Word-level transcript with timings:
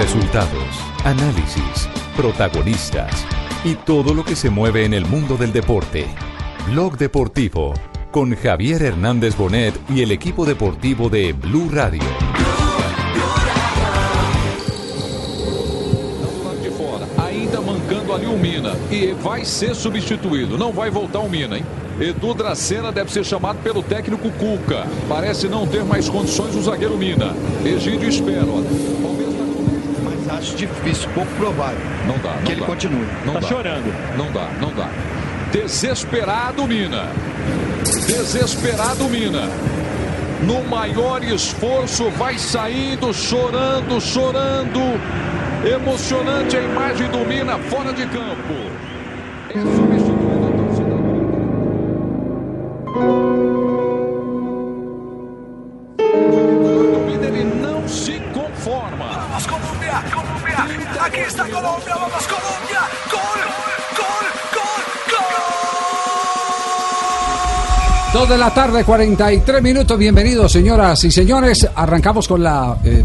Resultados, 0.00 0.80
análisis, 1.04 1.86
protagonistas 2.16 3.22
y 3.62 3.74
todo 3.74 4.14
lo 4.14 4.24
que 4.24 4.34
se 4.34 4.48
mueve 4.48 4.86
en 4.86 4.94
el 4.94 5.04
mundo 5.04 5.36
del 5.36 5.52
deporte. 5.52 6.06
Blog 6.70 6.96
Deportivo 6.96 7.74
con 8.10 8.34
Javier 8.34 8.80
Hernández 8.80 9.36
Bonet 9.36 9.78
y 9.90 10.00
el 10.00 10.10
equipo 10.10 10.46
deportivo 10.46 11.10
de 11.10 11.34
Blue 11.34 11.68
Radio. 11.70 12.00
ainda 17.18 17.60
mancando 17.60 18.14
ali 18.14 18.26
o 18.26 18.38
Mina. 18.38 18.74
E 18.90 19.12
vai 19.22 19.44
ser 19.44 19.74
substituído, 19.74 20.56
não 20.56 20.72
vai 20.72 20.90
voltar 20.90 21.18
o 21.18 21.28
Mina, 21.28 21.58
hein? 21.58 21.64
Edu 22.00 22.32
Dracena 22.32 22.90
deve 22.90 23.12
ser 23.12 23.24
chamado 23.24 23.58
pelo 23.62 23.82
técnico 23.82 24.30
Cuca. 24.30 24.86
Parece 25.06 25.46
não 25.48 25.66
ter 25.66 25.84
mais 25.84 26.08
condições 26.08 26.56
o 26.56 26.62
zagueiro 26.62 26.96
Mina. 26.96 27.36
Egídio 27.62 28.08
espera, 28.08 28.46
acho 30.38 30.56
difícil, 30.56 31.08
pouco 31.14 31.30
provável 31.36 31.78
Não 32.06 32.16
dá, 32.18 32.30
não 32.34 32.42
que 32.42 32.52
ele 32.52 32.60
dá. 32.60 32.66
continue. 32.66 33.06
Não 33.26 33.34
Tá 33.34 33.40
dá. 33.40 33.48
chorando. 33.48 33.94
Não 34.16 34.30
dá, 34.32 34.48
não 34.60 34.72
dá. 34.72 34.88
Desesperado 35.52 36.66
Mina. 36.66 37.08
Desesperado 38.06 39.04
Mina. 39.08 39.48
No 40.42 40.62
maior 40.64 41.22
esforço, 41.22 42.08
vai 42.10 42.38
saindo, 42.38 43.12
chorando, 43.12 44.00
chorando. 44.00 44.80
Emocionante 45.64 46.56
a 46.56 46.62
imagem 46.62 47.08
do 47.08 47.18
Mina 47.26 47.58
fora 47.68 47.92
de 47.92 48.06
campo. 48.06 48.54
É 49.54 49.58
de 68.30 68.38
la 68.38 68.54
tarde, 68.54 68.84
43 68.84 69.60
minutos. 69.60 69.98
Bienvenidos, 69.98 70.52
señoras 70.52 71.02
y 71.02 71.10
señores. 71.10 71.68
Arrancamos 71.74 72.28
con 72.28 72.40
la 72.40 72.78
eh, 72.84 73.02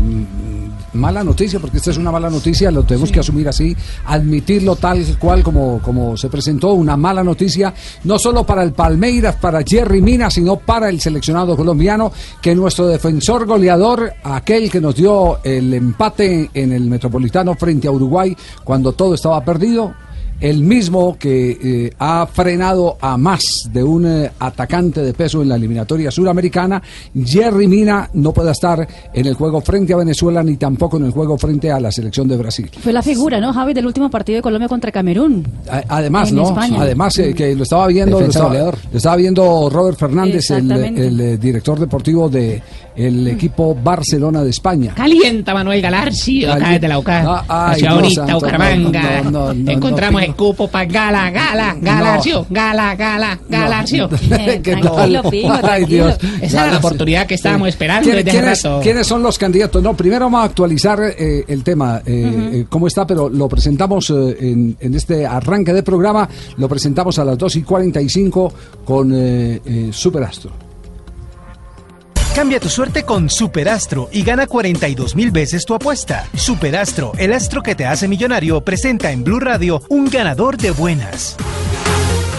mala 0.93 1.23
noticia, 1.23 1.59
porque 1.59 1.77
esta 1.77 1.89
es 1.89 1.97
una 1.97 2.11
mala 2.11 2.29
noticia, 2.29 2.69
lo 2.69 2.83
tenemos 2.83 3.11
que 3.11 3.21
asumir 3.21 3.49
así, 3.49 3.75
admitirlo 4.05 4.75
tal 4.75 5.03
cual 5.17 5.41
como, 5.41 5.81
como 5.81 6.15
se 6.15 6.29
presentó, 6.29 6.73
una 6.73 6.95
mala 6.95 7.23
noticia, 7.23 7.73
no 8.03 8.19
solo 8.19 8.45
para 8.45 8.61
el 8.61 8.73
Palmeiras, 8.73 9.37
para 9.37 9.63
Jerry 9.63 9.99
Mina, 9.99 10.29
sino 10.29 10.57
para 10.57 10.89
el 10.89 11.01
seleccionado 11.01 11.57
colombiano, 11.57 12.11
que 12.39 12.53
nuestro 12.53 12.85
defensor 12.85 13.47
goleador, 13.47 14.13
aquel 14.23 14.69
que 14.69 14.79
nos 14.79 14.95
dio 14.95 15.39
el 15.43 15.73
empate 15.73 16.51
en 16.53 16.71
el 16.71 16.83
Metropolitano 16.83 17.55
frente 17.55 17.87
a 17.87 17.91
Uruguay, 17.91 18.37
cuando 18.63 18.91
todo 18.91 19.15
estaba 19.15 19.43
perdido, 19.43 19.91
el 20.39 20.59
mismo 20.63 21.17
que 21.17 21.57
eh, 21.87 21.93
ha 21.99 22.27
frenado 22.27 22.97
a 22.99 23.17
más 23.17 23.69
de 23.71 23.83
un 23.83 24.05
eh, 24.05 24.31
atacante 24.39 25.01
de 25.01 25.13
peso 25.13 25.41
en 25.41 25.49
la 25.49 25.55
eliminatoria 25.55 26.11
suramericana, 26.11 26.81
Jerry 27.23 27.67
Mina 27.67 28.09
no 28.13 28.33
puede 28.33 28.51
estar 28.51 28.87
en 29.13 29.25
el 29.25 29.33
juego 29.35 29.61
frente 29.61 29.93
a 29.93 29.97
Venezuela 29.97 30.43
ni 30.43 30.57
tampoco 30.57 30.97
en 30.97 31.05
el 31.05 31.11
juego 31.11 31.37
frente 31.37 31.71
a 31.71 31.79
la 31.79 31.91
selección 31.91 32.27
de 32.27 32.37
Brasil. 32.37 32.69
Fue 32.81 32.91
la 32.93 33.01
figura, 33.01 33.39
¿no, 33.39 33.53
Javi, 33.53 33.73
del 33.73 33.85
último 33.85 34.09
partido 34.09 34.37
de 34.37 34.41
Colombia 34.41 34.67
contra 34.67 34.91
Camerún? 34.91 35.45
A- 35.69 35.83
Además, 35.87 36.29
En 36.29 36.35
¿no? 36.37 36.43
España. 36.49 36.81
Además, 36.81 37.17
eh, 37.19 37.33
que 37.33 37.55
lo 37.55 37.63
estaba 37.63 37.87
viendo, 37.87 38.19
lo 38.19 38.25
estaba, 38.27 38.47
goleador. 38.49 38.77
lo 38.91 38.97
estaba 38.97 39.15
viendo 39.15 39.69
Robert 39.69 39.97
Fernández, 39.97 40.49
el, 40.51 41.19
eh, 41.21 41.37
director 41.37 41.79
deportivo 41.79 42.27
de 42.29 42.61
el 42.95 43.27
equipo 43.27 43.75
Barcelona 43.75 44.43
de 44.43 44.49
España. 44.51 44.93
Calienta 44.95 45.53
Manuel 45.53 45.81
Galarcio, 45.81 46.47
Calienta. 46.47 46.69
acá 46.69 46.79
de 46.79 46.87
la 46.87 46.99
UCA. 46.99 47.23
Ah, 47.25 47.43
ay, 47.47 47.73
Hacia 47.73 47.87
Dios 47.89 47.93
ahorita, 48.01 48.21
santo, 48.21 48.35
Bucaramanga. 48.35 49.21
no, 49.23 49.31
no, 49.31 49.31
no, 49.31 49.53
no, 49.53 49.71
Encontramos 49.71 50.21
cupo 50.33 50.67
para 50.67 50.85
Gala, 50.85 51.29
Gala, 51.31 51.75
Galarcio, 51.79 52.45
Gala, 52.49 52.95
Gala, 52.95 53.39
Galarcio. 53.49 54.09
Eh, 54.31 54.59
¿Qué 54.63 54.75
tranquilo? 54.77 55.23
Pijo, 55.29 55.53
Ay, 55.53 55.61
tranquilo. 55.61 56.05
Dios. 56.07 56.17
Esa 56.41 56.63
era 56.63 56.71
la 56.73 56.77
oportunidad 56.79 57.27
que 57.27 57.35
estábamos 57.35 57.69
esperando 57.69 58.03
¿Quién- 58.03 58.17
desde 58.17 58.31
¿quiénes, 58.31 58.63
rato. 58.63 58.79
quiénes 58.81 59.07
son 59.07 59.21
los 59.23 59.37
candidatos? 59.37 59.81
No, 59.83 59.95
primero 59.95 60.25
vamos 60.25 60.41
a 60.41 60.43
actualizar 60.45 60.99
eh, 61.17 61.43
el 61.47 61.63
tema, 61.63 62.01
eh, 62.05 62.49
eh, 62.53 62.65
cómo 62.69 62.87
está, 62.87 63.05
pero 63.05 63.29
lo 63.29 63.47
presentamos 63.47 64.09
eh, 64.09 64.37
en, 64.39 64.77
en 64.79 64.95
este 64.95 65.25
arranque 65.25 65.73
de 65.73 65.83
programa, 65.83 66.27
lo 66.57 66.67
presentamos 66.69 67.19
a 67.19 67.25
las 67.25 67.37
2 67.37 67.55
y 67.57 67.61
45 67.63 68.53
con 68.85 69.11
eh, 69.13 69.61
eh, 69.65 69.89
Superastro. 69.91 70.64
Cambia 72.35 72.59
tu 72.59 72.67
suerte 72.67 73.03
con 73.03 73.29
Superastro 73.29 74.09
y 74.11 74.21
gana 74.21 74.45
42 74.45 75.15
mil 75.15 75.31
veces 75.31 75.63
tu 75.63 75.73
apuesta. 75.73 76.27
Superastro, 76.35 77.13
el 77.17 77.31
astro 77.31 77.63
que 77.63 77.75
te 77.75 77.85
hace 77.85 78.09
millonario, 78.09 78.59
presenta 78.59 79.13
en 79.13 79.23
Blue 79.23 79.39
Radio 79.39 79.81
un 79.87 80.09
ganador 80.09 80.57
de 80.57 80.71
buenas. 80.71 81.37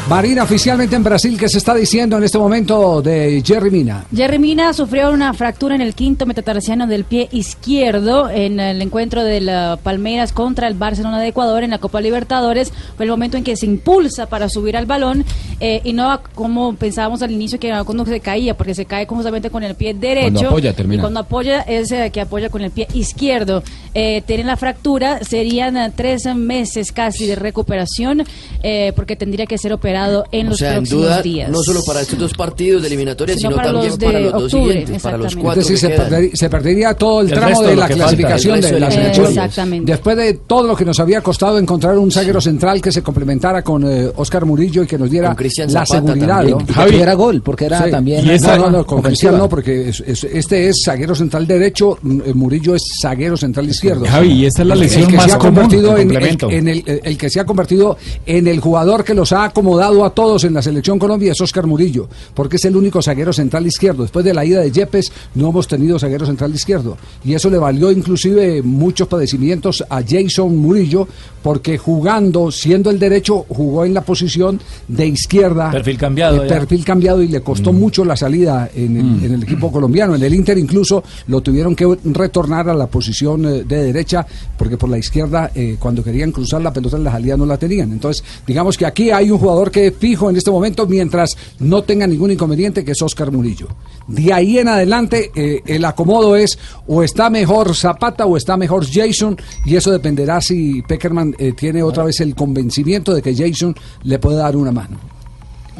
Marina, 0.09 0.45
oficialmente 0.45 0.95
en 0.95 1.03
Brasil, 1.03 1.37
¿qué 1.37 1.49
se 1.49 1.59
está 1.59 1.75
diciendo 1.75 2.17
en 2.17 2.23
este 2.23 2.39
momento 2.39 3.03
de 3.03 3.43
Jerry 3.45 3.73
Mina? 3.73 4.05
Jerry 4.15 4.39
Mina 4.39 4.73
sufrió 4.73 5.11
una 5.11 5.35
fractura 5.35 5.75
en 5.75 5.81
el 5.81 5.97
quinto 5.97 6.27
metatarsiano 6.27 6.87
del 6.87 7.03
pie 7.03 7.29
izquierdo 7.33 8.31
en 8.31 8.61
el 8.61 8.81
encuentro 8.83 9.25
de 9.25 9.41
la 9.41 9.81
Palmeiras 9.83 10.33
contra 10.33 10.69
el 10.69 10.75
Barcelona 10.75 11.19
de 11.19 11.27
Ecuador 11.27 11.65
en 11.65 11.71
la 11.71 11.79
Copa 11.79 12.01
Libertadores. 12.01 12.73
Fue 12.97 13.05
el 13.05 13.11
momento 13.11 13.37
en 13.37 13.43
que 13.43 13.57
se 13.57 13.67
impulsa 13.67 14.27
para 14.27 14.49
subir 14.49 14.77
al 14.77 14.87
balón 14.87 15.25
eh, 15.59 15.81
y 15.83 15.93
no 15.93 16.21
como 16.37 16.77
pensábamos 16.77 17.23
al 17.23 17.33
inicio 17.33 17.59
que 17.59 17.67
era 17.67 17.83
cuando 17.83 18.07
se 18.07 18.21
caía, 18.21 18.57
porque 18.57 18.77
se 18.77 18.85
cae 18.85 19.07
justamente 19.07 19.51
con 19.51 19.65
el 19.65 19.75
pie 19.75 19.93
derecho. 19.93 20.31
Cuando 20.35 20.49
apoya, 20.51 20.73
termina. 20.73 21.01
Y 21.01 21.03
cuando 21.03 21.19
apoya 21.19 21.63
es 21.63 21.91
eh, 21.91 22.11
que 22.13 22.21
apoya 22.21 22.49
con 22.49 22.63
el 22.63 22.71
pie 22.71 22.87
izquierdo. 22.95 23.65
Eh, 23.93 24.23
tiene 24.25 24.45
la 24.45 24.57
fractura, 24.57 25.25
serían 25.25 25.77
eh, 25.77 25.91
tres 25.97 26.27
meses 26.27 26.93
casi 26.93 27.27
de 27.27 27.35
recuperación 27.35 28.25
eh, 28.63 28.93
porque 28.95 29.17
tendría 29.17 29.47
que 29.47 29.57
ser 29.57 29.73
operado 29.73 29.96
en 30.33 30.47
O 30.47 30.51
los 30.51 30.59
sea, 30.59 30.71
en 30.71 30.77
próximos 30.79 31.03
duda, 31.05 31.23
días. 31.23 31.51
no 31.51 31.63
solo 31.63 31.81
para 31.85 32.01
estos 32.03 32.19
dos 32.19 32.33
partidos 32.35 32.83
de 32.83 32.89
eliminatoria, 32.89 33.35
Sino 33.37 33.51
sino, 33.51 33.57
para 33.57 33.69
también 33.73 33.91
los 33.91 33.99
de 33.99 34.07
para 34.07 34.21
los 34.21 34.33
dos 34.33 34.43
octubre, 34.55 34.73
siguientes, 34.73 35.03
para 35.03 35.17
los 35.19 35.37
cuatro 35.37 35.61
Es 35.63 35.69
decir, 35.69 35.89
que 35.89 35.95
se, 35.97 36.03
perdería, 36.03 36.31
se 36.37 36.51
perdería 36.51 36.95
todo 36.95 37.21
el, 37.21 37.27
El 37.29 37.33
tramo 37.35 37.63
de 37.63 37.77
la 37.77 37.81
falta, 37.89 37.95
clasificación 37.97 38.61
de 38.61 38.63
la 38.63 38.75
de 38.75 38.81
la 38.81 38.91
selección. 38.91 39.27
Exactamente. 39.27 39.93
Después 39.93 40.17
de 40.17 40.35
todo 40.47 40.67
lo 40.67 40.77
que 40.77 40.85
nos 40.85 41.01
había 41.01 41.21
costado 41.21 41.59
encontrar 41.59 41.99
un 41.99 42.11
zaguero 42.11 42.41
central 42.41 42.81
que 42.81 42.93
se 42.93 43.03
complementara 43.03 43.63
con 43.63 43.85
eh, 43.91 44.11
Oscar 44.17 44.45
Murillo 44.45 44.83
y 44.83 44.87
que 44.87 44.99
nos 44.99 45.11
diera 45.11 45.35
la 45.69 45.87
seguridad. 45.87 46.07
también. 46.07 46.51
¿no? 46.51 46.61
Y 46.61 46.65
que 46.65 46.73
tuviera 46.73 47.15
gol, 47.15 47.43
porque 47.43 47.67
era 47.67 47.85
Sí. 47.85 47.91
también. 47.91 48.27
Y 48.27 48.31
esa- 48.31 48.57
no, 48.57 48.71
no, 48.71 48.85
con. 48.87 49.03
Cristian 49.03 49.39
no, 49.39 49.49
porque 49.49 49.89
es- 49.91 50.01
es- 50.01 50.25
este 50.25 50.69
es 50.69 50.83
zaguero 50.85 51.15
central 51.15 51.47
derecho, 51.47 51.99
eh, 52.25 52.33
Murillo 52.35 52.75
es 52.75 52.83
zaguero 53.01 53.37
central 53.37 53.69
izquierdo. 53.69 54.05
Javi, 54.07 54.33
y 54.33 54.47
esta 54.47 54.63
es 54.63 54.69
la 54.69 54.75
el 54.75 54.81
lesión 54.81 55.07
que 55.11 55.17
más 55.17 55.27
se 55.27 55.33
ha 55.33 55.39
común, 55.39 55.55
convertido 55.55 55.97
el 55.97 56.11
en, 56.51 56.69
en 56.69 57.01
el 57.05 57.19
que 57.19 57.31
se 57.31 57.41
ha 57.41 57.45
convertido 57.45 57.97
en 58.27 58.47
el 58.49 58.61
jugador 58.61 59.05
que 59.05 59.15
los 59.15 59.33
ha 59.33 59.45
acomodado 59.45 59.86
a 59.87 60.11
todos 60.11 60.43
en 60.43 60.53
la 60.53 60.63
selección 60.63 60.99
Colombia 60.99 61.31
es 61.31 61.41
Oscar 61.41 61.67
Murillo, 61.67 62.09
porque 62.35 62.57
es 62.57 62.65
el 62.65 62.77
único 62.77 63.01
zaguero 63.01 63.33
central 63.33 63.67
izquierdo. 63.67 64.03
Después 64.03 64.25
de 64.25 64.35
la 64.35 64.45
ida 64.45 64.61
de 64.61 64.73
Yepes 64.73 65.13
no 65.37 65.51
hemos 65.51 65.69
tenido 65.69 65.97
zaguero 65.99 66.27
central 66.27 66.53
izquierdo 66.53 66.99
y 67.25 67.35
eso 67.35 67.49
le 67.49 67.59
valió 67.59 67.93
inclusive 67.93 68.63
muchos 68.63 69.07
padecimientos 69.07 69.85
a 69.89 70.03
Jason 70.07 70.57
Murillo 70.57 71.07
porque 71.43 71.79
jugando, 71.79 72.51
siendo 72.51 72.91
el 72.91 72.99
derecho, 72.99 73.47
jugó 73.49 73.85
en 73.85 73.95
la 73.95 74.01
posición 74.01 74.61
de 74.89 75.07
izquierda. 75.07 75.71
Perfil 75.71 75.97
cambiado, 75.99 76.43
Eh, 76.43 76.49
perfil 76.49 76.85
cambiado 76.85 77.23
y 77.23 77.29
le 77.29 77.41
costó 77.41 77.73
mucho 77.73 78.05
la 78.05 78.17
salida 78.17 78.69
en 78.75 78.97
el, 78.97 79.25
en 79.25 79.35
el 79.35 79.43
equipo 79.45 79.71
colombiano. 79.71 80.17
En 80.17 80.23
el 80.25 80.35
Inter 80.35 80.59
incluso 80.59 81.05
lo 81.29 81.41
tuvieron 81.43 81.77
que 81.77 81.87
retornar 82.07 82.69
a 82.69 82.75
la 82.75 82.89
posición 82.89 83.45
eh, 83.45 83.63
de 83.63 83.85
derecha 83.85 84.27
porque 84.59 84.77
por 84.77 84.89
la 84.91 84.99
izquierda 84.99 85.53
eh, 85.55 85.77
cuando 85.79 86.03
querían 86.03 86.33
cruzar 86.33 86.61
la 86.63 86.73
pelota 86.73 86.97
en 86.97 87.05
la 87.05 87.13
salida 87.13 87.37
no 87.37 87.47
la 87.47 87.57
tenían. 87.57 87.93
Entonces 87.93 88.25
digamos 88.45 88.77
que 88.77 88.87
aquí 88.87 89.11
hay 89.11 89.31
un 89.31 89.39
jugador 89.39 89.71
que 89.71 89.76
fijo 89.93 90.31
en 90.31 90.37
este 90.37 90.51
momento 90.51 90.87
mientras 90.87 91.37
no 91.59 91.83
tenga 91.83 92.07
ningún 92.07 92.31
inconveniente 92.31 92.85
que 92.85 92.93
es 92.93 93.03
Oscar 93.03 93.31
Murillo. 93.31 93.69
De 94.07 94.33
ahí 94.33 94.59
en 94.59 94.69
adelante 94.69 95.31
eh, 95.35 95.63
el 95.67 95.85
acomodo 95.85 96.37
es 96.37 96.59
o 96.87 97.03
está 97.03 97.31
mejor 97.31 97.75
Zapata 97.75 98.27
o 98.27 98.37
está 98.37 98.57
mejor 98.57 98.87
Jason 98.91 99.37
y 99.65 99.77
eso 99.77 99.91
dependerá 99.91 100.41
si 100.41 100.83
Peckerman 100.83 101.35
eh, 101.39 101.53
tiene 101.53 101.83
otra 101.83 102.05
vez 102.05 102.21
el 102.21 102.35
convencimiento 102.35 103.15
de 103.15 103.23
que 103.23 103.35
Jason 103.35 103.75
le 104.03 104.19
puede 104.19 104.39
dar 104.39 104.57
una 104.57 104.73
mano. 104.73 104.99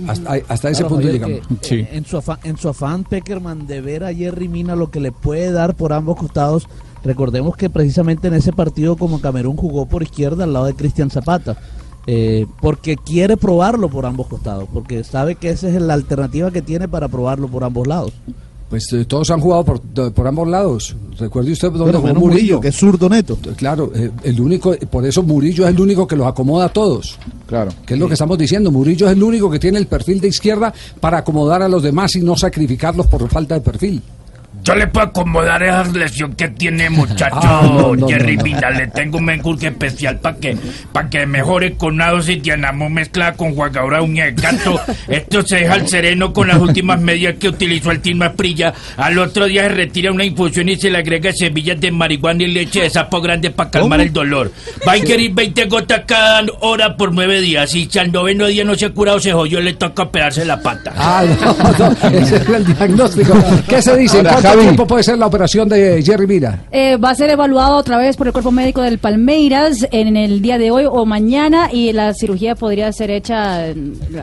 Hasta, 0.07 0.35
hasta 0.49 0.69
ese 0.69 0.83
Claro, 0.83 0.89
punto 0.97 1.07
Javier, 1.07 1.13
llegamos. 1.27 1.61
que, 1.63 1.81
eh, 1.81 1.89
en, 1.93 2.05
su 2.05 2.19
afán, 2.19 2.39
en 2.45 2.59
su 2.59 2.69
afán, 2.69 3.05
Peckerman, 3.05 3.67
de 3.67 3.81
ver 3.81 4.05
a 4.05 4.13
Jerry 4.13 4.47
Mina 4.49 4.77
lo 4.77 4.91
que 4.91 5.01
le 5.01 5.11
puede 5.11 5.51
dar 5.53 5.75
por 5.75 5.95
ambos 5.95 6.17
costados, 6.17 6.69
recordemos 7.03 7.57
que 7.57 7.71
precisamente 7.71 8.29
en 8.29 8.35
ese 8.35 8.53
partido 8.53 8.97
como 8.97 9.23
Camerún 9.23 9.57
jugó 9.57 9.87
por 9.87 10.03
izquierda 10.03 10.45
al 10.45 10.53
lado 10.53 10.67
de 10.67 10.75
Cristian 10.75 11.09
Zapata. 11.11 11.57
Eh, 12.07 12.47
porque 12.61 12.97
quiere 12.97 13.37
probarlo 13.37 13.89
por 13.89 14.07
ambos 14.07 14.27
costados, 14.29 14.69
porque 14.73 15.03
sabe 15.05 15.35
que 15.35 15.51
esa 15.51 15.69
es 15.69 15.81
la 15.81 15.95
alternativa 15.95 16.51
que 16.51 16.63
tiene 16.63 16.89
para 16.89 17.09
probarlo 17.09 17.49
por 17.49 17.65
ambos 17.65 17.87
lados. 17.87 18.13
Pues 18.69 18.93
eh, 18.93 19.05
todos 19.05 19.31
han 19.31 19.41
jugado 19.41 19.65
por, 19.65 19.81
por 20.13 20.27
ambos 20.27 20.49
lados. 20.49 20.97
Recuerde 21.19 21.53
usted 21.53 21.71
dónde 21.71 21.99
jugó 21.99 22.15
Murillo. 22.15 22.21
Murillo, 22.21 22.61
que 22.61 22.69
es 22.69 22.77
zurdo 22.77 23.09
neto. 23.09 23.39
Claro, 23.57 23.93
eh, 23.95 24.11
el 24.25 24.41
único, 24.41 24.75
por 24.91 25.07
eso 25.07 25.23
Murillo 25.23 25.65
es 25.65 25.75
el 25.75 25.81
único 25.81 26.07
que 26.07 26.17
los 26.17 26.27
acomoda 26.27 26.67
a 26.67 26.69
todos. 26.69 27.17
Claro. 27.47 27.71
Que 27.87 27.95
es 27.95 28.01
lo 28.01 28.09
que 28.09 28.15
estamos 28.15 28.37
diciendo. 28.37 28.73
Murillo 28.73 29.07
es 29.07 29.13
el 29.13 29.23
único 29.23 29.49
que 29.49 29.61
tiene 29.61 29.79
el 29.79 29.87
perfil 29.87 30.21
de 30.21 30.29
izquierda 30.29 30.75
para 31.01 31.19
acomodar 31.19 31.63
a 31.63 31.69
los 31.69 31.83
demás 31.83 32.17
y 32.17 32.21
no 32.23 32.37
sacrificarlos 32.37 33.07
por 33.07 33.29
falta 33.29 33.55
de 33.55 33.61
perfil. 33.61 34.03
Yo 34.67 34.75
le 34.75 34.89
puedo 34.89 35.07
acomodar 35.07 35.63
esa 35.63 35.85
lesión 35.85 36.33
que 36.35 36.49
tiene, 36.49 36.91
muchacho 36.91 37.37
Ah, 37.41 37.61
no, 37.63 37.95
no, 37.95 38.09
Jerry 38.09 38.37
no, 38.37 38.43
no. 38.43 38.49
Mina. 38.49 38.71
Le 38.71 38.89
tengo 38.89 39.19
un 39.19 39.25
menjurje 39.25 39.69
especial 39.69 40.19
para 40.19 40.39
que, 40.39 40.57
pa 40.93 41.09
que 41.09 41.25
mejore 41.25 41.75
con 41.77 41.95
una 41.95 42.11
dosis 42.11 42.43
de 42.43 42.53
anamo 42.53 42.91
mezclada 42.91 43.35
con 43.35 43.55
jugadora 43.55 44.03
uña 44.03 44.25
de 44.25 44.33
gato. 44.33 44.81
Esto 45.07 45.43
se 45.43 45.59
deja 45.59 45.75
al 45.75 45.87
sereno 45.87 46.33
con 46.33 46.49
las 46.49 46.59
últimas 46.59 47.01
medidas 47.01 47.37
que 47.39 47.49
utilizó 47.49 47.93
el 47.93 48.01
Team 48.01 48.19
Prilla. 48.37 48.75
Al 48.97 49.17
otro 49.19 49.45
día 49.47 49.63
se 49.63 49.69
retira 49.69 50.11
una 50.11 50.25
infusión 50.25 50.69
y 50.69 50.75
se 50.75 50.91
le 50.91 50.99
agrega 50.99 51.33
semillas 51.33 51.81
de 51.81 51.93
marihuana 51.93 52.43
y 52.43 52.49
leche 52.49 52.81
de 52.83 52.91
sapo 52.91 53.21
grande 53.21 53.53
para 53.53 53.71
calmar 53.71 54.01
el 54.01 54.13
dolor. 54.13 54.51
Va 54.87 54.93
a 54.93 54.97
ingerir 54.97 55.33
20 55.33 55.67
gotas 55.67 56.03
cada 56.07 56.45
hora 56.61 56.97
por 56.97 57.13
nueve 57.13 57.41
días. 57.41 57.73
Y 57.73 57.89
si 57.89 57.99
al 58.01 58.11
noveno 58.11 58.47
día 58.47 58.65
no 58.65 58.75
se 58.75 58.87
ha 58.87 58.91
curado, 58.91 59.21
se 59.21 59.33
jodió, 59.33 59.61
le 59.61 59.75
toca 59.75 60.03
operarse 60.03 60.45
la 60.45 60.61
pata. 60.61 60.93
Ah, 60.97 61.25
no, 61.41 61.57
no, 61.79 62.19
ese 62.19 62.37
era 62.37 62.57
el 62.57 62.67
diagnóstico. 62.67 63.35
¿Qué 63.69 63.81
se 63.81 63.97
dice? 63.97 64.19
¿En 64.19 64.27
Ahora, 64.27 64.56
cuánto 64.57 64.71
tiempo 64.71 64.87
puede 64.87 65.03
ser 65.05 65.19
la 65.19 65.27
operación 65.27 65.69
de 65.69 66.03
Jerry 66.03 66.27
Mina? 66.27 66.65
Eh, 66.71 66.97
va 66.97 67.11
a 67.11 67.15
ser 67.15 67.31
evaluado 67.31 67.77
otra 67.77 67.99
vez 67.99 68.17
por 68.17 68.27
el 68.27 68.33
cuerpo 68.33 68.51
médico 68.51 68.83
del 68.83 68.99
Palmeiras 68.99 69.87
en 69.91 70.17
el 70.17 70.41
día 70.43 70.59
de 70.59 70.71
hoy 70.71 70.85
o 70.91 71.05
mañana 71.07 71.69
y 71.73 71.93
la 71.93 72.15
cirugía 72.15 72.55
podría 72.55 72.93
ser 72.93 73.11
hecha 73.11 73.69
eh, 73.69 73.75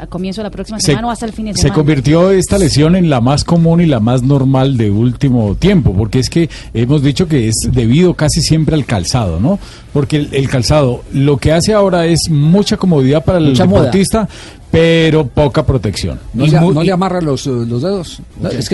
a 0.01 0.07
comienzo 0.07 0.41
de 0.41 0.45
la 0.45 0.51
próxima 0.51 0.79
Se- 0.79 0.87
semana 0.87 1.07
o 1.07 1.11
hasta 1.11 1.25
el 1.25 1.33
fin 1.33 1.45
de 1.45 1.53
Se 1.53 1.59
semana. 1.61 1.75
convirtió 1.75 2.31
esta 2.31 2.57
lesión 2.57 2.95
en 2.95 3.09
la 3.09 3.21
más 3.21 3.43
común 3.43 3.81
y 3.81 3.85
la 3.85 3.99
más 3.99 4.23
normal 4.23 4.77
de 4.77 4.91
último 4.91 5.55
tiempo, 5.55 5.93
porque 5.93 6.19
es 6.19 6.29
que 6.29 6.49
hemos 6.73 7.03
dicho 7.03 7.27
que 7.27 7.47
es 7.47 7.55
debido 7.71 8.13
casi 8.13 8.41
siempre 8.41 8.75
al 8.75 8.85
calzado, 8.85 9.39
¿no? 9.39 9.59
Porque 9.93 10.17
el, 10.17 10.29
el 10.31 10.49
calzado 10.49 11.03
lo 11.13 11.37
que 11.37 11.51
hace 11.51 11.73
ahora 11.73 12.05
es 12.05 12.29
mucha 12.29 12.77
comodidad 12.77 13.23
para 13.23 13.37
el 13.37 13.49
Mucha 13.49 13.65
moda. 13.65 13.91
Pero 14.73 15.27
poca 15.27 15.63
protección. 15.63 16.19
¿No, 16.33 16.47
le, 16.47 16.59
muy- 16.59 16.73
no 16.73 16.81
le 16.81 16.91
amarran 16.91 17.23
los, 17.23 17.45
eh, 17.45 17.51
los 17.51 17.83
dedos? 17.83 18.19
No, 18.41 18.49
es 18.49 18.67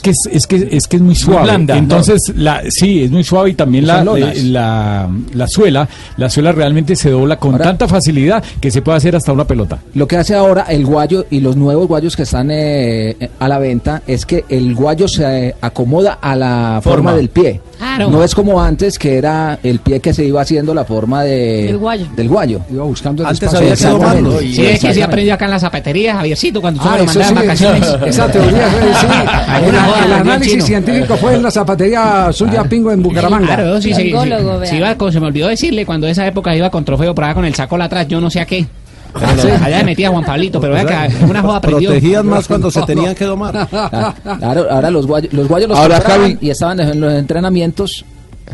que 0.00 0.10
es, 0.10 0.28
es 0.30 0.46
que 0.46 0.68
es 0.70 0.86
que 0.86 0.96
es 0.98 1.02
muy 1.02 1.16
suave. 1.16 1.42
blanda, 1.42 1.74
¿no? 1.74 1.80
Entonces, 1.80 2.32
la, 2.36 2.62
sí, 2.68 3.02
es 3.02 3.10
muy 3.10 3.24
suave 3.24 3.50
y 3.50 3.54
también 3.54 3.88
la, 3.88 4.04
Son 4.04 4.22
eh, 4.22 4.34
la, 4.44 5.10
la 5.34 5.48
suela, 5.48 5.88
la 6.16 6.30
suela 6.30 6.52
realmente 6.52 6.94
se 6.94 7.10
dobla 7.10 7.40
con 7.40 7.58
tanta 7.58 7.88
facilidad 7.88 8.40
que 8.60 8.70
se 8.70 8.82
puede 8.82 8.98
hacer 8.98 9.16
hasta 9.16 9.32
una 9.32 9.44
pelota. 9.44 9.80
Lo 9.94 10.06
que 10.06 10.16
hace 10.16 10.36
ahora 10.36 10.62
el 10.68 10.86
guayo 10.86 11.26
y 11.28 11.40
los 11.40 11.56
nuevos 11.56 11.88
guayos 11.88 12.14
que 12.14 12.22
están 12.22 12.48
eh, 12.52 13.16
eh, 13.18 13.30
a 13.40 13.48
la 13.48 13.58
venta 13.58 14.02
es 14.06 14.24
que 14.26 14.44
el 14.48 14.76
guayo 14.76 15.08
se 15.08 15.56
acomoda 15.60 16.20
a 16.22 16.36
la 16.36 16.80
forma, 16.84 17.10
Forma. 17.10 17.16
del 17.16 17.30
pie. 17.30 17.60
Claro. 17.78 18.10
No 18.10 18.22
es 18.22 18.32
como 18.32 18.62
antes 18.62 18.96
que 18.96 19.18
era 19.18 19.58
el 19.62 19.80
pie 19.80 19.98
que 19.98 20.14
se 20.14 20.24
iba 20.24 20.40
haciendo 20.40 20.72
la 20.72 20.84
forma 20.84 21.24
de, 21.24 21.64
Del 21.64 21.78
guayo. 21.78 22.06
Del 22.16 22.28
guayo. 22.28 22.60
Iba 22.72 22.84
buscando 22.84 23.22
el 23.22 23.28
Antes 23.28 23.42
espacio. 23.42 23.58
había 23.66 23.76
que 23.76 23.86
domarlo. 23.88 24.38
Sí, 24.40 24.86
aprendió 25.16 25.34
acá 25.34 25.44
en 25.46 25.50
la 25.52 25.58
zapatería, 25.58 26.14
Javiercito, 26.16 26.60
cuando 26.60 26.82
tú 26.82 26.88
Ah, 26.88 26.96
me 26.98 27.04
lo 27.04 27.10
sí, 27.10 27.34
vacaciones. 27.34 27.96
esa, 28.06 28.28
teoría, 28.30 28.68
sí. 29.00 29.06
Hay 29.48 29.62
El, 29.64 29.70
una 29.70 29.82
joda, 29.84 29.96
el 30.04 30.10
lo 30.10 30.14
dio 30.14 30.16
análisis 30.22 30.52
chino. 30.52 30.66
científico 30.66 31.16
fue 31.16 31.34
en 31.34 31.42
la 31.42 31.50
zapatería 31.50 32.28
suya 32.32 32.64
Pingo 32.64 32.92
en 32.92 33.02
Bucaramanga. 33.02 33.46
Claro, 33.56 33.80
sí, 33.80 33.88
sí, 33.90 33.94
sí. 33.94 34.02
Gingólogo, 34.08 34.58
vea. 34.58 34.70
Sí, 34.70 34.76
iba 34.76 34.94
con- 34.96 35.12
se 35.12 35.20
me 35.20 35.26
olvidó 35.26 35.48
decirle, 35.48 35.86
cuando 35.86 36.06
esa 36.06 36.26
época 36.26 36.54
iba 36.54 36.68
con 36.70 36.84
trofeo 36.84 37.14
por 37.14 37.24
allá 37.24 37.34
con 37.34 37.44
el 37.46 37.54
sacola 37.54 37.86
atrás, 37.86 38.06
yo 38.08 38.20
no 38.20 38.28
sé 38.30 38.40
a 38.40 38.44
qué. 38.46 38.66
Pero 39.14 39.26
Ah. 39.26 39.64
Allá 39.64 39.78
me 39.78 39.84
metía 39.84 40.10
Juan 40.10 40.24
Pablito, 40.24 40.60
pero 40.60 40.74
vea 40.74 40.84
que 40.84 41.16
en 41.16 41.30
una 41.30 41.40
joda 41.40 41.56
aprendió. 41.56 41.88
Protegían 41.88 42.26
más 42.26 42.46
cuando 42.46 42.70
se 42.70 42.82
tenían 42.86 43.14
que 43.14 43.24
domar. 43.24 43.66
Claro, 43.70 44.66
ahora 44.70 44.90
los 44.90 45.06
guayos 45.06 45.32
los, 45.32 45.48
guayos 45.48 45.70
los 45.70 45.78
Ahora, 45.78 46.02
y 46.40 46.50
estaban 46.50 46.78
en 46.80 47.00
los 47.00 47.12
entrenamientos 47.14 48.04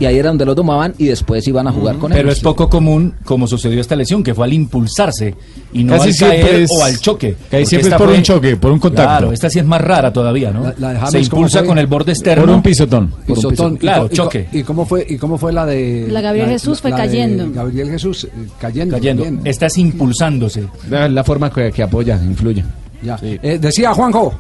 y 0.01 0.05
ahí 0.07 0.17
era 0.19 0.29
donde 0.29 0.45
los 0.45 0.57
tomaban 0.57 0.95
y 0.99 1.07
después 1.07 1.47
iban 1.47 1.67
a 1.69 1.73
jugar 1.73 1.97
con 1.99 2.11
Pero 2.13 2.29
ellos. 2.29 2.39
es 2.39 2.43
poco 2.43 2.69
común, 2.69 3.15
como 3.25 3.47
sucedió 3.47 3.81
esta 3.81 3.95
lesión, 3.97 4.23
que 4.23 4.35
fue 4.35 4.47
al 4.47 4.53
impulsarse 4.53 5.35
y 5.73 5.85
no 5.85 5.99
Casi 5.99 6.25
al 6.25 6.31
caer 6.31 6.55
es- 6.63 6.71
o 6.71 6.83
al 6.83 6.99
choque. 6.99 7.37
casi 7.51 7.67
siempre 7.67 7.91
es 7.91 7.97
por 7.97 8.09
fue- 8.09 8.17
un 8.17 8.23
choque, 8.23 8.57
por 8.57 8.73
un 8.73 8.79
contacto. 8.79 9.09
Claro, 9.09 9.33
esta 9.33 9.51
sí 9.51 9.59
es 9.59 9.65
más 9.65 9.81
rara 9.81 10.13
todavía, 10.13 10.51
¿no? 10.51 10.63
La- 10.79 10.93
la 10.93 10.95
Se 11.07 11.13
James, 11.13 11.29
¿cómo 11.29 11.43
impulsa 11.43 11.65
con 11.65 11.79
el 11.79 11.87
borde 11.87 12.13
externo. 12.13 12.45
Por 12.45 12.55
un 12.55 12.63
pisotón. 12.63 13.13
Pisotón. 13.27 13.51
pisotón. 13.51 13.75
¿Y 13.75 13.79
Claro, 13.79 14.03
co- 14.03 14.13
y 14.13 14.17
choque. 14.17 14.49
¿Y 14.53 14.63
cómo 14.63 14.87
fue, 14.87 15.07
y 15.09 15.17
cómo 15.19 15.39
fue 15.39 15.53
la 15.53 15.67
de. 15.67 16.07
La 16.11 16.21
Gabriel 16.21 16.49
Jesús 16.49 16.81
fue 16.81 16.91
cayendo. 16.91 17.51
Gabriel 17.53 17.91
Jesús 17.91 18.25
eh, 18.25 18.31
cayendo. 18.61 18.97
Cayendo. 18.97 19.25
también. 19.25 19.47
Esta 19.47 19.67
es 19.67 19.79
impulsándose. 19.79 20.65
La 20.91 21.23
forma 21.25 21.51
que, 21.53 21.71
que 21.71 21.83
apoya, 21.83 22.17
influye. 22.23 22.65
Ya. 23.03 23.19
Eh, 23.23 23.59
decía 23.61 23.93
Juanjo. 23.95 24.33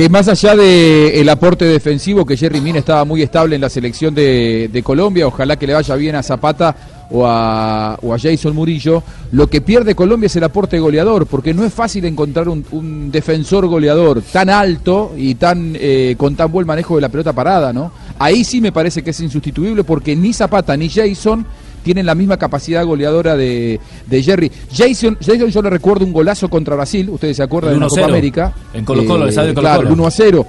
Que 0.00 0.08
más 0.08 0.28
allá 0.28 0.56
del 0.56 1.28
aporte 1.28 1.66
defensivo, 1.66 2.24
que 2.24 2.34
Jerry 2.34 2.62
Mina 2.62 2.78
estaba 2.78 3.04
muy 3.04 3.20
estable 3.20 3.56
en 3.56 3.60
la 3.60 3.68
selección 3.68 4.14
de, 4.14 4.80
Colombia, 4.82 5.26
ojalá 5.26 5.56
que 5.56 5.66
le 5.66 5.74
vaya 5.74 5.94
bien 5.94 6.16
a 6.16 6.22
Zapata 6.22 6.74
o 7.10 7.26
a, 7.26 7.98
Jason 8.18 8.54
Murillo, 8.54 9.02
lo 9.32 9.50
que 9.50 9.60
pierde 9.60 9.94
Colombia 9.94 10.28
es 10.28 10.36
el 10.36 10.44
aporte 10.44 10.78
goleador, 10.78 11.26
porque 11.26 11.52
no 11.52 11.64
es 11.66 11.74
fácil 11.74 12.06
encontrar 12.06 12.48
un, 12.48 12.64
un 12.70 13.10
defensor 13.12 13.66
goleador 13.66 14.22
tan 14.22 14.48
alto 14.48 15.12
y 15.18 15.34
tan 15.34 15.76
eh, 15.78 16.14
con 16.16 16.34
tan 16.34 16.50
buen 16.50 16.66
manejo 16.66 16.94
de 16.94 17.02
la 17.02 17.10
pelota 17.10 17.34
parada, 17.34 17.70
¿no? 17.70 17.92
Ahí 18.18 18.42
sí 18.42 18.62
me 18.62 18.72
parece 18.72 19.02
que 19.02 19.10
es 19.10 19.20
insustituible 19.20 19.84
porque 19.84 20.16
ni 20.16 20.32
Zapata 20.32 20.78
ni 20.78 20.88
Jason 20.88 21.44
tienen 21.82 22.06
la 22.06 22.14
misma 22.14 22.36
capacidad 22.36 22.84
goleadora 22.84 23.36
de, 23.36 23.80
de 24.06 24.22
Jerry. 24.22 24.50
Jason, 24.72 25.16
Jason, 25.20 25.48
yo 25.48 25.62
le 25.62 25.70
recuerdo 25.70 26.04
un 26.04 26.12
golazo 26.12 26.48
contra 26.48 26.76
Brasil, 26.76 27.10
ustedes 27.10 27.36
se 27.36 27.42
acuerdan 27.42 27.74
de 27.74 27.80
la 27.80 27.86
1-0, 27.86 27.90
Copa 27.90 28.04
América. 28.06 28.52
en 28.72 28.84
Colo-Colo, 28.84 29.24
el 29.24 29.28
estadio 29.30 29.48
de 29.48 29.54
Colo-Colo. 29.54 29.80
Claro, 29.80 29.94
el 29.94 30.00
1 30.00 30.06
a 30.06 30.10
0. 30.10 30.46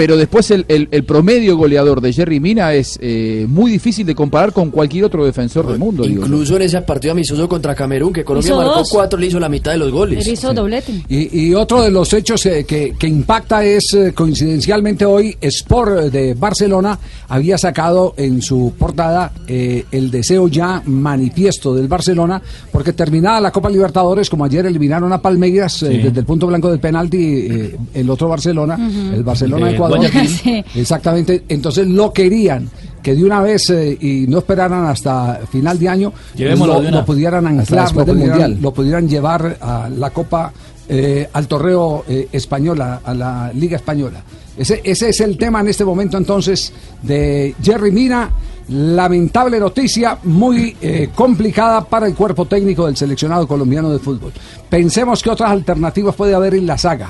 Pero 0.00 0.16
después 0.16 0.50
el, 0.50 0.64
el- 0.68 0.88
el 0.92 1.04
promedio 1.04 1.58
goleador 1.58 2.00
de 2.00 2.10
Jerry 2.10 2.40
Mina 2.40 2.72
es 2.72 2.98
eh, 3.02 3.44
muy 3.46 3.70
difícil 3.70 4.06
de 4.06 4.14
comparar 4.14 4.50
con 4.54 4.70
cualquier 4.70 5.04
otro 5.04 5.26
defensor 5.26 5.66
del 5.66 5.78
mundo. 5.78 6.04
digo. 6.04 6.22
Incluso 6.22 6.56
en 6.56 6.62
ese 6.62 6.80
partido 6.80 7.12
amistoso 7.12 7.46
contra 7.46 7.74
Camerún, 7.74 8.10
que 8.10 8.24
Colombia 8.24 8.54
marcó 8.56 8.78
dos. 8.78 8.88
cuatro, 8.90 9.18
le 9.18 9.26
hizo 9.26 9.38
la 9.38 9.50
mitad 9.50 9.72
de 9.72 9.76
los 9.76 9.92
goles. 9.92 10.26
Él 10.26 10.32
hizo 10.32 10.54
doblete. 10.54 11.04
Y, 11.06 11.38
y 11.48 11.54
otro 11.54 11.82
de 11.82 11.90
los 11.90 12.10
hechos 12.14 12.46
eh, 12.46 12.64
que, 12.66 12.94
que 12.98 13.06
impacta 13.08 13.62
es, 13.62 13.92
eh, 13.92 14.14
coincidencialmente 14.14 15.04
hoy, 15.04 15.36
Sport 15.38 16.10
de 16.10 16.32
Barcelona 16.32 16.98
había 17.28 17.58
sacado 17.58 18.14
en 18.16 18.40
su 18.40 18.72
portada 18.78 19.32
eh, 19.48 19.84
el 19.92 20.10
deseo 20.10 20.48
ya 20.48 20.82
manifiesto 20.86 21.74
del 21.74 21.88
Barcelona, 21.88 22.40
porque 22.72 22.94
terminada 22.94 23.38
la 23.38 23.50
Copa 23.50 23.68
Libertadores, 23.68 24.30
como 24.30 24.46
ayer 24.46 24.64
eliminaron 24.64 25.12
a 25.12 25.20
Palmeiras 25.20 25.82
eh, 25.82 25.88
Sí. 25.90 25.98
desde 25.98 26.20
el 26.20 26.24
punto 26.24 26.46
blanco 26.46 26.70
del 26.70 26.80
penalti, 26.80 27.18
eh, 27.50 27.76
el 27.92 28.08
otro 28.08 28.28
Barcelona, 28.28 28.78
el 29.14 29.22
Barcelona 29.22 29.66
De 29.66 29.72
Ecuador. 29.74 29.89
Guayaquil. 29.90 30.28
Sí. 30.40 30.64
Exactamente, 30.74 31.44
entonces 31.48 31.86
lo 31.86 32.12
querían 32.12 32.70
que 33.02 33.14
de 33.14 33.24
una 33.24 33.40
vez 33.40 33.70
eh, 33.70 33.96
y 34.00 34.26
no 34.28 34.38
esperaran 34.38 34.86
hasta 34.86 35.40
final 35.50 35.78
de 35.78 35.88
año 35.88 36.12
lo, 36.36 36.80
de 36.80 36.88
una. 36.88 36.90
lo 36.90 37.04
pudieran 37.04 37.46
anclar, 37.46 37.94
lo 37.94 38.04
pudieran, 38.04 38.28
Mundial. 38.28 38.58
lo 38.60 38.72
pudieran 38.72 39.08
llevar 39.08 39.56
a 39.60 39.88
la 39.88 40.10
Copa, 40.10 40.52
eh, 40.88 41.28
al 41.32 41.46
torneo 41.46 42.04
eh, 42.08 42.28
española, 42.32 43.00
a 43.04 43.14
la 43.14 43.52
Liga 43.54 43.76
Española. 43.76 44.22
Ese, 44.56 44.80
ese 44.84 45.08
es 45.10 45.20
el 45.20 45.38
tema 45.38 45.60
en 45.60 45.68
este 45.68 45.84
momento 45.84 46.18
entonces 46.18 46.72
de 47.02 47.54
Jerry 47.62 47.90
Mina. 47.90 48.30
Lamentable 48.68 49.58
noticia, 49.58 50.18
muy 50.24 50.76
eh, 50.80 51.08
complicada 51.12 51.84
para 51.84 52.06
el 52.06 52.14
cuerpo 52.14 52.44
técnico 52.44 52.86
del 52.86 52.96
seleccionado 52.96 53.48
colombiano 53.48 53.90
de 53.90 53.98
fútbol. 53.98 54.32
Pensemos 54.68 55.22
que 55.22 55.30
otras 55.30 55.50
alternativas 55.50 56.14
puede 56.14 56.34
haber 56.34 56.54
en 56.54 56.66
la 56.66 56.78
saga 56.78 57.08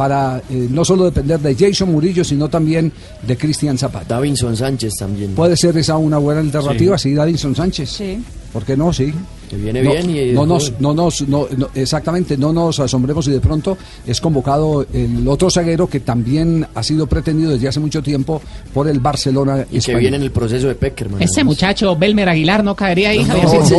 para 0.00 0.38
eh, 0.48 0.66
no 0.70 0.82
solo 0.82 1.04
depender 1.04 1.38
de 1.40 1.54
Jason 1.54 1.92
Murillo, 1.92 2.24
sino 2.24 2.48
también 2.48 2.90
de 3.20 3.36
Cristian 3.36 3.76
Zapata. 3.76 4.14
Davinson 4.14 4.56
Sánchez 4.56 4.94
también. 4.98 5.34
Puede 5.34 5.58
ser 5.58 5.76
esa 5.76 5.98
una 5.98 6.16
buena 6.16 6.40
alternativa, 6.40 6.96
sí, 6.96 7.10
Sí. 7.10 7.14
Davinson 7.14 7.54
Sánchez. 7.54 7.90
Sí. 7.90 8.18
¿Por 8.50 8.64
qué 8.64 8.78
no? 8.78 8.94
Sí. 8.94 9.12
Que 9.50 9.56
viene 9.56 9.82
no, 9.82 9.90
bien 9.90 10.08
y 10.16 10.32
no 10.32 10.46
nos, 10.46 10.72
no 10.78 10.94
nos, 10.94 11.26
no, 11.26 11.48
no, 11.56 11.68
exactamente, 11.74 12.36
no 12.36 12.52
nos 12.52 12.78
asombremos 12.78 13.24
si 13.24 13.32
de 13.32 13.40
pronto 13.40 13.76
es 14.06 14.20
convocado 14.20 14.86
el 14.92 15.26
otro 15.26 15.50
zaguero 15.50 15.88
que 15.88 15.98
también 15.98 16.64
ha 16.72 16.82
sido 16.84 17.08
pretendido 17.08 17.50
desde 17.50 17.66
hace 17.66 17.80
mucho 17.80 18.00
tiempo 18.00 18.40
por 18.72 18.86
el 18.86 19.00
Barcelona 19.00 19.62
Y 19.68 19.72
que 19.72 19.78
español. 19.78 20.00
viene 20.02 20.16
en 20.18 20.22
el 20.22 20.30
proceso 20.30 20.68
de 20.68 20.76
Peckerman. 20.76 21.20
Ese 21.20 21.42
muchacho, 21.42 21.96
Belmer 21.96 22.28
Aguilar, 22.28 22.62
no 22.62 22.76
caería 22.76 23.08
ahí, 23.10 23.24
No, 23.24 23.34
Javiercito? 23.34 23.76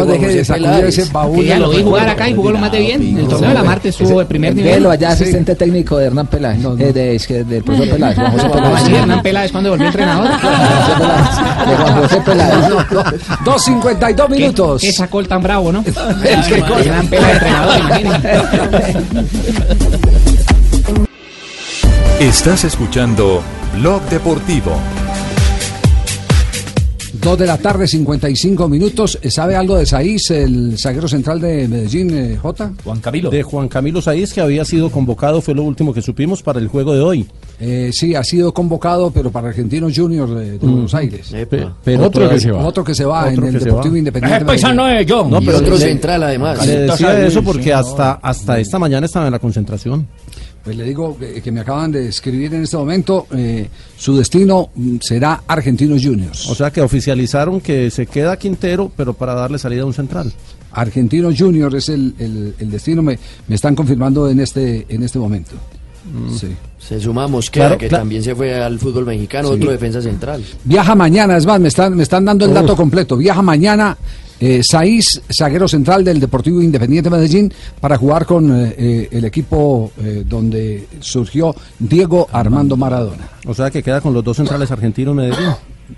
no, 0.00 0.06
de 0.06 0.88
ese 0.88 1.04
baúl 1.12 1.36
Que 1.40 1.44
ya 1.44 1.58
lo 1.58 1.68
vi 1.68 1.82
jugar 1.82 2.08
acá 2.08 2.30
y 2.30 2.34
jugó 2.34 2.50
lo 2.50 2.58
más 2.58 2.72
de 2.72 2.80
bien. 2.80 3.18
El 3.18 3.28
torneo 3.28 3.50
de 3.50 3.54
la 3.54 3.62
Marte 3.64 3.90
estuvo 3.90 4.18
de 4.18 4.24
primer 4.24 4.54
nivel. 4.54 4.76
Velo 4.76 4.90
allá, 4.90 5.10
asistente 5.10 5.54
técnico 5.56 5.98
de 5.98 6.06
Hernán 6.06 6.26
Peláez, 6.26 6.58
eh, 6.78 7.18
que 7.28 7.44
del 7.44 7.62
profesor 7.62 7.90
Peláez, 7.96 8.16
Juan 8.16 8.32
José 8.32 8.48
¿Cómo 8.48 8.54
Peláez. 8.62 8.82
así, 8.82 8.94
Hernán 8.94 9.22
Peláez, 9.22 9.52
cuando 9.52 9.70
volvió 9.70 9.86
entrenador? 9.88 10.28
De 11.68 11.76
Juan 11.76 12.02
José 12.02 12.20
Peláez. 12.24 12.64
2.52 13.44 14.28
¿Qué, 14.36 14.52
minutos. 14.70 14.82
qué 14.82 14.92
sacó 14.92 15.20
el 15.20 15.28
tan 15.28 15.42
bravo, 15.42 15.72
no? 15.72 15.82
¿Qué 15.84 15.92
cosa? 15.92 16.80
Hernán 16.80 17.08
Peláez, 17.08 17.34
entrenador, 17.34 17.78
imagínate. 17.78 18.32
Estás 22.20 22.64
escuchando 22.64 23.42
Blog 23.74 24.02
Deportivo. 24.10 24.76
Dos 27.22 27.38
de 27.38 27.46
la 27.46 27.58
tarde, 27.58 27.86
55 27.86 28.66
minutos. 28.66 29.18
¿Sabe 29.28 29.54
algo 29.54 29.76
de 29.76 29.84
Saiz, 29.84 30.30
el 30.30 30.78
zaguero 30.78 31.06
central 31.06 31.38
de 31.38 31.68
Medellín, 31.68 32.16
eh, 32.16 32.38
J? 32.40 32.72
Juan 32.82 32.98
Camilo. 33.00 33.28
De 33.28 33.42
Juan 33.42 33.68
Camilo 33.68 34.00
Saiz, 34.00 34.32
que 34.32 34.40
había 34.40 34.64
sido 34.64 34.88
convocado, 34.90 35.42
fue 35.42 35.54
lo 35.54 35.62
último 35.62 35.92
que 35.92 36.00
supimos 36.00 36.42
para 36.42 36.58
el 36.60 36.68
juego 36.68 36.94
de 36.94 37.00
hoy. 37.00 37.26
Eh, 37.60 37.90
sí, 37.92 38.14
ha 38.14 38.24
sido 38.24 38.54
convocado, 38.54 39.10
pero 39.10 39.30
para 39.30 39.48
Argentinos 39.48 39.92
Juniors 39.94 40.30
de, 40.34 40.52
de 40.52 40.58
Buenos 40.66 40.94
Aires. 40.94 41.28
Pe- 41.30 41.66
pero 41.84 41.98
Otro 42.06 42.10
todavía- 42.22 42.34
que 42.36 42.40
se 42.40 42.50
va. 42.52 42.66
Otro 42.66 42.84
que 42.84 42.94
se 42.94 43.04
va 43.04 43.28
Otro 43.28 43.46
en 43.48 43.54
el 43.54 43.64
Deportivo 43.64 43.92
va. 43.92 43.98
Independiente. 43.98 44.38
Es 44.38 44.44
paisano 44.44 44.86
de 44.86 45.04
yo. 45.04 45.28
No, 45.28 45.42
Y 45.42 45.44
pero 45.46 45.58
otro 45.58 45.74
le- 45.74 45.78
central 45.84 46.22
además. 46.22 46.66
Le 46.66 46.80
decía 46.80 47.26
eso 47.26 47.42
porque 47.42 47.64
sí, 47.64 47.70
hasta, 47.70 48.12
hasta 48.12 48.58
esta 48.58 48.78
mañana 48.78 49.04
estaba 49.04 49.26
en 49.26 49.32
la 49.32 49.38
concentración. 49.38 50.06
Pues 50.64 50.76
le 50.76 50.84
digo 50.84 51.16
que, 51.18 51.40
que 51.40 51.50
me 51.50 51.60
acaban 51.60 51.90
de 51.90 52.08
escribir 52.08 52.52
en 52.54 52.64
este 52.64 52.76
momento, 52.76 53.26
eh, 53.34 53.68
su 53.96 54.14
destino 54.16 54.68
mm, 54.74 54.96
será 55.00 55.42
Argentinos 55.46 56.02
Juniors. 56.04 56.48
O 56.50 56.54
sea 56.54 56.70
que 56.70 56.82
oficializaron 56.82 57.60
que 57.62 57.90
se 57.90 58.06
queda 58.06 58.36
Quintero, 58.36 58.92
pero 58.94 59.14
para 59.14 59.34
darle 59.34 59.58
salida 59.58 59.82
a 59.82 59.86
un 59.86 59.94
central. 59.94 60.30
Argentinos 60.72 61.34
Juniors 61.38 61.74
es 61.74 61.88
el, 61.88 62.14
el- 62.18 62.54
el 62.58 62.70
destino, 62.70 63.02
me, 63.02 63.18
me 63.48 63.54
están 63.54 63.74
confirmando 63.74 64.28
en 64.28 64.40
este, 64.40 64.84
en 64.88 65.02
este 65.02 65.18
momento. 65.18 65.52
Sí. 66.38 66.48
Se 66.78 66.98
suma 67.00 67.24
a 67.24 67.28
Mosquera, 67.28 67.66
Claro, 67.66 67.78
que 67.78 67.88
claro. 67.88 68.02
también 68.02 68.22
se 68.22 68.34
fue 68.34 68.54
al 68.54 68.78
fútbol 68.78 69.06
mexicano, 69.06 69.48
Sí. 69.48 69.54
otro 69.54 69.70
defensa 69.70 70.00
central. 70.02 70.42
Viaja 70.64 70.94
mañana, 70.94 71.36
es 71.36 71.46
más, 71.46 71.60
me 71.60 71.68
están, 71.68 71.94
me 71.96 72.02
están 72.02 72.24
dando 72.24 72.44
el 72.46 72.52
dato 72.54 72.74
completo. 72.76 73.16
Viaja 73.16 73.42
mañana 73.42 73.96
eh, 74.40 74.62
Saiz, 74.62 75.22
zaguero 75.30 75.68
central 75.68 76.04
del 76.04 76.18
Deportivo 76.18 76.62
Independiente 76.62 77.10
Medellín, 77.10 77.52
para 77.80 77.96
jugar 77.96 78.26
con 78.26 78.50
eh, 78.50 78.74
eh, 78.76 79.08
el 79.12 79.24
equipo 79.24 79.92
eh, 80.02 80.24
donde 80.26 80.86
surgió 81.00 81.54
Diego 81.78 82.26
Armando 82.32 82.76
Maradona. 82.76 83.28
O 83.46 83.54
sea 83.54 83.70
que 83.70 83.82
queda 83.82 84.00
con 84.00 84.14
los 84.14 84.24
dos 84.24 84.36
centrales 84.36 84.70
argentinos 84.70 85.14
Medellín. 85.14 85.50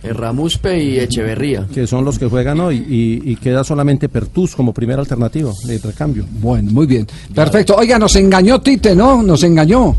Ramuspe 0.02 0.82
y 0.82 0.98
Echeverría. 0.98 1.66
Que 1.72 1.86
son 1.86 2.04
los 2.04 2.18
que 2.18 2.26
juegan 2.26 2.60
hoy. 2.60 2.84
Y, 2.88 3.30
y 3.30 3.36
queda 3.36 3.62
solamente 3.62 4.08
Pertus 4.08 4.56
como 4.56 4.72
primera 4.72 5.00
alternativa 5.00 5.52
de 5.64 5.78
recambio. 5.78 6.24
Bueno, 6.40 6.72
muy 6.72 6.86
bien. 6.86 7.06
Perfecto. 7.34 7.76
Oiga, 7.76 7.98
nos 7.98 8.16
engañó 8.16 8.60
Tite, 8.60 8.94
¿no? 8.94 9.22
Nos 9.22 9.42
engañó. 9.42 9.94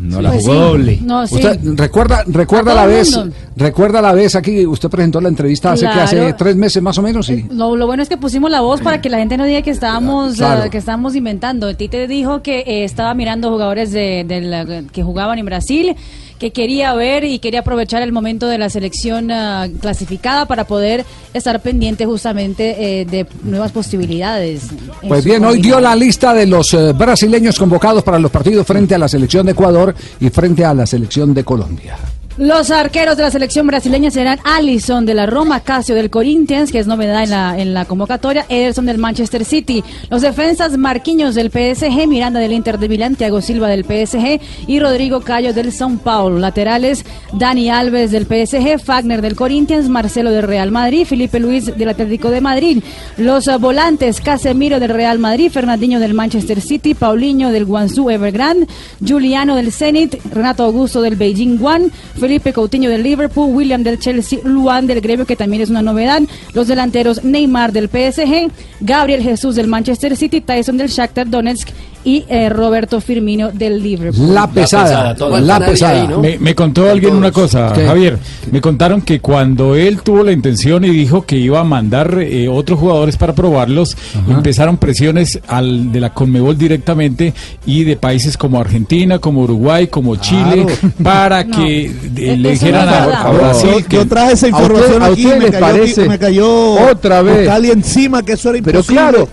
No 0.00 0.20
la 0.20 0.30
Pues 0.32 0.42
jugó 0.44 0.54
doble. 0.54 0.98
No, 1.02 1.26
sí. 1.26 1.34
Usted 1.36 1.58
recuerda, 1.76 2.24
recuerda 2.26 2.74
la 2.74 2.84
el 2.84 2.90
vez, 2.90 3.18
recuerda 3.56 4.02
la 4.02 4.12
vez 4.12 4.34
aquí, 4.36 4.66
usted 4.66 4.88
presentó 4.88 5.20
la 5.20 5.28
entrevista 5.28 5.72
hace 5.72 5.86
que 5.86 6.00
hace 6.00 6.32
tres 6.34 6.56
meses 6.56 6.82
más 6.82 6.96
o 6.98 7.02
menos, 7.02 7.26
sí. 7.26 7.46
Lo, 7.50 7.74
lo 7.76 7.86
bueno 7.86 8.02
es 8.02 8.08
que 8.08 8.16
pusimos 8.16 8.50
la 8.50 8.60
voz 8.60 8.80
para 8.80 9.00
que 9.00 9.08
la 9.10 9.18
gente 9.18 9.36
no 9.36 9.44
diga 9.44 9.62
que 9.62 9.70
estábamos 9.70 10.36
Claro. 10.36 10.64
eh, 10.64 10.70
que 10.70 10.78
estábamos 10.78 11.14
inventando. 11.16 11.74
Tite 11.76 12.06
dijo 12.06 12.42
que 12.42 12.60
eh, 12.60 12.84
estaba 12.84 13.14
mirando 13.14 13.50
jugadores 13.50 13.92
de, 13.92 14.24
de 14.26 14.40
la- 14.40 14.82
que 14.92 15.02
jugaban 15.02 15.38
en 15.38 15.46
Brasil, 15.46 15.94
que 16.38 16.50
quería 16.50 16.94
ver 16.94 17.24
y 17.24 17.38
quería 17.38 17.60
aprovechar 17.60 18.02
el 18.02 18.12
momento 18.12 18.46
de 18.46 18.58
la 18.58 18.68
selección 18.68 19.30
ah, 19.30 19.68
clasificada 19.80 20.46
para 20.46 20.64
poder 20.64 21.04
estar 21.32 21.60
pendiente 21.60 22.06
justamente 22.06 23.00
eh, 23.00 23.04
de 23.04 23.26
nuevas 23.42 23.72
posibilidades. 23.72 24.64
Pues 25.06 25.24
bien, 25.24 25.44
hoy 25.44 25.60
dio 25.60 25.80
la 25.80 25.94
lista 25.96 26.34
de 26.34 26.46
los 26.46 26.74
eh, 26.74 26.92
brasileños 26.92 27.58
convocados 27.58 28.02
para 28.02 28.18
los 28.18 28.30
partidos 28.30 28.66
frente 28.66 28.94
a 28.94 28.98
la 28.98 29.08
selección 29.08 29.46
de 29.46 29.52
Ecuador 29.52 29.94
y 30.20 30.30
frente 30.30 30.64
a 30.64 30.74
la 30.74 30.86
selección 30.86 31.34
de 31.34 31.44
Colombia. 31.44 31.96
Los 32.36 32.72
arqueros 32.72 33.16
de 33.16 33.22
la 33.22 33.30
selección 33.30 33.68
brasileña 33.68 34.10
serán 34.10 34.40
Allison 34.42 35.06
de 35.06 35.14
la 35.14 35.24
Roma, 35.26 35.60
Casio 35.60 35.94
del 35.94 36.10
Corinthians, 36.10 36.72
que 36.72 36.80
es 36.80 36.88
novedad 36.88 37.22
en 37.22 37.30
la, 37.30 37.56
en 37.56 37.74
la 37.74 37.84
convocatoria, 37.84 38.44
Ederson 38.48 38.86
del 38.86 38.98
Manchester 38.98 39.44
City. 39.44 39.84
Los 40.10 40.22
defensas 40.22 40.76
Marquinhos 40.76 41.36
del 41.36 41.52
PSG, 41.52 42.08
Miranda 42.08 42.40
del 42.40 42.50
Inter 42.50 42.80
de 42.80 42.88
Milán, 42.88 43.14
Thiago 43.14 43.40
Silva 43.40 43.68
del 43.68 43.84
PSG 43.84 44.40
y 44.66 44.80
Rodrigo 44.80 45.20
Cayo 45.20 45.54
del 45.54 45.70
São 45.70 45.96
Paulo. 45.96 46.40
Laterales 46.40 47.04
Dani 47.34 47.70
Alves 47.70 48.10
del 48.10 48.26
PSG, 48.26 48.80
Fagner 48.82 49.22
del 49.22 49.36
Corinthians, 49.36 49.88
Marcelo 49.88 50.32
del 50.32 50.42
Real 50.42 50.72
Madrid, 50.72 51.06
Felipe 51.06 51.38
Luis 51.38 51.66
del 51.66 51.88
Atlético 51.88 52.30
de 52.30 52.40
Madrid. 52.40 52.82
Los 53.16 53.48
volantes 53.60 54.20
Casemiro 54.20 54.80
del 54.80 54.90
Real 54.90 55.20
Madrid, 55.20 55.52
Fernandinho 55.52 56.00
del 56.00 56.14
Manchester 56.14 56.60
City, 56.60 56.94
Paulinho 56.94 57.52
del 57.52 57.64
Guangzhou 57.64 58.10
Evergrande, 58.10 58.66
Juliano 59.00 59.54
del 59.54 59.70
Zenit, 59.70 60.16
Renato 60.32 60.64
Augusto 60.64 61.00
del 61.00 61.14
Beijing 61.14 61.64
One, 61.64 61.90
Felipe 62.24 62.54
Coutinho 62.54 62.88
del 62.88 63.02
Liverpool, 63.02 63.54
William 63.54 63.82
del 63.82 63.98
Chelsea, 63.98 64.38
Luan 64.44 64.86
del 64.86 65.02
Gremio, 65.02 65.26
que 65.26 65.36
también 65.36 65.60
es 65.60 65.68
una 65.68 65.82
novedad, 65.82 66.22
los 66.54 66.68
delanteros 66.68 67.22
Neymar 67.22 67.70
del 67.70 67.90
PSG, 67.90 68.50
Gabriel 68.80 69.22
Jesús 69.22 69.56
del 69.56 69.68
Manchester 69.68 70.16
City, 70.16 70.40
Tyson 70.40 70.78
del 70.78 70.88
Shakhtar 70.88 71.28
Donetsk 71.28 71.68
y 72.04 72.24
eh, 72.28 72.48
Roberto 72.48 73.00
Firmino 73.00 73.50
del 73.50 73.82
Liverpool. 73.82 74.34
La 74.34 74.46
pesada, 74.46 75.14
la 75.40 75.60
pesada. 75.60 76.18
Me, 76.18 76.38
me 76.38 76.54
contó 76.54 76.88
alguien 76.88 77.14
una 77.14 77.32
cosa, 77.32 77.72
¿Qué? 77.74 77.86
Javier. 77.86 78.18
Me 78.50 78.60
contaron 78.60 79.02
que 79.02 79.20
cuando 79.20 79.74
él 79.74 80.02
tuvo 80.02 80.22
la 80.22 80.32
intención 80.32 80.84
y 80.84 80.90
dijo 80.90 81.22
que 81.22 81.36
iba 81.36 81.60
a 81.60 81.64
mandar 81.64 82.18
eh, 82.20 82.48
otros 82.48 82.78
jugadores 82.78 83.16
para 83.16 83.34
probarlos, 83.34 83.96
empezaron 84.28 84.76
presiones 84.76 85.40
al 85.48 85.92
de 85.92 86.00
la 86.00 86.12
Conmebol 86.12 86.56
directamente 86.56 87.32
y 87.66 87.84
de 87.84 87.96
países 87.96 88.36
como 88.36 88.60
Argentina, 88.60 89.18
como 89.18 89.42
Uruguay, 89.42 89.86
como 89.88 90.16
Chile, 90.16 90.66
para 91.02 91.44
que 91.44 91.86
eh, 92.16 92.36
le 92.36 92.50
dijeran 92.52 92.88
a, 92.88 93.30
Brasil 93.30 93.84
que 93.88 93.96
yo 93.96 94.06
traje 94.06 94.32
esa 94.34 94.46
¿A 94.46 94.50
información 94.50 95.02
a 95.02 95.10
usted 95.10 95.38
me 95.38 95.44
les 95.44 95.50
cayó, 95.52 95.60
parece? 95.60 96.08
me 96.08 96.18
cayó 96.18 96.90
Otra 96.90 97.22
vez. 97.22 97.48
Cali 97.48 97.70
encima 97.70 98.22
que 98.22 98.32
eso 98.32 98.50
era 98.50 98.62
Pero 98.62 98.82
claro, 98.82 99.28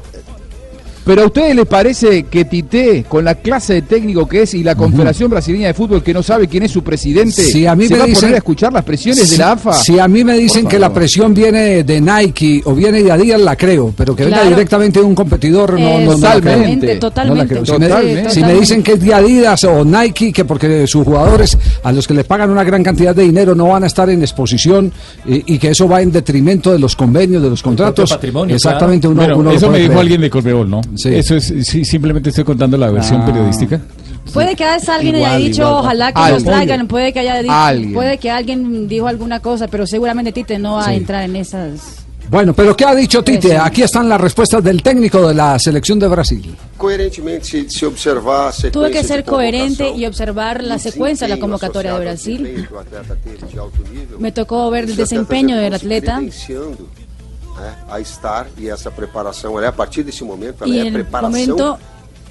pero 1.05 1.23
a 1.23 1.25
ustedes 1.25 1.55
les 1.55 1.65
parece 1.65 2.23
que 2.23 2.45
Tite, 2.45 3.05
con 3.07 3.25
la 3.25 3.35
clase 3.35 3.73
de 3.73 3.81
técnico 3.83 4.27
que 4.27 4.43
es 4.43 4.53
y 4.53 4.63
la 4.63 4.75
Confederación 4.75 5.29
Brasileña 5.29 5.67
de 5.67 5.73
Fútbol 5.73 6.03
que 6.03 6.13
no 6.13 6.21
sabe 6.23 6.47
quién 6.47 6.63
es 6.63 6.71
su 6.71 6.83
presidente, 6.83 7.31
Si 7.43 7.65
a 7.65 7.75
mí 7.75 7.87
se 7.87 7.93
me 7.93 7.99
va 7.99 8.03
a 8.05 8.07
dicen- 8.07 8.21
poner 8.21 8.35
a 8.35 8.37
escuchar 8.37 8.73
las 8.73 8.83
presiones 8.83 9.27
si, 9.27 9.31
de 9.31 9.37
la 9.39 9.51
AFA? 9.53 9.73
Si 9.73 9.99
a 9.99 10.07
mí 10.07 10.23
me 10.23 10.37
dicen 10.37 10.67
que 10.67 10.77
la 10.79 10.93
presión 10.93 11.33
viene 11.33 11.83
de 11.83 12.01
Nike 12.01 12.61
o 12.65 12.73
viene 12.75 13.01
de 13.03 13.11
Adidas, 13.11 13.41
la 13.41 13.55
creo, 13.55 13.93
pero 13.95 14.15
que 14.15 14.25
venga 14.25 14.43
directamente 14.43 14.99
de 14.99 15.05
un 15.05 15.15
competidor, 15.15 15.79
no, 15.79 15.99
no, 15.99 16.11
no 16.11 16.17
la 16.17 16.31
creo. 16.39 16.41
Totalmente, 16.41 16.95
totalmente. 16.97 17.35
No 17.35 17.35
la 17.35 17.47
creo. 17.47 17.65
Si, 17.65 17.71
me, 17.79 17.87
Totalmente. 17.87 18.29
si 18.31 18.41
me 18.41 18.53
dicen 18.53 18.83
que 18.83 18.93
es 18.93 19.01
de 19.01 19.13
Adidas 19.13 19.63
o 19.63 19.83
Nike, 19.85 20.31
que 20.31 20.45
porque 20.45 20.85
sus 20.87 21.03
jugadores 21.05 21.57
a 21.83 21.91
los 21.91 22.07
que 22.07 22.13
les 22.13 22.25
pagan 22.25 22.49
una 22.49 22.63
gran 22.63 22.83
cantidad 22.83 23.15
de 23.15 23.23
dinero 23.23 23.55
no 23.55 23.67
van 23.69 23.83
a 23.83 23.87
estar 23.87 24.09
en 24.09 24.21
exposición 24.21 24.91
y, 25.25 25.55
y 25.55 25.57
que 25.57 25.69
eso 25.69 25.87
va 25.87 26.01
en 26.01 26.11
detrimento 26.11 26.71
de 26.71 26.79
los 26.79 26.95
convenios, 26.95 27.41
de 27.41 27.49
los 27.49 27.61
contratos. 27.61 28.09
patrimonio, 28.09 28.55
exactamente, 28.55 29.07
uno, 29.07 29.21
Bueno, 29.23 29.37
uno 29.37 29.49
lo 29.51 29.57
eso 29.57 29.69
me 29.71 29.77
dijo 29.79 29.89
creer. 29.89 30.01
alguien 30.01 30.21
de 30.21 30.29
Conmebol, 30.29 30.69
¿no? 30.69 30.81
Sí. 30.95 31.09
Eso 31.13 31.35
es, 31.35 31.53
sí, 31.63 31.85
simplemente 31.85 32.29
estoy 32.29 32.43
contando 32.43 32.77
la 32.77 32.89
versión 32.91 33.21
Ah. 33.21 33.25
periodística. 33.25 33.79
Puede 34.33 34.55
que 34.55 34.63
haya 34.63 34.95
alguien 34.95 35.15
Igual, 35.15 35.31
haya 35.31 35.45
dicho, 35.45 35.61
igual. 35.63 35.73
ojalá 35.79 36.13
que 36.13 36.31
nos 36.31 36.43
traigan, 36.43 36.87
puede 36.87 37.11
que 37.11 37.19
haya 37.19 37.41
dicho, 37.41 37.53
Alguien. 37.53 37.93
puede 37.93 38.17
que 38.17 38.29
alguien 38.31 38.87
dijo 38.87 39.07
alguna 39.07 39.39
cosa, 39.39 39.67
pero 39.67 39.87
seguramente 39.87 40.31
Tite 40.31 40.59
no 40.59 40.73
va 40.75 40.85
a 40.85 40.89
Sí. 40.89 40.95
entrar 40.95 41.23
en 41.23 41.35
esas. 41.35 41.97
Bueno, 42.29 42.53
pero 42.53 42.77
¿qué 42.77 42.85
ha 42.85 42.95
dicho 42.95 43.21
Tite? 43.23 43.57
Aquí 43.57 43.81
están 43.81 44.07
las 44.07 44.21
respuestas 44.21 44.63
del 44.63 44.81
técnico 44.81 45.27
de 45.27 45.33
la 45.33 45.59
selección 45.59 45.99
de 45.99 46.07
Brasil. 46.07 46.55
Coerentemente, 46.77 47.43
se, 47.45 47.69
se 47.69 47.85
observar 47.85 48.53
a 48.57 48.71
Tuve 48.71 48.89
que 48.91 49.03
ser 49.03 49.25
coherente 49.25 49.89
y 49.97 50.05
observar 50.05 50.63
la 50.63 50.79
secuencia 50.79 51.27
de 51.27 51.35
la 51.35 51.39
convocatoria 51.41 51.93
de 51.95 51.99
Brasil. 51.99 52.67
Me 54.19 54.31
tocó 54.31 54.69
ver 54.69 54.85
el 54.85 54.95
desempeño 54.95 55.57
del 55.57 55.73
atleta 55.73 56.15
credenciando 56.17 56.77
né, 57.61 57.75
a 57.87 57.99
estar 57.99 58.47
e 58.57 58.67
essa 58.67 58.89
preparação 58.89 59.57
ela 59.57 59.67
é 59.67 59.69
a 59.69 59.71
partir 59.71 60.03
desse 60.03 60.23
momento 60.23 60.63
ela 60.63 60.73
y 60.73 60.87
é 60.87 60.91
preparação 60.91 61.31
momento 61.31 61.79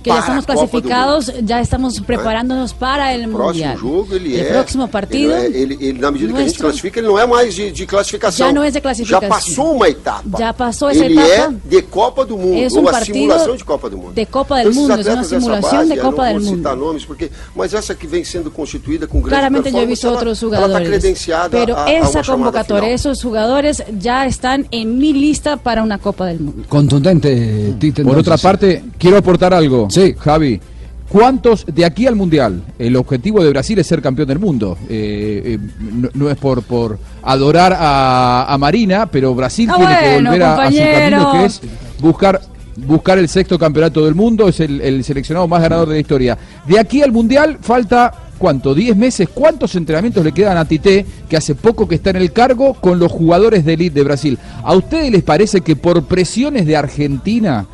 que 0.02 0.10
ya 0.10 0.16
para 0.16 0.20
estamos 0.20 0.38
a 0.38 0.40
do 0.40 0.46
clasificados, 0.46 1.32
ya 1.44 1.60
estamos 1.60 2.00
preparándonos 2.00 2.72
para 2.72 3.14
el 3.14 3.26
O 3.26 3.32
próximo 3.32 3.46
Mundial. 3.46 3.78
jogo 3.78 4.14
ele 4.14 4.34
el 4.40 4.46
é 4.46 4.52
próximo 4.52 4.88
partido 4.88 5.32
ele, 5.36 5.56
é- 5.58 5.60
ele, 5.62 5.74
ele, 5.80 5.98
na 5.98 6.10
medida 6.10 6.32
que 6.32 6.38
a 6.38 6.40
gente 6.40 6.46
nuestro 6.48 6.64
classifica 6.66 7.00
ele 7.00 7.06
não 7.08 7.18
é 7.18 7.26
mais 7.26 7.54
de, 7.54 7.70
de 7.70 7.86
classificação 7.86 8.46
Ya 8.46 8.52
no 8.52 8.64
es 8.64 8.72
de 8.74 8.80
clasificación. 8.80 9.20
já 9.22 9.28
passou 9.28 9.76
uma 9.76 9.88
etapa 9.88 10.38
Ya 10.38 10.52
pasó 10.52 10.90
esa 10.90 11.04
ele 11.04 11.14
etapa. 11.20 11.54
é 11.54 11.68
de 11.68 11.82
Copa 11.82 12.24
do 12.24 12.36
Mundo 12.36 12.56
Es 12.58 12.72
ou 12.72 12.82
un 12.82 12.88
a 12.88 12.92
partido 12.92 13.14
simulação 13.18 13.56
de 13.56 13.64
Copa 13.64 13.90
do 13.90 13.98
Mundo 13.98 14.12
de 14.14 14.26
Copa 14.26 14.56
del 14.56 14.68
Esses 14.68 14.76
Mundo, 14.76 14.92
es 14.94 15.00
una 15.00 15.00
atletas 15.12 15.30
dessa 15.30 15.40
simulación 15.40 15.76
base, 15.80 15.92
de 15.92 15.98
eu 15.98 16.02
Copa 16.04 16.22
não 16.22 16.32
del 16.32 16.40
vou 16.44 16.56
citar 16.56 16.76
Mundo. 16.76 16.86
nomes 16.86 17.04
porque 17.04 17.30
mas 17.54 17.74
essa 17.74 17.94
que 17.94 18.06
vem 18.06 18.24
sendo 18.24 18.50
constituída 18.50 19.06
com 19.06 19.18
grande 19.20 19.30
Claramente 19.30 19.70
yo 19.70 19.78
he 19.80 19.86
visto 19.86 20.06
ela- 20.06 20.16
otros 20.16 20.42
ela 20.42 20.52
está 20.52 20.60
jugadores, 20.62 20.88
credenciada 20.88 21.48
pero 21.50 21.76
a, 21.76 21.84
a 21.84 21.90
esa 21.92 22.08
uma 22.10 22.22
chamada 22.22 22.36
convocatoria, 22.50 22.82
final. 22.82 22.94
esos 22.94 23.22
jugadores 23.22 23.82
ya 23.98 24.26
están 24.26 24.66
en 24.70 24.98
mi 24.98 25.12
lista 25.12 25.56
para 25.56 25.82
una 25.82 25.98
Copa 25.98 26.26
del 26.26 26.40
Mundo. 26.40 26.62
Contundente, 26.68 27.74
Tite. 27.78 28.02
Por 28.04 28.18
otra 28.18 28.36
parte, 28.36 28.82
quiero 28.98 29.16
aportar 29.18 29.52
algo. 29.54 29.89
Sí. 29.90 30.14
Javi. 30.18 30.60
¿Cuántos 31.08 31.66
de 31.66 31.84
aquí 31.84 32.06
al 32.06 32.14
Mundial? 32.14 32.62
El 32.78 32.94
objetivo 32.94 33.42
de 33.42 33.50
Brasil 33.50 33.76
es 33.80 33.86
ser 33.88 34.00
campeón 34.00 34.28
del 34.28 34.38
mundo. 34.38 34.78
Eh, 34.88 35.42
eh, 35.44 35.58
no, 35.80 36.08
no 36.14 36.30
es 36.30 36.36
por, 36.36 36.62
por 36.62 37.00
adorar 37.22 37.76
a, 37.76 38.44
a 38.48 38.56
Marina, 38.58 39.06
pero 39.06 39.34
Brasil 39.34 39.68
Ah, 39.72 39.76
tiene 39.76 39.98
que 39.98 40.22
volver 40.22 40.42
a, 40.44 40.62
a 40.62 40.70
su 40.70 40.78
camino 40.78 41.32
que 41.32 41.44
es 41.46 41.60
buscar, 41.98 42.40
buscar 42.76 43.18
el 43.18 43.28
sexto 43.28 43.58
campeonato 43.58 44.04
del 44.04 44.14
mundo. 44.14 44.46
Es 44.46 44.60
el, 44.60 44.80
el 44.80 45.02
seleccionado 45.02 45.48
más 45.48 45.60
ganador 45.60 45.88
de 45.88 45.94
la 45.94 46.00
historia. 46.00 46.38
De 46.66 46.78
aquí 46.78 47.02
al 47.02 47.12
Mundial 47.12 47.58
falta... 47.60 48.12
¿Cuánto? 48.40 48.74
¿10 48.74 48.94
meses? 48.94 49.28
¿Cuántos 49.34 49.74
entrenamientos 49.74 50.24
le 50.24 50.32
quedan 50.32 50.56
a 50.56 50.64
Tite, 50.64 51.04
que 51.28 51.36
hace 51.36 51.54
poco 51.54 51.86
que 51.86 51.96
está 51.96 52.08
en 52.08 52.16
el 52.16 52.32
cargo, 52.32 52.72
con 52.72 52.98
los 52.98 53.12
jugadores 53.12 53.66
de 53.66 53.74
élite 53.74 53.96
de 53.96 54.02
Brasil? 54.02 54.38
¿A 54.64 54.74
ustedes 54.74 55.12
les 55.12 55.22
parece 55.22 55.60
que 55.60 55.76
por 55.76 56.04
presiones 56.04 56.64
de 56.64 56.74
Argentina 56.74 57.66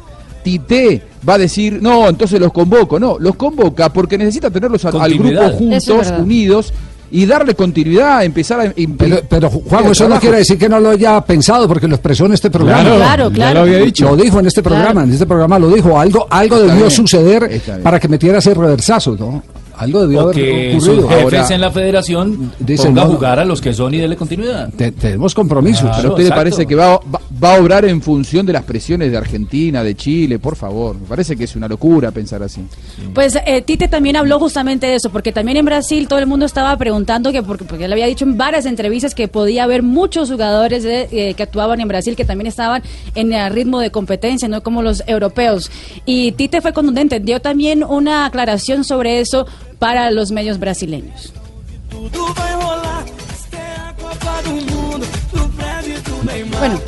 Tite 0.42 1.02
va 1.28 1.34
a 1.34 1.38
decir, 1.38 1.78
no, 1.82 2.08
entonces 2.08 2.40
los 2.40 2.52
convoco. 2.52 2.98
No, 3.00 3.16
los 3.18 3.36
convoca 3.36 3.92
porque 3.92 4.16
necesita 4.18 4.50
tenerlos 4.50 4.84
al, 4.84 5.00
al 5.00 5.14
grupo 5.14 5.48
juntos, 5.50 6.12
unidos, 6.18 6.72
y 7.10 7.24
darle 7.24 7.54
continuidad, 7.54 8.24
empezar 8.24 8.60
a... 8.60 8.72
Pero, 8.98 9.20
pero 9.28 9.48
Juan, 9.48 9.86
eso 9.86 10.08
no 10.08 10.18
quiere 10.18 10.38
decir 10.38 10.58
que 10.58 10.68
no 10.68 10.80
lo 10.80 10.90
haya 10.90 11.20
pensado, 11.20 11.68
porque 11.68 11.86
lo 11.86 11.94
expresó 11.94 12.26
en 12.26 12.32
este 12.32 12.50
programa. 12.50 12.82
Claro, 12.82 12.96
Claro, 12.98 13.28
ya 13.30 13.34
claro. 13.34 13.54
lo 13.54 13.60
había 13.60 13.78
dicho. 13.78 14.04
Lo 14.06 14.16
dijo 14.16 14.40
en 14.40 14.46
este 14.46 14.62
programa, 14.62 14.90
Claro. 14.92 15.06
en 15.06 15.12
este 15.12 15.26
programa 15.26 15.58
lo 15.58 15.70
dijo. 15.70 15.98
Algo, 15.98 16.26
algo 16.28 16.56
Está 16.56 16.66
debió 16.66 16.86
bien, 16.86 16.90
suceder 16.90 17.60
para 17.82 18.00
que 18.00 18.08
metiera 18.08 18.38
ese 18.38 18.54
reversazo, 18.54 19.16
¿no? 19.18 19.42
Algo 19.78 20.02
debió 20.02 20.18
o 20.18 20.22
haber 20.22 20.34
que 20.36 20.76
ocurrido. 20.76 20.80
sus 20.80 21.08
jefes 21.10 21.22
Ahora, 21.42 21.54
en 21.54 21.60
la 21.60 21.70
federación 21.70 22.52
dicen, 22.58 22.86
ponga 22.88 23.02
a 23.02 23.04
no, 23.04 23.10
no. 23.10 23.16
jugar 23.16 23.38
a 23.38 23.44
los 23.44 23.60
que 23.60 23.72
son 23.72 23.92
y 23.94 23.98
dele 23.98 24.16
continuidad. 24.16 24.70
te- 24.76 24.92
tenemos 24.92 25.34
compromisos. 25.34 25.82
Pero 25.82 25.92
a 25.92 25.96
Claro, 26.00 26.10
usted 26.14 26.24
le 26.24 26.30
parece 26.30 26.66
que 26.66 26.74
va, 26.74 26.96
va, 26.98 27.20
va 27.42 27.54
a 27.56 27.60
obrar 27.60 27.84
en 27.84 28.00
función 28.00 28.46
de 28.46 28.52
las 28.52 28.64
presiones 28.64 29.10
de 29.10 29.16
Argentina, 29.16 29.82
de 29.82 29.94
Chile, 29.94 30.38
por 30.38 30.56
favor. 30.56 30.96
Me 30.98 31.06
parece 31.06 31.36
que 31.36 31.44
es 31.44 31.54
una 31.56 31.68
locura 31.68 32.10
pensar 32.10 32.42
así. 32.42 32.62
Pues 33.14 33.36
eh, 33.46 33.62
Tite 33.62 33.88
también 33.88 34.16
habló 34.16 34.38
justamente 34.38 34.86
de 34.86 34.94
eso, 34.96 35.10
porque 35.10 35.32
también 35.32 35.56
en 35.58 35.64
Brasil 35.64 36.08
todo 36.08 36.18
el 36.18 36.26
mundo 36.26 36.46
estaba 36.46 36.76
preguntando 36.76 37.32
que, 37.32 37.42
porque, 37.42 37.64
porque 37.64 37.84
él 37.84 37.92
había 37.92 38.06
dicho 38.06 38.24
en 38.24 38.36
varias 38.38 38.66
entrevistas 38.66 39.14
que 39.14 39.28
podía 39.28 39.64
haber 39.64 39.82
muchos 39.82 40.30
jugadores 40.30 40.82
de- 40.84 41.08
eh, 41.12 41.34
que 41.34 41.42
actuaban 41.42 41.80
en 41.80 41.88
Brasil 41.88 42.16
que 42.16 42.24
también 42.24 42.46
estaban 42.46 42.82
en 43.14 43.32
el 43.32 43.52
ritmo 43.52 43.80
de 43.80 43.90
competencia, 43.90 44.48
no 44.48 44.62
como 44.62 44.82
los 44.82 45.02
europeos. 45.06 45.70
Y 46.06 46.32
Tite 46.32 46.60
fue 46.60 46.72
contundente, 46.72 47.20
dio 47.20 47.40
también 47.40 47.84
una 47.84 48.26
aclaración 48.26 48.84
sobre 48.84 49.20
eso 49.20 49.46
para 49.78 50.10
los 50.10 50.30
medios 50.32 50.58
brasileños. 50.58 51.32
Bueno, 56.58 56.80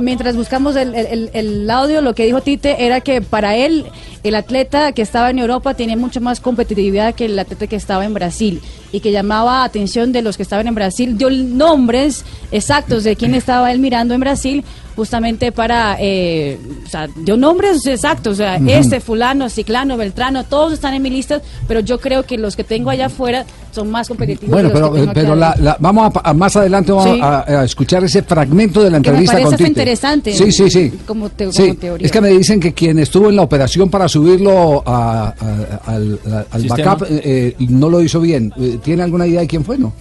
mientras 0.00 0.36
buscamos 0.36 0.76
el- 0.76 0.94
el- 0.94 1.30
el 1.32 1.70
audio, 1.70 2.00
lo 2.00 2.14
que 2.14 2.24
dijo 2.24 2.40
Tite 2.40 2.84
era 2.86 3.00
que 3.00 3.20
para 3.20 3.56
él 3.56 3.86
el 4.22 4.34
atleta 4.36 4.92
que 4.92 5.02
estaba 5.02 5.30
en 5.30 5.38
Europa 5.38 5.74
tenía 5.74 5.96
mucho 5.96 6.20
más 6.20 6.40
competitividad 6.40 7.14
que 7.14 7.24
el 7.24 7.38
atleta 7.38 7.66
que 7.66 7.76
estaba 7.76 8.04
en 8.04 8.14
Brasil 8.14 8.60
y 8.92 9.00
que 9.00 9.10
llamaba 9.10 9.64
atención 9.64 10.12
de 10.12 10.22
los 10.22 10.36
que 10.36 10.44
estaban 10.44 10.66
en 10.68 10.74
Brasil, 10.74 11.18
dio 11.18 11.30
nombres 11.30 12.24
exactos 12.52 13.02
de 13.04 13.16
quién 13.16 13.34
estaba 13.34 13.72
él 13.72 13.80
mirando 13.80 14.14
en 14.14 14.20
Brasil 14.20 14.64
justamente 14.96 15.52
para, 15.52 15.96
eh, 16.00 16.58
o 16.84 16.88
sea, 16.88 17.08
dio 17.16 17.36
nombres 17.36 17.86
exactos, 17.86 18.34
o 18.34 18.36
sea, 18.36 18.56
este 18.56 19.00
fulano, 19.00 19.48
ciclano, 19.48 19.96
beltrano, 19.96 20.44
todos 20.44 20.72
están 20.72 20.94
en 20.94 21.02
mi 21.02 21.10
lista, 21.10 21.40
pero 21.66 21.80
yo 21.80 21.98
creo 21.98 22.24
que 22.24 22.36
los 22.38 22.56
que 22.56 22.64
tengo 22.64 22.90
allá 22.90 23.06
afuera 23.06 23.44
son 23.70 23.90
más 23.90 24.08
competitivos. 24.08 24.50
Bueno, 24.50 24.68
que 24.70 24.78
los 24.78 24.90
pero, 24.90 24.92
que 25.04 25.10
aquí 25.10 25.20
pero 25.20 25.34
la, 25.34 25.54
la- 25.58 25.76
vamos 25.80 26.12
a, 26.14 26.30
a- 26.30 26.34
más 26.34 26.54
adelante 26.56 26.92
vamos 26.92 27.14
Sí. 27.14 27.20
a, 27.22 27.60
a 27.60 27.64
escuchar 27.64 28.04
ese 28.04 28.22
fragmento 28.22 28.82
de 28.82 28.90
la 28.90 29.00
Que 29.00 29.10
me 29.10 29.18
entrevista 29.18 29.32
parece 29.32 29.44
con 29.44 29.54
hasta 29.54 29.56
Tite. 29.64 29.68
interesante. 29.70 30.32
Sí, 30.34 30.52
sí, 30.52 30.70
sí. 30.70 30.92
Como, 31.06 31.28
te- 31.30 31.50
Sí, 31.52 31.62
como 31.68 31.74
teoría. 31.76 32.06
es 32.06 32.12
que 32.12 32.20
me 32.20 32.28
dicen 32.28 32.60
que 32.60 32.74
quien 32.74 32.98
estuvo 32.98 33.30
en 33.30 33.36
la 33.36 33.42
operación 33.42 33.88
para 33.88 34.08
subirlo 34.08 34.82
a- 34.86 35.28
a- 35.38 35.90
al, 35.90 36.18
a- 36.30 36.44
al 36.54 36.62
Sistema. 36.62 36.94
backup 36.96 37.06
eh, 37.10 37.20
eh, 37.58 37.66
no 37.70 37.88
lo 37.88 38.02
hizo 38.02 38.20
bien. 38.20 38.52
Eh, 38.60 38.78
¿Tiene 38.82 39.02
alguna 39.04 39.26
idea 39.26 39.40
de 39.40 39.46
quién 39.46 39.64
fue, 39.64 39.78
no? 39.78 39.92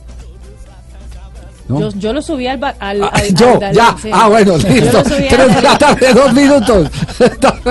¿No? 1.71 1.79
Yo, 1.79 1.89
yo 1.97 2.13
lo 2.13 2.21
subí 2.21 2.47
al... 2.47 2.63
al, 2.63 3.03
Ah, 3.03 3.09
al- 3.13 3.33
yo, 3.33 3.59
al- 3.63 3.73
ya. 3.73 3.95
sí. 4.01 4.09
Ah, 4.11 4.27
bueno, 4.27 4.57
listo. 4.57 4.97
lo 4.97 5.03
Tres 5.03 5.55
de 5.55 5.61
la 5.61 5.77
tarde, 5.77 6.13
dos 6.13 6.33
minutos. 6.33 6.87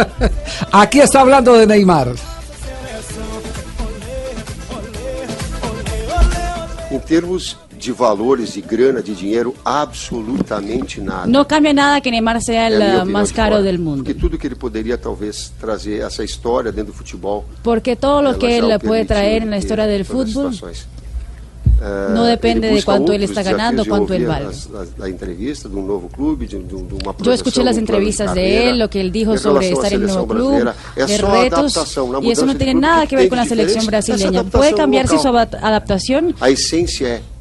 Aquí 0.73 1.01
está 1.01 1.21
hablando 1.21 1.55
de 1.55 1.67
Neymar. 1.67 2.09
Em 6.91 6.99
termos 6.99 7.57
de 7.81 7.93
valores, 7.93 8.55
de 8.55 8.61
grana, 8.63 9.01
de 9.01 9.15
dinheiro, 9.15 9.55
absolutamente 9.65 11.01
nada. 11.01 11.25
No 11.27 11.47
cambia 11.47 11.73
nada 11.73 12.01
que 12.01 12.11
Neymar 12.11 12.43
sea 12.43 12.63
É 12.63 12.65
a 12.65 12.69
el 12.69 12.75
opinião 12.83 13.07
más 13.07 13.33
caro 13.33 13.63
del 13.63 13.79
mundo. 13.79 14.03
Porque 14.05 14.15
tudo 14.15 14.37
que 14.37 14.47
ele 14.49 14.57
poderia 14.57 14.99
talvez 14.99 15.53
trazer 15.59 16.03
essa 16.03 16.23
história 16.25 16.73
dentro 16.73 16.93
do 16.93 16.99
futebol. 16.99 17.45
Porque 17.63 17.95
todo 17.97 18.21
lo 18.23 18.37
que 18.39 18.49
já 18.51 18.57
él 18.57 18.65
o 18.65 18.79
puede 18.81 19.05
permitiu 19.05 19.07
traer 19.07 19.43
en 19.45 19.55
no 21.81 22.25
depende 22.25 22.69
de 22.69 22.83
cuánto 22.83 23.13
él 23.13 23.23
está 23.23 23.43
ganando, 23.43 23.85
cuánto 23.87 24.15
él 24.15 24.27
vale. 24.27 24.49
Yo 27.21 27.33
escuché 27.33 27.65
las 27.65 27.79
entrevistas 27.79 28.35
de 28.35 28.69
él, 28.69 28.79
lo 28.79 28.91
que 28.91 29.01
él 29.01 29.11
dijo 29.11 29.37
sobre 29.39 29.71
estar 29.71 29.93
en 29.93 30.03
un 30.03 30.07
nuevo 30.07 30.27
club, 30.27 30.73
de 30.97 31.19
retos, 31.19 31.99
y 32.23 32.31
eso 32.31 32.47
no 32.47 32.57
tiene 32.57 32.75
nada 32.75 33.07
que 33.07 33.17
ver 33.17 33.29
con 33.29 33.39
la 33.39 33.47
selección 33.47 33.87
brasileña. 33.87 34.45
Puede 34.45 34.75
cambiarse 34.75 35.19
su 35.19 35.29
adaptación, 35.29 36.35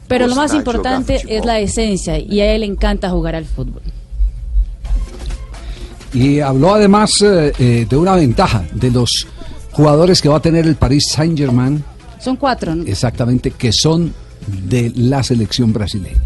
pero 0.08 0.27
lo 0.27 0.36
más 0.36 0.53
importante 0.53 1.22
es 1.27 1.46
la 1.46 1.60
esencia, 1.60 2.17
y 2.17 2.39
a 2.39 2.53
él 2.53 2.62
le 2.62 2.67
encanta 2.67 3.10
jugar 3.10 3.36
al 3.36 3.46
fútbol. 3.46 3.81
Y 6.12 6.39
habló 6.39 6.74
además 6.74 7.12
eh, 7.22 7.53
eh, 7.60 7.86
de 7.88 7.96
una 7.96 8.15
ventaja 8.15 8.65
de 8.74 8.89
los 8.89 9.27
jugadores 9.72 10.24
que 10.24 10.27
va 10.27 10.38
a 10.38 10.41
tener 10.41 10.65
el 10.65 10.75
Paris 10.75 11.10
Saint 11.12 11.38
Germain, 11.38 11.84
Son 12.19 12.36
cuatro. 12.36 12.74
¿no? 12.74 12.84
exactamente, 12.84 13.51
que 13.51 13.72
son 13.72 14.12
de 14.50 14.91
la 14.96 15.24
selección 15.24 15.74
brasileña. 15.74 16.20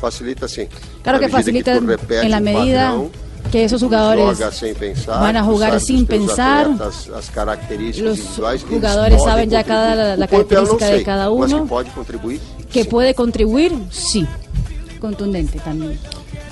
Facilita 0.00 0.46
sim. 0.46 0.66
Claro 1.02 1.18
que 1.18 1.28
facilita 1.28 1.78
repete 1.80 2.22
en 2.22 2.30
la 2.30 2.40
medida 2.40 2.94
que 3.50 3.64
esos 3.64 3.82
jugadores 3.82 4.38
pensar, 4.78 5.20
van 5.20 5.36
a 5.36 5.42
jugar 5.42 5.80
sin 5.80 6.06
pensar. 6.06 6.66
atletas, 6.66 7.10
Los 7.98 8.20
jugadores 8.68 9.22
saben 9.22 9.50
ya 9.50 9.64
cada 9.64 10.16
la 10.16 10.26
característica 10.26 10.86
de 10.86 11.02
cada 11.02 11.30
uno. 11.30 11.66
que 12.70 12.84
puede 12.84 13.14
contribuir, 13.14 13.72
sí. 13.90 14.26
Contundente 15.00 15.58
también. 15.60 15.98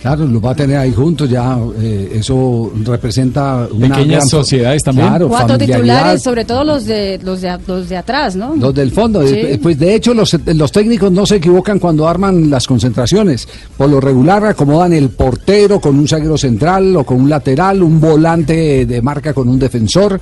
Claro, 0.07 0.25
los 0.27 0.45
va 0.45 0.53
a 0.53 0.55
tener 0.55 0.77
ahí 0.77 0.93
juntos 0.93 1.29
ya, 1.29 1.59
eh, 1.81 2.13
eso 2.15 2.73
representa 2.85 3.67
una 3.73 3.89
Pequeñas 3.89 4.19
gran 4.19 4.29
sociedades 4.29 4.85
también. 4.85 5.09
Claro, 5.09 5.29
Cuatro 5.29 5.59
titulares, 5.59 6.23
sobre 6.23 6.45
todo 6.45 6.63
los 6.63 6.85
de 6.85 7.19
los 7.25 7.41
de, 7.41 7.59
los 7.67 7.89
de 7.89 7.97
atrás, 7.97 8.37
¿no? 8.37 8.55
Los 8.55 8.73
del 8.73 8.93
fondo, 8.93 9.27
Sí. 9.27 9.35
eh, 9.35 9.59
pues 9.61 9.77
de 9.79 9.97
hecho 9.97 10.15
los, 10.15 10.37
los 10.55 10.71
técnicos 10.71 11.11
no 11.11 11.27
se 11.27 11.37
equivocan 11.37 11.81
cuando 11.81 12.07
arman 12.07 12.49
las 12.49 12.69
concentraciones. 12.69 13.49
Por 13.77 13.91
lo 13.91 14.01
regular 14.01 14.45
acomodan 14.45 14.93
el 14.93 15.09
portero 15.09 15.81
con 15.81 15.99
un 15.99 16.07
zaguero 16.07 16.39
central 16.39 16.95
o 16.95 17.05
con 17.05 17.21
un 17.21 17.29
lateral, 17.29 17.83
un 17.83 18.01
volante 18.01 18.87
de 18.87 19.03
marca 19.03 19.35
con 19.35 19.49
un 19.49 19.59
defensor. 19.59 20.21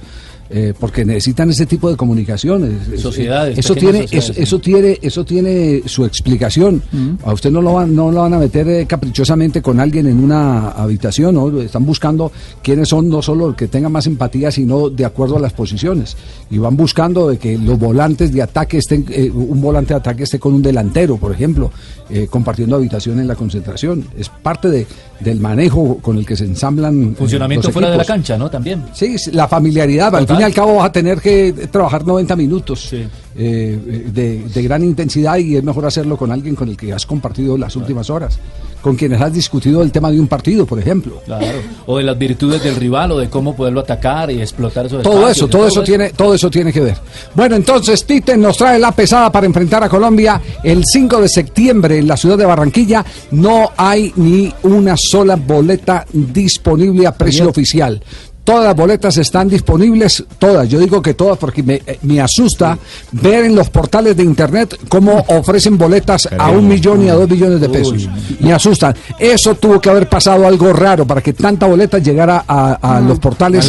Eh, 0.51 0.75
porque 0.79 1.05
necesitan 1.05 1.51
ese 1.51 1.67
tipo 1.67 1.91
de 1.91 1.97
comunicaciones. 1.97 3.01
Sociedades, 3.01 3.59
Eso 3.59 3.75
tiene, 3.75 4.03
sociedades, 4.03 4.13
eso, 4.13 4.33
sí. 4.35 4.43
eso 4.43 4.59
tiene, 4.59 4.99
eso 5.01 5.25
tiene 5.25 5.83
su 5.87 6.05
explicación. 6.05 6.83
A 7.25 7.33
usted 7.33 7.51
no 7.51 7.63
lo 7.63 7.75
van, 7.75 7.95
no 7.95 8.11
lo 8.11 8.21
van 8.21 8.35
a 8.35 8.39
meter 8.39 8.69
eh, 8.69 8.87
caprichosamente 8.87 9.63
con 9.63 9.81
alguien 9.81 10.07
en 10.07 10.23
una 10.23 10.71
habitación, 10.71 11.35
¿no? 11.35 11.61
Están 11.61 11.87
buscando 11.87 12.31
quiénes 12.63 12.89
son 12.89 13.09
no 13.09 13.23
solo 13.23 13.49
los 13.49 13.57
que 13.57 13.69
tengan 13.69 13.93
más 13.93 14.07
empatía, 14.07 14.51
sino 14.51 14.91
de 14.91 15.05
acuerdo 15.05 15.37
a 15.37 15.41
las 15.41 15.53
posiciones. 15.53 16.17
Y 16.51 16.59
van 16.59 16.77
buscando 16.77 17.29
de 17.29 17.39
que 17.39 17.59
los 17.59 17.79
volantes 17.79 18.33
de 18.33 18.43
ataque 18.43 18.79
estén, 18.79 19.07
eh, 19.11 19.31
un 19.31 19.61
volante 19.61 19.95
de 19.95 19.99
ataque 19.99 20.25
esté 20.25 20.39
con 20.39 20.55
un 20.55 20.63
delantero, 20.63 21.17
por 21.17 21.33
ejemplo, 21.33 21.71
eh, 22.11 22.27
compartiendo 22.29 22.77
habitación 22.77 23.19
en 23.19 23.27
la 23.27 23.35
concentración. 23.35 24.07
Es 24.17 24.29
parte 24.29 24.69
de, 24.69 24.87
del 25.21 25.41
manejo 25.41 25.99
con 25.99 26.19
el 26.19 26.27
que 26.27 26.37
se 26.37 26.45
ensamblan. 26.45 27.15
Funcionamiento 27.17 27.71
fuera 27.71 27.91
de 27.91 27.97
la 27.97 28.05
cancha, 28.05 28.37
¿no? 28.37 28.51
También. 28.51 28.85
Sí, 28.93 29.17
la 29.33 29.49
familiaridad. 29.49 30.15
Al 30.15 30.27
fin 30.27 30.41
y 30.41 30.43
al 30.43 30.55
cabo 30.55 30.77
vas 30.77 30.87
a 30.87 30.93
tener 30.93 31.21
que 31.21 31.53
trabajar 31.71 32.07
90 32.07 32.37
minutos 32.37 32.93
eh, 33.37 34.11
de, 34.13 34.45
de 34.49 34.63
gran 34.63 34.85
intensidad 34.85 35.37
y 35.39 35.57
es 35.57 35.65
mejor 35.65 35.87
hacerlo 35.87 36.17
con 36.17 36.31
alguien 36.31 36.55
con 36.55 36.69
el 36.69 36.77
que 36.77 36.93
has 36.93 37.05
compartido 37.05 37.59
las 37.59 37.75
últimas 37.75 38.09
horas, 38.09 38.39
con 38.81 38.95
quienes 38.97 39.21
has 39.21 39.33
discutido 39.33 39.83
el 39.83 39.91
tema 39.91 40.11
de 40.11 40.21
un 40.21 40.29
partido, 40.29 40.67
por 40.67 40.79
ejemplo. 40.79 41.21
Claro. 41.25 41.59
O 41.87 41.99
de 41.99 42.05
las 42.05 42.17
virtudes 42.17 42.63
del 42.63 42.77
rival 42.77 43.13
o 43.13 43.19
de 43.19 43.29
cómo 43.29 43.57
poderlo 43.57 43.81
atacar 43.81 44.31
y 44.31 44.41
explotar 44.41 44.87
esos 44.87 45.03
Todo 45.03 45.15
espacios, 45.15 45.37
eso, 45.37 45.49
todo 45.49 45.67
eso 45.67 45.83
tiene, 45.83 46.11
todo 46.11 46.35
eso 46.35 46.51
tiene 46.51 46.73
que 46.73 46.81
ver. 46.81 46.97
Bueno, 47.35 47.57
entonces 47.57 48.05
Tite 48.05 48.37
nos 48.37 48.57
trae 48.57 48.79
la 48.79 48.93
pesada 48.93 49.33
para 49.33 49.47
enfrentar 49.47 49.83
a 49.83 49.89
Colombia 49.89 50.41
el 50.63 50.85
5 50.85 51.21
de 51.23 51.29
septiembre 51.29 51.99
en 51.99 52.07
la 52.07 52.17
ciudad 52.17 52.39
de 52.39 52.45
Barranquilla. 52.45 53.05
No 53.33 53.73
hay 53.77 54.13
ni 54.17 54.53
una 54.63 54.97
sola 54.97 55.37
boleta 55.37 56.07
disponible 56.13 57.07
a 57.07 57.13
precio 57.13 57.49
oficial. 57.49 58.01
Todas 58.45 58.65
las 58.65 58.77
boletas 58.77 59.17
están 59.17 59.49
disponibles, 59.49 60.23
todas. 60.39 60.69
Yo 60.69 60.79
digo 60.79 61.01
que 61.01 61.15
todas 61.15 61.39
porque 61.39 61.63
me, 61.63 61.77
eh, 61.87 61.99
me 62.03 62.21
asusta 62.21 62.79
ver 63.13 63.47
en 63.47 63.55
los 63.57 63.71
portales 63.71 64.15
de 64.17 64.23
internet 64.23 64.79
cómo 64.89 65.25
ofrecen 65.29 65.79
boletas 65.79 66.29
a 66.39 66.51
un 66.51 66.69
millón 66.69 67.03
y 67.05 67.09
a 67.09 67.15
dos 67.15 67.29
millones 67.29 67.59
de 67.61 67.69
pesos. 67.71 68.07
Me 68.41 68.53
asustan. 68.53 68.95
Eso 69.19 69.55
tuvo 69.55 69.81
que 69.81 69.89
haber 69.89 70.09
pasado 70.11 70.47
algo 70.47 70.73
raro 70.75 71.07
para 71.07 71.23
que 71.23 71.33
tanta 71.33 71.67
boleta 71.67 71.99
llegara 71.99 72.45
a, 72.47 72.75
a 72.75 73.01
los 73.01 73.19
portales. 73.19 73.65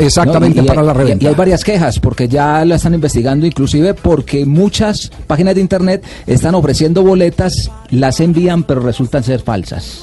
Exactamente, 0.00 0.58
No, 0.58 0.64
y- 0.64 0.68
para 0.68 0.82
y- 0.82 0.86
la 0.86 0.92
y- 0.92 0.96
reventa. 0.96 1.24
Y 1.24 1.28
hay 1.28 1.34
varias 1.34 1.62
quejas, 1.62 1.98
porque 2.00 2.26
ya 2.26 2.64
lo 2.64 2.74
están 2.74 2.94
investigando, 2.94 3.44
inclusive 3.44 3.92
porque 3.92 4.46
muchas 4.46 5.10
páginas 5.26 5.54
de 5.54 5.60
internet 5.60 6.02
están 6.26 6.54
ofreciendo 6.54 7.02
boletas, 7.02 7.70
las 7.90 8.20
envían, 8.20 8.62
pero 8.62 8.80
resultan 8.80 9.22
ser 9.22 9.40
falsas. 9.42 10.00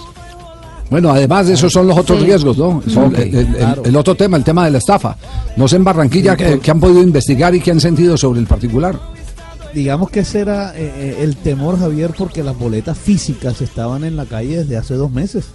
Bueno, 0.92 1.10
además 1.10 1.48
de 1.48 1.54
eso 1.54 1.70
son 1.70 1.88
los 1.88 1.98
otros 1.98 2.20
Sí. 2.20 2.26
riesgos, 2.26 2.58
¿no? 2.58 2.84
El, 3.16 3.36
el- 3.36 3.48
claro. 3.48 3.84
el 3.86 3.96
otro 3.96 4.14
tema, 4.14 4.36
el 4.38 4.44
tema 4.44 4.66
de 4.66 4.72
la 4.72 4.78
estafa. 4.78 5.16
No 5.56 5.68
sé 5.68 5.78
en 5.78 5.84
Barranquilla 5.86 6.36
que, 6.36 6.60
que 6.60 6.70
han 6.70 6.80
podido 6.80 7.02
investigar 7.02 7.56
y 7.56 7.62
que 7.62 7.72
han 7.72 7.80
sentido 7.80 8.18
sobre 8.18 8.42
el 8.42 8.46
particular. 8.46 9.00
Digamos 9.74 10.10
que 10.10 10.20
ese 10.20 10.42
era 10.42 10.78
eh, 10.78 10.92
eh, 10.98 11.18
el 11.22 11.38
temor, 11.38 11.80
Javier, 11.80 12.12
porque 12.18 12.44
las 12.44 12.60
boletas 12.60 12.98
físicas 12.98 13.62
estaban 13.62 14.04
en 14.04 14.18
la 14.18 14.26
calle 14.26 14.58
desde 14.58 14.76
hace 14.78 14.96
dos 14.96 15.10
meses. 15.12 15.46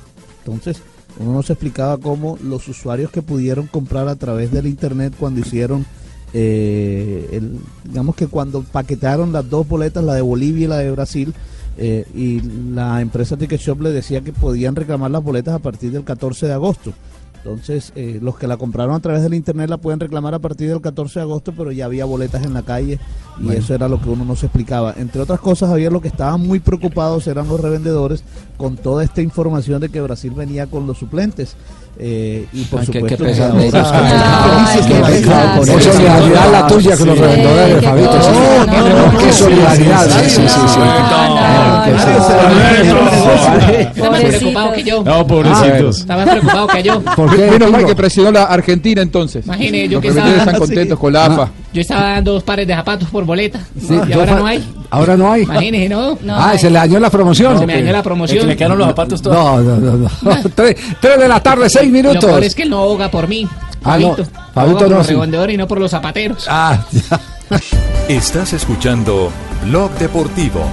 Entonces, 0.44 0.79
uno 1.18 1.35
no 1.35 1.42
se 1.42 1.53
explicaba 1.53 1.99
cómo 1.99 2.38
los 2.42 2.66
usuarios 2.68 3.11
que 3.11 3.20
pudieron 3.20 3.66
comprar 3.66 4.09
a 4.09 4.16
través 4.16 4.51
del 4.53 4.66
internet 4.66 5.12
cuando 5.20 5.40
hicieron, 5.40 5.85
eh, 6.33 7.29
el- 7.33 7.59
digamos 7.85 8.16
que 8.16 8.27
cuando 8.27 8.62
paquetaron 8.62 9.33
las 9.33 9.49
dos 9.51 9.68
boletas, 9.68 10.03
la 10.03 10.14
de 10.14 10.22
Bolivia 10.22 10.64
y 10.64 10.68
la 10.68 10.79
de 10.79 10.90
Brasil, 10.92 11.35
eh, 11.78 12.06
y 12.14 12.40
la 12.72 13.00
empresa 13.00 13.36
Ticket 13.36 13.60
Shop 13.60 13.80
le 13.80 13.90
decía 13.90 14.20
que 14.22 14.32
podían 14.32 14.76
reclamar 14.76 15.10
las 15.10 15.22
boletas 15.22 15.54
a 15.54 15.58
partir 15.58 15.92
del 15.92 16.04
14 16.04 16.46
de 16.46 16.52
agosto. 16.52 16.92
Entonces, 17.38 17.92
eh, 17.94 18.18
los 18.20 18.36
que 18.36 18.48
la 18.48 18.56
compraron 18.56 18.96
a 18.96 19.00
través 19.00 19.22
del 19.22 19.32
internet 19.34 19.70
la 19.70 19.76
pueden 19.76 20.00
reclamar 20.00 20.34
a 20.34 20.40
partir 20.40 20.68
del 20.68 20.80
14 20.80 21.20
de 21.20 21.22
agosto, 21.22 21.52
pero 21.56 21.70
ya 21.70 21.84
había 21.84 22.04
boletas 22.04 22.44
en 22.44 22.54
la 22.54 22.62
calle 22.62 22.98
y 23.38 23.44
Bueno. 23.44 23.60
eso 23.60 23.72
era 23.72 23.88
lo 23.88 24.00
que 24.00 24.08
uno 24.08 24.24
no 24.24 24.34
se 24.34 24.46
explicaba. 24.46 24.94
Entre 24.96 25.20
otras 25.20 25.38
cosas, 25.38 25.68
Javier, 25.68 25.92
lo 25.92 26.00
que 26.00 26.08
estaban 26.08 26.40
muy 26.40 26.58
preocupados 26.58 27.24
eran 27.28 27.46
los 27.46 27.60
revendedores 27.60 28.24
con 28.56 28.76
toda 28.76 29.04
esta 29.04 29.22
información 29.22 29.80
de 29.80 29.90
que 29.90 30.00
Brasil 30.00 30.32
venía 30.32 30.66
con 30.66 30.88
los 30.88 30.98
suplentes. 30.98 31.54
Eh, 31.98 32.46
y 32.52 32.64
por 32.64 32.80
Ay, 32.80 32.87
qué- 32.88 32.92
supuesto 33.00 33.24
que 33.24 33.24
qué 33.24 33.30
pesar. 33.30 33.52
Qué 33.56 33.70
solidaridad 35.80 36.52
la 36.52 36.66
tuya 36.66 36.96
con 36.96 37.06
los 37.06 37.18
revendedores, 37.18 37.74
qué 37.80 37.87
Fabito. 37.87 38.12
No, 38.12 39.18
Qué 39.18 39.32
solidaridad. 39.32 40.06
sí, 40.24 40.30
Sí, 40.30 40.42
sí, 40.48 40.59
que. 44.85 45.02
No, 45.04 45.26
pobrecitos. 45.26 45.98
Está 46.00 46.16
más 46.16 46.28
preocupado 46.28 46.66
que 46.68 46.82
yo. 46.82 47.02
Menos 47.50 47.70
mal 47.70 47.87
que 47.87 47.94
presionó 47.94 48.30
la 48.32 48.44
Argentina 48.44 49.02
entonces. 49.02 49.44
Imagine, 49.46 49.88
yo 49.88 50.00
que 50.00 50.09
estaba- 50.09 50.28
están 50.30 50.59
contentos 50.59 50.98
con 50.98 51.12
la 51.12 51.26
AFA. 51.26 51.48
Yo 51.72 51.80
estaba 51.82 52.11
dando 52.12 52.32
dos 52.35 52.42
pares 52.42 52.66
de 52.66 52.74
zapatos 52.74 53.09
por 53.09 53.24
boleta. 53.24 53.61
Y 54.09 54.12
ahora 54.12 54.35
no 54.37 54.46
hay. 54.46 54.64
Ahora 54.88 55.16
no 55.16 55.30
hay. 55.32 55.42
Imagínese, 55.42 55.88
¿no? 55.88 56.16
ah, 56.30 56.56
se 56.56 56.70
le 56.70 56.78
dañó 56.78 56.98
la 57.00 57.11
promoción. 57.11 57.59
Se 57.59 57.66
me 57.66 57.74
dañó 57.74 57.92
la 57.92 58.02
promoción. 58.02 58.40
Que 58.40 58.46
le 58.46 58.56
quedaron 58.56 58.78
los 58.78 58.87
zapatos 58.88 59.20
todos. 59.20 59.37
No, 59.37 59.61
no, 59.61 59.76
no. 59.78 60.11
no. 60.22 60.37
tres, 60.54 60.76
tres 61.00 61.18
de 61.20 61.28
la 61.28 61.40
tarde, 61.42 61.68
seis 61.92 62.05
Lo 62.05 62.12
peor 62.12 62.25
minutos. 62.25 62.44
es 62.44 62.55
que 62.55 62.62
él 62.62 62.70
no 62.70 62.79
aboga 62.83 63.11
por 63.11 63.29
mí. 63.29 63.49
Ah, 63.85 63.99
no. 63.99 64.16
Fabito. 64.16 64.31
Por 64.55 64.88
no, 64.90 64.96
los 64.96 65.07
revendedores 65.07 65.55
y 65.55 65.57
no 65.59 65.68
por 65.68 65.79
los 65.81 65.90
zapateros. 65.90 66.46
Ah, 66.49 66.85
ya. 66.90 67.20
Estás 68.09 68.53
escuchando 68.53 69.31
Blog 69.64 69.92
Deportivo. 69.99 70.64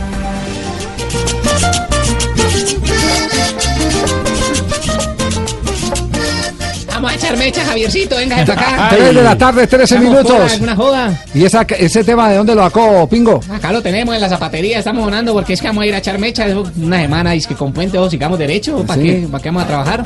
Vamos 7.04 7.22
a 7.22 7.26
echar 7.28 7.38
mecha, 7.38 7.66
Javiercito. 7.66 8.16
Venga, 8.16 8.46
para 8.46 8.54
acá. 8.54 8.90
Tres 8.96 9.14
de 9.16 9.22
la 9.24 9.38
tarde, 9.38 9.68
trece 9.68 9.96
Hagamos 9.98 10.14
minutos. 10.14 10.38
joda, 10.38 10.54
¿Alguna 10.54 10.76
joda? 10.78 11.24
¿Y 11.34 11.44
esa, 11.44 11.64
ese 11.78 12.02
tema 12.06 12.30
de 12.30 12.38
dónde 12.38 12.56
lo 12.56 12.64
sacó, 12.64 13.10
Pingo? 13.10 13.42
Acá 13.52 13.74
lo 13.74 13.82
tenemos 13.82 14.16
en 14.16 14.22
la 14.22 14.30
zapatería, 14.30 14.80
estamos 14.80 15.04
sonando 15.04 15.34
porque 15.34 15.52
es 15.52 15.60
que 15.60 15.68
vamos 15.68 15.84
a 15.84 15.88
ir 15.88 15.94
a 15.96 15.98
echar 15.98 16.18
mecha 16.18 16.48
es 16.48 16.56
una 16.82 17.02
semana 17.02 17.36
y 17.36 17.40
es 17.40 17.48
que 17.48 17.56
con 17.56 17.74
puente 17.74 17.98
o 17.98 18.10
sigamos 18.10 18.40
derecho, 18.40 18.84
¿para 18.88 19.02
Sí. 19.02 19.08
qué? 19.08 19.28
¿Para 19.30 19.42
qué 19.44 19.50
vamos 19.50 19.64
a 19.64 19.68
trabajar? 19.68 20.04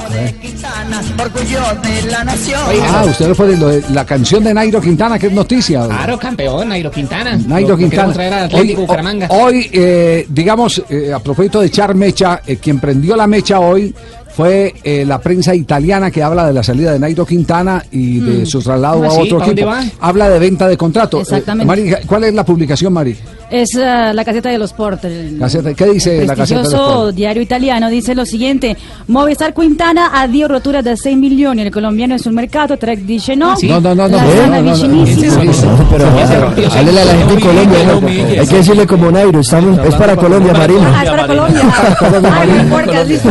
Orgullo 1.20 1.60
de 1.84 2.12
la 2.12 2.24
nación. 2.24 2.62
Ah, 2.90 3.06
usted 3.08 3.34
fue 3.36 3.48
de 3.48 3.58
lo 3.58 3.68
de 3.68 3.84
la 3.92 4.04
canción 4.04 4.44
de 4.44 4.54
Nairo 4.56 4.82
Quintana, 4.82 5.20
que 5.20 5.28
es 5.28 5.34
noticia. 5.34 5.86
Claro, 5.86 6.18
campeón, 6.18 6.70
Nairo 6.70 6.90
Quintana. 6.90 7.38
Nairo 7.46 7.70
Lo- 7.70 7.76
lo 7.76 7.78
Quintana. 7.80 8.14
traer 8.14 8.34
Atlético 8.34 8.86
Hoy, 8.88 9.26
hoy, 9.30 9.70
eh, 9.72 10.26
digamos, 10.30 10.82
eh, 10.90 11.14
a 11.14 11.20
propósito 11.20 11.62
de 11.62 11.68
echar 11.68 11.94
mecha, 11.94 12.42
eh, 12.48 12.58
quien 12.58 12.80
prendió 12.80 13.16
la 13.16 13.28
mecha 13.28 13.60
hoy 13.60 13.94
fue 14.38 14.76
eh, 14.84 15.04
la 15.04 15.20
prensa 15.20 15.56
italiana 15.56 16.12
que 16.12 16.22
habla 16.22 16.46
de 16.46 16.54
la 16.54 16.62
salida 16.62 16.94
de 16.94 17.00
Nairo 17.00 17.26
Quintana 17.26 17.84
y 17.92 18.20
de 18.20 18.44
Mm. 18.44 18.46
su 18.46 18.62
traslado 18.62 18.98
¿Cómo 19.02 19.10
a 19.10 19.14
otro 19.16 19.40
¿Pa' 19.40 19.46
dónde 19.48 19.62
equipo. 19.64 19.76
va? 19.76 19.84
Habla 20.00 20.30
de 20.30 20.38
venta 20.38 20.68
de 20.68 20.78
contrato. 20.78 21.18
Eh, 21.18 21.22
Exactamente. 21.24 21.66
Mari, 21.66 21.92
¿cuál 22.06 22.24
es 22.26 22.34
la 22.36 22.46
publicación, 22.46 22.94
Mari? 22.94 23.16
Es 23.50 23.76
eh, 23.76 24.12
la 24.14 24.26
caseta 24.26 24.50
de 24.50 24.58
los 24.58 24.74
el- 25.04 25.40
Gaceta- 25.40 25.74
¿Qué 25.74 25.86
dice 25.86 26.20
el 26.22 26.28
la 26.28 26.36
caseta 26.36 26.64
de 26.64 26.66
los 26.66 26.74
Sport? 26.74 27.16
diario 27.16 27.42
italiano 27.42 27.90
dice 27.90 28.14
lo 28.14 28.26
siguiente: 28.26 28.76
Movistar 29.08 29.54
Quintana 29.54 30.12
addio 30.14 30.48
rottura 30.50 30.82
da 30.82 30.98
6 30.98 31.18
milioni. 31.18 31.62
El 31.62 31.72
colombiano 31.72 32.16
es 32.16 32.26
un 32.26 32.36
mercado. 32.36 32.76
Trek 32.78 33.00
dice 33.00 33.36
no. 33.38 33.56
No, 33.64 33.80
no, 33.80 33.96
no, 33.96 34.08
no. 34.10 34.18
La 34.18 34.24
no, 34.24 34.48
no, 34.48 34.62
no, 34.62 34.72
vicinissima. 34.74 35.42
Pero 35.90 36.08
háblele 36.78 37.02
a 37.02 37.06
la 37.06 37.14
gente 37.14 37.34
en 37.36 37.40
Colombia, 37.40 37.80
¿no? 37.86 38.08
Hay 38.42 38.48
que 38.48 38.56
decirle 38.58 38.86
como 38.88 39.12
Nairo, 39.12 39.40
estamos, 39.40 39.80
es 39.88 39.96
para 39.96 40.16
Colombia, 40.18 40.52
Ah, 40.54 40.58
Marina. 40.60 41.04
es 41.04 41.10
para 41.10 41.28
Colombia. 41.28 41.62
Ay, 42.34 42.50
muy 42.50 42.64
puerca, 42.72 43.04
listo. 43.06 43.30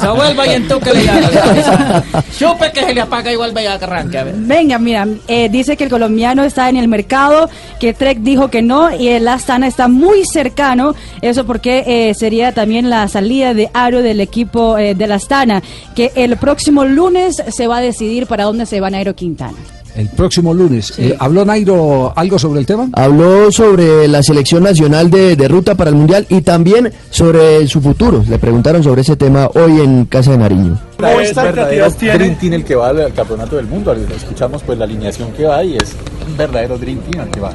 Se 0.00 0.08
vuelva 0.08 0.46
y 0.46 0.50
entonces 0.54 0.94
le 0.94 1.04
llama. 1.04 2.02
Chupe 2.38 2.72
que 2.72 2.84
se 2.84 2.94
le 2.94 3.00
apaga 3.02 3.32
igual 3.32 3.52
vaya 3.52 3.78
que 3.78 3.84
arranque. 3.84 4.18
A. 4.18 4.24
Venga, 4.34 4.78
mira, 4.78 5.06
eh, 5.28 5.48
dice 5.50 5.76
que 5.76 5.84
el 5.84 5.90
colombiano 5.90 6.42
está 6.44 6.68
en 6.70 6.76
el 6.76 6.88
mercado, 6.88 7.49
que 7.78 7.94
Trek 7.94 8.18
dijo 8.18 8.48
que 8.48 8.62
no 8.62 8.94
y 8.94 9.08
el 9.08 9.28
Astana 9.28 9.66
está 9.66 9.88
muy 9.88 10.24
cercano. 10.24 10.94
Eso 11.22 11.44
porque 11.46 11.84
eh, 11.86 12.14
sería 12.14 12.52
también 12.52 12.90
la 12.90 13.06
salida 13.08 13.54
de 13.54 13.70
Aro 13.72 14.02
del 14.02 14.20
equipo 14.20 14.78
eh, 14.78 14.94
del 14.94 15.12
Astana, 15.12 15.62
que 15.94 16.12
el 16.14 16.36
próximo 16.36 16.84
lunes 16.84 17.42
se 17.48 17.66
va 17.66 17.78
a 17.78 17.80
decidir 17.80 18.26
para 18.26 18.44
dónde 18.44 18.66
se 18.66 18.80
va 18.80 18.90
Nairo 18.90 19.14
Quintana. 19.14 19.56
El 19.96 20.08
próximo 20.08 20.54
lunes. 20.54 20.94
Eh, 20.98 21.16
¿Habló 21.18 21.44
Nairo 21.44 22.12
algo 22.16 22.38
sobre 22.38 22.60
el 22.60 22.66
tema? 22.66 22.88
Habló 22.92 23.50
sobre 23.50 24.06
la 24.08 24.22
selección 24.22 24.62
nacional 24.62 25.10
de, 25.10 25.36
de 25.36 25.48
ruta 25.48 25.74
para 25.74 25.90
el 25.90 25.96
Mundial 25.96 26.26
y 26.28 26.42
también 26.42 26.92
sobre 27.10 27.66
su 27.66 27.80
futuro. 27.80 28.24
Le 28.28 28.38
preguntaron 28.38 28.82
sobre 28.84 29.02
ese 29.02 29.16
tema 29.16 29.50
hoy 29.54 29.80
en 29.80 30.04
Casa 30.04 30.32
de 30.32 30.38
Nariño. 30.38 30.78
Dream 30.98 32.36
Team 32.36 32.52
el 32.52 32.64
que 32.64 32.74
va 32.74 32.90
al, 32.90 33.00
al 33.00 33.12
campeonato 33.12 33.56
del 33.56 33.66
mundo. 33.66 33.92
Escuchamos 33.92 34.62
pues 34.62 34.78
la 34.78 34.84
alineación 34.84 35.32
que 35.32 35.44
va 35.44 35.64
y 35.64 35.76
es 35.76 35.96
un 36.30 36.36
verdadero 36.36 36.78
Dream 36.78 36.98
Team 37.00 37.30
que 37.30 37.40
va. 37.40 37.52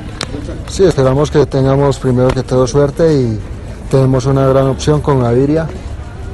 Sí, 0.68 0.84
esperamos 0.84 1.32
que 1.32 1.46
tengamos 1.46 1.98
primero 2.00 2.28
que 2.30 2.44
todo 2.44 2.68
suerte 2.68 3.14
y 3.14 3.40
tenemos 3.90 4.26
una 4.26 4.48
gran 4.48 4.68
opción 4.68 5.02
con 5.02 5.22
Gaviria. 5.22 5.68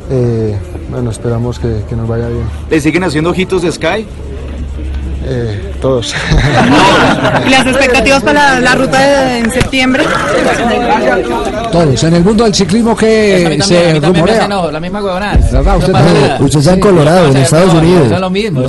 Eh, 0.09 0.57
bueno, 0.89 1.11
esperamos 1.11 1.59
que, 1.59 1.83
que 1.87 1.95
nos 1.95 2.07
vaya 2.07 2.27
bien. 2.27 2.43
¿Le 2.69 2.81
siguen 2.81 3.03
haciendo 3.03 3.29
ojitos 3.29 3.61
de 3.61 3.71
Sky? 3.71 4.05
Eh, 5.23 5.71
todos. 5.81 6.13
¿Y 7.47 7.49
las 7.49 7.67
expectativas 7.67 8.23
para 8.23 8.53
la, 8.55 8.59
la 8.59 8.75
ruta 8.75 8.99
de- 8.99 9.37
en 9.39 9.51
septiembre? 9.51 10.03
Todos. 11.71 12.03
En 12.03 12.15
el 12.15 12.23
mundo 12.23 12.43
del 12.43 12.53
ciclismo 12.53 12.95
que 12.95 13.59
se 13.63 13.99
rumorea. 13.99 14.47
la 14.47 14.79
misma 14.79 15.01
huevonada. 15.03 15.37
Usted 15.77 15.93
No. 15.93 16.45
Usted 16.45 16.59
está 16.59 16.73
en 16.73 16.79
Colorado, 16.79 17.27
en 17.29 17.37
Estados 17.37 17.73
No, 17.73 17.79
Unidos. 17.79 18.11
Es 18.11 18.19
lo 18.19 18.29
mismo. 18.29 18.61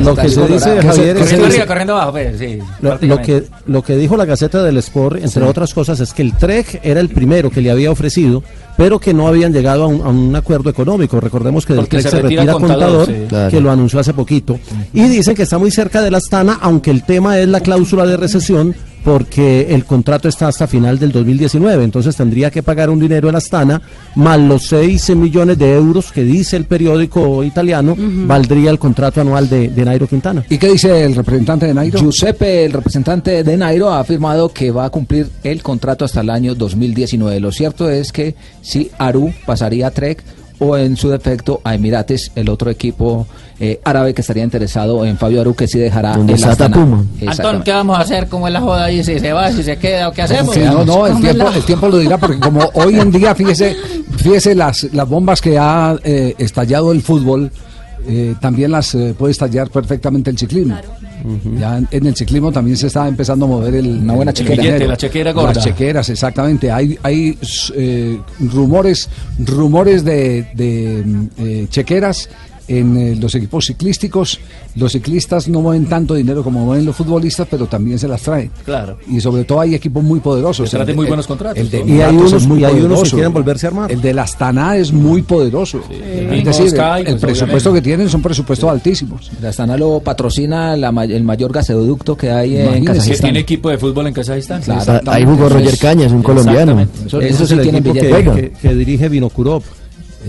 Lo 0.00 0.14
que 0.16 0.28
se 0.28 0.46
dice, 0.46 0.82
Javier, 0.82 1.16
es 1.16 1.22
Corriendo 1.22 1.26
que- 1.26 1.52
arriba, 1.52 1.66
corriendo 1.66 1.92
abajo, 1.94 2.12
pues, 2.12 2.38
sí. 2.38 2.58
Lo, 2.80 3.20
que, 3.22 3.44
lo 3.66 3.82
que 3.82 3.96
dijo 3.96 4.16
la 4.16 4.24
Gaceta 4.24 4.62
del 4.62 4.76
Sport, 4.78 5.16
entre 5.16 5.42
Sí. 5.42 5.48
otras 5.48 5.74
cosas, 5.74 5.98
es 6.00 6.12
que 6.12 6.22
el 6.22 6.34
Trek 6.36 6.80
era 6.82 7.00
el 7.00 7.08
primero 7.08 7.50
que 7.50 7.60
le 7.60 7.70
había 7.70 7.90
ofrecido, 7.90 8.42
pero 8.76 8.98
que 8.98 9.14
no 9.14 9.26
habían 9.28 9.52
llegado 9.52 9.84
a 9.84 9.86
un, 9.86 10.02
a 10.02 10.08
un 10.08 10.34
acuerdo 10.34 10.70
económico. 10.70 11.20
Recordemos 11.20 11.64
que 11.64 11.74
del 11.74 11.88
Trek 11.88 12.02
se 12.02 12.10
se, 12.10 12.22
retira 12.22 12.42
retira 12.42 12.52
Contador, 12.54 12.78
contador, 12.78 13.06
sí. 13.06 13.26
Claro. 13.28 13.50
que 13.50 13.60
lo 13.60 13.70
anunció 13.70 14.00
hace 14.00 14.12
poquito. 14.12 14.58
Y 14.92 15.02
dicen 15.04 15.34
que 15.34 15.42
está 15.42 15.58
muy 15.58 15.70
cerca 15.70 16.02
de 16.02 16.10
la 16.10 16.18
Astana, 16.18 16.58
aunque 16.60 16.90
el 16.90 17.04
tema 17.04 17.38
es 17.38 17.48
la 17.48 17.60
cláusula 17.60 18.06
de 18.06 18.16
recesión, 18.16 18.74
porque 19.04 19.66
el 19.74 19.84
contrato 19.84 20.28
está 20.28 20.48
hasta 20.48 20.66
final 20.66 20.98
del 20.98 21.12
2019. 21.12 21.84
Entonces 21.84 22.16
tendría 22.16 22.50
que 22.50 22.62
pagar 22.62 22.88
un 22.88 22.98
dinero 22.98 23.28
en 23.28 23.36
Astana, 23.36 23.82
más 24.14 24.40
los 24.40 24.66
6 24.68 25.14
millones 25.16 25.58
de 25.58 25.74
euros 25.74 26.10
que 26.10 26.24
dice 26.24 26.56
el 26.56 26.64
periódico 26.64 27.44
italiano, 27.44 27.94
valdría 27.98 28.70
el 28.70 28.78
contrato 28.78 29.20
anual 29.20 29.48
de, 29.48 29.68
de 29.68 29.84
Nairo 29.84 30.06
Quintana. 30.06 30.44
¿Y 30.48 30.56
qué 30.56 30.68
dice 30.72 31.04
el 31.04 31.14
representante 31.14 31.66
de 31.66 31.74
Nairo? 31.74 31.98
Giuseppe, 31.98 32.64
el 32.64 32.72
representante 32.72 33.44
de 33.44 33.56
Nairo, 33.56 33.90
ha 33.90 34.00
afirmado 34.00 34.48
que 34.48 34.70
va 34.70 34.86
a 34.86 34.90
cumplir 34.90 35.28
el 35.42 35.62
contrato 35.62 36.04
hasta 36.06 36.22
el 36.22 36.30
año 36.30 36.54
2019. 36.54 37.40
Lo 37.40 37.52
cierto 37.52 37.90
es 37.90 38.10
que 38.10 38.34
si 38.62 38.90
Aru 38.98 39.32
pasaría 39.44 39.88
a 39.88 39.90
Trek 39.90 40.24
o 40.58 40.76
en 40.76 40.96
su 40.96 41.08
defecto 41.10 41.60
a 41.64 41.74
Emirates, 41.74 42.32
el 42.34 42.48
otro 42.48 42.70
equipo 42.70 43.26
eh, 43.60 43.80
árabe 43.84 44.14
que 44.14 44.20
estaría 44.20 44.44
interesado 44.44 45.04
en 45.04 45.16
Fabio 45.16 45.40
Aru, 45.40 45.54
que 45.54 45.66
sí 45.66 45.78
dejará 45.78 46.16
Donde 46.16 46.34
el 46.34 46.38
está 46.38 46.52
Astana. 46.52 46.76
Antón. 46.76 47.62
¿qué 47.62 47.72
vamos 47.72 47.98
a 47.98 48.02
hacer? 48.02 48.28
¿Cómo 48.28 48.46
es 48.46 48.52
la 48.52 48.60
joda 48.60 48.84
ahí? 48.84 49.02
Si 49.02 49.18
se 49.18 49.32
va, 49.32 49.50
si 49.50 49.62
se 49.62 49.76
queda 49.76 50.08
o 50.08 50.12
qué 50.12 50.22
hacemos? 50.22 50.54
Sí, 50.54 50.60
no, 50.60 50.84
no, 50.84 51.06
el 51.06 51.20
tiempo, 51.20 51.48
el 51.54 51.62
tiempo 51.64 51.88
lo 51.88 51.98
dirá 51.98 52.18
porque 52.18 52.38
como 52.38 52.60
hoy 52.74 52.98
en 52.98 53.10
día, 53.10 53.34
fíjese, 53.34 53.76
fíjese 54.16 54.54
las, 54.54 54.84
las 54.92 55.08
bombas 55.08 55.40
que 55.40 55.58
ha 55.58 55.96
eh, 56.04 56.34
estallado 56.38 56.92
el 56.92 57.02
fútbol, 57.02 57.50
eh, 58.06 58.34
también 58.40 58.70
las 58.70 58.94
eh, 58.94 59.14
puede 59.16 59.32
estallar 59.32 59.70
perfectamente 59.70 60.30
el 60.30 60.38
ciclismo. 60.38 60.76
Ya 61.58 61.78
en, 61.90 62.06
el 62.06 62.14
ciclismo 62.14 62.52
también 62.52 62.76
se 62.76 62.88
está 62.88 63.08
empezando 63.08 63.46
a 63.46 63.48
mover 63.48 63.74
el, 63.76 63.86
Una 64.02 64.14
buena 64.14 64.30
el 64.30 64.36
chequera. 64.36 64.62
Billete, 64.62 64.86
la 64.86 64.96
chequera 64.96 65.32
gorda. 65.32 65.54
Las 65.54 65.64
chequeras, 65.64 66.08
exactamente. 66.10 66.70
Hay, 66.70 66.98
hay 67.02 67.38
eh, 67.74 68.20
rumores, 68.40 69.08
rumores 69.38 70.04
de, 70.04 70.46
de, 70.54 71.02
mm, 71.04 71.26
eh, 71.38 71.66
chequeras 71.70 72.28
en 72.68 72.96
eh, 72.96 73.16
los 73.16 73.34
equipos 73.34 73.66
ciclísticos. 73.66 74.40
Los 74.76 74.92
ciclistas 74.92 75.48
no 75.48 75.60
mueven 75.60 75.86
tanto 75.86 76.14
dinero 76.14 76.42
como 76.42 76.64
mueven 76.64 76.84
los 76.84 76.96
futbolistas, 76.96 77.46
pero 77.50 77.66
también 77.66 77.98
se 77.98 78.08
las 78.08 78.22
traen. 78.22 78.50
Claro. 78.64 78.98
Y 79.08 79.20
sobre 79.20 79.44
todo 79.44 79.60
hay 79.60 79.74
equipos 79.74 80.02
muy 80.02 80.20
poderosos. 80.20 80.72
El 80.74 80.86
de- 80.86 80.94
muy 80.94 81.06
buenos 81.06 81.26
contratos. 81.26 81.58
El 81.58 81.70
de 81.70 81.84
Y 81.86 82.00
hay 82.00 82.16
unos- 82.16 82.46
muy 82.46 82.60
y 82.60 82.64
hay 82.64 82.80
unos 82.80 83.02
que 83.04 83.10
quieren 83.10 83.32
volverse 83.32 83.66
a 83.66 83.68
armar. 83.70 83.92
El 83.92 84.00
de 84.00 84.14
la 84.14 84.22
Astana 84.22 84.76
es 84.76 84.92
muy 84.92 85.22
poderoso. 85.22 85.80
El 85.90 86.32
Es 86.38 86.44
decir, 86.44 86.70
Sky, 86.70 86.80
el, 86.80 86.98
el 86.98 87.04
pues, 87.04 87.20
presupuesto 87.20 87.70
obviamente. 87.70 87.72
que 87.74 87.82
tienen 87.82 88.08
son 88.08 88.22
presupuestos 88.22 88.70
altísimos. 88.70 89.30
La 89.40 89.50
Astana 89.50 89.76
lo 89.76 90.00
patrocina 90.00 90.76
la 90.76 90.88
el 91.04 91.22
mayor 91.24 91.52
gasoducto 91.52 92.16
que 92.16 92.30
hay 92.30 92.56
en 92.56 92.62
Imagínese. 92.62 92.80
Que 92.80 92.86
Kazajistán. 92.98 93.26
tiene 93.26 93.38
equipo 93.40 93.68
de 93.70 93.78
fútbol 93.78 94.06
en 94.06 94.14
Kazajistán. 94.14 94.62
Ahí 95.06 95.24
jugó 95.24 95.48
Roger 95.48 95.78
Cañas, 95.78 96.12
un 96.12 96.22
colombiano. 96.22 96.80
Eso, 97.06 97.20
Eso 97.20 97.38
sí 97.38 97.44
es 97.44 97.50
el 97.52 97.62
tiene 97.62 97.78
equipo 97.78 97.94
billete. 97.94 98.24
que, 98.24 98.32
que- 98.32 98.50
que 98.68 98.74
dirige 98.74 99.08
Vinokurov. 99.08 99.62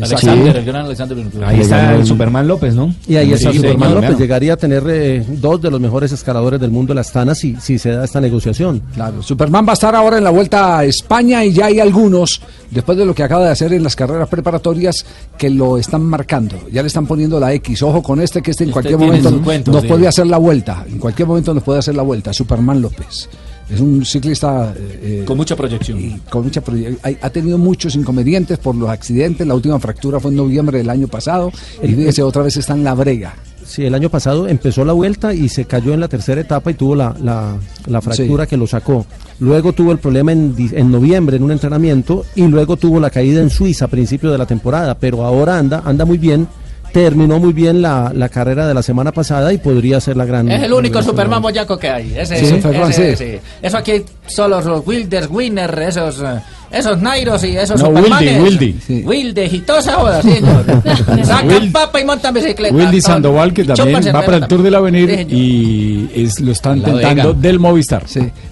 Alexander, 0.03 0.51
Sí. 0.53 0.59
el 0.59 0.65
gran 0.65 0.85
Alexander. 0.85 1.17
Ahí 1.45 1.61
está 1.61 1.95
el 1.95 2.05
Superman 2.05 2.47
López, 2.47 2.75
¿no? 2.75 2.93
Y 3.07 3.15
ahí 3.15 3.33
está 3.33 3.51
Sí, 3.51 3.57
Superman 3.57 3.89
señor. 3.89 4.03
López. 4.03 4.19
Llegaría 4.19 4.53
a 4.53 4.57
tener 4.57 4.83
eh, 4.87 5.23
dos 5.27 5.61
de 5.61 5.71
los 5.71 5.79
mejores 5.79 6.11
escaladores 6.11 6.59
del 6.59 6.71
mundo 6.71 6.91
de 6.91 6.95
la 6.95 7.01
Astana 7.01 7.35
si, 7.35 7.55
si 7.57 7.77
se 7.79 7.91
da 7.91 8.03
esta 8.05 8.19
negociación. 8.21 8.81
Claro, 8.93 9.21
Superman 9.23 9.65
va 9.67 9.71
a 9.71 9.73
estar 9.73 9.95
ahora 9.95 10.17
en 10.17 10.23
la 10.23 10.29
vuelta 10.31 10.77
a 10.79 10.85
España 10.85 11.43
y 11.45 11.53
ya 11.53 11.67
hay 11.67 11.79
algunos, 11.79 12.41
después 12.71 12.97
de 12.97 13.05
lo 13.05 13.13
que 13.15 13.23
acaba 13.23 13.45
de 13.45 13.51
hacer 13.51 13.73
en 13.73 13.83
las 13.83 13.95
carreras 13.95 14.27
preparatorias, 14.29 15.05
que 15.37 15.49
lo 15.49 15.77
están 15.77 16.03
marcando. 16.03 16.55
Ya 16.71 16.81
le 16.81 16.87
están 16.87 17.05
poniendo 17.07 17.39
la 17.39 17.53
X. 17.53 17.81
Ojo 17.83 18.01
con 18.03 18.19
este, 18.21 18.41
que 18.41 18.51
este 18.51 18.63
en 18.65 18.71
cualquier 18.71 18.97
tiene 18.97 19.17
momento 19.21 19.41
cuento, 19.43 19.71
nos 19.71 19.81
sí. 19.81 19.87
puede 19.87 20.07
hacer 20.07 20.27
la 20.27 20.37
vuelta. 20.37 20.85
En 20.89 20.99
cualquier 20.99 21.27
momento 21.27 21.53
nos 21.53 21.63
puede 21.63 21.79
hacer 21.79 21.95
la 21.95 22.03
vuelta. 22.03 22.33
Superman 22.33 22.81
López. 22.81 23.29
Es 23.69 23.79
un 23.81 24.05
ciclista 24.05 24.73
eh, 24.77 25.23
Con 25.25 25.37
mucha 25.37 25.55
proyección. 25.55 25.99
y 25.99 26.19
con 26.29 26.43
mucha 26.43 26.63
proye- 26.63 26.97
hay- 27.01 27.17
ha 27.21 27.29
tenido 27.31 27.57
muchos 27.57 27.95
inconvenientes 27.95 28.57
por 28.59 28.75
los 28.75 28.89
accidentes. 28.89 29.45
La 29.47 29.55
última 29.55 29.79
fractura 29.79 30.19
fue 30.19 30.29
en 30.31 30.37
noviembre 30.37 30.77
del 30.77 30.89
año 30.89 31.07
pasado 31.07 31.51
y 31.81 31.87
El- 31.87 31.95
fíjese 31.95 32.21
otra 32.21 32.43
vez 32.43 32.57
está 32.57 32.73
en 32.73 32.83
la 32.83 32.93
brega. 32.93 33.33
Sí, 33.65 33.83
el 33.83 33.95
año 33.95 34.09
pasado 34.11 34.47
empezó 34.47 34.85
la 34.85 34.93
vuelta 34.93 35.33
y 35.33 35.49
se 35.49 35.65
cayó 35.65 35.95
en 35.95 35.99
la 35.99 36.07
tercera 36.07 36.39
etapa 36.41 36.69
y 36.69 36.75
tuvo 36.75 36.95
la, 36.95 37.15
la- 37.19 37.57
la 37.87 38.01
fractura 38.01 38.45
que 38.45 38.55
lo 38.57 38.67
sacó. 38.67 39.07
Luego 39.39 39.73
tuvo 39.73 39.91
el 39.91 39.97
problema 39.97 40.31
en, 40.31 40.53
en 40.71 40.91
noviembre 40.91 41.37
en 41.37 41.43
un 41.43 41.51
entrenamiento 41.51 42.23
y 42.35 42.43
luego 42.45 42.77
tuvo 42.77 42.99
la 42.99 43.09
caída 43.09 43.41
en 43.41 43.49
Suiza 43.49 43.85
a 43.85 43.87
principio 43.87 44.31
de 44.31 44.37
la 44.37 44.45
temporada, 44.45 44.95
pero 44.99 45.25
ahora 45.25 45.57
anda, 45.57 45.81
anda 45.83 46.05
muy 46.05 46.19
bien. 46.19 46.47
Terminó 46.95 47.39
muy 47.39 47.51
bien 47.51 47.81
la, 47.81 48.13
la 48.15 48.29
carrera 48.29 48.65
de 48.65 48.73
la 48.73 48.81
semana 48.81 49.11
pasada 49.11 49.51
y 49.51 49.57
podría 49.57 49.99
ser 49.99 50.15
la 50.15 50.23
gran. 50.23 50.49
Es 50.49 50.63
el 50.63 50.71
único 50.71 51.03
Superman 51.03 51.41
boyaco 51.41 51.77
que 51.77 51.89
hay. 51.89 52.17
Ese, 52.17 52.37
Sí, 52.37 52.45
ese, 52.45 52.61
Superman, 52.61 52.89
ese, 52.89 53.17
sí. 53.17 53.25
sí. 53.33 53.39
Eso 53.61 53.77
aquí 53.77 54.01
solo 54.27 54.61
los 54.61 54.85
Wilders, 54.85 55.27
Winner, 55.29 55.79
esos, 55.79 56.19
eh, 56.21 56.41
esos 56.71 57.01
Nairos 57.01 57.43
y 57.43 57.55
esos 57.55 57.81
No. 57.81 57.89
Wildy, 57.89 58.39
Wildy. 58.39 59.03
Wilde 59.05 59.45
y 59.45 59.59
toda 59.59 59.79
esa 59.79 60.21
sí, 60.21 60.31
señor. 60.33 60.65
Sacan 61.23 61.71
papa 61.71 62.01
y 62.01 62.05
montan 62.05 62.33
bicicleta. 62.33 62.75
Wildy 62.75 63.01
Sandoval, 63.01 63.53
que 63.53 63.63
también 63.63 64.15
va 64.15 64.21
para 64.25 64.37
el 64.37 64.47
Tour 64.47 64.61
del 64.61 64.73
Sí, 64.73 64.77
Avenir 64.77 65.27
y 65.31 66.09
es, 66.13 66.39
lo 66.39 66.51
están 66.51 66.81
Vega. 66.81 67.33
del 67.33 67.59
Movistar. 67.59 68.03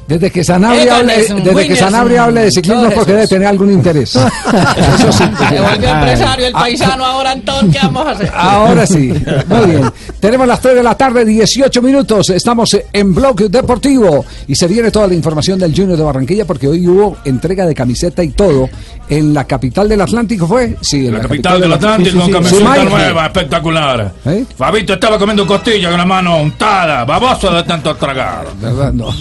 Desde 0.07 0.31
que 0.31 0.43
Sanabria 0.43 0.97
hable, 0.97 1.13
desde 1.43 1.67
que 1.67 1.75
Sanabria 1.75 2.25
hable 2.25 2.41
de 2.41 2.51
ciclismo 2.51 2.87
es 2.87 2.93
porque 2.93 3.13
debe 3.13 3.27
tener 3.27 3.47
algún 3.47 3.71
interés. 3.71 4.15
Eso 4.15 5.11
sí. 5.11 5.23
Se 5.49 5.59
volvió 5.61 5.89
empresario 5.89 6.47
el 6.47 6.53
paisano 6.53 7.05
ahora 7.05 7.33
entonces, 7.33 7.71
¿qué 7.71 7.79
vamos 7.85 8.07
a 8.07 8.11
hacer? 8.11 8.31
Ahora 8.35 8.85
sí. 8.85 9.13
Muy 9.47 9.65
bien. 9.69 9.91
Tenemos 10.19 10.47
las 10.47 10.59
3 10.61 10.75
de 10.75 10.83
la 10.83 10.95
tarde, 10.95 11.25
18 11.25 11.81
minutos. 11.81 12.29
Estamos 12.29 12.75
en 12.91 13.13
Blog 13.15 13.49
Deportivo 13.49 14.25
y 14.47 14.55
se 14.55 14.67
viene 14.67 14.91
toda 14.91 15.07
la 15.07 15.13
información 15.13 15.57
del 15.63 15.75
Junior 15.75 15.97
de 15.97 16.03
Barranquilla 16.03 16.45
porque 16.45 16.67
hoy 16.67 16.87
hubo 16.87 17.17
entrega 17.25 17.65
de 17.65 17.73
camiseta 17.75 18.23
y 18.23 18.29
todo 18.29 18.69
en 19.09 19.33
la 19.33 19.45
capital 19.45 19.89
del 19.89 20.01
Atlántico, 20.01 20.47
¿fue? 20.47 20.77
Sí, 20.81 21.07
en 21.07 21.13
La 21.13 21.21
capital 21.21 21.59
del 21.59 21.73
Atlántico, 21.73 22.19
con 22.19 22.31
camiseta 22.31 22.83
nueva, 22.85 23.25
espectacular. 23.25 24.11
¿Eh? 24.25 24.45
Fabito 24.55 24.93
estaba 24.93 25.17
comiendo 25.17 25.45
costilla 25.45 25.89
con 25.89 25.97
la 25.97 26.05
mano 26.05 26.37
untada, 26.37 27.05
baboso 27.05 27.53
de 27.53 27.63
tanto 27.63 27.95
tragar. 27.95 28.45
¿Verdad? 28.61 28.93
No. 28.93 29.11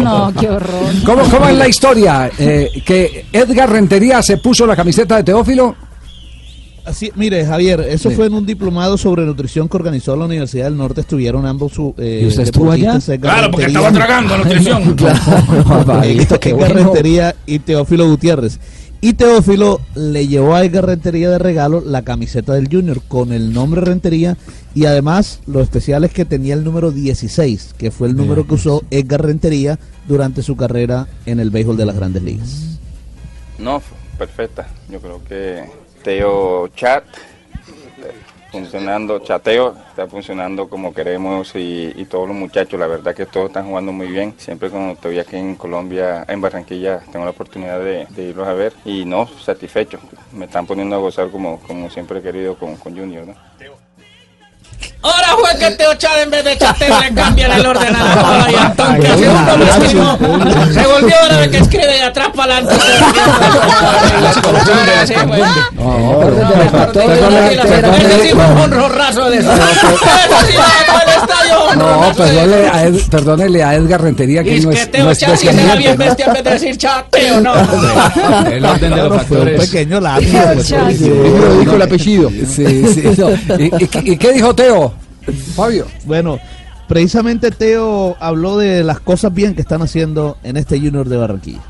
No, 0.00 0.32
qué 0.38 0.48
horror. 0.48 0.70
¿Cómo, 1.04 1.22
cómo 1.24 1.48
es 1.48 1.56
la 1.56 1.68
historia? 1.68 2.30
Eh, 2.38 2.70
que 2.84 3.26
Edgar 3.32 3.70
Rentería 3.70 4.22
se 4.22 4.38
puso 4.38 4.66
la 4.66 4.76
camiseta 4.76 5.16
de 5.16 5.24
Teófilo. 5.24 5.74
Así, 6.84 7.12
mire, 7.14 7.44
Javier, 7.44 7.80
eso 7.80 8.10
Sí. 8.10 8.16
fue 8.16 8.26
en 8.26 8.34
un 8.34 8.46
diplomado 8.46 8.96
sobre 8.96 9.24
nutrición 9.24 9.68
que 9.68 9.76
organizó 9.76 10.16
la 10.16 10.24
Universidad 10.24 10.64
del 10.64 10.76
Norte. 10.76 11.02
Estuvieron 11.02 11.46
ambos 11.46 11.72
su, 11.72 11.94
eh, 11.98 12.20
¿Y 12.24 12.26
usted 12.26 12.44
estuvo 12.44 12.70
allá? 12.72 12.96
Edgar 12.96 13.20
Claro, 13.20 13.50
porque 13.50 13.66
estaba 13.66 13.92
tragando 13.92 14.38
nutrición. 14.38 14.82
Edgar 14.98 16.38
qué 16.40 16.52
bueno. 16.52 16.74
Rentería 16.74 17.34
y 17.46 17.58
Teófilo 17.58 18.08
Gutiérrez. 18.08 18.58
Y 19.02 19.14
Teófilo 19.14 19.80
le 19.94 20.26
llevó 20.26 20.54
a 20.54 20.64
Edgar 20.64 20.84
Rentería 20.84 21.30
de 21.30 21.38
regalo 21.38 21.80
la 21.80 22.02
camiseta 22.02 22.52
del 22.52 22.68
Junior 22.70 23.00
con 23.08 23.32
el 23.32 23.52
nombre 23.54 23.80
Rentería 23.80 24.36
y 24.74 24.84
además 24.84 25.40
lo 25.46 25.62
especial 25.62 26.04
es 26.04 26.12
que 26.12 26.26
tenía 26.26 26.52
el 26.52 26.64
número 26.64 26.90
16, 26.90 27.74
que 27.78 27.90
fue 27.90 28.08
el 28.08 28.16
número 28.16 28.46
que 28.46 28.54
usó 28.54 28.82
Edgar 28.90 29.24
Rentería 29.24 29.78
durante 30.06 30.42
su 30.42 30.54
carrera 30.54 31.06
en 31.24 31.40
el 31.40 31.48
béisbol 31.48 31.78
de 31.78 31.86
las 31.86 31.96
grandes 31.96 32.22
ligas. 32.22 32.78
No, 33.58 33.80
perfecta. 34.18 34.68
Yo 34.90 35.00
creo 35.00 35.22
que 35.24 35.64
Teo 36.02 36.68
Chat 36.68 37.04
funcionando, 38.50 39.20
Chateo 39.20 39.76
está 39.88 40.06
funcionando 40.06 40.68
como 40.68 40.92
queremos 40.92 41.54
y, 41.54 41.92
y 41.94 42.04
todos 42.06 42.28
los 42.28 42.36
muchachos, 42.36 42.78
la 42.78 42.86
verdad 42.86 43.14
que 43.14 43.26
todos 43.26 43.46
están 43.46 43.66
jugando 43.66 43.92
muy 43.92 44.08
bien. 44.08 44.34
Siempre 44.38 44.70
cuando 44.70 44.94
estoy 44.94 45.18
aquí 45.18 45.36
en 45.36 45.54
Colombia, 45.54 46.24
en 46.28 46.40
Barranquilla, 46.40 47.00
tengo 47.12 47.24
la 47.24 47.30
oportunidad 47.30 47.78
de, 47.78 48.06
de 48.10 48.22
irlos 48.24 48.48
a 48.48 48.54
ver 48.54 48.72
y 48.84 49.04
no, 49.04 49.26
satisfecho. 49.26 49.98
Me 50.32 50.46
están 50.46 50.66
poniendo 50.66 50.96
a 50.96 50.98
gozar 50.98 51.30
como, 51.30 51.60
como 51.60 51.90
siempre 51.90 52.18
he 52.18 52.22
querido 52.22 52.56
con, 52.56 52.76
con 52.76 52.96
Junior. 52.96 53.26
¿no? 53.26 53.34
Ahora 55.02 55.28
fue 55.38 55.58
que 55.58 55.70
Teo 55.76 55.94
Chávez 55.94 56.24
en 56.24 56.30
vez 56.30 56.44
de 56.44 56.58
chateo 56.58 57.00
le 57.00 57.14
cambian 57.14 57.52
el 57.52 57.64
orden 57.66 57.96
a 57.96 58.48
la 58.50 58.60
Antón 58.66 59.00
que 59.00 59.08
hace 59.08 59.28
uno 59.28 59.56
mismo. 59.78 60.18
Se 60.72 60.86
volvió 60.86 61.14
ahora 61.22 61.36
de 61.38 61.50
que 61.50 61.58
escribe 61.58 61.86
de 61.86 62.02
atrás 62.02 62.28
para 62.36 62.56
adelante. 62.58 62.74
No, 71.76 72.12
perdónele 72.16 72.68
a, 72.68 72.84
Ed- 72.86 73.08
perdónele 73.10 73.62
a 73.62 73.74
Edgar 73.74 74.02
Rentería 74.02 74.42
que 74.42 74.56
es 74.56 74.64
no 74.64 74.70
que 74.70 74.76
es, 74.80 74.90
Teo 74.90 75.04
no 75.04 75.10
es 75.10 75.18
Chávez 75.18 75.40
que 75.40 75.52
sea 75.52 75.76
bien 75.76 75.96
bestia 75.96 76.26
en 76.26 76.32
vez 76.32 76.44
de 76.44 76.50
decir 76.50 76.76
chateo, 76.76 77.40
no. 77.40 77.52
El 78.50 78.64
orden 78.64 78.90
de 78.90 78.96
los 78.96 79.08
Fue 79.08 79.08
un 79.08 79.18
factores. 79.18 79.60
pequeño. 79.70 80.00
Primero 80.00 81.58
dijo 81.60 81.74
el 81.76 81.82
apellido. 81.82 82.30
Sí, 82.30 82.84
sí, 82.94 83.02
no. 83.16 83.30
¿Y, 83.58 83.64
y- 83.64 84.12
y 84.12 84.16
qué 84.16 84.32
dijo 84.32 84.54
Teo? 84.54 84.69
Fabio. 85.54 85.86
Bueno, 86.04 86.38
precisamente 86.88 87.50
Teo 87.50 88.16
habló 88.20 88.56
de 88.56 88.84
las 88.84 89.00
cosas 89.00 89.32
bien 89.34 89.54
que 89.54 89.62
están 89.62 89.82
haciendo 89.82 90.38
en 90.42 90.56
este 90.56 90.78
Junior 90.78 91.08
de 91.08 91.16
Barranquilla. 91.16 91.62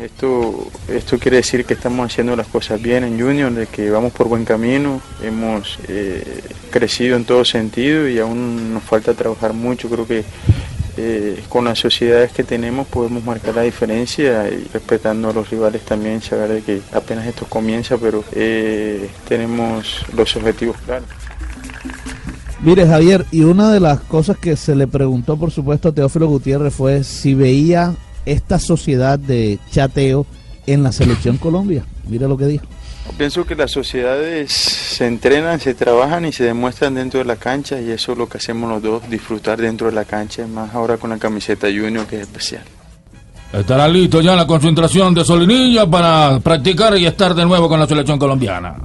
Esto, 0.00 0.68
esto 0.88 1.18
quiere 1.18 1.38
decir 1.38 1.66
que 1.66 1.74
estamos 1.74 2.06
haciendo 2.06 2.34
las 2.34 2.46
cosas 2.46 2.80
bien 2.80 3.04
en 3.04 3.20
Junior, 3.20 3.52
de 3.52 3.66
que 3.66 3.90
vamos 3.90 4.12
por 4.12 4.28
buen 4.28 4.46
camino, 4.46 5.02
hemos 5.22 5.78
eh, 5.88 6.40
crecido 6.70 7.16
en 7.16 7.26
todo 7.26 7.44
sentido 7.44 8.08
y 8.08 8.18
aún 8.18 8.72
nos 8.72 8.82
falta 8.82 9.12
trabajar 9.12 9.52
mucho. 9.52 9.90
Creo 9.90 10.06
que 10.06 10.24
eh, 10.96 11.42
con 11.50 11.64
las 11.64 11.78
sociedades 11.78 12.32
que 12.32 12.44
tenemos 12.44 12.86
podemos 12.86 13.24
marcar 13.24 13.56
la 13.56 13.62
diferencia 13.62 14.48
y 14.48 14.68
respetando 14.72 15.30
a 15.30 15.32
los 15.34 15.50
rivales 15.50 15.82
también, 15.82 16.22
saber 16.22 16.48
de 16.48 16.62
que 16.62 16.80
apenas 16.92 17.26
esto 17.26 17.44
comienza, 17.46 17.98
pero 17.98 18.24
eh, 18.32 19.10
tenemos 19.28 20.06
los 20.16 20.34
objetivos 20.36 20.76
claros. 20.86 21.08
Mire, 22.64 22.86
Javier, 22.86 23.26
y 23.30 23.42
una 23.42 23.70
de 23.70 23.78
las 23.78 24.00
cosas 24.00 24.38
que 24.38 24.56
se 24.56 24.74
le 24.74 24.86
preguntó, 24.86 25.36
por 25.36 25.50
supuesto, 25.50 25.90
a 25.90 25.92
Teófilo 25.92 26.28
Gutiérrez 26.28 26.72
fue 26.72 27.04
si 27.04 27.34
veía 27.34 27.94
esta 28.24 28.58
sociedad 28.58 29.18
de 29.18 29.58
chateo 29.70 30.24
en 30.66 30.82
la 30.82 30.90
selección 30.90 31.36
Colombia. 31.36 31.84
Mira 32.08 32.26
lo 32.26 32.38
que 32.38 32.46
dijo. 32.46 32.64
Pienso 33.18 33.44
que 33.44 33.54
las 33.54 33.70
sociedades 33.70 34.50
se 34.50 35.06
entrenan, 35.06 35.60
se 35.60 35.74
trabajan 35.74 36.24
y 36.24 36.32
se 36.32 36.44
demuestran 36.44 36.94
dentro 36.94 37.18
de 37.18 37.26
la 37.26 37.36
cancha 37.36 37.78
y 37.82 37.90
eso 37.90 38.12
es 38.12 38.18
lo 38.18 38.30
que 38.30 38.38
hacemos 38.38 38.70
los 38.70 38.82
dos, 38.82 39.10
disfrutar 39.10 39.60
dentro 39.60 39.88
de 39.88 39.92
la 39.92 40.06
cancha, 40.06 40.46
más 40.46 40.74
ahora 40.74 40.96
con 40.96 41.10
la 41.10 41.18
camiseta 41.18 41.66
Junior 41.66 42.06
que 42.06 42.16
es 42.16 42.22
especial. 42.22 42.62
Estará 43.52 43.86
listo 43.88 44.22
ya 44.22 44.34
la 44.34 44.46
concentración 44.46 45.12
de 45.12 45.22
Solinilla 45.22 45.86
para 45.86 46.40
practicar 46.40 46.96
y 46.96 47.04
estar 47.04 47.34
de 47.34 47.44
nuevo 47.44 47.68
con 47.68 47.78
la 47.78 47.86
selección 47.86 48.18
colombiana. 48.18 48.76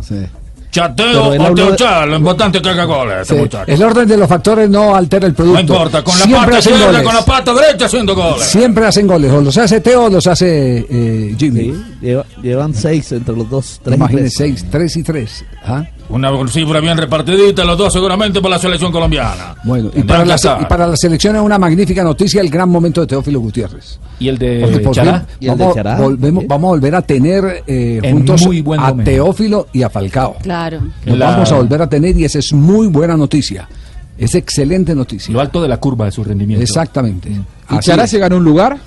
Chateo 0.72 1.30
o 1.30 1.54
teuchar, 1.56 2.08
lo 2.08 2.18
importante 2.18 2.60
es 2.60 2.64
que 2.64 2.70
haga 2.70 2.84
goles 2.86 3.28
Sí. 3.28 3.36
El 3.66 3.82
orden 3.84 4.08
de 4.08 4.18
los 4.18 4.30
factores 4.30 4.70
no 4.70 4.96
altera 4.96 5.26
el 5.26 5.34
producto. 5.34 5.62
No 5.64 5.74
importa, 5.74 6.04
con 6.04 6.18
la 6.20 6.26
Siempre 6.26 6.46
pata 6.46 6.60
izquierda, 6.60 6.86
goles. 6.86 7.02
con 7.04 7.16
la 7.16 7.26
pata 7.26 7.54
derecha 7.54 7.86
haciendo 7.86 8.16
goles. 8.16 8.44
Siempre 8.46 8.86
hacen 8.86 9.08
goles. 9.08 9.32
O 9.32 9.42
los 9.42 9.58
hace 9.58 9.82
Teo 9.82 10.06
o 10.06 10.10
los 10.10 10.28
hace 10.28 10.86
eh, 10.90 11.36
Jimmy. 11.40 11.74
Lleva- 12.02 12.26
llevan 12.44 12.74
seis 12.76 13.12
entre 13.12 13.36
los 13.36 13.50
dos. 13.50 13.80
Tres 13.84 13.94
y 13.94 13.96
Imagínense, 13.98 14.38
seis, 14.38 14.66
tres 14.70 14.96
y 14.96 15.04
tres. 15.04 15.44
¿Ah? 15.66 15.84
Una 16.10 16.32
cifra 16.48 16.80
bien 16.80 16.98
repartidita, 16.98 17.64
los 17.64 17.78
dos 17.78 17.94
seguramente 17.94 18.42
por 18.42 18.50
la 18.50 18.58
selección 18.58 18.92
colombiana. 18.92 19.56
Bueno, 19.64 19.92
y 19.96 20.02
para, 20.02 20.26
la, 20.26 20.36
y 20.60 20.66
para 20.66 20.88
la 20.88 20.98
selección 20.98 21.36
es 21.36 21.42
una 21.42 21.60
magnífica 21.60 22.04
noticia 22.04 22.42
el 22.42 22.50
gran 22.50 22.68
momento 22.68 23.02
de 23.02 23.08
Teófilo 23.08 23.40
Gutiérrez. 23.40 24.00
¿Y 24.20 24.28
el 24.28 24.38
de 24.40 24.90
Chará? 24.92 25.20
fin 25.20 25.28
¿Y 25.40 25.48
el 25.50 25.58
de 25.58 25.64
vamos, 25.64 25.76
Chará? 25.76 25.98
volvemos- 26.00 26.46
vamos 26.48 26.68
a 26.68 26.72
volver 26.72 26.96
a 26.96 27.02
tener 27.04 27.64
eh, 27.68 28.00
juntos 28.12 28.42
muy 28.44 28.62
buen 28.62 28.80
a 28.80 28.90
momento. 28.90 29.12
Teófilo 29.12 29.68
y 29.72 29.84
a 29.84 29.90
Falcao. 29.92 30.38
Claro. 30.42 30.80
Los 31.06 31.18
La- 31.18 31.30
vamos 31.32 31.52
a 31.52 31.56
volver 31.58 31.82
a 31.84 31.88
tener 31.90 32.18
y 32.20 32.26
esa 32.26 32.40
es 32.40 32.54
muy 32.54 32.88
buena 32.88 33.16
noticia. 33.16 33.70
Es 34.18 34.34
excelente 34.36 34.96
noticia. 34.96 35.32
Lo 35.32 35.40
alto 35.40 35.62
de 35.62 35.68
la 35.68 35.78
curva 35.78 36.06
de 36.06 36.12
su 36.12 36.24
rendimiento. 36.24 36.64
Exactamente. 36.64 37.30
¿Y 37.30 37.40
Así 37.68 37.88
Chará 37.92 38.06
es. 38.06 38.10
se 38.10 38.18
ganó 38.18 38.38
un 38.38 38.44
lugar? 38.44 38.78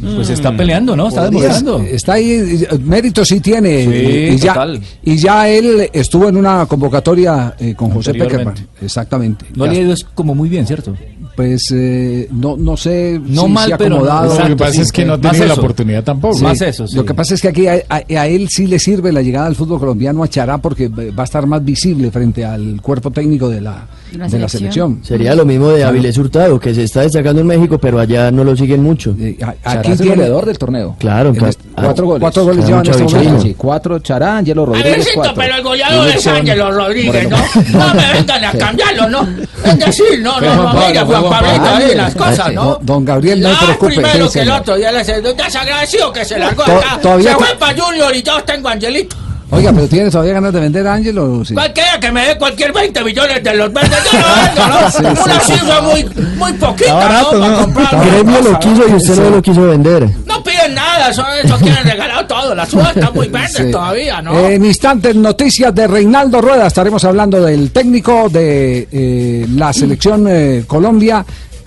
Pues 0.00 0.28
está 0.30 0.54
peleando, 0.56 0.96
¿no? 0.96 1.08
Está 1.08 1.24
demostrando. 1.24 1.78
Está 1.80 2.14
ahí, 2.14 2.64
mérito 2.84 3.24
sí 3.24 3.40
tiene. 3.40 3.84
Sí, 3.84 4.34
y, 4.34 4.36
ya, 4.38 4.52
total. 4.54 4.80
y 5.02 5.16
ya 5.16 5.48
él 5.48 5.88
estuvo 5.92 6.28
en 6.28 6.36
una 6.36 6.66
convocatoria 6.66 7.54
eh, 7.58 7.74
con 7.74 7.90
José. 7.90 8.12
Peckerman. 8.14 8.54
Exactamente. 8.82 9.46
No 9.54 9.66
le 9.66 9.72
ha 9.78 9.80
ido 9.80 9.92
es 9.92 10.04
como 10.04 10.34
muy 10.34 10.48
bien, 10.48 10.66
¿cierto? 10.66 10.94
pues 11.36 11.68
eh, 11.74 12.28
no, 12.30 12.56
no 12.56 12.76
sé 12.76 13.20
No 13.26 13.46
si 13.46 13.48
mal, 13.50 13.66
se 13.66 13.74
ha 13.74 13.78
pero 13.78 13.96
acomodado. 13.96 14.24
Exacto, 14.26 14.48
Lo 14.50 14.56
que 14.56 14.60
pasa 14.60 14.72
sí. 14.72 14.80
es 14.82 14.92
que 14.92 15.04
no 15.04 15.12
ha 15.14 15.20
tenido 15.20 15.46
la 15.46 15.54
oportunidad 15.54 16.04
tampoco. 16.04 16.34
Sí. 16.34 16.42
Más 16.44 16.60
eso, 16.60 16.86
sí. 16.86 16.94
Lo 16.96 17.04
que 17.04 17.12
pasa 17.14 17.34
es 17.34 17.42
que 17.42 17.48
aquí 17.48 17.66
a, 17.66 17.82
a- 17.88 17.96
a 18.20 18.26
él 18.28 18.48
sí 18.50 18.68
le 18.68 18.78
sirve 18.78 19.10
la 19.12 19.20
llegada 19.20 19.46
al 19.46 19.56
fútbol 19.56 19.80
colombiano 19.80 20.22
a 20.22 20.28
Chará 20.28 20.58
porque 20.58 20.86
va 20.88 21.22
a 21.22 21.24
estar 21.24 21.44
más 21.46 21.64
visible 21.64 22.10
frente 22.12 22.44
al 22.44 22.80
cuerpo 22.80 23.10
técnico 23.10 23.48
de 23.48 23.60
la, 23.62 23.84
La 24.16 24.28
de 24.28 24.38
la 24.38 24.48
selección. 24.48 25.00
Sería 25.02 25.34
lo 25.34 25.44
mismo 25.44 25.68
de 25.68 25.76
Claro. 25.76 25.90
Avilés 25.90 26.16
Hurtado, 26.18 26.58
que 26.60 26.74
se 26.74 26.84
está 26.84 27.00
destacando 27.02 27.40
en 27.40 27.46
México, 27.46 27.78
pero 27.78 27.98
allá 27.98 28.30
no 28.30 28.44
lo 28.44 28.56
siguen 28.56 28.82
mucho. 28.82 29.14
aquí 29.64 29.92
es 29.92 30.00
el 30.00 30.08
goleador 30.08 30.46
del 30.46 30.58
torneo. 30.58 30.96
Claro, 30.98 31.30
En 31.30 31.44
este- 31.44 31.64
ah, 31.76 31.82
cuatro 31.84 32.06
goles. 32.06 32.20
cuatro 32.20 32.44
goles 32.44 32.64
lleva 32.66 32.80
en 32.80 32.86
mucho 32.86 32.90
este 32.92 33.04
momento. 33.18 33.42
Sí, 33.42 33.54
cuatro 33.56 33.98
Chará, 33.98 34.38
Ángelo 34.38 34.66
Rodríguez, 34.66 34.92
Albercito, 34.92 35.14
cuatro. 35.16 35.34
pero 35.36 35.56
el 35.56 35.62
goleador 35.62 36.08
es 36.08 36.26
Ángelo 36.26 36.70
Rodríguez, 36.70 37.28
¿no? 37.30 37.36
Moreno. 37.36 37.54
No 37.72 37.94
me 37.94 38.12
vengan 38.12 38.44
a 38.44 38.52
cambiarlo, 38.52 39.08
¿no? 39.08 39.28
Es 39.64 39.78
decir, 39.78 40.20
no, 40.20 40.40
no, 40.40 40.54
no, 40.54 40.72
mira, 40.86 41.04
Juan 41.04 41.22
Pablito, 41.24 41.64
ahí 41.64 41.94
las 41.94 42.14
cosas, 42.14 42.52
¿no? 42.52 42.78
Don, 42.82 43.04
Gabriel, 43.04 43.40
no 43.40 43.50
se 43.50 43.64
preocupe. 43.64 43.94
primero 43.94 44.30
que 44.30 44.40
el 44.40 44.50
otro, 44.50 44.78
ya 44.78 44.92
les 44.92 45.06
desagradecido 45.06 46.12
que 46.12 46.24
se 46.24 46.38
largó 46.38 46.62
acá. 46.62 46.98
se 47.02 47.34
fue 47.34 47.56
para 47.58 47.80
Junior 47.82 48.14
y 48.14 48.22
yo 48.22 48.42
tengo 48.44 48.68
Angelito. 48.68 49.16
Oiga, 49.50 49.72
pero 49.72 49.86
¿tiene 49.86 50.10
todavía 50.10 50.32
ganas 50.34 50.52
de 50.52 50.60
vender 50.60 50.86
a 50.86 50.94
Ángelo? 50.94 51.44
Sí. 51.44 51.54
Cualquiera 51.54 52.00
que 52.00 52.10
me 52.10 52.26
dé 52.26 52.38
cualquier 52.38 52.72
20 52.72 53.04
millones 53.04 53.44
de 53.44 53.54
los 53.54 53.72
verdes, 53.72 53.98
yo 54.12 54.18
lo 54.18 54.26
vendo, 54.42 54.68
¿no? 54.68 54.90
Sí, 54.90 54.98
sí, 54.98 55.22
Una 55.24 55.40
sí. 55.40 55.52
cifra 55.52 55.80
muy, 55.82 56.04
muy 56.36 56.52
poquita, 56.54 56.84
Está 56.86 56.94
barato, 56.94 57.32
¿no? 57.34 57.40
Para 57.40 57.50
¿no? 57.50 57.58
comprar 57.64 57.94
El 58.04 58.10
gremio 58.10 58.40
lo 58.40 58.58
quiso 58.58 58.88
y 58.88 58.90
¿no? 58.90 58.96
usted 58.96 59.16
no 59.22 59.30
lo 59.30 59.42
quiso 59.42 59.62
vender. 59.62 60.08
No 60.26 60.42
piden 60.42 60.74
nada, 60.74 61.10
eso, 61.10 61.24
eso 61.42 61.56
quieren 61.58 61.84
regalado 61.84 62.26
todo. 62.26 62.54
Las 62.54 62.72
uvas 62.74 62.96
están 62.96 63.14
muy 63.14 63.28
verdes 63.28 63.52
Sí. 63.56 63.70
todavía, 63.70 64.20
¿no? 64.22 64.38
En 64.48 64.64
instantes, 64.64 65.14
noticias 65.14 65.74
de 65.74 65.86
Reinaldo 65.86 66.40
Rueda. 66.40 66.66
Estaremos 66.66 67.04
hablando 67.04 67.40
del 67.40 67.70
técnico 67.70 68.28
de 68.30 68.88
eh, 68.90 69.46
la 69.54 69.72
selección 69.72 70.26
eh, 70.28 70.64
Colombia, 70.66 71.24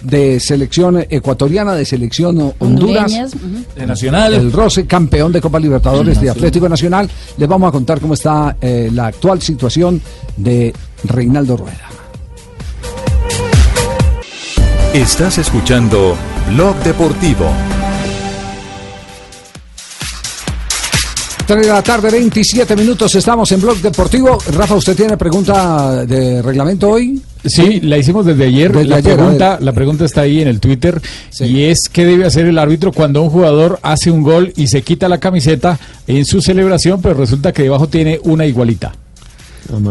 de 0.10 0.40
selección 0.40 1.06
ecuatoriana, 1.10 1.76
de 1.76 1.86
selección 1.86 2.54
Honduras. 2.60 3.12
De 3.76 3.86
Nacional. 3.86 4.34
El 4.34 4.52
Roce, 4.52 4.86
campeón 4.86 5.32
de 5.32 5.42
Copa 5.42 5.60
Libertadores 5.60 6.20
de 6.22 6.30
Atlético 6.30 6.70
Nacional. 6.70 7.10
Les 7.38 7.48
vamos 7.48 7.70
a 7.70 7.72
contar 7.72 8.00
cómo 8.00 8.14
está 8.14 8.58
eh, 8.62 8.90
la 8.94 9.08
actual 9.08 9.42
situación 9.42 10.02
de 10.38 10.74
Reinaldo 11.04 11.58
Rueda. 11.58 11.90
Estás 14.94 15.38
escuchando 15.38 16.16
Blog 16.50 16.76
Deportivo. 16.78 17.52
3 21.46 21.66
de 21.66 21.72
la 21.72 21.82
tarde, 21.82 22.12
27 22.12 22.76
minutos, 22.76 23.16
estamos 23.16 23.50
en 23.54 23.62
Blog 23.62 23.78
Deportivo. 23.78 24.38
Rafa, 24.52 24.76
¿usted 24.76 24.98
tiene 24.98 25.16
pregunta 25.16 26.06
de 26.06 26.42
reglamento 26.42 26.90
hoy? 26.90 27.22
Sí, 27.48 27.80
la 27.82 27.98
hicimos 27.98 28.26
desde 28.26 28.46
ayer. 28.46 28.72
Desde 28.72 28.88
la, 28.88 28.98
ayer, 28.98 29.16
pregunta, 29.16 29.58
la 29.62 29.72
pregunta 29.74 30.06
está 30.06 30.22
ahí 30.22 30.42
en 30.42 30.48
el 30.48 30.60
Twitter 30.60 31.02
y 31.40 31.64
es 31.64 31.90
qué 31.92 32.06
debe 32.06 32.26
hacer 32.26 32.46
el 32.46 32.58
árbitro 32.58 32.92
cuando 32.92 33.22
un 33.22 33.30
jugador 33.30 33.80
hace 33.82 34.12
un 34.12 34.24
gol 34.24 34.54
y 34.56 34.68
se 34.68 34.82
quita 34.82 35.10
la 35.10 35.20
camiseta 35.20 35.80
en 36.08 36.26
su 36.26 36.42
celebración, 36.42 37.02
pero 37.02 37.16
resulta 37.16 37.52
que 37.52 37.64
debajo 37.64 37.88
tiene 37.88 38.20
una 38.24 38.46
igualita. 38.46 38.94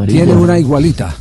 Tiene 0.07 0.33
una 0.33 0.59
igualita. 0.59 1.15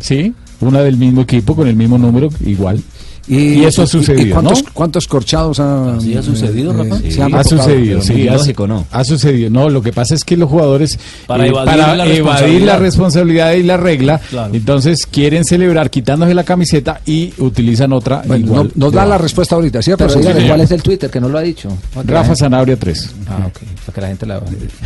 Sí, 0.00 0.34
una 0.60 0.80
del 0.80 0.96
mismo 0.96 1.22
equipo 1.22 1.54
con 1.54 1.68
el 1.68 1.76
mismo 1.76 1.98
número 1.98 2.28
igual. 2.44 2.82
Y, 3.28 3.64
eso 3.64 3.82
ha 3.82 3.86
sucedido, 3.86 4.26
¿y 4.26 4.30
cuántos, 4.30 4.64
¿no? 4.64 4.70
cuántos 4.72 5.06
corchados 5.06 5.60
ha, 5.60 5.96
ha 5.96 6.22
sucedido, 6.22 6.72
eh, 6.72 6.76
Rafa. 6.76 6.98
se 7.10 7.22
han 7.22 7.34
ha 7.34 7.38
reportado? 7.42 7.62
sucedido, 7.62 8.00
sí, 8.00 8.26
ha, 8.28 8.32
lógico, 8.34 8.66
¿no? 8.66 8.86
ha 8.90 9.04
sucedido. 9.04 9.50
No, 9.50 9.68
lo 9.68 9.82
que 9.82 9.92
pasa 9.92 10.14
es 10.14 10.24
que 10.24 10.36
los 10.36 10.48
jugadores, 10.48 10.98
Para 11.26 11.44
eh, 11.44 11.48
evadir 11.48 11.70
para 11.70 11.94
la 11.96 12.06
evadir 12.06 12.62
la 12.62 12.76
responsabilidad. 12.78 13.52
y 13.52 13.62
la 13.62 13.76
regla, 13.76 14.18
Claro. 14.30 14.54
entonces 14.54 15.06
quieren 15.06 15.44
celebrar 15.44 15.90
quitándose 15.90 16.32
la 16.34 16.44
camiseta 16.44 17.00
y 17.04 17.32
utilizan 17.38 17.92
otra 17.92 18.22
Bueno, 18.26 18.46
igual. 18.46 18.72
no- 18.74 18.86
nos 18.86 18.92
da 18.94 19.04
la 19.04 19.18
respuesta 19.18 19.54
ahorita, 19.56 19.82
¿cierto? 19.82 20.06
Pero 20.06 20.18
Sí, 20.20 20.26
dígame. 20.26 20.46
¿cuál 20.48 20.60
es 20.62 20.70
el 20.70 20.82
Twitter? 20.82 21.10
Que 21.10 21.20
no 21.20 21.28
lo 21.28 21.38
ha 21.38 21.42
dicho. 21.42 21.68
Rafa 22.06 22.34
Sanabria 22.34 22.76
3. 22.78 23.10
Ah, 23.28 23.46
ok. 23.46 23.58
Para 23.86 23.94
que 23.94 24.00
la 24.00 24.06
gente 24.08 24.26
la, 24.26 24.42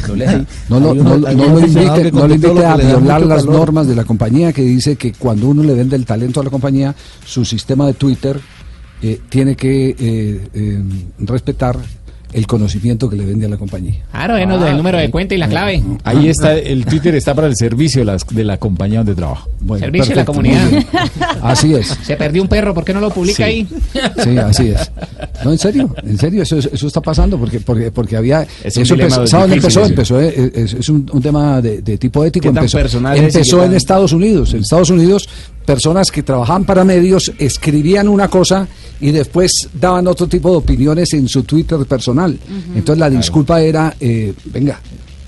lo 0.09 0.17
lea. 0.17 0.45
No, 0.69 0.81
no, 0.81 0.95
no 0.95 1.61
invite, 1.61 2.11
no 2.13 2.27
lo 2.27 2.35
invite 2.35 2.65
a 2.65 2.77
violar 2.77 3.23
las 3.25 3.45
normas 3.45 3.87
de 3.87 3.95
la 3.95 4.05
compañía 4.05 4.53
que 4.53 4.63
dice 4.63 4.97
que 4.97 5.13
cuando 5.13 5.49
uno 5.49 5.63
le 5.63 5.75
vende 5.75 5.97
el 5.97 6.05
talento 6.07 6.41
a 6.41 6.45
la 6.45 6.51
compañía, 6.51 6.95
su 7.25 7.45
sistema 7.45 7.87
de 7.87 7.95
Twitter 7.95 8.32
eh, 9.03 9.21
tiene 9.29 9.57
que 9.57 9.91
eh, 9.91 10.41
eh, 10.55 10.83
respetar 11.19 11.77
el 12.33 12.47
conocimiento 12.47 13.11
que 13.11 13.17
le 13.17 13.27
vende 13.27 13.45
a 13.45 13.49
la 13.51 13.59
compañía. 13.59 13.97
Claro, 14.11 14.37
denos 14.37 14.67
el 14.67 14.79
número 14.79 14.97
de 14.97 15.11
cuenta 15.11 15.35
y 15.35 15.39
la 15.39 15.49
clave. 15.49 15.83
Ahí 16.03 16.31
está, 16.31 16.55
el 16.57 16.87
Twitter 16.87 17.15
está 17.15 17.35
para 17.35 17.47
el 17.47 17.57
servicio 17.57 18.01
de, 18.01 18.07
las- 18.07 18.27
de 18.27 18.43
la 18.43 18.57
compañía 18.57 19.01
donde 19.01 19.15
trabajo. 19.15 19.51
Bueno, 19.61 19.85
Servicio 19.85 20.15
a 20.15 20.17
la 20.17 20.25
comunidad. 20.25 20.67
Así 21.43 21.75
es. 21.75 21.89
Se 22.03 22.17
perdió 22.17 22.41
un 22.41 22.49
perro, 22.49 22.73
¿por 22.73 22.85
qué 22.85 22.95
no 22.95 23.01
lo 23.01 23.11
publica 23.11 23.37
Sí. 23.37 23.43
ahí? 23.43 23.69
Sí, 24.25 24.39
así 24.39 24.69
es. 24.69 24.91
No, 25.45 25.53
en 25.53 25.59
serio, 25.59 25.95
en 26.03 26.17
serio, 26.19 26.43
eso, 26.43 26.57
eso 26.57 26.87
está 26.87 27.03
pasando 27.03 27.37
porque 27.39 27.61
porque, 27.61 27.91
porque 27.91 28.17
había... 28.17 28.47
Es 28.65 28.79
un 28.79 28.83
eso 28.85 28.95
empezó, 28.95 29.27
¿sabe 29.27 29.43
dónde 29.43 29.57
difícil 29.57 29.83
empezó? 29.83 30.19
Empezó, 30.19 30.21
eh, 30.23 30.53
es, 30.55 30.73
es 30.73 30.89
un, 30.89 31.11
un 31.13 31.21
tema 31.21 31.61
de, 31.61 31.83
de 31.83 31.99
tipo 31.99 32.25
ético. 32.25 32.45
¿Qué 32.49 32.55
tan 32.55 32.65
Empezó, 32.65 32.79
empezó 32.79 33.59
en 33.63 33.69
tan- 33.69 33.77
Estados 33.77 34.13
Unidos. 34.15 34.55
En 34.55 34.61
Estados 34.61 34.89
Unidos, 34.89 35.29
personas 35.65 36.11
que 36.11 36.23
trabajaban 36.23 36.65
para 36.65 36.85
medios 36.85 37.33
escribían 37.39 38.09
una 38.09 38.29
cosa 38.29 38.67
y 39.01 39.11
después 39.11 39.69
daban 39.73 40.07
otro 40.07 40.27
tipo 40.29 40.51
de 40.51 40.57
opiniones 40.57 41.13
en 41.15 41.29
su 41.29 41.43
Twitter 41.45 41.79
personal. 41.87 42.39
Entonces 42.75 42.99
la 42.99 43.11
disculpa 43.11 43.61
era, 43.61 43.95
eh, 44.01 44.33
venga, 44.47 44.81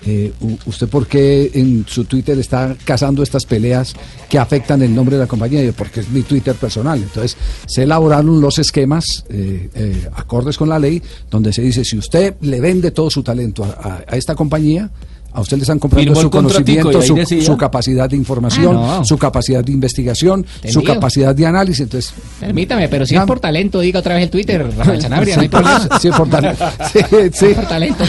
eh, 0.06 0.32
¿usted 0.66 0.86
por 0.88 1.06
qué 1.06 1.50
en 1.54 1.86
su 1.88 2.04
Twitter 2.04 2.38
está 2.38 2.76
cazando 2.84 3.22
estas 3.22 3.46
peleas 3.46 3.94
que 4.28 4.38
afectan 4.38 4.82
el 4.82 4.94
nombre 4.94 5.16
de 5.16 5.22
la 5.22 5.26
compañía? 5.26 5.62
Y 5.62 5.66
yo, 5.66 5.72
Porque 5.72 6.00
es 6.00 6.10
mi 6.10 6.22
Twitter 6.22 6.54
personal. 6.56 6.98
Entonces 7.02 7.36
se 7.66 7.84
elaboraron 7.84 8.40
los 8.40 8.58
esquemas 8.58 9.24
eh, 9.30 9.70
eh, 9.74 10.08
acordes 10.14 10.58
con 10.58 10.68
la 10.68 10.78
ley 10.78 11.02
donde 11.30 11.52
se 11.52 11.62
dice, 11.62 11.84
si 11.84 11.96
usted 11.96 12.34
le 12.42 12.60
vende 12.60 12.90
todo 12.90 13.08
su 13.08 13.22
talento 13.22 13.64
a, 13.64 13.68
a- 13.68 14.04
a 14.06 14.16
esta 14.16 14.34
compañía, 14.34 14.90
a 15.34 15.40
usted 15.40 15.56
le 15.56 15.62
están 15.64 15.78
comprando 15.78 16.14
su 16.14 16.30
conocimiento, 16.30 17.02
su, 17.02 17.56
capacidad 17.56 18.08
de 18.08 18.16
información, 18.16 18.76
Ah, 18.78 18.96
no. 18.98 19.04
su 19.04 19.18
capacidad 19.18 19.64
de 19.64 19.72
investigación, 19.72 20.46
su 20.68 20.82
capacidad 20.82 21.34
de 21.34 21.44
análisis. 21.44 21.80
Entonces, 21.80 22.14
Permítame, 22.40 22.88
pero 22.88 23.04
si 23.04 23.16
es 23.16 23.22
por 23.24 23.40
talento, 23.40 23.80
diga 23.80 23.98
otra 23.98 24.14
vez 24.14 24.24
el 24.24 24.30
Twitter, 24.30 24.64
Rafael 24.76 25.02
Sanabria, 25.02 25.36
no 25.36 25.42
hay 25.42 25.48
problema. 25.48 25.88
sí, 26.00 26.08
por 26.16 26.30
talento. 26.30 26.64
Sí, 26.92 27.00
sí. 27.32 27.46
Por 27.54 27.66
talento. 27.66 28.04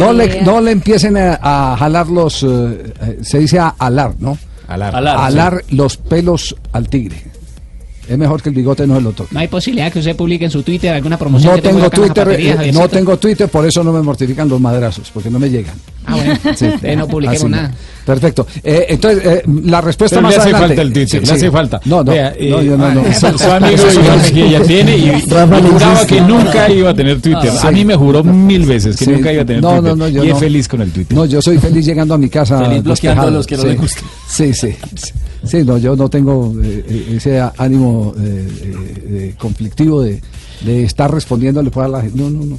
No, 0.00 0.12
le, 0.12 0.42
no 0.42 0.60
le 0.60 0.72
empiecen 0.72 1.16
a, 1.16 1.38
a 1.40 1.76
jalar 1.76 2.08
los, 2.08 2.42
eh, 2.42 2.46
eh, 2.46 3.18
se 3.22 3.38
dice 3.38 3.58
a 3.58 3.68
alar, 3.78 4.14
¿no? 4.18 4.36
Alar. 4.68 4.96
Alar, 4.96 5.16
Alar 5.18 5.64
los 5.70 5.96
pelos 5.96 6.56
al 6.72 6.88
tigre. 6.88 7.35
Es 8.08 8.16
mejor 8.16 8.40
que 8.42 8.50
el 8.50 8.54
bigote 8.54 8.86
no 8.86 8.94
se 8.96 9.00
lo 9.02 9.12
toque. 9.12 9.30
No 9.34 9.40
hay 9.40 9.48
posibilidad 9.48 9.92
que 9.92 9.98
usted 9.98 10.14
publique 10.14 10.44
en 10.44 10.50
su 10.50 10.62
Twitter 10.62 10.92
alguna 10.94 11.16
promoción 11.18 11.50
No 11.50 11.56
que 11.56 11.68
tenga 11.68 11.90
tengo 11.90 12.06
Twitter, 12.06 12.28
eh, 12.38 12.72
no 12.72 12.88
tengo 12.88 13.18
Twitter, 13.18 13.48
por 13.48 13.66
eso 13.66 13.82
no 13.82 13.92
me 13.92 14.00
mortifican 14.00 14.48
los 14.48 14.60
madrazos, 14.60 15.10
porque 15.12 15.28
no 15.28 15.38
me 15.40 15.50
llegan. 15.50 15.74
Ah, 16.06 16.14
bueno. 16.14 16.34
Sí. 16.56 16.64
Entonces 16.66 16.96
no 16.96 17.08
publiquemos 17.08 17.42
Así, 17.42 17.50
nada. 17.50 17.74
Perfecto. 18.04 18.46
Eh, 18.62 18.86
entonces, 18.90 19.26
eh, 19.26 19.42
la 19.64 19.80
respuesta 19.80 20.16
Pero 20.18 20.22
más 20.22 20.30
le 20.34 20.36
hace 20.36 20.48
adelante. 20.50 20.68
falta 20.68 20.82
el 20.82 20.92
Twitter, 20.92 21.20
Sí, 21.20 21.26
le 21.26 21.32
hace 21.32 21.50
falta. 21.50 21.80
No, 21.84 22.04
no, 22.04 22.12
Vea, 22.12 22.32
eh, 22.38 22.48
no, 22.50 22.62
yo 22.62 22.76
no, 22.78 22.94
no. 22.94 23.02
Su, 23.12 23.38
su 23.38 23.50
amigo 23.50 23.82
Iván 23.92 24.62
tiene 24.66 24.96
y, 24.96 25.20
juraba 25.28 26.06
que 26.06 26.20
nunca 26.20 26.70
iba 26.70 26.90
a 26.90 26.94
tener 26.94 27.20
Twitter. 27.20 27.50
Sí. 27.50 27.66
A 27.66 27.72
mí 27.72 27.84
me 27.84 27.96
juró 27.96 28.22
mil 28.22 28.64
veces 28.66 28.96
que 28.96 29.04
Sí. 29.06 29.10
nunca 29.10 29.32
iba 29.32 29.42
a 29.42 29.46
tener 29.46 29.60
No, 29.62 29.70
Twitter. 29.80 29.96
no, 29.96 29.96
no, 29.96 30.08
yo 30.08 30.22
y 30.22 30.28
es 30.28 30.34
no. 30.34 30.38
feliz 30.40 30.68
con 30.68 30.80
el 30.82 30.92
Twitter. 30.92 31.16
No, 31.16 31.24
yo 31.24 31.42
soy 31.42 31.58
feliz 31.58 31.84
llegando 31.84 32.14
a 32.14 32.18
mi 32.18 32.28
casa. 32.28 32.60
Feliz 32.60 32.84
bloqueando 32.84 33.22
a 33.22 33.30
los 33.32 33.46
que 33.46 33.56
no 33.56 33.62
sí. 33.62 33.68
le 33.68 33.74
gustan. 33.74 34.04
Sí, 34.28 34.54
sí. 34.54 34.76
Sí. 35.46 35.64
No, 35.64 35.78
yo 35.78 35.96
no 35.96 36.08
tengo 36.08 36.52
eh, 36.62 36.84
eh, 36.88 37.14
ese 37.16 37.40
ánimo 37.58 38.14
eh, 38.18 38.48
eh, 39.08 39.34
conflictivo 39.38 40.02
de, 40.02 40.20
de 40.64 40.84
estar 40.84 41.12
respondiéndole 41.12 41.70
pues, 41.70 41.86
a 41.86 41.88
la 41.88 42.02
gente. 42.02 42.18
No, 42.20 42.30
no, 42.30 42.44
no. 42.44 42.58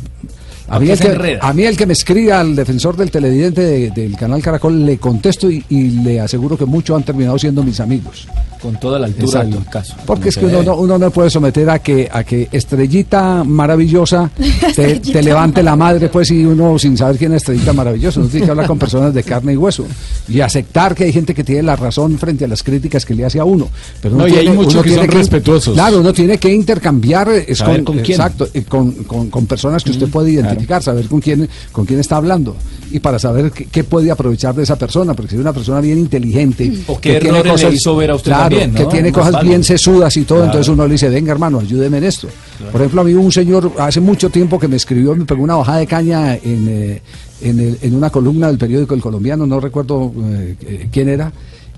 A 0.69 0.73
¿Por 0.73 0.81
mí, 0.81 0.89
el 0.91 0.99
que, 0.99 1.37
a 1.39 1.53
mí 1.53 1.63
el 1.63 1.77
que 1.77 1.85
me 1.85 1.93
escriba 1.93 2.41
al 2.41 2.53
defensor 2.53 2.97
del 2.97 3.09
televidente 3.09 3.61
de- 3.61 3.89
del 3.91 4.17
canal 4.17 4.41
Caracol 4.41 4.85
le 4.85 4.97
contesto 4.97 5.49
y, 5.49 5.63
y 5.69 5.91
le 6.03 6.19
aseguro 6.19 6.57
que 6.57 6.65
muchos 6.65 6.97
han 6.97 7.03
terminado 7.03 7.39
siendo 7.39 7.63
mis 7.63 7.79
amigos. 7.79 8.27
Con 8.61 8.79
toda 8.79 8.97
la 8.99 9.05
altura 9.07 9.25
Exacto. 9.25 9.57
del 9.57 9.65
caso. 9.69 9.95
Porque 10.05 10.29
es 10.29 10.37
que 10.37 10.45
uno 10.45 10.75
uno 10.77 10.97
no 10.97 11.11
puede 11.11 11.29
someter 11.29 11.69
a 11.69 11.79
que 11.79 12.09
a 12.11 12.23
que 12.23 12.47
estrellita 12.51 13.43
maravillosa 13.43 14.29
te, 14.37 14.67
Estrellita 14.67 15.11
te 15.13 15.23
levante 15.23 15.63
la 15.63 15.75
madre 15.75 16.09
pues 16.09 16.31
y 16.31 16.43
uno 16.45 16.77
sin 16.79 16.97
saber 16.97 17.17
quién 17.17 17.33
es 17.33 17.37
estrellita 17.43 17.73
maravillosa. 17.73 18.19
Uno 18.19 18.29
tiene 18.29 18.45
que 18.45 18.51
hablar 18.51 18.67
con 18.67 18.79
personas 18.79 19.13
de 19.13 19.23
carne 19.23 19.53
y 19.53 19.57
hueso 19.57 19.85
y 20.27 20.41
aceptar 20.41 20.95
que 20.95 21.03
hay 21.05 21.13
gente 21.13 21.33
que 21.33 21.43
tiene 21.43 21.63
la 21.63 21.75
razón 21.75 22.17
frente 22.17 22.45
a 22.45 22.47
las 22.47 22.63
críticas 22.63 23.05
que 23.05 23.13
le 23.15 23.25
hace 23.25 23.39
a 23.39 23.45
uno. 23.45 23.67
Pero 24.01 24.15
uno 24.15 24.23
No, 24.25 24.27
y 24.29 24.33
hay 24.37 24.41
tiene- 24.41 24.55
muchos 24.55 24.83
que 24.83 24.89
tiene 24.89 25.05
son 25.05 25.11
respetuosos. 25.11 25.73
Claro, 25.73 25.99
uno 25.99 26.13
tiene 26.13 26.37
que 26.37 26.51
intercambiar 26.53 27.29
eh, 27.29 27.45
es 27.47 27.61
con, 27.61 27.83
con 27.83 27.95
quién. 27.99 28.19
exacto, 28.19 28.47
eh, 28.53 28.63
con, 28.63 28.91
con- 29.03 29.29
con 29.29 29.45
personas 29.45 29.83
que 29.83 29.91
usted 29.91 30.07
puede 30.09 30.31
identificar, 30.31 30.81
saber 30.81 31.07
con 31.07 31.19
quién 31.19 31.47
con 31.71 31.85
quién 31.85 31.99
está 31.99 32.17
hablando 32.17 32.55
y 32.91 32.99
para 32.99 33.19
saber 33.19 33.51
qué, 33.51 33.65
qué 33.65 33.83
puede 33.83 34.09
aprovechar 34.11 34.55
de 34.55 34.63
esa 34.63 34.75
persona, 34.77 35.13
porque 35.13 35.29
si 35.31 35.35
es 35.35 35.41
una 35.41 35.53
persona 35.53 35.81
bien 35.81 35.97
inteligente 35.97 36.71
O 36.87 36.99
qué 36.99 37.13
que 37.13 37.19
tiene 37.19 37.43
cosas- 37.43 37.73
hizo 37.73 37.95
ver 37.95 38.11
a 38.11 38.15
usted 38.15 38.31
claro, 38.31 38.49
también, 38.49 38.73
¿no? 38.73 38.79
que 38.79 38.85
tiene 38.85 39.11
cosas 39.11 39.43
bien 39.43 39.63
sesudas 39.63 40.15
y 40.17 40.23
todo, 40.23 40.39
Claro. 40.39 40.51
entonces 40.51 40.73
uno 40.73 40.85
le 40.87 40.93
dice, 40.93 41.09
venga 41.09 41.31
hermano, 41.31 41.59
ayúdeme 41.59 41.97
en 41.97 42.03
esto. 42.05 42.27
Por 42.71 42.81
ejemplo, 42.81 43.01
a 43.01 43.03
mí 43.03 43.13
un 43.13 43.31
señor 43.31 43.71
hace 43.79 43.99
mucho 43.99 44.29
tiempo 44.29 44.59
que 44.59 44.67
me 44.67 44.75
escribió, 44.77 45.15
me 45.15 45.25
pegó 45.25 45.43
una 45.43 45.55
bajada 45.55 45.79
de 45.79 45.87
caña 45.87 46.35
en, 46.35 46.67
eh, 46.69 47.01
en, 47.41 47.59
el- 47.59 47.77
en 47.81 47.95
una 47.95 48.09
columna 48.09 48.47
del 48.47 48.57
periódico 48.57 48.93
El 48.93 49.01
Colombiano, 49.01 49.45
no 49.45 49.59
recuerdo 49.59 50.11
eh, 50.31 50.55
eh, 50.61 50.87
quién 50.91 51.09
era, 51.09 51.31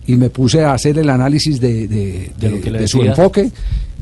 y 0.07 0.15
me 0.15 0.29
puse 0.29 0.63
a 0.63 0.73
hacer 0.73 0.97
el 0.97 1.09
análisis 1.09 1.59
de, 1.59 1.87
de- 1.87 2.31
lo 2.49 2.61
que 2.61 2.87
su 2.87 3.01
enfoque. 3.03 3.51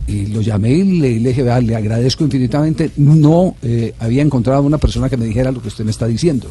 y 0.10 0.28
lo 0.28 0.40
llamé 0.40 0.72
y 0.72 0.84
le, 1.02 1.20
le 1.20 1.30
dije, 1.30 1.44
"Vea, 1.44 1.60
le 1.60 1.76
agradezco 1.76 2.24
infinitamente. 2.24 2.92
No 2.96 3.56
eh, 3.62 3.94
había 4.00 4.22
encontrado 4.22 4.62
una 4.62 4.78
persona 4.78 5.10
que 5.10 5.18
me 5.18 5.26
dijera 5.26 5.52
lo 5.52 5.62
que 5.62 5.68
usted 5.68 5.84
me 5.84 5.92
está 5.92 6.08
diciendo. 6.08 6.50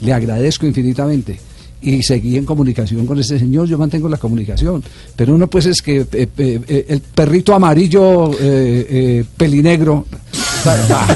Le 0.00 0.12
agradezco 0.12 0.66
infinitamente. 0.66 1.38
Y 1.82 2.02
seguí 2.02 2.36
en 2.36 2.44
comunicación 2.44 3.06
con 3.06 3.18
ese 3.18 3.38
señor, 3.38 3.66
yo 3.66 3.78
mantengo 3.78 4.08
la 4.08 4.18
comunicación. 4.18 4.82
Pero 5.16 5.34
uno 5.34 5.48
pues 5.48 5.66
es 5.66 5.80
que 5.80 6.00
eh, 6.00 6.06
eh, 6.12 6.28
eh, 6.36 6.86
el 6.88 7.00
perrito 7.00 7.54
amarillo, 7.54 8.30
eh, 8.38 9.24
pelinegro... 9.36 10.06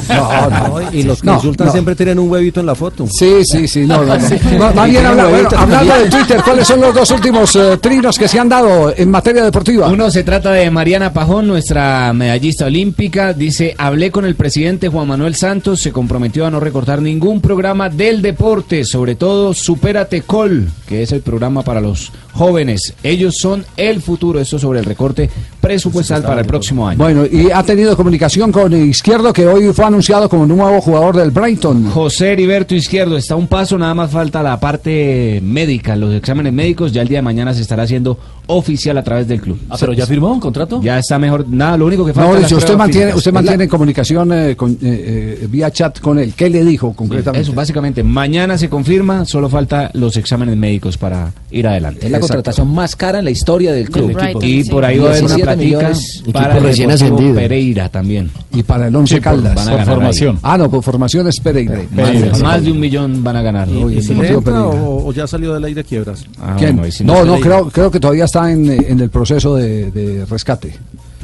No, 0.08 0.50
no, 0.80 0.92
Y 0.92 1.02
los 1.02 1.20
que 1.20 1.26
no, 1.26 1.34
insultan 1.34 1.66
no. 1.66 1.72
siempre 1.72 1.94
tienen 1.94 2.18
un 2.18 2.30
huevito 2.30 2.60
en 2.60 2.66
la 2.66 2.74
foto. 2.74 3.06
Sí, 3.06 3.44
sí, 3.44 3.68
sí, 3.68 3.86
no, 3.86 4.02
Y 4.04 4.08
bien 4.90 5.04
bueno, 5.04 5.28
huevito 5.28 5.58
hablando 5.58 5.94
de 5.94 6.08
Twitter, 6.08 6.40
¿cuáles 6.44 6.66
son 6.66 6.80
los 6.80 6.94
dos 6.94 7.10
últimos 7.10 7.54
eh, 7.56 7.78
trinos 7.80 8.18
que 8.18 8.28
se 8.28 8.38
han 8.38 8.48
dado 8.48 8.92
en 8.96 9.10
materia 9.10 9.44
deportiva? 9.44 9.88
Uno 9.88 10.10
se 10.10 10.22
trata 10.24 10.52
de 10.52 10.70
Mariana 10.70 11.12
Pajón, 11.12 11.46
nuestra 11.46 12.12
medallista 12.12 12.66
olímpica. 12.66 13.32
Dice, 13.32 13.74
hablé 13.78 14.10
con 14.10 14.24
el 14.24 14.34
presidente 14.34 14.88
Juan 14.88 15.08
Manuel 15.08 15.34
Santos, 15.34 15.80
se 15.80 15.92
comprometió 15.92 16.46
a 16.46 16.50
no 16.50 16.60
recortar 16.60 17.02
ningún 17.02 17.40
programa 17.40 17.88
del 17.88 18.22
deporte, 18.22 18.84
sobre 18.84 19.14
todo 19.14 19.54
Supérate 19.54 20.22
Col, 20.22 20.68
que 20.86 21.02
es 21.02 21.12
el 21.12 21.20
programa 21.20 21.62
para 21.62 21.80
los 21.80 22.12
jóvenes. 22.34 22.94
Ellos 23.02 23.36
son 23.38 23.64
el 23.76 24.02
futuro, 24.02 24.40
eso 24.40 24.58
sobre 24.58 24.80
el 24.80 24.84
recorte 24.84 25.30
presupuestal 25.60 26.22
para 26.22 26.40
el 26.42 26.46
próximo 26.46 26.86
año. 26.86 26.98
Bueno, 26.98 27.24
y 27.24 27.50
ha 27.50 27.62
tenido 27.62 27.96
comunicación 27.96 28.52
con 28.52 28.72
Izquierdo, 28.72 29.32
que 29.32 29.46
hoy 29.46 29.72
fue 29.72 29.84
anunciado 29.84 30.28
como 30.28 30.46
nuevo 30.46 30.80
jugador 30.80 31.16
del 31.16 31.30
Brighton. 31.30 31.90
José 31.90 32.32
Heriberto 32.32 32.74
Izquierdo 32.74 33.16
está 33.16 33.36
un 33.36 33.46
paso, 33.46 33.78
nada 33.78 33.94
más 33.94 34.10
falta 34.10 34.42
la 34.42 34.58
parte 34.60 35.40
médica, 35.42 35.96
los 35.96 36.12
exámenes 36.14 36.52
médicos, 36.52 36.92
ya 36.92 37.02
el 37.02 37.08
día 37.08 37.18
de 37.18 37.22
mañana 37.22 37.54
se 37.54 37.62
estará 37.62 37.84
haciendo 37.84 38.18
oficial 38.46 38.98
a 38.98 39.02
través 39.02 39.26
del 39.26 39.40
club. 39.40 39.58
Ah, 39.70 39.76
pero 39.78 39.92
ya 39.92 40.06
firmó 40.06 40.30
un 40.30 40.40
contrato. 40.40 40.80
Ya 40.82 40.98
está 40.98 41.18
mejor, 41.18 41.48
nada, 41.48 41.76
lo 41.76 41.86
único 41.86 42.04
que 42.04 42.12
falta 42.12 42.40
No, 42.40 42.48
si 42.48 42.54
usted 42.54 42.76
mantiene, 42.76 43.06
físicas. 43.06 43.18
usted 43.18 43.32
mantiene 43.32 43.68
comunicación 43.68 44.32
eh, 44.32 44.56
con, 44.56 44.72
eh, 44.72 44.76
eh, 44.82 45.46
vía 45.48 45.70
chat 45.70 45.98
con 46.00 46.18
él. 46.18 46.34
¿Qué 46.34 46.50
le 46.50 46.64
dijo 46.64 46.92
concretamente? 46.92 47.42
Eso, 47.42 47.54
básicamente, 47.54 48.02
mañana 48.02 48.58
se 48.58 48.68
confirma, 48.68 49.24
solo 49.24 49.48
falta 49.48 49.90
los 49.94 50.16
exámenes 50.16 50.56
médicos 50.56 50.98
para 50.98 51.32
ir 51.50 51.66
adelante. 51.66 52.06
Es 52.06 52.12
la 52.12 52.20
contratación 52.28 52.74
más 52.74 52.96
cara 52.96 53.18
en 53.20 53.24
la 53.24 53.30
historia 53.30 53.72
del 53.72 53.90
club. 53.90 54.08
Del 54.16 54.26
equipo. 54.28 54.44
Y 54.44 54.64
por 54.64 54.84
ahí 54.84 54.98
va 54.98 55.06
a 55.06 55.10
haber 55.10 55.24
una 55.24 55.34
17 55.36 55.56
platica 55.56 56.32
para 56.32 56.58
el 56.58 56.76
Deportivo 56.98 57.34
Pereira 57.34 57.88
también. 57.88 58.30
Y 58.52 58.62
para 58.62 58.88
el 58.88 58.96
Once 58.96 59.14
Sí, 59.14 59.20
por- 59.20 59.24
Caldas. 59.24 59.54
van 59.54 59.68
a 59.68 59.76
ganar 59.84 60.02
ahí. 60.02 60.38
Ah, 60.42 60.58
no, 60.58 60.70
por 60.70 60.82
formación 60.82 61.28
es 61.28 61.40
Pereira. 61.40 61.78
Más, 61.92 62.40
más 62.40 62.64
de 62.64 62.72
un 62.72 62.80
millón 62.80 63.22
van 63.24 63.36
a 63.36 63.42
ganar. 63.42 63.68
¿Y, 63.68 63.98
y 63.98 64.02
si 64.02 64.14
le 64.14 64.22
Deportivo 64.28 64.38
entra 64.38 64.52
Pereira. 64.70 64.82
o, 64.88 65.08
o 65.08 65.12
ya 65.12 65.26
salió 65.26 65.54
del 65.54 65.64
aire 65.64 65.84
quiebras? 65.84 66.24
Ah, 66.40 66.56
¿Quién? 66.58 66.76
bueno, 66.76 66.92
no, 67.04 67.24
no 67.24 67.40
creo, 67.40 67.68
creo 67.70 67.90
que 67.90 68.00
todavía 68.00 68.24
está 68.24 68.50
en, 68.52 68.70
en 68.70 69.00
el 69.00 69.10
proceso 69.10 69.56
de, 69.56 69.90
de 69.90 70.24
rescate. 70.26 70.74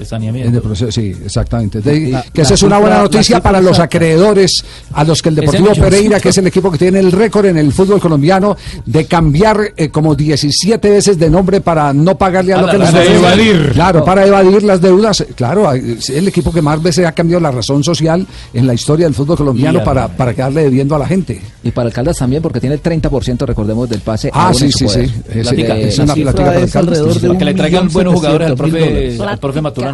De 0.00 0.06
saneamiento. 0.06 0.48
En 0.48 0.54
el 0.56 0.62
proceso, 0.62 0.90
sí, 0.90 1.14
exactamente. 1.24 1.80
De- 1.80 2.08
La- 2.10 2.22
que 2.22 2.40
esa 2.40 2.54
es 2.54 2.62
una 2.62 2.78
buena 2.78 2.98
noticia 3.02 3.40
para 3.40 3.60
los 3.60 3.72
exacta. 3.72 3.96
acreedores 3.98 4.64
a 4.94 5.04
los 5.04 5.20
que 5.20 5.28
el 5.28 5.34
Deportivo. 5.34 5.72
Pereira, 5.74 6.18
que 6.20 6.30
es 6.30 6.38
el 6.38 6.46
equipo 6.46 6.70
que 6.70 6.78
tiene 6.78 7.00
el 7.00 7.12
récord 7.12 7.44
en 7.46 7.58
el 7.58 7.70
fútbol 7.72 8.00
colombiano, 8.00 8.56
de 8.86 9.04
cambiar 9.04 9.60
eh, 9.76 9.90
como 9.90 10.14
17 10.14 10.88
veces 10.88 11.18
de 11.18 11.28
nombre 11.28 11.60
para 11.60 11.92
no 11.92 12.16
pagarle 12.16 12.54
a, 12.54 12.56
A 12.56 12.60
lo 12.62 12.66
la- 12.68 12.72
que 12.72 12.78
les 12.78 12.90
para 12.90 13.04
evadir. 13.04 13.70
Claro, 13.74 14.04
para 14.04 14.26
evadir 14.26 14.62
las 14.62 14.80
deudas. 14.80 15.24
Claro, 15.34 15.70
es 15.72 16.08
el 16.08 16.26
equipo 16.28 16.50
que 16.50 16.62
más 16.62 16.82
veces 16.82 17.04
ha 17.06 17.12
cambiado 17.12 17.40
la 17.42 17.50
razón 17.50 17.84
social 17.84 18.26
en 18.54 18.66
la 18.66 18.72
historia 18.72 19.04
del 19.04 19.14
fútbol 19.14 19.36
colombiano 19.36 19.84
para, 19.84 20.08
para 20.08 20.32
quedarle 20.32 20.62
debiendo 20.62 20.94
a 20.94 20.98
la 20.98 21.06
gente. 21.06 21.40
Y 21.62 21.70
para 21.72 21.88
el 21.88 21.94
Caldas 21.94 22.16
también, 22.16 22.40
porque 22.42 22.58
tiene 22.60 22.74
el 22.76 22.82
30%, 22.82 23.44
recordemos, 23.46 23.88
del 23.88 24.00
pase. 24.00 24.30
Ah, 24.32 24.52
sí, 24.54 24.72
sí, 24.72 24.84
poder. 24.86 25.08
sí. 25.08 25.14
Es- 25.34 25.98
una 25.98 26.14
plática 26.14 26.44
para 26.44 26.58
el 26.58 26.64
es 26.64 26.72
Caldas. 26.72 26.98
alrededor 26.98 27.20
de 27.20 27.28
Para 27.28 27.38
que 27.38 27.44
le 27.44 27.54
traigan 27.54 27.88
buenos 27.88 28.14
jugadores 28.14 28.48
al 28.48 28.56
profe, 28.56 29.18
al 29.28 29.38
profe 29.38 29.60
Maturana. 29.60 29.89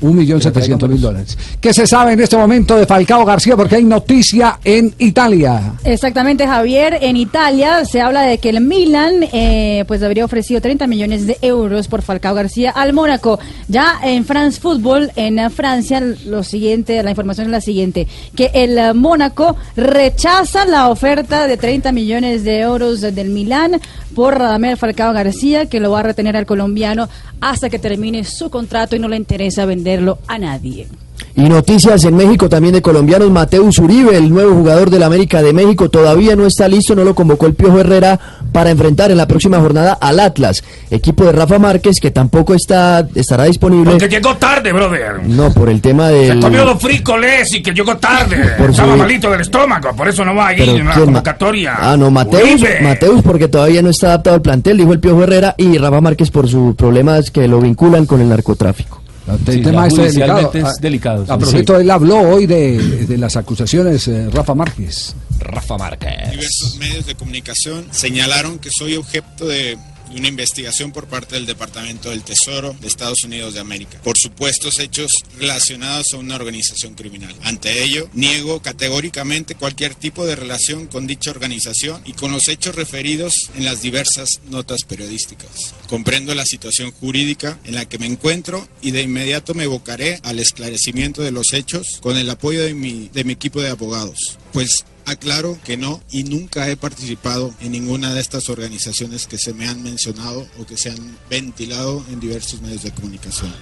Un 0.00 0.16
millón 0.16 0.40
setecientos 0.40 0.88
mil 0.88 1.00
dólares. 1.00 1.36
¿Qué 1.60 1.72
se 1.72 1.86
sabe 1.86 2.12
en 2.12 2.20
este 2.20 2.36
momento 2.36 2.76
de 2.76 2.86
Falcao 2.86 3.24
García? 3.24 3.56
Porque 3.56 3.76
hay 3.76 3.84
noticia 3.84 4.58
en 4.64 4.94
Italia. 4.98 5.74
Exactamente, 5.84 6.46
Javier. 6.46 6.98
En 7.00 7.16
Italia 7.16 7.84
se 7.84 8.00
habla 8.00 8.22
de 8.22 8.38
que 8.38 8.50
el 8.50 8.60
Milan 8.60 9.24
eh, 9.32 9.84
pues 9.86 10.02
habría 10.02 10.24
ofrecido 10.24 10.60
30 10.60 10.86
millones 10.86 11.26
de 11.26 11.38
euros 11.42 11.88
por 11.88 12.02
Falcao 12.02 12.34
García 12.34 12.70
al 12.70 12.92
Mónaco. 12.92 13.38
Ya 13.68 13.98
en 14.02 14.24
France 14.24 14.60
Football, 14.60 15.10
en 15.16 15.50
Francia, 15.50 16.00
lo 16.00 16.42
siguiente, 16.42 17.02
la 17.02 17.10
información 17.10 17.46
es 17.46 17.50
la 17.52 17.60
siguiente, 17.60 18.06
que 18.34 18.50
el 18.54 18.78
eh, 18.78 18.92
Mónaco 18.94 19.56
rechaza 19.76 20.64
la 20.64 20.88
oferta 20.88 21.46
de 21.46 21.56
30 21.56 21.92
millones 21.92 22.44
de 22.44 22.60
euros 22.60 23.00
del 23.00 23.30
Milán 23.30 23.80
por 24.14 24.36
Radamel 24.38 24.76
Falcao 24.76 25.12
García, 25.12 25.66
que 25.66 25.80
lo 25.80 25.90
va 25.92 26.00
a 26.00 26.02
retener 26.02 26.36
al 26.36 26.46
colombiano 26.46 27.08
hasta 27.40 27.70
que 27.70 27.78
termine 27.78 28.24
su 28.24 28.50
contrato 28.50 28.96
y 28.96 28.98
no 28.98 29.08
le 29.08 29.16
interesa 29.16 29.37
venderlo 29.66 30.18
a 30.26 30.38
nadie. 30.38 30.86
Y 31.34 31.42
noticias 31.48 32.02
en 32.04 32.16
México 32.16 32.48
también 32.48 32.74
de 32.74 32.82
colombianos. 32.82 33.30
Mateus 33.30 33.78
Uribe, 33.78 34.16
el 34.16 34.28
nuevo 34.28 34.54
jugador 34.54 34.90
del 34.90 35.04
América 35.04 35.40
de 35.40 35.52
México, 35.52 35.88
todavía 35.88 36.34
no 36.34 36.46
está 36.46 36.66
listo, 36.66 36.96
no 36.96 37.04
lo 37.04 37.14
convocó 37.14 37.46
el 37.46 37.54
Piojo 37.54 37.78
Herrera 37.78 38.18
para 38.52 38.70
enfrentar 38.70 39.12
en 39.12 39.18
la 39.18 39.28
próxima 39.28 39.60
jornada 39.60 39.92
al 40.00 40.18
Atlas, 40.18 40.64
equipo 40.90 41.24
de 41.24 41.32
Rafa 41.32 41.58
Márquez 41.60 42.00
que 42.00 42.10
tampoco 42.10 42.54
está 42.54 43.06
estará 43.14 43.44
disponible. 43.44 43.92
Porque 43.92 44.08
llegó 44.08 44.36
tarde, 44.36 44.72
brother. 44.72 45.24
No, 45.24 45.52
por 45.52 45.68
el 45.68 45.80
tema 45.80 46.08
del 46.08 46.34
Se 46.34 46.40
comió 46.40 46.64
dos 46.64 46.80
frijoles 46.82 47.54
y 47.54 47.62
que 47.62 47.72
llegó 47.72 47.96
tarde. 47.96 48.36
Por 48.58 48.70
Estaba 48.70 48.92
su- 48.92 48.98
malito 48.98 49.30
del 49.30 49.40
estómago, 49.42 49.94
por 49.94 50.08
eso 50.08 50.24
no 50.24 50.34
va 50.34 50.48
ahí 50.48 50.56
Pero 50.58 50.72
en 50.76 50.86
la 50.86 50.94
convocatoria. 50.94 51.74
Ah, 51.78 51.96
no, 51.96 52.10
Mateus, 52.10 52.42
Uribe. 52.62 52.80
Mateus 52.82 53.22
porque 53.22 53.46
todavía 53.46 53.82
no 53.82 53.90
está 53.90 54.08
adaptado 54.08 54.34
al 54.36 54.42
plantel, 54.42 54.76
dijo 54.78 54.92
el 54.92 54.98
Piojo 55.00 55.22
Herrera, 55.22 55.54
y 55.56 55.78
Rafa 55.78 56.00
Márquez 56.00 56.30
por 56.30 56.48
sus 56.48 56.74
problemas 56.74 57.30
que 57.30 57.46
lo 57.46 57.60
vinculan 57.60 58.06
con 58.06 58.20
el 58.20 58.28
narcotráfico. 58.28 58.97
El 59.34 59.54
Sí, 59.54 59.62
tema 59.62 59.86
este 59.86 60.02
delicado. 60.02 60.50
es 60.54 60.64
A- 60.64 60.72
delicado, 60.80 61.26
sí. 61.26 61.32
A 61.32 61.38
propósito, 61.38 61.78
él 61.78 61.90
habló 61.90 62.18
hoy 62.20 62.46
de, 62.46 63.06
de 63.06 63.18
las 63.18 63.36
acusaciones, 63.36 64.06
eh, 64.08 64.28
Rafa 64.30 64.54
Márquez. 64.54 65.14
Rafa 65.40 65.76
Márquez. 65.78 66.30
Diversos 66.30 66.76
medios 66.76 67.06
de 67.06 67.14
comunicación 67.14 67.86
señalaron 67.90 68.58
que 68.58 68.70
soy 68.70 68.96
objeto 68.96 69.46
de 69.46 69.76
una 70.14 70.28
investigación 70.28 70.92
por 70.92 71.06
parte 71.06 71.34
del 71.34 71.46
Departamento 71.46 72.10
del 72.10 72.22
Tesoro 72.22 72.76
de 72.80 72.86
Estados 72.86 73.24
Unidos 73.24 73.54
de 73.54 73.60
América 73.60 74.00
por 74.02 74.18
supuestos 74.18 74.78
hechos 74.78 75.12
relacionados 75.38 76.12
a 76.12 76.16
una 76.16 76.36
organización 76.36 76.94
criminal. 76.94 77.34
Ante 77.42 77.82
ello, 77.82 78.08
niego 78.12 78.60
categóricamente 78.62 79.54
cualquier 79.54 79.94
tipo 79.94 80.26
de 80.26 80.36
relación 80.36 80.86
con 80.86 81.06
dicha 81.06 81.30
organización 81.30 82.00
y 82.04 82.12
con 82.12 82.32
los 82.32 82.48
hechos 82.48 82.74
referidos 82.74 83.50
en 83.56 83.64
las 83.64 83.82
diversas 83.82 84.40
notas 84.50 84.84
periodísticas. 84.84 85.74
Comprendo 85.88 86.34
la 86.34 86.46
situación 86.46 86.90
jurídica 86.92 87.58
en 87.64 87.74
la 87.74 87.86
que 87.86 87.98
me 87.98 88.06
encuentro 88.06 88.66
y 88.82 88.90
de 88.90 89.02
inmediato 89.02 89.54
me 89.54 89.64
evocaré 89.64 90.20
al 90.22 90.38
esclarecimiento 90.38 91.22
de 91.22 91.30
los 91.30 91.52
hechos 91.52 91.98
con 92.00 92.16
el 92.16 92.30
apoyo 92.30 92.62
de 92.62 92.74
mi, 92.74 93.10
de 93.12 93.24
mi 93.24 93.32
equipo 93.32 93.60
de 93.60 93.70
abogados. 93.70 94.38
Pues 94.52 94.84
Aclaro 95.08 95.56
que 95.64 95.76
no 95.76 96.00
y 96.10 96.24
nunca 96.24 96.68
he 96.68 96.76
participado 96.76 97.52
en 97.60 97.72
ninguna 97.72 98.12
de 98.14 98.20
estas 98.20 98.48
organizaciones 98.48 99.26
que 99.26 99.38
se 99.38 99.52
me 99.54 99.68
han 99.68 99.82
mencionado 99.82 100.46
o 100.60 100.66
que 100.66 100.76
se 100.76 100.90
han 100.90 101.16
ventilado 101.30 102.04
en 102.12 102.20
diversos 102.20 102.60
medios 102.62 102.82
de 102.82 102.90
comunicación. 102.92 103.52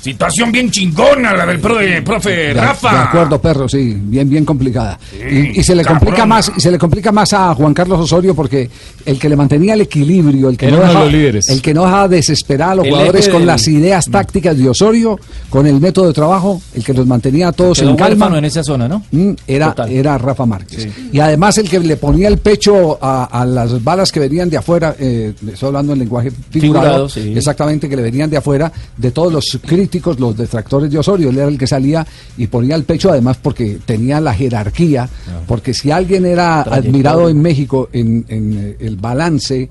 Situación 0.00 0.52
bien 0.52 0.70
chingona 0.70 1.34
la 1.34 1.44
del 1.44 1.58
pro- 1.58 1.78
profe 2.04 2.30
De- 2.30 2.54
Rafa. 2.54 2.92
De 2.92 2.98
acuerdo, 2.98 3.40
perro, 3.42 3.68
sí, 3.68 3.96
bien, 4.00 4.30
bien 4.30 4.44
complicada. 4.44 4.98
Sí, 5.10 5.18
y, 5.56 5.60
y 5.60 5.64
se 5.64 5.74
le 5.74 5.84
complica 5.84 6.24
más, 6.24 6.52
y 6.56 6.60
se 6.60 6.70
le 6.70 6.78
complica 6.78 7.10
más 7.10 7.32
a 7.32 7.52
Juan 7.54 7.74
Carlos 7.74 7.98
Osorio 8.00 8.32
porque 8.34 8.70
el 9.04 9.18
que 9.18 9.28
le 9.28 9.34
mantenía 9.34 9.74
el 9.74 9.80
equilibrio, 9.80 10.50
el 10.50 10.56
que 10.56 10.66
Era 10.66 10.76
no 10.76 10.82
uno 10.82 10.84
de 10.84 10.88
dejaba, 10.92 11.04
los 11.04 11.12
líderes. 11.14 11.48
el 11.48 11.60
que 11.60 11.74
no 11.74 11.84
dejaba 11.84 12.06
desesperar 12.08 12.70
a 12.70 12.74
los 12.76 12.84
El 12.86 12.92
jugadores 12.92 13.28
con 13.28 13.38
del- 13.38 13.46
las 13.48 13.66
ideas 13.66 14.04
tácticas 14.08 14.56
de 14.56 14.68
Osorio, 14.68 15.18
con 15.50 15.66
el 15.66 15.80
método 15.80 16.06
de 16.06 16.12
trabajo, 16.14 16.62
el 16.74 16.84
que 16.84 16.94
los 16.94 17.04
mantenía 17.06 17.48
a 17.48 17.52
todos 17.52 17.80
en 17.80 17.96
calma. 17.96 18.38
en 18.38 18.44
esa 18.44 18.62
zona, 18.62 18.86
¿no? 18.86 19.02
Mm, 19.10 19.32
Era, 19.48 19.70
Total. 19.70 19.90
era 19.92 20.16
Rafa 20.16 20.46
Márquez. 20.46 20.87
Y 21.12 21.20
además 21.20 21.58
el 21.58 21.68
que 21.68 21.78
le 21.80 21.96
ponía 21.96 22.28
el 22.28 22.38
pecho 22.38 22.98
a, 23.00 23.24
a 23.24 23.44
las 23.44 23.82
balas 23.82 24.12
que 24.12 24.20
venían 24.20 24.50
de 24.50 24.56
afuera, 24.56 24.94
eh, 24.98 25.34
estoy 25.52 25.68
hablando 25.68 25.92
en 25.92 26.00
lenguaje 26.00 26.30
figurado, 26.30 27.08
Figurado, 27.08 27.08
sí. 27.08 27.32
exactamente, 27.36 27.88
que 27.88 27.96
le 27.96 28.02
venían 28.02 28.30
de 28.30 28.36
afuera, 28.36 28.72
de 28.96 29.10
todos 29.10 29.32
los 29.32 29.58
críticos, 29.64 30.18
los 30.20 30.36
detractores 30.36 30.90
de 30.90 30.98
Osorio, 30.98 31.30
él 31.30 31.38
era 31.38 31.48
el 31.48 31.58
que 31.58 31.66
salía 31.66 32.06
y 32.36 32.46
ponía 32.46 32.74
el 32.74 32.84
pecho 32.84 33.10
además 33.10 33.38
porque 33.42 33.78
tenía 33.84 34.20
la 34.20 34.34
jerarquía, 34.34 35.08
porque 35.46 35.74
si 35.74 35.90
alguien 35.90 36.26
era 36.26 36.62
admirado 36.62 37.28
en 37.28 37.40
México 37.40 37.88
en, 37.92 38.24
en, 38.28 38.58
eh, 38.58 38.76
el 38.80 38.96
balance, 38.96 39.68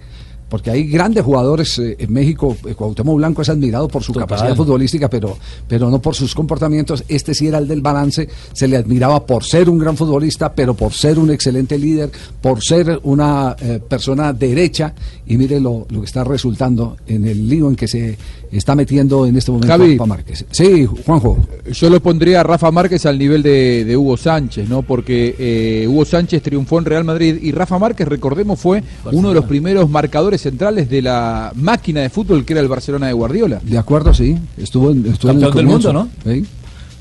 porque 0.50 0.72
hay 0.72 0.88
grandes 0.88 1.24
jugadores 1.24 1.78
eh, 1.80 1.96
en 2.00 2.14
México, 2.14 2.56
eh, 2.66 2.74
Cuauhtémoc 2.74 3.18
Blanco 3.18 3.42
es 3.42 3.50
admirado 3.50 3.88
por 3.88 4.04
su 4.04 4.14
Total. 4.14 4.28
capacidad 4.28 4.56
futbolística, 4.56 5.10
pero, 5.10 5.38
pero 5.68 5.90
no 5.90 6.02
por 6.02 6.16
sus 6.16 6.34
comportamientos. 6.34 7.04
Este 7.08 7.34
sí 7.34 7.48
era 7.48 7.58
el 7.58 7.68
del 7.68 7.82
balance, 7.82 8.28
se 8.54 8.68
le 8.68 8.78
admiraba 8.78 9.26
por 9.26 9.44
ser 9.44 9.70
un 9.70 9.78
gran 9.78 9.98
futbolista, 9.98 10.54
pero 10.54 10.74
por 10.74 10.94
ser 10.94 11.20
un 11.20 11.32
excelente 11.32 11.78
líder, 11.78 12.12
por 12.42 12.64
ser 12.64 13.00
una 13.04 13.56
eh, 13.60 13.82
persona 13.88 14.34
derecha, 14.34 14.94
y 15.26 15.38
mire 15.38 15.60
lo, 15.60 15.86
lo 15.90 16.00
que 16.02 16.06
está 16.06 16.24
resultando 16.24 16.98
en 17.08 17.28
el 17.28 17.48
lío 17.50 17.70
en 17.70 17.76
que 17.76 17.88
se 17.88 18.18
está 18.52 18.76
metiendo 18.76 19.26
en 19.26 19.36
este 19.38 19.52
momento 19.52 19.68
Javi. 19.68 19.94
Rafa 19.98 20.06
Márquez. 20.06 20.46
Sí, 20.52 20.86
Juanjo. 21.06 21.38
Yo 21.72 21.90
lo 21.90 22.00
pondría 22.00 22.42
a 22.42 22.44
Rafa 22.44 22.72
Márquez 22.72 23.06
al 23.06 23.18
nivel 23.20 23.44
de, 23.44 23.84
de 23.86 23.98
Hugo 23.98 24.18
Sánchez, 24.18 24.70
¿no? 24.70 24.82
Porque 24.82 25.36
eh, 25.38 25.88
Hugo 25.88 26.06
Sánchez 26.06 26.42
triunfó 26.42 26.80
en 26.80 26.86
Real 26.86 27.04
Madrid 27.04 27.38
y 27.42 27.52
Rafa 27.52 27.78
Márquez, 27.80 28.08
recordemos, 28.08 28.60
fue 28.60 28.84
uno 29.12 29.30
de 29.30 29.36
los 29.36 29.46
primeros 29.46 29.90
marcadores 29.90 30.42
centrales 30.42 30.90
de 30.90 31.02
la 31.02 31.52
máquina 31.56 32.02
de 32.02 32.10
fútbol 32.10 32.46
que 32.46 32.54
era 32.54 32.62
el 32.62 32.68
Barcelona 32.68 33.08
de 33.08 33.14
Guardiola. 33.14 33.60
De 33.64 33.78
acuerdo, 33.78 34.14
sí. 34.14 34.38
Estuvo 34.58 34.92
en, 34.92 35.06
estuvo 35.06 35.32
en 35.32 35.38
el 35.38 35.44
Campeón 35.44 35.66
del 35.66 35.94
mundo, 35.94 36.08
Sí. 36.26 36.46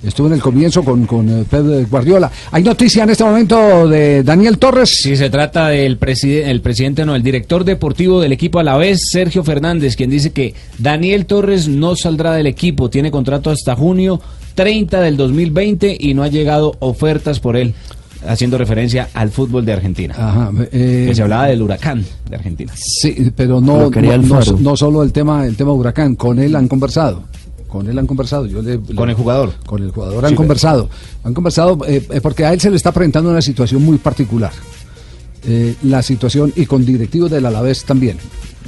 Estuvo 0.03 0.27
en 0.27 0.35
el 0.35 0.41
comienzo 0.41 0.85
con, 0.85 1.07
con 1.07 1.29
eh, 1.29 1.45
Pep 1.49 1.91
Guardiola. 1.91 2.31
Hay 2.53 2.63
noticia 2.63 3.05
en 3.05 3.11
este 3.11 3.25
momento 3.25 3.89
de 3.89 4.23
Daniel 4.23 4.59
Torres. 4.59 5.01
Sí, 5.03 5.17
se 5.17 5.31
trata 5.31 5.69
del 5.69 5.97
presidente, 5.97 6.51
el 6.51 6.61
presidente, 6.61 7.05
no, 7.05 7.15
el 7.15 7.23
director 7.23 7.65
deportivo 7.65 8.21
del 8.21 8.33
equipo 8.33 8.59
a 8.59 8.63
la 8.63 8.77
vez, 8.77 9.09
Sergio 9.11 9.43
Fernández, 9.43 9.97
quien 9.97 10.11
dice 10.11 10.31
que 10.33 10.55
Daniel 10.79 11.27
Torres 11.27 11.67
no 11.67 11.97
saldrá 11.97 12.35
del 12.35 12.47
equipo, 12.47 12.91
tiene 12.91 13.11
contrato 13.11 13.51
hasta 13.51 13.75
junio 13.75 14.21
30 14.55 15.01
del 15.01 15.17
2020 15.17 15.97
y 15.99 16.15
no 16.15 16.23
ha 16.23 16.29
llegado 16.29 16.77
ofertas 16.81 17.41
por 17.41 17.57
él, 17.57 17.75
haciendo 18.27 18.59
referencia 18.59 19.09
al 19.15 19.31
fútbol 19.31 19.65
de 19.65 19.73
Argentina. 19.73 20.15
Ajá, 20.17 20.51
eh, 20.73 21.07
que 21.09 21.15
se 21.15 21.23
hablaba 21.23 21.47
del 21.47 21.63
huracán 21.63 22.05
de 22.29 22.37
Argentina. 22.37 22.73
Sí, 22.75 23.33
pero 23.37 23.61
no, 23.61 23.91
no, 23.91 24.41
no 24.59 24.77
solo 24.77 25.03
el 25.03 25.13
tema, 25.13 25.47
el 25.47 25.57
tema 25.57 25.73
huracán, 25.73 26.17
con 26.17 26.39
él 26.39 26.55
han 26.57 26.69
conversado. 26.69 27.25
Con 27.69 27.89
él 27.89 27.99
han 27.99 28.07
conversado. 28.07 28.47
Yo 28.47 28.63
le- 28.63 28.79
Con 28.79 29.07
le- 29.07 29.13
el 29.13 29.19
jugador. 29.19 29.53
Con 29.67 29.83
el 29.83 29.91
jugador 29.91 30.25
han 30.27 30.35
conversado. 30.35 30.89
Han 31.25 31.35
conversado 31.35 31.79
eh, 31.87 32.07
eh, 32.11 32.21
porque 32.21 32.45
a 32.45 32.53
él 32.53 32.61
se 32.61 32.71
le 32.71 32.77
está 32.77 32.93
presentando 32.93 33.31
una 33.31 33.43
situación 33.43 33.83
muy 33.85 33.99
particular. 33.99 34.53
Eh, 35.49 35.75
la 35.85 36.03
situación, 36.03 36.53
y 36.57 36.67
con 36.67 36.85
directivos 36.85 37.31
del 37.31 37.47
Alavés 37.47 37.85
también. 37.85 38.17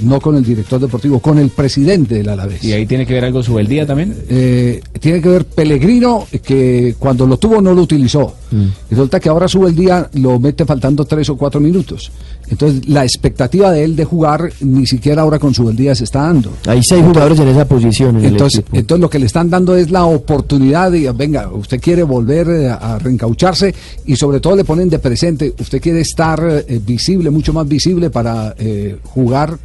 No 0.01 0.21
con 0.21 0.37
el 0.37 0.45
director 0.45 0.79
deportivo, 0.81 1.19
con 1.19 1.39
el 1.41 1.51
presidente 1.51 2.15
del 2.15 2.29
Alavés. 2.29 2.63
¿Y 2.63 2.73
ahí 2.73 2.87
tiene 2.87 3.05
que 3.05 3.15
ver 3.15 3.25
algo 3.25 3.43
su 3.43 3.59
día 3.59 3.85
también? 3.85 4.15
Eh, 4.29 4.81
tiene 5.01 5.21
que 5.21 5.29
ver 5.29 5.45
Pellegrino, 5.45 6.25
que 6.41 6.95
cuando 7.01 7.27
lo 7.27 7.37
tuvo 7.37 7.61
no 7.61 7.75
lo 7.75 7.83
utilizó. 7.83 8.33
Y 8.53 8.95
resulta 8.95 9.19
que 9.19 9.29
ahora 9.29 9.49
sube 9.49 9.71
el 9.71 9.75
día, 9.75 10.09
lo 10.15 10.39
mete 10.39 10.65
faltando 10.65 11.05
tres 11.05 11.29
o 11.31 11.37
cuatro 11.37 11.59
minutos. 11.61 12.13
Entonces, 12.51 12.89
la 12.89 13.05
expectativa 13.05 13.71
de 13.71 13.85
él 13.85 13.97
de 13.97 14.05
jugar, 14.05 14.51
ni 14.61 14.87
siquiera 14.87 15.23
ahora 15.23 15.39
con 15.39 15.55
su 15.55 15.71
día 15.73 15.95
se 15.95 16.05
está 16.05 16.23
dando. 16.23 16.51
Hay 16.67 16.83
seis 16.83 17.05
jugadores 17.05 17.39
en 17.41 17.49
esa 17.49 17.67
posición 17.67 18.17
en 18.19 18.25
Entonces, 18.25 18.65
el 18.73 18.81
entonces 18.81 19.01
lo 19.01 19.11
que 19.11 19.19
le 19.19 19.27
están 19.27 19.51
dando 19.51 19.77
es 19.77 19.91
la 19.91 20.05
oportunidad 20.05 20.91
de, 20.91 21.11
venga, 21.13 21.49
usted 21.49 21.81
quiere 21.81 22.03
volver 22.03 22.49
eh, 22.49 22.69
a 22.71 22.99
reencaucharse 22.99 23.75
y 24.07 24.17
sobre 24.17 24.41
todo 24.41 24.57
le 24.57 24.65
ponen 24.65 24.89
de 24.89 24.99
presente, 24.99 25.55
usted 25.59 25.81
quiere 25.81 26.01
estar 26.01 26.43
eh, 26.67 26.81
visible, 26.85 27.31
mucho 27.31 27.53
más 27.53 27.69
visible 27.69 28.11
para 28.11 28.55
eh, 28.59 28.97
jugar 29.03 29.59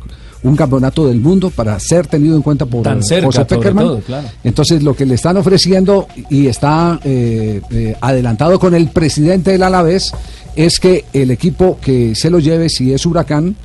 un 0.44 0.56
campeonato 0.56 1.08
del 1.08 1.20
mundo, 1.20 1.50
para 1.50 1.80
ser 1.80 2.08
tenido 2.08 2.36
en 2.36 2.42
cuenta 2.42 2.66
por 2.66 2.84
Tan 2.84 3.02
cerca, 3.02 3.28
José 3.28 3.46
Peckerman. 3.46 3.86
todo, 3.86 4.00
claro. 4.02 4.28
Entonces, 4.44 4.84
lo 4.84 4.96
que 4.96 5.06
le 5.06 5.16
están 5.16 5.38
ofreciendo 5.38 6.08
y 6.30 6.48
está 6.48 7.00
eh, 7.04 7.62
eh, 7.72 7.96
adelantado 8.02 8.60
con 8.60 8.76
el 8.76 8.90
presidente 8.90 9.52
del 9.52 9.64
Alavés 9.64 10.12
es 10.56 10.80
que 10.80 11.06
el 11.14 11.32
equipo 11.32 11.78
que 11.82 12.16
se 12.16 12.30
lo 12.30 12.40
lleve, 12.40 12.70
si 12.70 12.94
es 12.94 13.06
Huracán, 13.06 13.56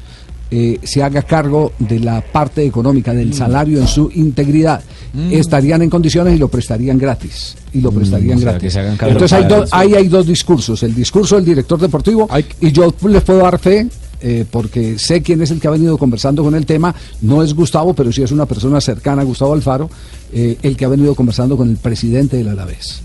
eh, 0.51 0.79
se 0.83 1.03
haga 1.03 1.21
cargo 1.23 1.73
de 1.79 2.01
la 2.01 2.23
parte 2.23 2.65
económica, 2.65 3.13
del 3.13 3.35
salario 3.35 3.79
en 3.81 3.87
su 3.87 4.11
integridad. 4.15 4.83
Mm. 5.13 5.33
Estarían 5.33 5.83
en 5.83 5.91
condiciones 5.91 6.35
y 6.37 6.39
lo 6.39 6.49
prestarían 6.49 6.97
gratis. 6.99 7.55
Y 7.75 7.81
lo 7.83 7.91
prestarían 7.93 8.39
o 8.39 8.41
sea, 8.41 8.53
gratis. 8.53 8.73
Entonces, 9.13 9.33
hay 9.35 9.45
do- 9.45 9.65
ahí 9.73 9.95
hay 9.95 10.09
dos 10.09 10.27
discursos. 10.27 10.83
El 10.83 10.95
discurso 10.95 11.37
del 11.37 11.45
director 11.45 11.79
deportivo, 11.79 12.27
y 12.61 12.73
yo 12.73 12.95
les 13.09 13.23
puedo 13.23 13.41
dar 13.41 13.59
fe. 13.59 13.87
eh, 14.21 14.45
porque 14.51 14.99
sé 14.99 15.23
quién 15.23 15.41
es 15.43 15.53
el 15.53 15.61
que 15.61 15.69
ha 15.69 15.71
venido 15.71 15.97
conversando 15.97 16.43
con 16.43 16.53
el 16.57 16.67
tema, 16.67 16.93
no 17.23 17.41
es 17.41 17.55
Gustavo, 17.55 17.95
pero 17.95 18.11
sí 18.11 18.21
es 18.21 18.33
una 18.33 18.47
persona 18.47 18.81
cercana 18.81 19.23
a 19.23 19.25
Gustavo 19.25 19.53
Alfaro, 19.53 19.89
eh, 20.33 20.57
el 20.61 20.77
que 20.77 20.85
ha 20.85 20.89
venido 20.89 21.15
conversando 21.15 21.57
con 21.57 21.69
el 21.71 21.77
presidente 21.77 22.37
del 22.37 22.49
Alavés. 22.49 23.01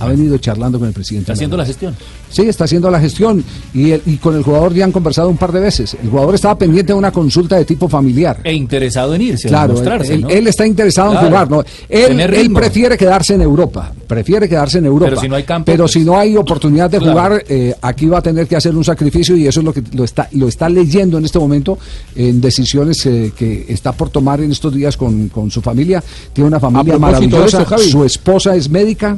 Ha 0.00 0.06
venido 0.06 0.36
charlando 0.36 0.78
con 0.78 0.86
el 0.86 0.92
presidente. 0.92 1.22
Está 1.22 1.32
haciendo 1.32 1.56
la 1.56 1.64
gestión. 1.64 1.96
Sí, 2.30 2.42
está 2.42 2.64
haciendo 2.64 2.90
la 2.90 3.00
gestión 3.00 3.42
y, 3.74 3.90
el- 3.92 4.02
y 4.06 4.16
con 4.16 4.36
el 4.36 4.42
jugador 4.42 4.74
ya 4.74 4.84
han 4.84 4.92
conversado 4.92 5.28
un 5.28 5.36
par 5.36 5.52
de 5.52 5.60
veces. 5.60 5.96
El 6.02 6.10
jugador 6.10 6.34
estaba 6.34 6.56
pendiente 6.58 6.92
de 6.92 6.98
una 6.98 7.10
consulta 7.10 7.56
de 7.56 7.64
tipo 7.64 7.88
familiar. 7.88 8.40
E 8.44 8.52
interesado 8.52 9.14
en 9.14 9.22
irse, 9.22 9.48
a 9.48 9.50
Claro, 9.50 9.72
mostrarse, 9.74 10.14
él, 10.14 10.20
¿no? 10.22 10.28
él 10.28 10.46
está 10.46 10.66
interesado 10.66 11.10
Claro. 11.12 11.26
en 11.26 11.32
jugar, 11.32 11.50
¿no? 11.50 11.64
Él, 11.88 12.20
él 12.20 12.52
prefiere 12.52 12.96
quedarse 12.96 13.34
en 13.34 13.42
Europa, 13.42 13.92
prefiere 14.06 14.48
quedarse 14.48 14.78
en 14.78 14.86
Europa. 14.86 15.10
Pero 15.10 15.20
si 15.22 15.28
no 15.28 15.36
hay 15.36 15.42
campo, 15.44 15.66
Pero 15.66 15.84
pues- 15.84 15.92
si 15.92 16.00
no 16.00 16.18
hay 16.18 16.36
oportunidad 16.36 16.90
de 16.90 16.98
Claro. 16.98 17.12
jugar, 17.12 17.44
eh, 17.48 17.74
aquí 17.82 18.06
va 18.06 18.18
a 18.18 18.22
tener 18.22 18.46
que 18.46 18.56
hacer 18.56 18.74
un 18.76 18.84
sacrificio 18.84 19.36
y 19.36 19.46
eso 19.46 19.60
es 19.60 19.64
lo 19.64 19.72
que 19.72 19.82
lo 19.92 20.04
está, 20.04 20.28
lo 20.32 20.48
está 20.48 20.68
leyendo 20.68 21.18
en 21.18 21.24
este 21.24 21.38
momento 21.38 21.78
en 22.14 22.40
decisiones 22.40 23.04
eh, 23.06 23.32
que 23.36 23.64
está 23.68 23.92
por 23.92 24.10
tomar 24.10 24.40
en 24.40 24.52
estos 24.52 24.74
días 24.74 24.96
con, 24.96 25.28
con 25.28 25.50
su 25.50 25.62
familia. 25.62 26.02
Tiene 26.32 26.48
una 26.48 26.60
familia 26.60 26.98
maravillosa, 26.98 27.64
su 27.78 28.04
esposa 28.04 28.54
es 28.54 28.68
médica, 28.68 29.16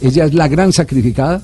ella 0.00 0.24
es 0.24 0.34
la 0.34 0.48
gran 0.48 0.72
sacrificada. 0.72 1.40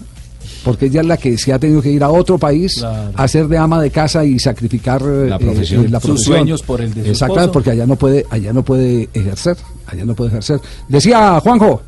Porque 0.64 0.86
ella 0.86 1.00
es 1.02 1.06
la 1.06 1.16
que 1.16 1.36
se 1.38 1.52
ha 1.52 1.58
tenido 1.58 1.82
que 1.82 1.90
ir 1.90 2.02
a 2.02 2.10
otro 2.10 2.38
país 2.38 2.76
Claro. 2.78 3.12
a 3.14 3.28
ser 3.28 3.48
de 3.48 3.58
ama 3.58 3.80
de 3.82 3.90
casa 3.90 4.24
y 4.24 4.38
sacrificar 4.38 5.02
La 5.02 5.36
eh, 5.36 5.38
profesión. 5.38 5.84
eh, 5.84 5.88
la 5.88 6.00
Sus 6.00 6.08
profesión. 6.10 6.36
sueños 6.36 6.62
por 6.62 6.80
el 6.80 6.94
de 6.94 7.04
su 7.04 7.10
Exactamente, 7.10 7.40
esposo. 7.44 7.52
porque 7.52 7.70
allá 7.70 7.86
no 7.86 7.96
puede, 7.96 8.26
allá 8.30 8.52
no 8.52 8.62
puede 8.64 9.08
ejercer, 9.12 9.56
allá 9.86 10.04
no 10.04 10.14
puede 10.14 10.30
ejercer. 10.30 10.60
Decía 10.88 11.38
Juanjo. 11.40 11.82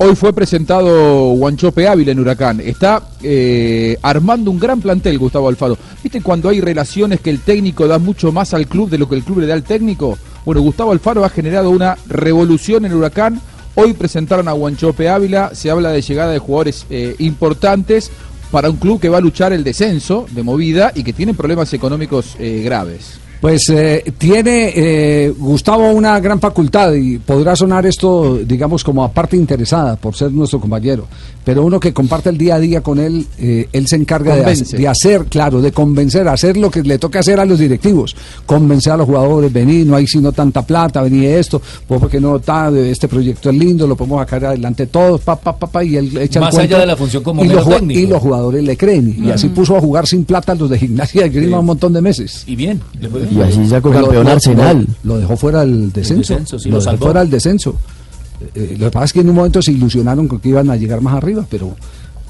Hoy 0.00 0.14
fue 0.14 0.32
presentado 0.32 1.30
Guanchope 1.32 1.88
Ávila 1.88 2.12
en 2.12 2.20
Huracán. 2.20 2.60
Está 2.60 3.02
eh, 3.20 3.98
armando 4.00 4.48
un 4.52 4.58
gran 4.60 4.80
plantel 4.80 5.18
Gustavo 5.18 5.48
Alfaro. 5.48 5.76
¿Viste 6.02 6.20
cuando 6.22 6.48
hay 6.48 6.60
relaciones 6.60 7.18
que 7.20 7.30
el 7.30 7.40
técnico 7.40 7.88
da 7.88 7.98
mucho 7.98 8.30
más 8.30 8.54
al 8.54 8.68
club 8.68 8.88
de 8.90 8.98
lo 8.98 9.08
que 9.08 9.16
el 9.16 9.24
club 9.24 9.40
le 9.40 9.48
da 9.48 9.54
al 9.54 9.64
técnico? 9.64 10.16
Bueno, 10.44 10.60
Gustavo 10.60 10.92
Alfaro 10.92 11.24
ha 11.24 11.28
generado 11.30 11.70
una 11.70 11.98
revolución 12.06 12.84
en 12.84 12.94
Huracán. 12.94 13.40
Hoy 13.80 13.92
presentaron 13.92 14.48
a 14.48 14.52
Guanchope 14.54 15.08
Ávila. 15.08 15.54
Se 15.54 15.70
habla 15.70 15.92
de 15.92 16.02
llegada 16.02 16.32
de 16.32 16.40
jugadores 16.40 16.84
eh, 16.90 17.14
importantes 17.20 18.10
para 18.50 18.70
un 18.70 18.76
club 18.76 19.00
que 19.00 19.08
va 19.08 19.18
a 19.18 19.20
luchar 19.20 19.52
el 19.52 19.62
descenso 19.62 20.26
de 20.32 20.42
movida 20.42 20.90
y 20.96 21.04
que 21.04 21.12
tiene 21.12 21.32
problemas 21.32 21.72
económicos 21.72 22.34
eh, 22.40 22.62
graves. 22.64 23.20
Pues 23.40 23.68
eh, 23.68 24.02
tiene 24.18 24.72
eh, 24.74 25.32
Gustavo 25.38 25.90
una 25.92 26.18
gran 26.18 26.40
facultad 26.40 26.92
y 26.94 27.18
podrá 27.18 27.54
sonar 27.54 27.86
esto, 27.86 28.36
digamos, 28.44 28.82
como 28.82 29.04
aparte 29.04 29.36
interesada 29.36 29.94
por 29.94 30.16
ser 30.16 30.32
nuestro 30.32 30.58
compañero, 30.58 31.06
pero 31.44 31.64
uno 31.64 31.78
que 31.78 31.92
comparte 31.92 32.30
el 32.30 32.36
día 32.36 32.56
a 32.56 32.58
día 32.58 32.80
con 32.80 32.98
él, 32.98 33.24
eh, 33.38 33.68
él 33.72 33.86
se 33.86 33.94
encarga 33.94 34.34
de, 34.34 34.44
hacer- 34.44 34.78
de 34.78 34.88
hacer, 34.88 35.24
claro, 35.26 35.62
de 35.62 35.70
convencer, 35.70 36.26
hacer 36.26 36.56
lo 36.56 36.68
que 36.68 36.82
le 36.82 36.98
toca 36.98 37.20
hacer 37.20 37.38
a 37.38 37.44
los 37.44 37.60
directivos, 37.60 38.16
convencer 38.44 38.94
a 38.94 38.96
los 38.96 39.06
jugadores, 39.06 39.52
venir, 39.52 39.86
no 39.86 39.94
hay 39.94 40.08
sino 40.08 40.32
tanta 40.32 40.62
plata, 40.66 41.00
venir 41.02 41.26
esto, 41.30 41.62
pues 41.86 42.00
porque 42.00 42.20
no 42.20 42.36
está, 42.38 42.70
este 42.76 43.06
proyecto 43.06 43.50
es 43.50 43.56
lindo, 43.56 43.86
lo 43.86 43.94
podemos 43.94 44.18
sacar 44.20 44.46
adelante 44.46 44.86
todos, 44.88 45.20
pa, 45.20 45.36
pa, 45.36 45.56
pa, 45.56 45.68
pa, 45.68 45.84
y 45.84 45.96
él 45.96 46.08
echa 46.18 46.40
el 46.40 46.44
Más 46.46 46.54
cuento, 46.56 46.74
allá 46.74 46.80
de 46.80 46.86
la 46.86 46.96
función 46.96 47.22
como 47.22 47.44
y 47.44 47.48
los, 47.48 47.68
técnico. 47.68 48.00
y 48.00 48.06
los 48.06 48.20
jugadores 48.20 48.64
le 48.64 48.76
creen, 48.76 49.16
y 49.24 49.30
así 49.30 49.48
puso 49.48 49.76
a 49.76 49.80
jugar 49.80 50.08
sin 50.08 50.24
plata 50.24 50.52
a 50.52 50.54
los 50.56 50.68
de 50.68 50.76
gimnasia 50.76 51.22
de 51.22 51.28
Grima 51.28 51.60
un 51.60 51.66
montón 51.66 51.92
de 51.92 52.00
meses. 52.00 52.42
Y 52.44 52.56
bien. 52.56 52.80
le. 53.00 53.27
Y 53.30 53.40
así 53.40 53.66
sacó 53.68 53.90
campeón 53.90 54.24
lo- 54.24 54.30
Arsenal. 54.32 54.86
Lo, 55.04 55.14
lo 55.14 55.20
dejó 55.20 55.36
fuera 55.36 55.60
del 55.60 55.92
descenso. 55.92 56.32
descenso, 56.34 56.58
sí, 56.58 56.68
lo 56.68 56.76
lo 56.76 56.80
dejó 56.80 56.90
salvó. 56.92 57.04
fuera 57.06 57.20
del 57.20 57.30
descenso. 57.30 57.76
Eh, 58.54 58.76
lo 58.78 58.86
que 58.86 58.90
pasa 58.92 59.04
es 59.06 59.12
que 59.12 59.20
en 59.20 59.28
un 59.30 59.34
momento 59.36 59.60
se 59.62 59.72
ilusionaron 59.72 60.28
con 60.28 60.38
que 60.38 60.48
iban 60.48 60.70
a 60.70 60.76
llegar 60.76 61.00
más 61.00 61.14
arriba, 61.14 61.44
pero, 61.50 61.74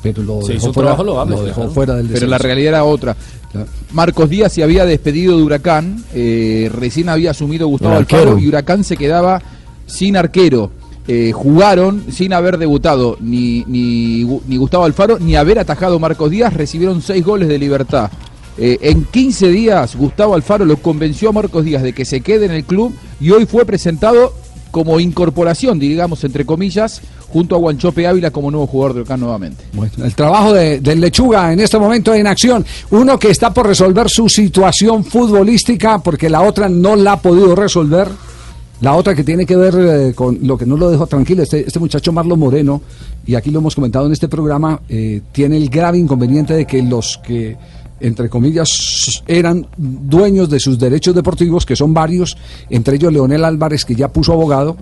pero 0.02 0.22
lo 0.22 0.40
Se 0.42 0.54
dejó, 0.54 0.72
fuera, 0.72 0.96
lo 0.96 1.24
dejó 1.24 1.54
claro. 1.54 1.70
fuera 1.70 1.94
del 1.96 2.04
descenso. 2.08 2.20
Pero 2.20 2.30
la 2.30 2.38
realidad 2.38 2.68
era 2.70 2.84
otra. 2.84 3.16
Marcos 3.92 4.28
Díaz 4.30 4.52
se 4.52 4.62
había 4.62 4.84
despedido 4.84 5.36
de 5.36 5.42
Huracán, 5.42 6.02
eh, 6.14 6.70
recién 6.74 7.08
había 7.08 7.30
asumido 7.30 7.66
Gustavo 7.68 7.96
Alfaro 7.96 8.38
y 8.38 8.46
Huracán 8.48 8.84
se 8.84 8.96
quedaba 8.96 9.40
sin 9.86 10.16
arquero. 10.16 10.70
Eh, 11.10 11.32
jugaron 11.32 12.04
sin 12.12 12.34
haber 12.34 12.58
debutado 12.58 13.16
ni, 13.20 13.64
ni 13.66 14.56
Gustavo 14.58 14.84
Alfaro 14.84 15.18
ni 15.18 15.36
haber 15.36 15.58
atajado 15.58 15.98
Marcos 15.98 16.30
Díaz, 16.30 16.52
recibieron 16.52 17.00
seis 17.00 17.24
goles 17.24 17.48
de 17.48 17.58
libertad. 17.58 18.10
Eh, 18.60 18.78
en 18.82 19.04
15 19.04 19.48
días 19.48 19.94
Gustavo 19.94 20.34
Alfaro 20.34 20.64
lo 20.64 20.76
convenció 20.78 21.28
a 21.28 21.32
Marcos 21.32 21.64
Díaz 21.64 21.82
de 21.82 21.92
que 21.92 22.04
se 22.04 22.22
quede 22.22 22.46
en 22.46 22.50
el 22.50 22.64
club 22.64 22.92
y 23.20 23.30
hoy 23.30 23.46
fue 23.46 23.64
presentado 23.64 24.32
como 24.70 25.00
incorporación, 25.00 25.78
digamos, 25.78 26.24
entre 26.24 26.44
comillas, 26.44 27.00
junto 27.28 27.54
a 27.54 27.58
Guanchope 27.58 28.06
Ávila 28.06 28.30
como 28.30 28.50
nuevo 28.50 28.66
jugador 28.66 28.94
de 28.94 29.00
Huracán 29.00 29.20
nuevamente. 29.20 29.64
Bueno, 29.72 29.92
el 30.04 30.14
trabajo 30.14 30.52
de, 30.52 30.80
del 30.80 31.00
Lechuga 31.00 31.52
en 31.52 31.60
este 31.60 31.78
momento 31.78 32.14
en 32.14 32.26
acción. 32.26 32.64
Uno 32.90 33.18
que 33.18 33.30
está 33.30 33.52
por 33.52 33.66
resolver 33.66 34.08
su 34.08 34.28
situación 34.28 35.04
futbolística 35.04 35.98
porque 35.98 36.28
la 36.28 36.42
otra 36.42 36.68
no 36.68 36.96
la 36.96 37.12
ha 37.12 37.22
podido 37.22 37.54
resolver. 37.54 38.08
La 38.80 38.94
otra 38.94 39.14
que 39.14 39.24
tiene 39.24 39.44
que 39.44 39.56
ver 39.56 39.74
eh, 39.76 40.14
con 40.14 40.38
lo 40.42 40.56
que 40.56 40.64
no 40.64 40.76
lo 40.76 40.88
dejó 40.88 41.08
tranquilo, 41.08 41.42
este, 41.42 41.66
este 41.66 41.80
muchacho 41.80 42.12
Marlon 42.12 42.38
Moreno, 42.38 42.80
y 43.26 43.34
aquí 43.34 43.50
lo 43.50 43.58
hemos 43.58 43.74
comentado 43.74 44.06
en 44.06 44.12
este 44.12 44.28
programa, 44.28 44.80
eh, 44.88 45.20
tiene 45.32 45.56
el 45.56 45.68
grave 45.68 45.98
inconveniente 45.98 46.54
de 46.54 46.64
que 46.64 46.80
los 46.80 47.18
que, 47.18 47.56
entre 48.00 48.28
comillas, 48.28 49.22
eran 49.26 49.66
dueños 49.76 50.48
de 50.48 50.60
sus 50.60 50.78
derechos 50.78 51.14
deportivos, 51.14 51.66
que 51.66 51.76
son 51.76 51.94
varios, 51.94 52.36
entre 52.70 52.96
ellos 52.96 53.12
Leonel 53.12 53.44
Álvarez, 53.44 53.84
que 53.84 53.94
ya 53.94 54.08
puso 54.08 54.32
abogado, 54.32 54.76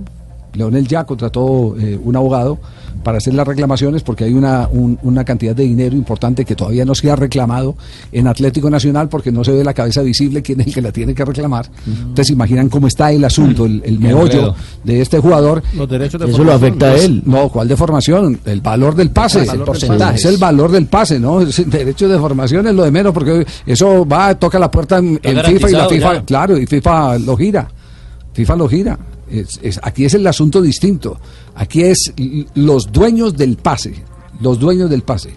Leonel 0.56 0.86
ya 0.88 1.04
contrató 1.04 1.76
eh, 1.78 1.98
un 2.02 2.16
abogado 2.16 2.58
para 3.04 3.18
hacer 3.18 3.34
las 3.34 3.46
reclamaciones 3.46 4.02
porque 4.02 4.24
hay 4.24 4.32
una, 4.34 4.68
un- 4.70 4.98
una 5.02 5.24
cantidad 5.24 5.54
de 5.54 5.62
dinero 5.62 5.94
importante 5.94 6.44
que 6.44 6.56
todavía 6.56 6.84
no 6.84 6.94
se 6.94 7.08
ha 7.10 7.14
reclamado 7.14 7.76
en 8.10 8.26
Atlético 8.26 8.68
Nacional 8.70 9.08
porque 9.08 9.30
no 9.30 9.44
se 9.44 9.52
ve 9.52 9.62
la 9.62 9.74
cabeza 9.74 10.02
visible 10.02 10.42
quién 10.42 10.60
es 10.62 10.68
el 10.68 10.74
que 10.74 10.82
la 10.82 10.90
tiene 10.92 11.14
que 11.14 11.24
reclamar. 11.24 11.66
Ustedes 12.08 12.26
se 12.28 12.32
imaginan 12.32 12.68
cómo 12.68 12.88
está 12.88 13.12
el 13.12 13.24
asunto, 13.24 13.64
el, 13.66 13.82
el 13.84 13.98
Qué 13.98 14.04
meollo 14.08 14.54
de 14.82 15.00
este 15.02 15.18
jugador. 15.20 15.62
Los 15.76 15.88
derechos 15.88 16.20
de 16.20 16.30
Eso 16.30 16.42
lo 16.42 16.52
afecta 16.54 16.86
a 16.86 16.96
él. 16.96 17.22
No, 17.26 17.48
¿cuál 17.48 17.68
de 17.68 17.76
formación? 17.76 18.40
El 18.44 18.60
valor 18.60 18.94
del 18.96 19.10
pase. 19.10 19.40
El 19.42 19.46
valor 19.46 19.78
del 19.78 19.88
pase. 19.98 20.16
Es 20.16 20.24
el 20.24 20.36
valor 20.38 20.70
del 20.72 20.86
pase, 20.86 21.20
¿no? 21.20 21.40
Es- 21.42 21.68
Derecho 21.70 22.08
de 22.08 22.18
formación 22.18 22.66
es 22.66 22.74
lo 22.74 22.82
de 22.84 22.90
menos 22.90 23.12
porque 23.12 23.46
eso 23.66 24.06
va, 24.06 24.34
toca 24.34 24.58
la 24.58 24.70
puerta 24.70 24.98
en, 24.98 25.20
FIFA 25.22 25.68
y 25.68 25.72
la 25.72 25.88
FIFA, 25.88 26.14
ya. 26.14 26.22
claro, 26.24 26.58
y 26.58 26.66
FIFA 26.66 27.18
lo 27.18 27.36
gira. 27.36 27.68
FIFA 28.32 28.56
lo 28.56 28.68
gira. 28.68 28.98
Es- 29.30 29.58
es- 29.62 29.80
aquí 29.82 30.04
es 30.04 30.14
el 30.14 30.26
asunto 30.26 30.60
distinto. 30.62 31.18
Aquí 31.54 31.82
es 31.82 32.12
los 32.54 32.90
dueños 32.92 33.36
del 33.36 33.56
pase. 33.56 33.94
Los 34.40 34.58
dueños 34.58 34.88
del 34.90 35.02
pase. 35.02 35.30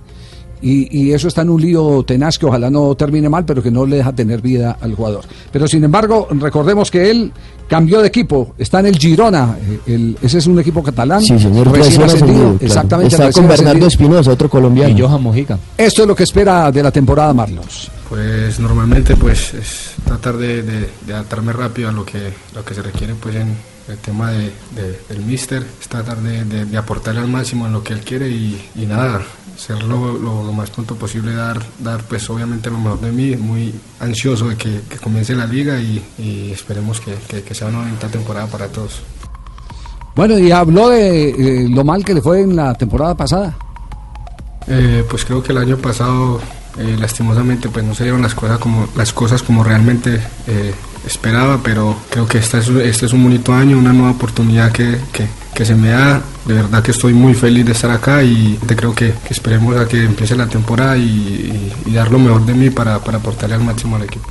Y, 0.61 0.89
y 1.05 1.13
eso 1.13 1.29
está 1.29 1.43
en 1.43 1.51
un 1.51 1.61
lío 1.61 2.03
tenaz 2.03 2.37
que 2.37 2.45
ojalá 2.45 2.69
no 2.69 2.93
termine 2.95 3.29
mal, 3.29 3.45
pero 3.45 3.63
que 3.63 3.71
no 3.71 3.85
le 3.85 3.95
deja 3.95 4.11
tener 4.11 4.41
vida 4.41 4.77
al 4.81 4.93
jugador. 4.93 5.23
Pero 5.53 5.69
sin 5.69 5.85
embargo, 5.85 6.27
recordemos 6.31 6.91
que 6.91 7.09
él 7.09 7.31
cambió 7.69 8.01
de 8.01 8.09
equipo. 8.09 8.55
Está 8.57 8.81
en 8.81 8.87
el 8.87 8.97
Girona. 8.97 9.55
eh, 9.61 9.79
el- 9.87 10.17
ese 10.21 10.39
es 10.39 10.47
un 10.47 10.59
equipo 10.59 10.83
catalán. 10.83 11.21
Sí, 11.21 11.39
señor, 11.39 11.71
recién 11.71 12.01
ascendido. 12.03 12.07
ascendido, 12.25 12.39
claro. 12.57 12.57
Exactamente. 12.65 13.15
Está 13.15 13.31
con 13.31 13.47
Bernardo. 13.47 13.87
Espinosa, 13.87 14.31
otro 14.31 14.49
colombiano. 14.49 14.97
Y 14.97 15.01
Johan 15.01 15.23
Mojica. 15.23 15.57
Esto 15.77 16.01
es 16.01 16.07
lo 16.09 16.13
que 16.15 16.23
espera 16.23 16.69
de 16.73 16.83
la 16.83 16.91
temporada 16.91 17.33
Marlos. 17.33 17.89
Pues 18.09 18.59
normalmente 18.59 19.15
pues 19.15 19.53
es 19.53 19.91
tratar 20.03 20.35
de, 20.35 20.61
de- 20.63 20.89
de 21.07 21.13
adaptarme 21.13 21.53
rápido 21.53 21.87
a 21.87 21.93
lo 21.93 22.03
que, 22.03 22.33
lo 22.53 22.65
que 22.65 22.73
se 22.73 22.81
requiere 22.81 23.13
pues 23.15 23.35
en 23.35 23.55
el 23.89 23.97
tema 23.97 24.31
de, 24.31 24.51
de- 24.75 24.99
del 25.09 25.21
míster, 25.25 25.65
es 25.81 25.87
tratar 25.87 26.17
de, 26.21 26.45
de- 26.45 26.65
de 26.65 26.77
aportarle 26.77 27.21
al 27.21 27.27
máximo 27.27 27.65
en 27.65 27.73
lo 27.73 27.83
que 27.83 27.93
él 27.93 28.01
quiere 28.01 28.29
y, 28.29 28.69
y 28.75 28.85
nada, 28.85 29.21
ser 29.57 29.83
lo, 29.83 30.13
lo- 30.17 30.43
lo 30.43 30.53
más 30.53 30.69
pronto 30.69 30.95
posible, 30.95 31.33
dar, 31.33 31.59
dar 31.79 32.03
pues 32.03 32.29
obviamente 32.29 32.69
lo 32.69 32.77
mejor 32.77 33.01
de 33.01 33.11
mí, 33.11 33.35
muy 33.35 33.73
ansioso 33.99 34.47
de 34.49 34.55
que, 34.57 34.81
que 34.89 34.97
comience 34.97 35.35
la 35.35 35.45
liga 35.45 35.79
y, 35.79 36.03
y 36.17 36.51
esperemos 36.51 37.01
que, 37.01 37.15
que- 37.27 37.41
que 37.43 37.53
sea 37.55 37.67
una 37.67 37.79
bonita 37.79 38.07
temporada 38.07 38.47
para 38.47 38.67
todos. 38.67 39.01
Bueno, 40.15 40.37
y 40.37 40.51
habló 40.51 40.89
de 40.89 41.29
eh, 41.29 41.67
lo 41.69 41.83
mal 41.83 42.03
que 42.05 42.13
le 42.13 42.21
fue 42.21 42.41
en 42.41 42.55
la 42.55 42.73
temporada 42.75 43.15
pasada. 43.15 43.55
Eh, 44.67 45.03
pues 45.09 45.25
creo 45.25 45.41
que 45.41 45.51
el 45.51 45.57
año 45.57 45.77
pasado, 45.77 46.39
eh, 46.77 46.95
lastimosamente, 46.99 47.69
pues 47.69 47.83
no 47.85 47.95
se 47.95 48.03
dieron 48.03 48.21
las 48.21 48.35
cosas 48.35 48.59
como, 48.59 48.87
las 48.95 49.13
cosas 49.13 49.41
como 49.41 49.63
realmente 49.63 50.21
eh, 50.47 50.73
esperaba, 51.09 51.59
pero 51.63 51.95
creo 52.09 52.25
que 52.27 52.37
este 52.37 52.59
es, 52.59 52.69
este 52.69 53.05
es 53.07 53.13
un 53.13 53.23
bonito 53.23 53.53
año, 53.53 53.77
una 53.77 53.91
nueva 53.93 54.11
oportunidad 54.11 54.71
que, 54.71 54.97
que- 55.11 55.27
que 55.53 55.65
se 55.65 55.75
me 55.75 55.89
da. 55.89 56.21
De 56.45 56.53
verdad 56.53 56.81
que 56.81 56.91
estoy 56.91 57.13
muy 57.13 57.33
feliz 57.33 57.65
de 57.65 57.73
estar 57.73 57.91
acá 57.91 58.23
y 58.23 58.57
te 58.65 58.75
creo 58.77 58.95
que, 58.95 59.13
que 59.27 59.33
esperemos 59.33 59.75
a 59.77 59.87
que 59.87 60.03
empiece 60.05 60.35
la 60.35 60.47
temporada 60.47 60.95
y, 60.97 61.01
y- 61.01 61.73
y 61.87 61.93
dar 61.93 62.09
lo 62.11 62.17
mejor 62.19 62.45
de 62.45 62.53
mí 62.53 62.69
para, 62.69 62.99
para 62.99 63.17
aportarle 63.17 63.55
al 63.55 63.63
máximo 63.63 63.97
al 63.97 64.03
equipo. 64.03 64.27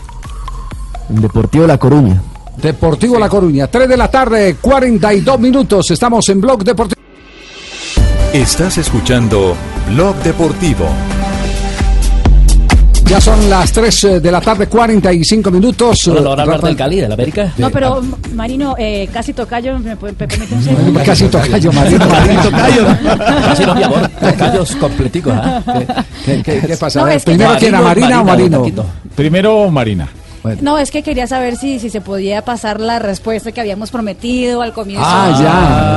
Deportivo 1.10 1.66
La 1.66 1.76
Coruña. 1.78 2.22
Deportivo 2.56 3.18
La 3.18 3.28
Coruña, 3.28 3.66
3 3.68 3.88
de 3.88 3.96
la 3.96 4.10
tarde, 4.10 4.56
42 4.60 5.38
minutos. 5.38 5.90
Estamos 5.90 6.28
en 6.30 6.40
Blog 6.40 6.64
Deportivo. 6.64 7.00
Estás 8.32 8.78
escuchando 8.78 9.54
Blog 9.90 10.16
Deportivo. 10.22 10.86
Ya 13.09 13.20
son 13.22 13.48
las 13.48 13.72
3 13.72 14.22
de 14.22 14.30
la 14.30 14.40
tarde, 14.40 14.66
45 14.66 15.50
minutos. 15.50 16.06
La 16.09 16.30
hora 16.30 16.42
hablar 16.42 16.61
del 16.61 16.76
Cali, 16.76 17.00
del 17.00 17.11
América. 17.11 17.52
No, 17.56 17.70
pero 17.70 18.02
Marino, 18.34 18.74
eh, 18.78 19.09
casi 19.11 19.32
tocayo, 19.32 19.78
¿me, 19.78 19.96
permite 19.96 20.54
un 20.54 20.62
segundo? 20.62 21.00
Casi 21.06 21.24
tocayo, 21.28 21.72
Marino, 21.72 22.06
Marino 22.06 22.42
tocayo. 22.42 22.86
Casi 23.44 23.64
no, 23.64 23.74
mi 23.74 23.82
amor. 23.82 24.09
Tocayos 24.09 24.76
completicos, 24.76 25.32
¿ah? 25.34 25.62
¿Qué, 26.26 26.42
qué- 26.42 26.61
qué 26.66 26.76
pasa? 26.76 27.00
No, 27.00 27.06
ver, 27.06 27.20
¿Primero 27.22 27.52
ya- 27.54 27.59
quién, 27.59 27.74
a 27.74 27.80
Marina 27.80 28.20
o 28.20 28.24
Marino? 28.24 28.64
Primero 29.16 29.70
Marina. 29.70 30.09
No, 30.61 30.78
es 30.78 30.90
que 30.90 31.02
quería 31.02 31.26
saber 31.26 31.56
si, 31.56 31.78
si 31.78 31.88
se 31.90 32.00
podía 32.02 32.42
pasar 32.44 32.78
la 32.80 32.98
respuesta 32.98 33.52
que 33.52 33.61
habíamos 33.61 33.90
prometido 33.90 34.61
al 34.61 34.72
comienzo. 34.74 35.04
Ah, 35.06 35.30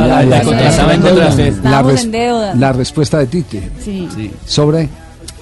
ya. 0.08 0.24
ya, 0.24 0.30
ya. 0.38 0.44
contra 0.44 1.36
de- 1.36 1.52
La, 1.64 1.82
res- 1.82 2.04
en 2.06 2.12
deuda. 2.12 2.56
la 2.56 2.72
respuesta 2.74 3.18
de 3.20 3.28
Tite. 3.28 3.70
Sí. 3.84 4.08
Sobre. 4.46 4.88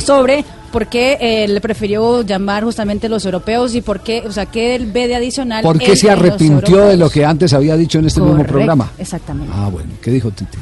Sobre 0.03 0.43
por 0.69 0.87
qué 0.87 1.17
eh, 1.19 1.47
le 1.47 1.61
prefirió 1.61 2.21
llamar 2.21 2.63
justamente 2.63 3.09
los 3.09 3.25
europeos 3.25 3.75
y 3.75 3.81
por 3.81 4.01
qué, 4.01 4.23
o 4.25 4.31
sea, 4.31 4.45
qué 4.45 4.75
él 4.75 4.91
ve 4.91 5.07
de 5.07 5.15
adicional. 5.15 5.63
¿Por 5.63 5.77
qué 5.77 5.95
se 5.95 6.09
arrepintió 6.09 6.85
de 6.85 6.97
lo 6.97 7.09
que 7.09 7.25
antes 7.25 7.53
había 7.53 7.75
dicho 7.75 7.99
en 7.99 8.05
este 8.05 8.21
mismo 8.21 8.43
programa? 8.43 8.91
Exactamente. 8.97 9.51
Ah, 9.55 9.69
bueno. 9.71 9.89
¿Qué 10.01 10.11
dijo 10.11 10.31
Tite? 10.31 10.57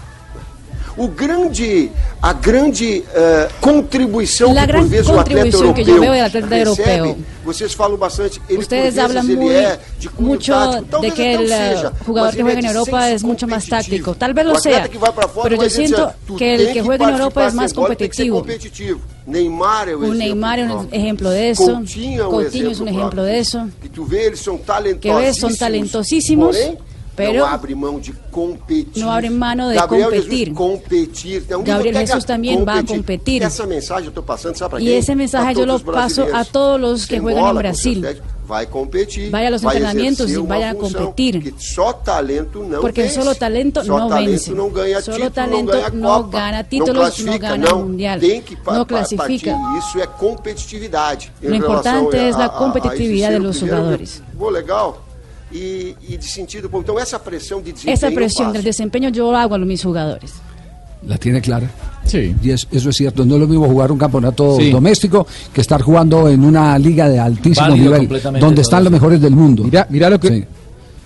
O 0.98 1.08
grande, 1.08 1.92
a 2.22 2.34
grande 2.34 3.04
eh, 3.14 3.48
contribuição 3.62 4.52
La 4.52 4.66
que 4.66 4.74
por 4.74 4.88
vezes 4.88 5.08
o 5.10 5.20
atleta 5.20 5.58
que 5.76 5.82
atleta 6.22 6.48
recebe, 6.48 6.60
europeo. 6.60 7.18
vocês 7.46 7.74
falam 7.74 7.98
bastante, 7.98 8.42
ele 8.50 8.60
Ustedes 8.60 8.96
por 8.96 9.08
vezes 9.14 9.24
muy, 9.38 9.46
ele 9.54 9.66
é 9.66 9.80
de 10.00 10.10
cunho 10.10 10.30
mucho 10.30 10.52
tático, 10.52 10.82
de 10.82 10.90
talvez 10.90 11.14
que 11.14 11.22
o 11.22 11.42
el 11.42 11.48
seja, 11.48 11.94
jugador 12.04 12.36
que 12.36 12.42
juega 12.42 12.60
en 12.60 12.66
Europa 12.66 13.12
es 13.12 13.24
mucho 13.24 13.48
más 13.48 13.66
táctico. 13.68 14.16
Tal 14.16 14.34
vez 14.34 14.46
O 14.48 14.50
lo 14.50 14.60
sea, 14.60 14.90
pero 15.44 15.56
yo 15.56 15.70
siento 15.70 16.12
"Tu 16.26 16.36
que 16.36 16.56
el 16.56 16.74
que 16.74 16.82
juega 16.82 17.10
en 17.10 17.16
Europa 17.16 17.48
es 17.48 17.54
más 17.54 17.74
competitivo. 17.74 18.44
Neymar 19.28 19.90
é 19.90 19.96
o 19.96 20.00
Un 20.00 20.16
exemplo. 20.16 20.20
Neymar. 20.20 20.60
Coutinho 21.58 22.22
é 22.22 22.28
um 22.28 22.32
Coutinho 22.32 22.72
exemplo. 22.72 23.22
Que 23.82 23.90
tu 23.90 24.06
vê, 24.06 24.28
eles 24.28 24.40
são 24.40 24.58
Que 24.58 25.12
ves, 25.14 25.38
son 25.38 25.54
talentosíssimos, 25.54 25.60
talentosísimos, 25.60 26.56
porém, 26.56 26.78
pero 27.18 27.40
não 27.40 27.46
abre 27.46 27.76
mão 27.76 28.00
de 28.00 28.14
competir. 28.32 29.04
no 29.04 29.10
abren 29.12 29.32
mano 29.32 29.68
de 29.70 29.76
Gabriel 29.76 30.06
competir. 30.12 30.30
Jesus 30.30 30.58
competir. 30.58 31.46
Gabriel 31.66 31.96
Jesús 31.98 32.24
también 32.26 32.60
va 32.64 32.74
a 32.74 32.76
competir. 32.78 32.96
competir. 32.98 33.42
E 33.42 33.46
essa 33.46 33.66
mensagem 33.66 34.06
eu 34.06 34.10
estou 34.10 34.24
passando, 34.24 34.56
sabe 34.58 34.70
para 34.72 34.82
Y 34.82 34.90
ese 34.92 35.16
mensaje 35.16 35.54
yo 35.56 35.66
lo 35.66 35.80
paso 35.80 36.26
a 36.34 36.46
todos 36.46 36.80
los 36.80 37.06
que 37.06 37.16
Sem 37.16 37.24
juegan 37.24 37.48
en 37.50 37.56
Brasil. 37.56 38.06
Vai 38.48 38.66
competir. 38.66 39.30
Vaya 39.30 39.50
a 39.50 39.52
los 39.52 39.62
entrenamientos 39.62 40.30
y 40.32 40.38
vaya 40.38 40.70
a 40.70 40.76
competir. 40.76 41.44
Que 41.44 41.54
só 41.60 41.92
talento 41.92 42.64
não 42.64 42.80
Porque 42.80 43.02
vence. 43.02 43.16
solo 43.16 43.36
talento 43.36 43.84
Só 43.84 44.00
no 44.00 44.08
talento 44.08 44.32
vence. 44.32 44.52
não 44.54 44.70
ganha 44.70 45.02
Solo 45.02 45.18
título, 45.18 45.32
talento 45.32 45.58
não 45.58 45.66
ganha 45.66 45.90
no 45.90 46.24
gana 46.30 46.58
não 46.58 46.64
títulos, 46.64 47.20
no 47.26 47.40
gana 47.40 47.58
não. 47.70 47.80
mundial. 47.84 48.20
Tem 48.20 48.42
que 48.42 48.56
pa- 48.56 48.78
No 48.78 48.86
clasifica. 48.86 49.52
partir. 49.52 49.78
Isso 49.80 50.00
é 50.00 50.08
competitividade. 50.08 51.32
em 51.44 51.50
Lo 51.50 51.56
importante 51.56 52.16
es 52.30 52.38
la 52.38 52.46
a- 52.46 52.48
a- 52.48 52.56
a 52.56 52.58
competitividad 52.58 53.32
de 53.32 53.40
los 53.40 53.60
jugadores. 53.60 54.24
Pô, 54.38 54.50
legal. 54.50 55.02
E, 55.52 55.96
e 56.10 56.18
de 56.18 56.24
sentido, 56.24 56.70
pô, 56.70 56.82
então 56.82 57.00
essa 57.00 57.18
pressão 57.20 57.62
de 57.62 57.72
desempenho 57.72 57.94
Esa 57.94 58.12
presión 58.12 58.52
del 58.52 58.64
desempeño 58.64 59.10
yo 59.10 59.32
lo 59.32 59.38
hago 59.38 59.56
a 59.56 59.58
los 59.58 59.68
mis 59.68 59.82
jugadores. 59.84 60.34
La 61.06 61.18
tiene 61.18 61.40
clara. 61.42 61.70
Sí. 62.06 62.36
Y 62.44 62.50
es- 62.52 62.68
eso 62.72 62.90
es 62.90 62.96
cierto. 62.98 63.24
No 63.24 63.36
es 63.36 63.42
lo 63.42 63.48
mismo 63.48 63.66
jugar 63.68 63.92
un 63.92 63.98
campeonato 63.98 64.58
Sí. 64.58 64.72
doméstico 64.72 65.26
que 65.54 65.62
estar 65.62 65.82
jugando 65.82 66.28
en 66.28 66.44
una 66.44 66.78
liga 66.78 67.08
de 67.08 67.20
altísimo 67.20 67.68
Válido 67.70 67.98
nivel, 67.98 68.22
donde 68.40 68.62
están 68.62 68.80
eso. 68.80 68.84
los 68.86 68.92
mejores 68.92 69.22
del 69.22 69.36
mundo. 69.36 69.64
Mirá, 69.64 69.88
mirá 69.90 70.10
lo 70.10 70.20
que 70.20 70.28
Sí. 70.28 70.44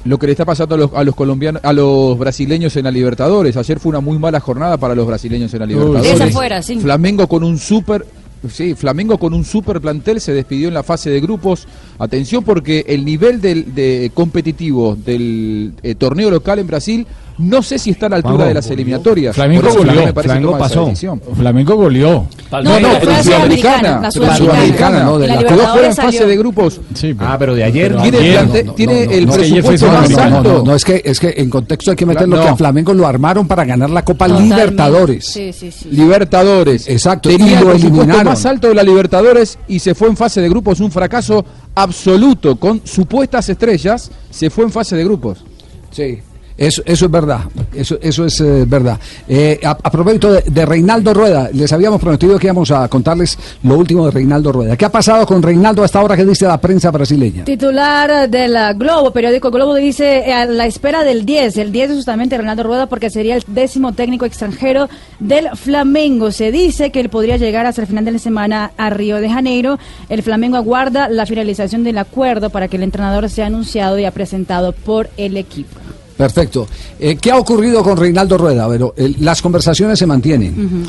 lo 0.06 0.18
que 0.18 0.26
le 0.26 0.32
está 0.32 0.46
pasando 0.46 0.74
a 0.74 0.78
los, 0.80 0.92
a 0.96 1.04
los 1.04 1.14
colombianos, 1.14 1.62
a 1.64 1.72
los 1.74 2.18
brasileños 2.18 2.76
en 2.78 2.86
la 2.86 2.92
Libertadores. 2.92 3.56
Ayer 3.58 3.80
fue 3.80 3.90
una 3.92 4.00
muy 4.00 4.18
mala 4.18 4.40
jornada 4.40 4.78
para 4.78 4.96
los 4.96 5.06
brasileños 5.06 5.54
en 5.54 5.60
la 5.60 5.66
Libertadores. 5.68 6.14
Esa 6.14 6.28
fuera, 6.30 6.64
sí. 6.64 6.80
Flamengo 6.80 7.28
con 7.28 7.44
un 7.44 7.60
super 7.60 8.04
Sí, 8.50 8.74
Flamengo 8.74 9.20
con 9.20 9.34
un 9.34 9.46
super 9.46 9.80
plantel 9.80 10.20
se 10.20 10.34
despidió 10.34 10.68
en 10.68 10.74
la 10.74 10.84
fase 10.84 11.12
de 11.12 11.22
grupos. 11.22 11.68
Atención 12.00 12.44
porque 12.44 12.86
el 12.88 13.06
nivel 13.06 13.40
del, 13.40 13.76
de 13.76 14.12
competitivo 14.14 14.96
del 14.96 15.74
eh, 15.84 15.94
torneo 15.96 16.32
local 16.32 16.58
en 16.60 16.68
Brasil 16.68 17.08
no 17.42 17.62
sé 17.64 17.80
si 17.80 17.90
está 17.92 18.06
a 18.06 18.10
la 18.10 18.16
altura 18.18 18.46
de 18.46 18.54
las 18.54 18.70
eliminatorias. 18.70 19.36
Flamengo 19.36 19.70
goleó, 19.74 20.06
me 20.06 20.14
parece 20.14 20.34
que 20.36 20.40
Flamengo 20.40 20.58
pasó. 20.58 20.92
Flamengo 21.36 21.76
goleó. 21.76 22.26
No, 22.52 22.62
no, 22.80 22.88
pero 23.00 23.12
la 23.12 23.18
la 23.18 23.24
Sudamericana, 23.24 24.00
la 24.02 24.10
pero 24.12 24.36
Sudamericana. 24.36 25.04
No, 25.04 25.18
de 25.18 25.28
la 25.28 25.34
fuera 25.36 25.50
en 25.52 25.56
Libertadores 25.58 25.96
fase 25.96 26.26
de 26.26 26.38
grupos. 26.38 26.82
ah, 27.20 27.36
pero 27.40 27.56
de 27.56 27.64
ayer. 27.64 27.96
Tiene, 28.02 28.18
ayer. 28.18 28.34
plante- 28.40 28.64
tiene 28.76 29.04
el 29.04 29.26
no, 29.26 29.34
presupuesto 29.34 29.88
no, 29.88 29.94
más 29.94 30.10
no, 30.10 30.18
no, 30.18 30.38
alto. 30.38 30.54
no, 30.54 30.64
no, 30.66 30.76
es 30.76 30.86
que 30.86 31.02
es 31.04 31.20
que 31.20 31.34
en 31.38 31.50
contexto 31.50 31.92
hay 31.92 31.98
que 31.98 32.06
meterlo 32.06 32.36
No. 32.38 32.44
que 32.44 32.50
a 32.50 32.56
Flamengo 32.56 32.94
lo 32.94 33.08
armaron 33.08 33.48
para 33.48 33.66
ganar 33.66 33.90
la 33.90 34.04
Copa. 34.06 34.28
Libertadores. 34.28 35.26
Sí, 35.26 35.52
sí, 35.54 35.72
sí. 35.72 35.90
Libertadores. 35.92 36.88
Exacto, 36.88 37.30
Tenía 37.30 37.46
y 37.48 37.54
el 37.54 37.60
lo 37.62 37.66
presupuesto 37.72 37.88
eliminaron. 38.02 38.26
más 38.26 38.46
alto 38.46 38.68
de 38.68 38.76
la 38.76 38.84
Libertadores 38.84 39.58
y 39.68 39.80
se 39.80 39.96
fue 39.96 40.08
en 40.10 40.18
fase 40.18 40.42
de 40.42 40.50
grupos. 40.50 40.80
Un 40.80 40.92
fracaso 40.92 41.44
absoluto 41.76 42.58
con 42.58 42.82
supuestas 42.86 43.50
estrellas. 43.50 44.12
Se 44.30 44.50
fue 44.50 44.66
en 44.66 44.72
fase 44.72 44.96
de 44.96 45.04
grupos. 45.04 45.44
Sí. 45.92 46.20
Eso, 46.62 46.84
eso 46.86 47.06
es 47.06 47.12
verdad, 47.12 47.40
eso, 47.74 47.98
eso 48.00 48.24
es 48.24 48.40
eh, 48.40 48.66
verdad. 48.68 49.00
Eh, 49.28 49.60
a, 49.64 49.76
propósito 49.76 50.32
de, 50.32 50.64
Reinaldo 50.64 51.12
Rueda, 51.12 51.50
les 51.52 51.74
habíamos 51.74 52.00
prometido 52.00 52.38
que 52.38 52.46
íbamos 52.46 52.70
a 52.70 52.88
contarles 52.88 53.36
lo 53.64 53.80
último 53.80 54.06
de 54.06 54.12
Reinaldo 54.12 54.52
Rueda. 54.52 54.78
¿Qué 54.78 54.86
ha 54.86 54.92
pasado 54.92 55.26
con 55.26 55.42
Reinaldo 55.42 55.84
hasta 55.84 55.98
ahora 55.98 56.16
que 56.16 56.24
dice 56.24 56.46
la 56.46 56.62
prensa 56.62 56.92
brasileña? 56.92 57.46
Titular 57.46 58.30
del 58.30 58.56
eh, 58.56 58.74
Globo, 58.76 59.10
periódico 59.10 59.50
Globo, 59.50 59.74
dice 59.74 60.20
eh, 60.20 60.34
a 60.34 60.46
la 60.46 60.68
espera 60.68 61.04
del 61.04 61.26
10. 61.26 61.58
El 61.58 61.72
10 61.72 61.90
es 61.90 61.96
justamente 61.96 62.38
Ronaldo 62.38 62.62
Rueda 62.62 62.86
porque 62.86 63.10
sería 63.10 63.36
el 63.38 63.44
décimo 63.48 63.94
técnico 63.94 64.26
extranjero 64.26 64.88
del 65.20 65.50
Flamengo. 65.56 66.32
Se 66.32 66.52
dice 66.52 66.92
que 66.92 67.00
él 67.00 67.10
podría 67.10 67.38
llegar 67.38 67.66
hasta 67.66 67.82
el 67.82 67.88
final 67.88 68.06
de 68.06 68.12
la 68.12 68.20
semana 68.20 68.72
a 68.78 68.92
Río 68.92 69.18
de 69.18 69.32
Janeiro. 69.32 69.80
El 70.10 70.22
Flamengo 70.22 70.58
aguarda 70.58 71.10
la 71.10 71.26
finalización 71.26 71.84
del 71.84 71.98
acuerdo 71.98 72.52
para 72.52 72.68
que 72.68 72.78
el 72.78 72.84
entrenador 72.84 73.32
sea 73.32 73.48
anunciado 73.48 73.98
y 73.98 74.08
presentado 74.12 74.74
por 74.74 75.10
el 75.18 75.38
equipo. 75.38 75.81
Perfecto. 76.22 76.68
Eh, 77.00 77.16
¿Qué 77.16 77.32
ha 77.32 77.38
ocurrido 77.38 77.82
con 77.82 77.98
Reinaldo 77.98 78.38
Rueda? 78.38 78.70
Pero 78.70 78.94
las 79.22 79.42
conversaciones 79.42 79.98
se 79.98 80.06
mantienen. 80.06 80.86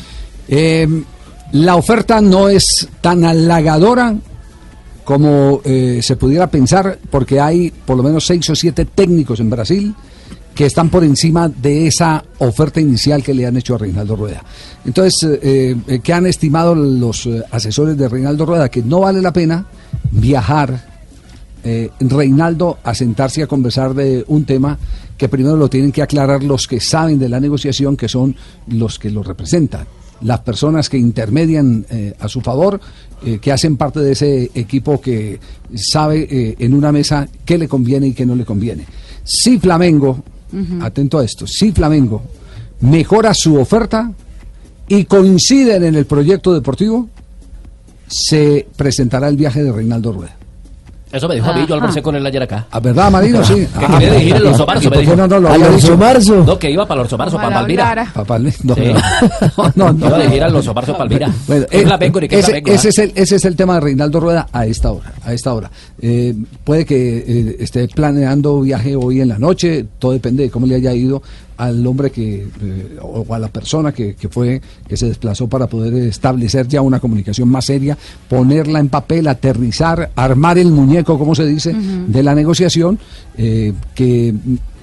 Eh, 0.46 0.86
la 1.52 1.76
oferta 1.76 2.20
no 2.20 2.50
es 2.50 2.86
tan 3.00 3.24
halagadora 3.24 4.14
como 5.04 5.62
eh, 5.64 6.00
se 6.02 6.16
pudiera 6.16 6.50
pensar, 6.50 6.98
porque 7.10 7.40
hay 7.40 7.70
por 7.70 7.96
lo 7.96 8.02
menos 8.02 8.26
seis 8.26 8.50
o 8.50 8.54
siete 8.54 8.84
técnicos 8.84 9.40
en 9.40 9.48
Brasil 9.48 9.94
que 10.54 10.66
están 10.66 10.90
por 10.90 11.02
encima 11.02 11.48
de 11.48 11.86
esa 11.86 12.22
oferta 12.40 12.78
inicial 12.78 13.22
que 13.22 13.32
le 13.32 13.46
han 13.46 13.56
hecho 13.56 13.76
a 13.76 13.78
Reinaldo 13.78 14.16
Rueda. 14.16 14.44
Entonces, 14.84 15.40
¿qué 15.40 16.12
han 16.12 16.26
estimado 16.26 16.74
los 16.74 17.26
asesores 17.50 17.96
de 17.96 18.06
Reinaldo 18.06 18.44
Rueda? 18.44 18.68
Que 18.68 18.82
no 18.82 19.00
vale 19.00 19.22
la 19.22 19.32
pena 19.32 19.64
viajar 20.10 20.92
eh, 21.64 21.90
Reinaldo 22.00 22.78
a 22.82 22.92
sentarse 22.92 23.42
a 23.42 23.46
conversar 23.46 23.94
de 23.94 24.24
un 24.26 24.44
tema 24.44 24.76
que 25.22 25.28
primero 25.28 25.54
lo 25.54 25.70
tienen 25.70 25.92
que 25.92 26.02
aclarar 26.02 26.42
los 26.42 26.66
que 26.66 26.80
saben 26.80 27.16
de 27.16 27.28
la 27.28 27.38
negociación, 27.38 27.96
que 27.96 28.08
son 28.08 28.34
los 28.66 28.98
que 28.98 29.08
lo 29.08 29.22
representan. 29.22 29.86
Las 30.22 30.40
personas 30.40 30.88
que 30.88 30.98
intermedian 30.98 31.86
eh, 31.90 32.12
a 32.18 32.26
su 32.26 32.40
favor, 32.40 32.80
eh, 33.24 33.38
que 33.38 33.52
hacen 33.52 33.76
parte 33.76 34.00
de 34.00 34.10
ese 34.10 34.50
equipo 34.52 35.00
que 35.00 35.38
sabe 35.76 36.26
eh, 36.28 36.56
en 36.58 36.74
una 36.74 36.90
mesa 36.90 37.28
qué 37.44 37.56
le 37.56 37.68
conviene 37.68 38.08
y 38.08 38.14
qué 38.14 38.26
no 38.26 38.34
le 38.34 38.44
conviene. 38.44 38.84
Si 39.22 39.60
Flamengo, 39.60 40.24
atento 40.80 41.20
a 41.20 41.24
esto, 41.24 41.46
si 41.46 41.70
Flamengo 41.70 42.20
mejora 42.80 43.32
su 43.32 43.60
oferta 43.60 44.10
y 44.88 45.04
coinciden 45.04 45.84
en 45.84 45.94
el 45.94 46.06
proyecto 46.06 46.52
deportivo, 46.52 47.08
se 48.08 48.66
presentará 48.74 49.28
el 49.28 49.36
viaje 49.36 49.62
de 49.62 49.70
Reinaldo 49.70 50.14
Rueda. 50.14 50.41
Eso 51.12 51.28
me 51.28 51.34
dijo 51.34 51.50
a 51.50 51.52
mí, 51.52 51.66
yo 51.68 51.74
almorcé 51.74 52.00
con 52.00 52.16
él 52.16 52.24
ayer 52.24 52.42
acá. 52.42 52.66
¿A 52.70 52.80
verdad, 52.80 53.10
Marino? 53.10 53.44
Sí. 53.44 53.54
Que 53.54 53.68
Ah, 53.84 53.98
quería 53.98 54.12
dirigir 54.14 54.36
el 54.36 54.44
¿y 54.44 54.46
Orso 54.46 54.66
Marzo, 54.66 54.90
me 54.90 54.98
dijo. 54.98 55.14
no, 55.16 55.28
no 55.28 55.40
lo. 55.40 55.96
Marzo? 55.98 56.44
No, 56.44 56.58
que 56.58 56.70
iba 56.70 56.86
para 56.86 57.00
el 57.00 57.04
Orso 57.04 57.18
Marzo, 57.18 57.36
para 57.36 57.50
Palmira. 57.50 58.10
Pa' 58.14 58.24
Palme- 58.24 58.54
no, 58.62 58.74
Sí. 58.74 58.80
no, 59.56 59.72
no, 59.76 59.92
no. 59.92 60.06
Iba 60.06 60.16
a 60.16 60.20
dirigir 60.20 60.42
al 60.44 60.56
Orso 60.56 60.72
Marzo 60.74 60.96
Palmira. 60.96 61.30
Bueno, 61.46 61.66
¿Qué 61.70 61.80
eh, 61.82 62.10
ni 62.20 62.28
qué 62.28 62.38
ese, 62.38 62.54
ah? 62.56 62.88
es 62.88 62.98
el, 62.98 63.12
ese 63.14 63.36
es 63.36 63.44
el 63.44 63.56
tema 63.56 63.74
de 63.74 63.80
Reinaldo 63.80 64.20
Rueda 64.20 64.48
a 64.52 64.64
esta 64.64 64.90
hora. 64.90 65.12
A 65.24 65.32
esta 65.34 65.52
hora. 65.52 65.70
Eh, 66.00 66.34
puede 66.64 66.86
que 66.86 67.18
eh, 67.18 67.56
esté 67.60 67.86
planeando 67.88 68.60
viaje 68.62 68.96
hoy 68.96 69.20
en 69.20 69.28
la 69.28 69.38
noche, 69.38 69.84
todo 69.98 70.12
depende 70.12 70.44
de 70.44 70.50
cómo 70.50 70.66
le 70.66 70.76
haya 70.76 70.94
ido 70.94 71.22
al 71.62 71.86
hombre 71.86 72.10
que 72.10 72.48
eh, 72.60 72.98
o 73.00 73.32
a 73.32 73.38
la 73.38 73.48
persona 73.48 73.92
que, 73.92 74.14
que 74.14 74.28
fue 74.28 74.60
que 74.88 74.96
se 74.96 75.06
desplazó 75.06 75.48
para 75.48 75.66
poder 75.66 75.94
establecer 75.94 76.66
ya 76.66 76.80
una 76.82 76.98
comunicación 76.98 77.48
más 77.48 77.66
seria, 77.66 77.96
ponerla 78.28 78.80
en 78.80 78.88
papel, 78.88 79.28
aterrizar, 79.28 80.10
armar 80.16 80.58
el 80.58 80.70
muñeco, 80.72 81.18
como 81.18 81.34
se 81.34 81.46
dice, 81.46 81.72
de 81.72 82.22
la 82.22 82.34
negociación, 82.34 82.98
eh, 83.36 83.72
que 83.94 84.34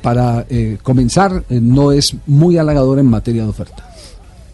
para 0.01 0.45
eh, 0.49 0.77
comenzar 0.81 1.43
no 1.49 1.91
es 1.91 2.15
muy 2.25 2.57
halagador 2.57 2.99
en 2.99 3.07
materia 3.07 3.43
de 3.43 3.49
oferta 3.49 3.88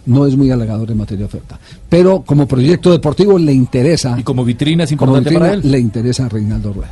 no 0.06 0.26
es 0.28 0.36
muy 0.36 0.52
halagador 0.52 0.92
en 0.92 0.98
materia 0.98 1.20
de 1.20 1.26
oferta. 1.26 1.60
Pero 1.90 2.22
como 2.22 2.48
proyecto 2.48 2.92
deportivo 2.92 3.38
le 3.40 3.54
interesa. 3.54 4.16
Y 4.20 4.24
como 4.24 4.44
vitrina 4.46 4.84
es 4.84 4.90
como 4.96 5.18
importante 5.18 5.30
vitrina 5.30 5.40
para 5.40 5.54
él. 5.54 5.72
le 5.72 5.80
interesa 5.80 6.26
a 6.26 6.30
Reinaldo 6.30 6.74
Rueda. 6.74 6.92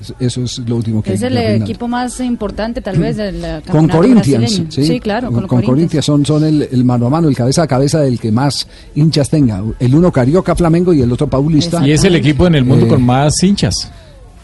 Eso- 0.00 0.14
Eso 0.18 0.42
es 0.44 0.58
lo 0.68 0.76
último 0.76 1.02
que 1.02 1.12
Es 1.14 1.22
el 1.22 1.36
eh, 1.36 1.40
Reinaldo. 1.40 1.64
equipo 1.64 1.88
más 1.88 2.20
importante, 2.20 2.80
tal 2.80 2.98
vez, 2.98 3.16
del 3.16 3.44
eh, 3.44 3.60
Con 3.70 3.86
campeonato 3.88 3.96
Corinthians. 3.98 4.62
¿sí? 4.70 5.00
claro, 5.00 5.26
con, 5.28 5.34
con, 5.34 5.42
los 5.42 5.48
con 5.50 5.62
Corinthians. 5.62 5.66
Corinthians 5.66 6.04
son, 6.04 6.26
son 6.26 6.44
el, 6.44 6.68
el 6.70 6.84
mano 6.84 7.06
a 7.06 7.10
mano, 7.10 7.28
el 7.28 7.36
cabeza 7.36 7.62
a 7.62 7.66
cabeza 7.66 8.00
del 8.00 8.18
que 8.20 8.30
más 8.32 8.66
hinchas 8.94 9.28
tenga. 9.30 9.62
El 9.78 9.94
uno 9.94 10.10
Carioca 10.12 10.54
Flamengo 10.54 10.92
y 10.92 11.02
el 11.02 11.12
otro 11.12 11.26
Paulista. 11.28 11.86
Y 11.86 11.92
es 11.92 12.04
el 12.04 12.14
equipo 12.14 12.46
en 12.46 12.54
el 12.54 12.64
mundo 12.64 12.86
Eh, 12.86 12.88
con 12.88 13.02
más 13.02 13.42
hinchas. 13.42 13.90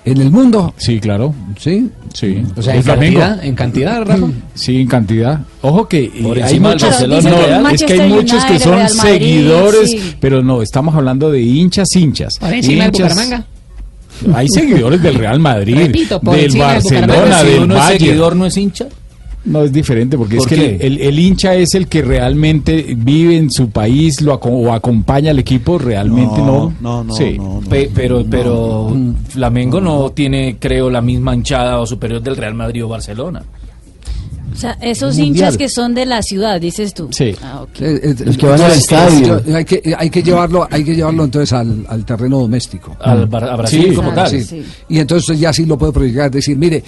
¿En 0.07 0.21
el 0.21 0.31
mundo? 0.31 0.75
Sí, 0.77 1.01
claro. 1.01 1.35
¿Sí? 1.59 1.89
Sí. 2.13 2.43
O 2.57 2.63
sea, 2.63 2.75
en 2.77 2.83
cantidad, 2.83 3.43
en 3.45 3.55
cantidad, 3.55 4.05
Rafa. 4.05 4.27
Sí, 4.55 4.81
en 4.83 4.87
cantidad. 4.87 5.41
Ojo 5.63 5.89
que 5.89 6.05
eh, 6.05 6.13
Por 6.23 6.37
hay 6.37 6.43
encima 6.43 6.69
del 6.71 6.77
muchos, 6.77 6.91
Barcelona, 6.91 7.61
no, 7.61 7.69
es 7.71 7.83
que 7.83 7.93
hay 7.95 8.09
muchos 8.11 8.45
que 8.45 8.59
son 8.59 8.77
Madrid, 8.79 8.95
seguidores, 9.01 9.91
sí. 9.91 10.15
pero 10.21 10.43
no, 10.43 10.61
estamos 10.63 10.95
hablando 10.95 11.31
de 11.31 11.41
hinchas, 11.41 11.89
hinchas. 11.97 12.39
Por 12.39 12.53
encima 12.53 12.85
del 12.85 12.93
Hinchas- 12.93 13.09
Bucaramanga. 13.15 13.47
Hay 14.35 14.49
seguidores 14.49 15.03
del 15.03 15.15
Real 15.17 15.41
Madrid, 15.41 15.77
Repito, 15.77 16.21
del 16.23 16.53
del 16.53 16.61
Barcelona, 16.61 17.43
del 17.43 17.63
uno 17.65 17.75
es 17.75 17.81
Bayern. 17.81 17.99
seguidor, 18.05 18.37
no 18.37 18.47
es 18.47 18.57
hincha. 18.57 18.87
No, 19.47 19.63
es 19.63 19.73
diferente, 19.73 20.17
porque 20.17 20.37
¿Por 20.37 20.51
es 20.51 20.59
que 20.59 20.65
el, 20.73 20.79
qué? 20.79 20.87
el- 20.87 21.01
el 21.03 21.19
hincha 21.19 21.55
es 21.55 21.75
el 21.75 21.87
que 21.87 22.01
realmente 22.01 22.95
vive 22.97 23.37
en 23.37 23.51
su 23.51 23.69
país 23.69 24.23
lo 24.23 24.33
aco- 24.33 24.49
o 24.49 24.73
acompaña 24.73 25.33
al 25.33 25.39
equipo, 25.39 25.77
realmente 25.79 26.39
no. 26.39 26.73
No, 26.81 27.05
no, 27.05 27.15
Sí. 27.15 27.35
no, 27.37 27.61
no. 27.61 27.69
Pe- 27.69 27.91
pero 27.95 28.25
pero 28.29 28.97
Flamengo 29.29 29.81
no 29.83 30.11
tiene, 30.13 30.57
creo, 30.59 30.89
la 30.89 31.03
misma 31.03 31.35
hinchada 31.35 31.79
o 31.79 31.87
superior 31.87 32.23
del 32.23 32.37
Real 32.37 32.55
Madrid 32.55 32.85
o 32.87 32.89
Barcelona. 32.89 33.43
O 34.53 34.57
sea, 34.57 34.79
esos 34.81 35.17
Mundial. 35.17 35.27
hinchas 35.27 35.57
que 35.57 35.69
son 35.69 35.95
de 35.95 36.07
la 36.07 36.23
ciudad, 36.23 36.61
dices 36.61 36.95
tú. 36.95 37.09
Sí. 37.11 37.35
Ah. 37.43 37.65
Eh, 37.81 38.01
eh, 38.03 38.15
Los 38.25 38.37
que 38.39 38.47
van 38.47 38.61
al 38.63 38.71
estadio. 38.73 39.43
Hay 39.53 39.65
que, 39.65 39.95
hay 39.99 40.09
que 40.11 40.23
llevarlo, 40.23 40.67
hay 40.71 40.85
que 40.85 40.95
llevarlo 40.95 41.25
entonces 41.25 41.53
al, 41.53 41.85
al 41.89 42.05
terreno 42.05 42.39
doméstico. 42.39 42.97
Al 43.01 43.25
a 43.25 43.57
Brasil 43.57 43.87
Sí. 43.91 43.95
como 43.97 44.13
Claro, 44.13 44.31
tal. 44.31 44.43
sí. 44.43 44.63
Y 44.89 45.01
entonces 45.01 45.39
ya 45.41 45.53
sí 45.53 45.67
lo 45.67 45.77
puede 45.77 45.93
proyectar, 45.93 46.31
decir, 46.31 46.57
mire, 46.57 46.85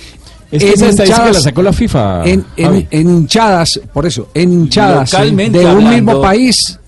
Es 0.50 0.62
que 0.62 0.68
en 0.68 0.74
esa 0.74 0.88
estadística 0.88 1.32
la 1.32 1.40
sacó 1.40 1.62
la 1.62 1.72
FIFA. 1.72 2.24
en, 2.26 2.44
en- 2.56 2.64
Javi. 2.66 2.88
en 2.90 3.10
hinchadas, 3.10 3.80
por 3.92 4.06
eso, 4.06 4.28
en 4.34 4.52
hinchadas 4.52 5.12
Localmente 5.12 5.58
de 5.58 5.64
un 5.64 5.70
hablando- 5.72 5.90
mismo 5.90 6.20
país, 6.22 6.78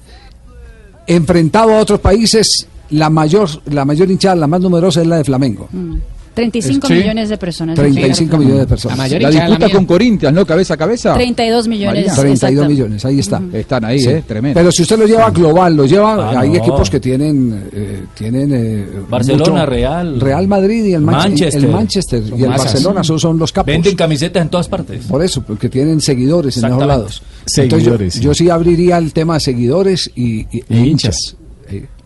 enfrentado 1.07 1.75
a 1.75 1.79
otros 1.79 2.01
países, 2.01 2.67
la 2.91 3.11
mayor, 3.11 3.49
la 3.67 3.85
mayor 3.85 4.11
hinchada, 4.11 4.37
la 4.37 4.47
más 4.47 4.61
numerosa 4.61 5.01
es 5.01 5.07
la 5.07 5.17
de 5.17 5.25
Flamengo. 5.25 5.69
Mm. 5.73 5.97
35 6.39 6.87
Sí. 6.87 6.93
millones 6.95 7.29
de 7.29 7.37
personas. 7.37 7.75
35 7.77 8.37
millones 8.39 8.61
de 8.61 8.67
personas. 8.67 8.97
La 8.99 9.05
mayor 9.05 9.23
La 9.23 9.31
disputa 9.31 9.67
mía. 9.67 9.75
con 9.75 9.87
Corinthians, 9.87 10.35
¿no? 10.35 10.47
Cabeza 10.47 10.75
a 10.75 10.77
cabeza. 10.77 11.15
32 11.15 11.67
millones. 11.69 12.07
María. 12.07 12.15
32 12.15 12.53
exacto. 12.53 12.69
millones, 12.71 13.05
ahí 13.05 13.19
está. 13.19 13.43
Están 13.53 13.85
ahí, 13.85 13.99
Sí. 14.01 14.09
¿eh? 14.09 14.25
Tremendo. 14.27 14.59
Pero 14.61 14.71
si 14.71 14.83
usted 14.83 14.99
lo 14.99 15.07
lleva 15.07 15.31
global, 15.31 15.75
lo 15.77 15.85
lleva, 15.87 16.31
Ah, 16.31 16.41
hay 16.41 16.51
no. 16.51 16.55
equipos 16.57 16.89
que 16.91 17.01
tienen, 17.01 17.69
eh, 17.73 18.05
tienen 18.17 18.51
eh, 18.55 18.87
Barcelona, 19.09 19.51
mucho- 19.53 19.67
Real. 19.67 20.21
Real 20.21 20.47
Madrid 20.49 20.85
y 20.85 20.93
el 20.95 21.03
Manche- 21.03 21.29
Manchester. 21.31 21.65
el 21.65 21.71
Manchester 21.71 22.23
y 22.39 22.43
el. 22.45 22.49
Barcelona, 22.51 23.01
esos 23.01 23.21
son 23.21 23.39
los 23.39 23.53
capos. 23.53 23.67
Venden 23.67 23.97
camisetas 23.97 24.43
en 24.43 24.49
todas 24.49 24.69
partes. 24.69 25.05
Por 25.07 25.23
eso, 25.25 25.43
porque 25.43 25.69
tienen 25.69 26.01
seguidores 26.01 26.57
en 26.57 26.65
Exactamente. 26.65 26.87
lados. 26.87 27.23
Seguidores, 27.47 27.87
Entonces, 27.87 28.15
sí. 28.15 28.21
yo, 28.21 28.31
yo 28.31 28.35
sí 28.35 28.51
abriría 28.51 28.99
el 28.99 29.13
tema 29.13 29.35
de 29.35 29.41
seguidores 29.41 30.11
y, 30.15 30.41
y- 30.57 30.63
Y 30.69 30.77
hinchas. 30.79 31.17
Eh, 31.33 31.38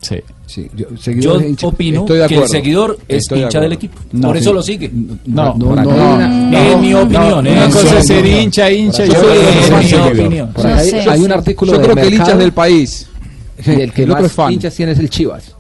Sí. 0.02 0.20
sí, 0.46 0.68
yo, 0.74 0.88
Yo 1.40 1.68
opino 1.68 2.00
Estoy 2.00 2.18
de 2.18 2.26
que 2.26 2.34
el 2.34 2.48
seguidor 2.48 2.98
es 3.06 3.26
de 3.26 3.38
hincha 3.38 3.60
del 3.60 3.72
equipo. 3.72 3.98
No, 4.10 4.28
Por 4.28 4.36
sí. 4.36 4.42
eso 4.42 4.52
lo 4.52 4.62
sigue. 4.62 4.90
No, 5.26 5.54
no, 5.54 5.76
no, 5.76 5.84
no, 5.84 6.58
Es 6.58 6.78
mi 6.78 6.92
opinión. 6.92 7.46
Una 7.46 7.70
cosa 7.70 7.98
es 8.00 8.06
ser 8.08 8.26
hincha, 8.26 8.70
hincha. 8.70 9.04
Yo 9.06 9.14
es 9.32 9.92
mi 9.92 10.22
opinión. 10.22 10.50
Hay 11.08 11.20
un 11.20 11.32
artículo 11.32 11.72
Yo 11.72 11.78
de 11.78 11.84
creo 11.84 11.96
que 11.96 12.02
el 12.02 12.14
hincha 12.14 12.32
es 12.32 12.38
del 12.38 12.52
país. 12.52 13.08
y 13.64 13.80
el 13.80 13.92
que 13.92 14.06
más 14.06 14.36
hinchas 14.50 14.74
tiene 14.74 14.92
es 14.92 14.98
el 14.98 15.08
Chivas. 15.08 15.54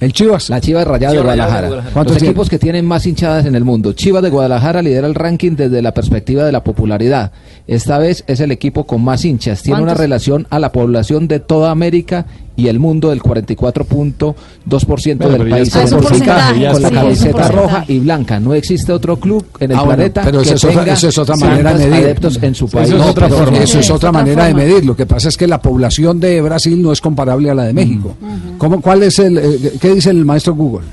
El 0.00 0.12
Chivas. 0.12 0.48
La 0.48 0.60
Chivas 0.60 0.86
Rayada 0.86 1.14
de 1.14 1.20
Guadalajara. 1.20 1.66
Guadalajara. 1.66 1.92
¿Cuántos 1.92 2.14
Los 2.14 2.22
equipos 2.22 2.48
que 2.48 2.58
tienen 2.60 2.86
más 2.86 3.04
hinchadas 3.04 3.46
en 3.46 3.56
el 3.56 3.64
mundo. 3.64 3.94
Chivas 3.94 4.22
de 4.22 4.30
Guadalajara 4.30 4.80
lidera 4.80 5.08
el 5.08 5.16
ranking 5.16 5.56
desde 5.56 5.82
la 5.82 5.92
perspectiva 5.92 6.44
de 6.44 6.52
la 6.52 6.62
popularidad. 6.62 7.32
Esta 7.66 7.98
vez 7.98 8.22
es 8.28 8.38
el 8.38 8.52
equipo 8.52 8.84
con 8.86 9.02
más 9.02 9.24
hinchas. 9.24 9.60
Tiene 9.64 9.82
una 9.82 9.94
relación 9.94 10.46
a 10.50 10.60
la 10.60 10.70
población 10.70 11.26
de 11.26 11.40
toda 11.40 11.72
América 11.72 12.26
y 12.58 12.66
el 12.66 12.80
mundo 12.80 13.10
del 13.10 13.22
44.2% 13.22 15.16
Bueno, 15.16 15.44
del 15.44 15.48
país. 15.48 15.74
es 15.76 15.92
un 15.92 16.00
porcentaje, 16.00 16.68
con 16.72 16.82
la 16.82 16.88
sí, 16.88 16.94
camiseta 16.94 17.48
roja 17.52 17.84
y 17.86 17.98
blanca. 18.00 18.40
No 18.40 18.52
existe 18.52 18.92
otro 18.92 19.16
club 19.18 19.46
en 19.60 19.70
el 19.70 19.76
Ah, 19.76 19.82
bueno, 19.82 19.96
planeta 19.96 20.22
pero 20.24 20.42
que 20.42 20.50
otra- 20.54 20.68
tenga 20.70 20.92
eso 20.92 21.08
es 21.08 21.18
otra 21.18 21.36
manera 21.36 21.74
de 21.74 21.86
medir. 21.86 22.04
adeptos 22.04 22.38
en 22.42 22.54
su 22.56 22.64
Eso 22.66 22.76
país. 22.78 22.92
otra 22.94 23.28
forma. 23.28 23.58
Eso 23.58 23.78
es 23.78 23.88
otra 23.90 24.10
manera 24.10 24.46
de 24.46 24.54
medir. 24.54 24.84
Lo 24.84 24.96
que 24.96 25.06
pasa 25.06 25.28
es 25.28 25.36
que 25.36 25.46
la 25.46 25.62
población 25.62 26.18
de 26.18 26.40
Brasil 26.42 26.82
no 26.82 26.90
es 26.90 27.00
comparable 27.00 27.48
a 27.48 27.54
la 27.54 27.62
de 27.62 27.72
México. 27.72 28.16
¿Cómo, 28.58 28.80
¿Cuál 28.80 29.04
es 29.04 29.20
el, 29.20 29.38
eh, 29.38 29.74
qué 29.80 29.94
dice 29.94 30.10
el 30.10 30.24
maestro 30.24 30.54
Google? 30.56 30.86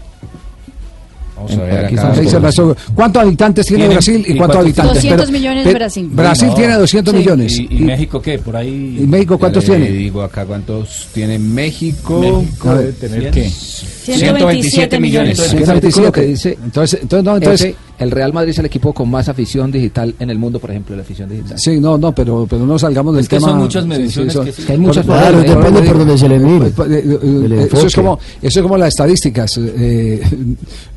Vamos 1.48 1.58
a 1.60 1.64
ver 1.64 1.86
acá. 1.86 2.76
¿Cuántos 2.96 3.22
habitantes 3.24 3.66
tiene 3.66 3.88
Brasil 3.88 4.26
y 4.28 4.34
y 4.34 4.38
cuántos 4.38 4.58
habitantes? 4.62 4.96
200 4.96 5.32
millones 5.32 5.74
Brasil. 5.74 6.10
Brasil 6.12 6.48
No. 6.50 6.56
tiene 6.56 6.74
200 6.76 7.12
Sí. 7.14 7.18
millones. 7.20 7.60
¿Y, 7.60 7.68
y 7.70 7.80
México 7.82 8.22
qué? 8.22 8.39
Por 8.39 8.56
ahí. 8.56 8.98
¿Y 9.02 9.08
México 9.08 9.38
cuántos 9.38 9.66
tiene? 9.66 9.89
digo 9.89 10.22
acá 10.22 10.46
cuántos 10.46 11.08
tiene 11.14 11.38
México. 11.39 12.20
México 12.20 12.74
¿Tener 13.00 13.32
qué? 13.32 13.50
127 13.50 15.00
millones. 15.00 15.38
127. 15.39 16.12
que 16.12 16.22
dice 16.28 16.58
Entonces, 16.64 17.00
entonces, 17.02 17.24
no, 17.26 17.38
entonces 17.38 17.76
el 18.00 18.12
Real 18.12 18.34
Madrid 18.34 18.52
es 18.52 18.60
el 18.60 18.66
equipo 18.66 18.93
con 18.93 19.10
más 19.10 19.30
afición 19.30 19.72
digital 19.72 20.14
en 20.20 20.30
el 20.30 20.38
mundo, 20.38 20.60
por 20.60 20.70
ejemplo, 20.72 20.96
la 20.96 21.02
afición 21.04 21.30
digital. 21.30 21.58
Sí, 21.58 21.80
no, 21.80 21.98
no, 21.98 22.14
pero, 22.14 22.46
pero 22.50 22.66
no 22.66 22.78
salgamos 22.78 23.14
del 23.16 23.24
Es 23.24 23.30
que 23.30 23.38
tema. 23.38 23.50
son 23.50 23.58
muchas 23.60 23.86
mediciones 23.86 24.32
sí, 24.34 24.38
son- 24.38 24.46
que 24.46 24.52
sí. 24.52 24.64
Que 24.64 24.72
hay 24.74 24.78
muchas 24.78 25.06
Por- 25.06 25.16
Claro, 25.18 25.39
depende 25.39 25.82
por- 25.84 25.98
donde 26.00 26.18
se 26.18 26.28
le 26.30 26.39
mire. 26.39 26.70
por- 26.72 26.91
eh, 26.91 27.04
eh, 27.06 27.20
El 27.46 27.52
Eso 27.54 27.88
es 27.88 27.96
como 27.96 28.20
eso 28.41 28.60
es 28.60 28.64
como 28.64 28.78
las 28.78 28.89
estadísticas. 28.89 29.58
eh, 29.58 30.22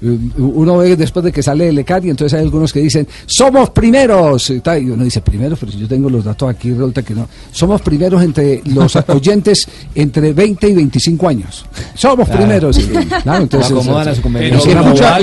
eh, 0.03 0.19
uno 0.39 0.79
ve 0.79 0.97
después 0.97 1.25
de 1.25 1.33
que 1.33 1.43
sale 1.43 1.69
el 1.69 1.79
ECAR 1.79 2.05
y 2.05 2.11
entonces 2.11 2.37
hay 2.39 2.45
algunos 2.45 2.73
que 2.73 2.81
dicen 2.81 3.07
somos 3.27 3.71
primeros 3.71 4.51
y, 4.51 4.61
tal, 4.61 4.83
y 4.83 4.91
uno 4.91 5.05
dice 5.05 5.21
primeros, 5.21 5.59
pero 5.59 5.73
si 5.73 5.79
yo 5.79 5.89
tengo 5.89 6.09
los 6.11 6.25
datos 6.25 6.49
aquí 6.51 6.71
resulta 6.73 7.03
que 7.03 7.15
no. 7.15 7.29
Somos 7.53 7.81
primeros 7.83 8.23
entre 8.23 8.63
los 8.67 8.95
oyentes 9.09 9.67
entre 9.95 10.33
20 10.33 10.69
y 10.69 10.75
25 10.75 11.29
años. 11.29 11.65
Somos 11.95 12.27
Claro. 12.29 12.41
primeros. 12.43 12.79
claro, 13.23 13.43
entonces, 13.43 13.71
acomodan 13.71 14.09
a 14.09 14.15
su 14.15 14.21
eh, 14.21 14.23
Pero 14.33 14.63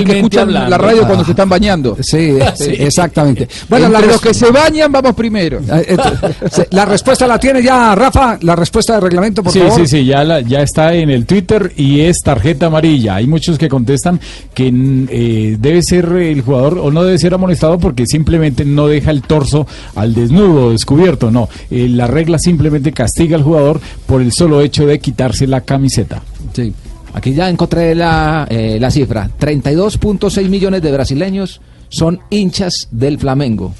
que 0.04 0.16
escuchan 0.18 0.42
hablando. 0.48 0.70
la 0.70 0.78
radio 0.78 1.02
cuando 1.06 1.24
se 1.24 1.30
están 1.32 1.48
bañando. 1.48 1.65
bañando. 1.66 1.96
Sí, 2.00 2.38
sí, 2.56 2.70
exactamente. 2.78 3.48
Bueno, 3.68 3.86
Entre 3.86 4.00
la 4.00 4.06
los 4.12 4.20
que 4.20 4.34
se 4.34 4.50
bañan, 4.50 4.90
vamos 4.92 5.14
primero. 5.14 5.58
Eh, 5.60 5.86
eh, 5.88 5.96
se- 6.50 6.68
La 6.70 6.84
respuesta 6.84 7.26
la 7.26 7.38
tiene 7.38 7.62
ya 7.62 7.94
Rafa, 7.94 8.38
la 8.42 8.54
respuesta 8.56 8.94
de 8.94 9.00
reglamento, 9.00 9.42
por 9.42 9.52
sí, 9.52 9.58
favor. 9.60 9.80
sí, 9.80 9.86
sí, 9.86 10.04
ya, 10.04 10.24
la- 10.24 10.40
ya 10.40 10.60
está 10.62 10.94
en 10.94 11.10
el 11.10 11.26
Twitter 11.26 11.72
y 11.76 12.00
es 12.00 12.18
tarjeta 12.22 12.66
amarilla. 12.66 13.16
Hay 13.16 13.26
muchos 13.26 13.58
que 13.58 13.68
contestan 13.68 14.20
que 14.54 14.70
mm, 14.70 15.06
eh, 15.10 15.56
debe 15.58 15.82
ser 15.82 16.06
el 16.12 16.42
jugador 16.42 16.78
o 16.78 16.90
no 16.90 17.02
debe 17.04 17.18
ser 17.18 17.34
amonestado 17.34 17.78
porque 17.78 18.06
simplemente 18.06 18.64
no 18.64 18.86
deja 18.88 19.10
el 19.10 19.22
torso 19.22 19.66
al 19.94 20.14
desnudo, 20.14 20.70
descubierto. 20.72 21.30
No, 21.30 21.48
Eh, 21.70 21.88
la 21.88 22.06
regla 22.06 22.38
simplemente 22.38 22.92
castiga 22.92 23.36
al 23.36 23.42
jugador 23.42 23.80
por 24.06 24.20
el 24.22 24.32
solo 24.32 24.60
hecho 24.60 24.86
de 24.86 24.98
quitarse 24.98 25.46
la 25.46 25.62
camiseta. 25.62 26.22
Sí. 26.54 26.72
Aquí 27.16 27.32
ya 27.34 27.48
encontré 27.48 27.94
la, 27.94 28.46
eh, 28.48 28.76
la 28.80 28.90
cifra. 28.90 29.28
32.6 29.40 30.48
millones 30.48 30.82
de 30.82 30.92
brasileños 30.92 31.60
son 31.88 32.20
hinchas 32.30 32.88
del 32.90 33.18
Flamengo. 33.18 33.72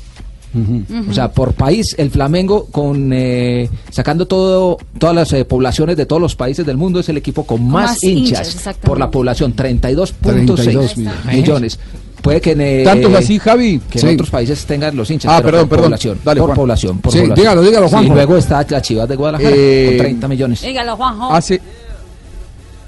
O 1.11 1.13
sea, 1.13 1.31
por 1.33 1.53
país, 1.53 1.95
el 1.99 2.11
Flamengo, 2.11 2.65
con 2.73 3.13
eh, 3.13 3.69
sacando 3.91 4.27
todo, 4.27 4.79
todas 4.99 5.15
las 5.15 5.31
eh, 5.35 5.45
poblaciones 5.45 5.99
de 5.99 6.07
todos 6.07 6.23
los 6.23 6.35
países 6.35 6.65
del 6.65 6.79
mundo, 6.79 6.99
es 7.01 7.09
el 7.11 7.19
equipo 7.19 7.45
con 7.45 7.63
más, 7.69 7.91
más 7.91 8.03
hinchas, 8.05 8.57
por 8.83 8.99
la 8.99 9.11
población, 9.11 9.55
32.6 9.55 10.13
32 10.23 10.97
millones. 10.97 11.27
millones. 11.31 11.79
Puede 12.23 12.41
que 12.41 12.53
en, 12.53 12.61
eh, 12.63 12.83
¿Tantos 12.85 13.15
así, 13.15 13.39
Javi? 13.39 13.81
que 13.91 13.99
Sí. 13.99 14.07
en 14.07 14.15
otros 14.15 14.31
países 14.31 14.65
tengan 14.65 14.97
los 14.97 15.11
hinchas, 15.11 15.31
Ah, 15.31 15.37
pero 15.43 15.49
perdón, 15.51 15.69
por 15.69 15.77
perdón. 15.77 15.85
población, 15.91 16.19
Dale, 16.25 16.41
por 16.41 16.49
Juan. 16.49 16.57
población, 16.57 16.99
por 17.01 17.13
Sí, 17.13 17.19
población. 17.19 17.37
dígalo, 17.45 17.63
dígalo, 17.63 17.87
Y 17.87 17.91
Juanjo. 17.91 18.15
luego 18.15 18.37
está 18.39 18.67
la 18.71 18.81
Chivas 18.81 19.09
de 19.11 19.17
Guadalajara 19.17 19.55
Eh, 19.55 19.87
con 19.91 19.99
30 19.99 20.29
millones. 20.29 20.63
Dígalo, 20.63 20.97
Juanjo. 20.97 21.33
Hace, 21.35 21.61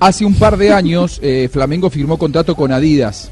hace 0.01 0.24
un 0.24 0.34
par 0.34 0.57
de 0.57 0.72
años 0.72 1.18
eh, 1.22 1.49
Flamengo 1.53 1.90
firmó 1.90 2.18
contrato 2.18 2.55
con 2.55 2.72
Adidas. 2.72 3.30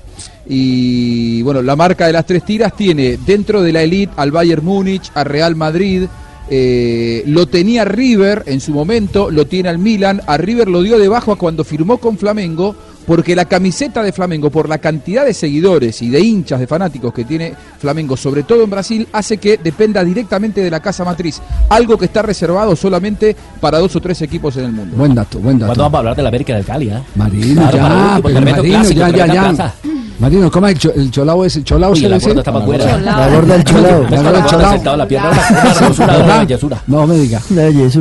Y 0.49 1.43
bueno, 1.43 1.63
la 1.63 1.77
marca 1.77 2.07
de 2.07 2.13
las 2.13 2.27
tres 2.27 2.45
tiras 2.45 2.75
tiene 2.77 3.19
dentro 3.27 3.63
de 3.63 3.73
la 3.73 3.83
elite 3.83 4.13
al 4.17 4.31
Bayern 4.31 4.65
Múnich, 4.65 5.11
al 5.15 5.27
Real 5.27 5.57
Madrid. 5.57 6.05
eh, 6.49 7.25
lo 7.27 7.47
tenía 7.47 7.85
River 7.85 8.45
en 8.47 8.61
su 8.61 8.73
momento, 8.73 9.31
lo 9.31 9.47
tiene 9.47 9.69
al 9.69 9.79
Milan. 9.79 10.23
A 10.27 10.37
River 10.37 10.69
lo 10.69 10.83
dio 10.83 10.99
debajo 10.99 11.33
a 11.33 11.39
cuando 11.39 11.65
firmó 11.65 11.99
con 11.99 12.19
Flamengo, 12.19 12.77
porque 13.07 13.37
la 13.37 13.45
camiseta 13.45 14.03
de 14.03 14.13
Flamengo, 14.13 14.51
por 14.51 14.69
la 14.69 14.79
cantidad 14.79 15.25
de 15.25 15.33
seguidores 15.33 16.03
y 16.03 16.11
de 16.11 16.21
hinchas, 16.21 16.61
de 16.61 16.67
fanáticos 16.67 17.15
que 17.15 17.25
tiene 17.25 17.55
Flamengo, 17.79 18.17
sobre 18.17 18.43
todo 18.43 18.65
en 18.65 18.71
Brasil, 18.71 19.09
hace 19.13 19.39
que 19.39 19.59
dependa 19.59 20.03
directamente 20.03 20.61
de 20.61 20.71
la 20.71 20.81
casa 20.81 21.05
matriz. 21.05 21.41
Algo 21.69 21.97
que 21.97 22.07
está 22.07 22.23
reservado 22.23 22.75
solamente 22.75 23.37
para 23.61 23.79
dos 23.79 23.95
o 23.97 24.01
tres 24.01 24.21
equipos 24.23 24.57
en 24.57 24.65
el 24.65 24.73
mundo. 24.73 24.97
Buen 24.97 25.15
dato, 25.15 25.39
buen 25.39 25.59
dato. 25.59 25.69
¿Cuándo 25.69 25.83
vamos 25.85 25.95
a 25.95 25.99
hablar 25.99 26.17
de 26.17 26.23
la 26.23 26.29
América 26.29 26.55
del 26.55 26.65
Cali? 26.65 26.91
ah? 26.91 27.03
Marino, 27.15 27.63
Claro, 27.71 27.77
ya, 27.77 28.41
Marino, 28.41 28.63
clásico, 28.63 29.01
ya, 29.01 29.11
ya, 29.11 29.25
tremenda 29.27 29.75
ya. 29.83 29.91
Marino, 30.19 30.51
¿cómo 30.51 30.67
es 30.67 30.73
el, 30.75 30.79
cho- 30.81 30.93
el 30.95 31.11
cholao 31.11 31.45
es? 31.45 31.57
¿El 31.57 31.65
cholao 31.65 31.93
Uy, 31.93 32.01
se 32.01 32.09
la 32.09 32.19
gorda 32.19 32.39
está 32.41 32.53
más 32.53 32.65
buena. 32.65 32.97
La 32.99 33.29
gorda 33.29 33.55
del 33.55 33.65
cholao. 33.65 34.03
La 34.03 34.17
gorda 34.17 34.23
la 34.33 34.39
del 34.39 34.47
cholao. 34.83 34.97
la 34.97 35.07
pierna, 35.09 35.31
una-. 35.31 36.83
No 36.87 37.07
me 37.07 37.15
diga. 37.17 37.41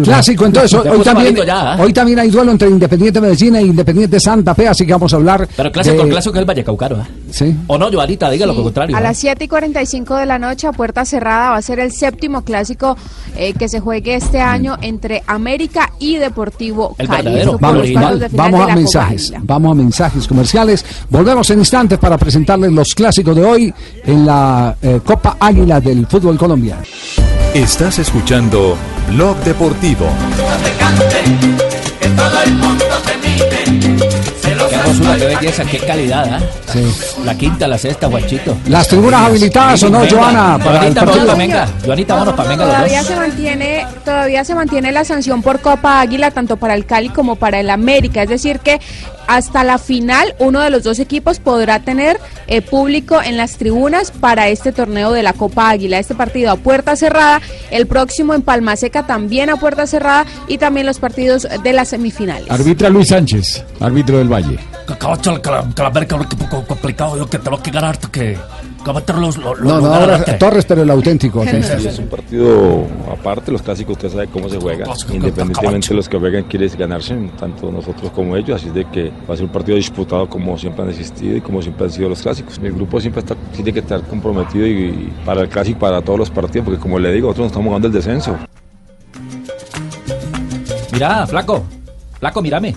Clásico, 0.03 0.45
entonces 0.45 0.73
hoy, 0.73 1.01
también, 1.03 1.37
¿eh? 1.37 1.41
hoy 1.79 1.91
también 1.93 2.19
hay 2.19 2.29
duelo 2.29 2.51
entre 2.51 2.69
Independiente 2.69 3.19
Medellín 3.19 3.55
e 3.57 3.61
Independiente 3.63 4.19
Santa 4.19 4.55
Fe, 4.55 4.67
así 4.67 4.85
que 4.85 4.93
vamos 4.93 5.11
a 5.13 5.17
hablar. 5.17 5.47
Pero 5.57 5.71
clásico, 5.71 6.07
clásico 6.07 6.35
es 6.35 6.39
el 6.39 6.45
Vallecaucaro, 6.45 6.97
¿ah? 7.01 7.07
Sí. 7.35 7.53
O 7.67 7.77
no, 7.77 7.91
Joanita, 7.91 8.29
diga 8.29 8.45
lo 8.45 8.55
contrario. 8.55 8.95
A 8.95 9.01
las 9.01 9.17
7 9.17 9.43
y 9.43 9.47
45 9.49 10.15
de 10.15 10.25
la 10.25 10.39
noche, 10.39 10.67
a 10.67 10.71
puerta 10.71 11.03
cerrada, 11.03 11.49
va 11.49 11.57
a 11.57 11.61
ser 11.61 11.79
el 11.79 11.91
séptimo 11.91 12.43
clásico 12.43 12.95
eh, 13.35 13.53
que 13.53 13.67
se 13.67 13.81
juegue 13.81 14.15
este 14.15 14.39
año 14.39 14.77
entre 14.81 15.21
América 15.27 15.91
y 15.99 16.15
Deportivo 16.15 16.95
El 16.97 17.09
Cali. 17.09 17.23
verdadero, 17.25 17.51
de 17.51 18.29
Vamos 18.31 18.65
de 18.65 18.71
a 18.71 18.75
mensajes, 18.75 19.33
vamos 19.41 19.71
a 19.71 19.75
mensajes 19.75 20.27
comerciales. 20.29 20.85
Volvemos 21.09 21.49
en 21.49 21.59
instantes 21.59 21.99
para 21.99 22.17
presentarles 22.17 22.71
los 22.71 22.95
clásicos 22.95 23.35
de 23.35 23.43
hoy 23.43 23.73
en 24.05 24.25
la 24.25 24.77
eh, 24.81 25.01
Copa 25.03 25.35
Águila 25.37 25.81
del 25.81 26.07
fútbol 26.07 26.37
colombiano. 26.37 26.83
Estás 27.53 27.99
escuchando 27.99 28.77
Blog 29.09 29.35
Deportivo. 29.43 30.05
Qué 33.81 33.94
hermosura, 34.95 35.17
qué 35.17 35.35
belleza, 35.35 35.63
qué 35.65 35.77
calidad, 35.79 36.33
¿ah? 36.33 36.39
La 37.23 37.35
quinta, 37.35 37.67
la 37.67 37.77
sexta, 37.77 38.07
guachito. 38.07 38.57
¿Las 38.67 38.87
tribunas 38.87 39.21
habilitadas 39.21 39.83
o 39.83 39.89
no, 39.89 39.99
Venga. 40.01 40.15
Joana? 40.15 40.57
Para 40.57 40.87
el 40.87 40.93
Joanita, 40.93 41.05
vámonos 41.05 41.13
partido. 41.13 41.27
pa' 41.27 41.35
Menga. 41.35 41.67
Joanita, 41.85 42.13
vámonos 42.13 42.35
para 42.35 42.49
Menga 42.49 42.65
los 42.65 42.75
Todavía 42.75 43.03
se 43.03 43.15
mantiene, 43.15 43.87
todavía 44.03 44.43
se 44.45 44.55
mantiene 44.55 44.91
la 44.91 45.05
sanción 45.05 45.41
por 45.41 45.59
Copa 45.61 45.99
Águila 46.01 46.31
tanto 46.31 46.57
para 46.57 46.73
el 46.75 46.85
Cali 46.85 47.09
como 47.09 47.35
para 47.35 47.59
el 47.59 47.69
América, 47.69 48.23
es 48.23 48.29
decir 48.29 48.59
que 48.59 48.79
hasta 49.27 49.63
la 49.63 49.77
final 49.77 50.33
uno 50.39 50.59
de 50.61 50.69
los 50.69 50.83
dos 50.83 50.99
equipos 50.99 51.39
podrá 51.39 51.79
tener 51.79 52.19
eh, 52.47 52.61
público 52.61 53.21
en 53.21 53.37
las 53.37 53.57
tribunas 53.57 54.11
para 54.11 54.47
este 54.49 54.71
torneo 54.71 55.11
de 55.11 55.23
la 55.23 55.33
Copa 55.33 55.69
Águila, 55.69 55.99
este 55.99 56.15
partido 56.15 56.51
a 56.51 56.55
puerta 56.57 56.95
cerrada, 56.95 57.41
el 57.71 57.87
próximo 57.87 58.33
en 58.33 58.41
Palma 58.41 58.75
Seca 58.75 59.05
también 59.07 59.49
a 59.49 59.55
puerta 59.57 59.87
cerrada 59.87 60.25
y 60.47 60.57
también 60.57 60.85
los 60.85 60.99
partidos 60.99 61.47
de 61.63 61.73
las 61.73 61.89
semifinales. 61.89 62.49
Arbitra 62.51 62.89
Luis 62.89 63.07
Sánchez, 63.09 63.63
árbitro 63.79 64.17
del 64.17 64.31
Valle. 64.31 64.59
Que 64.85 64.93
la, 64.93 65.65
que 65.75 65.81
la 65.81 65.87
América 65.87 66.15
es 66.15 66.21
un 66.21 66.25
equipo 66.27 66.47
co- 66.49 66.65
complicado, 66.67 67.17
yo 67.17 67.27
que 67.27 67.39
tengo 67.39 67.61
que 67.63 67.71
ganar, 67.71 67.97
que, 68.11 68.37
meter 68.93 69.15
los, 69.17 69.37
los, 69.37 69.59
No, 69.59 69.75
los 69.75 69.83
no, 69.83 69.93
ahora 69.93 70.37
Torres, 70.37 70.65
pero 70.65 70.83
el 70.83 70.89
auténtico. 70.89 71.43
Es 71.43 71.99
un 71.99 72.07
partido 72.07 72.85
aparte, 73.11 73.51
los 73.51 73.61
clásicos 73.61 73.93
usted 73.93 74.09
sabe 74.09 74.27
cómo 74.27 74.49
se 74.49 74.57
juega, 74.57 74.85
independientemente 75.11 75.89
de 75.89 75.95
los 75.95 76.09
que 76.09 76.17
juegan 76.17 76.43
quieren 76.43 76.69
ganarse, 76.77 77.15
tanto 77.39 77.71
nosotros 77.71 78.11
como 78.11 78.35
ellos, 78.35 78.61
así 78.61 78.69
de 78.69 78.85
que 78.85 79.11
va 79.29 79.33
a 79.33 79.37
ser 79.37 79.45
un 79.45 79.51
partido 79.51 79.77
disputado 79.77 80.29
como 80.29 80.57
siempre 80.57 80.83
han 80.83 80.89
existido 80.89 81.37
y 81.37 81.41
como 81.41 81.61
siempre 81.61 81.85
han 81.85 81.91
sido 81.91 82.09
los 82.09 82.21
clásicos. 82.21 82.59
El 82.61 82.73
grupo 82.73 82.99
siempre 82.99 83.21
está, 83.21 83.35
tiene 83.53 83.73
que 83.73 83.79
estar 83.79 84.01
comprometido 84.01 84.65
y, 84.65 84.71
y 84.71 85.13
para 85.25 85.41
el 85.41 85.49
clásico, 85.49 85.79
para 85.79 86.01
todos 86.01 86.19
los 86.19 86.29
partidos, 86.29 86.65
porque 86.65 86.79
como 86.79 86.99
le 86.99 87.11
digo, 87.11 87.27
nosotros 87.27 87.45
no 87.45 87.47
estamos 87.47 87.67
jugando 87.67 87.87
el 87.87 87.93
descenso. 87.93 88.37
Mira, 90.91 91.27
flaco. 91.27 91.63
Flaco, 92.19 92.41
mírame. 92.41 92.73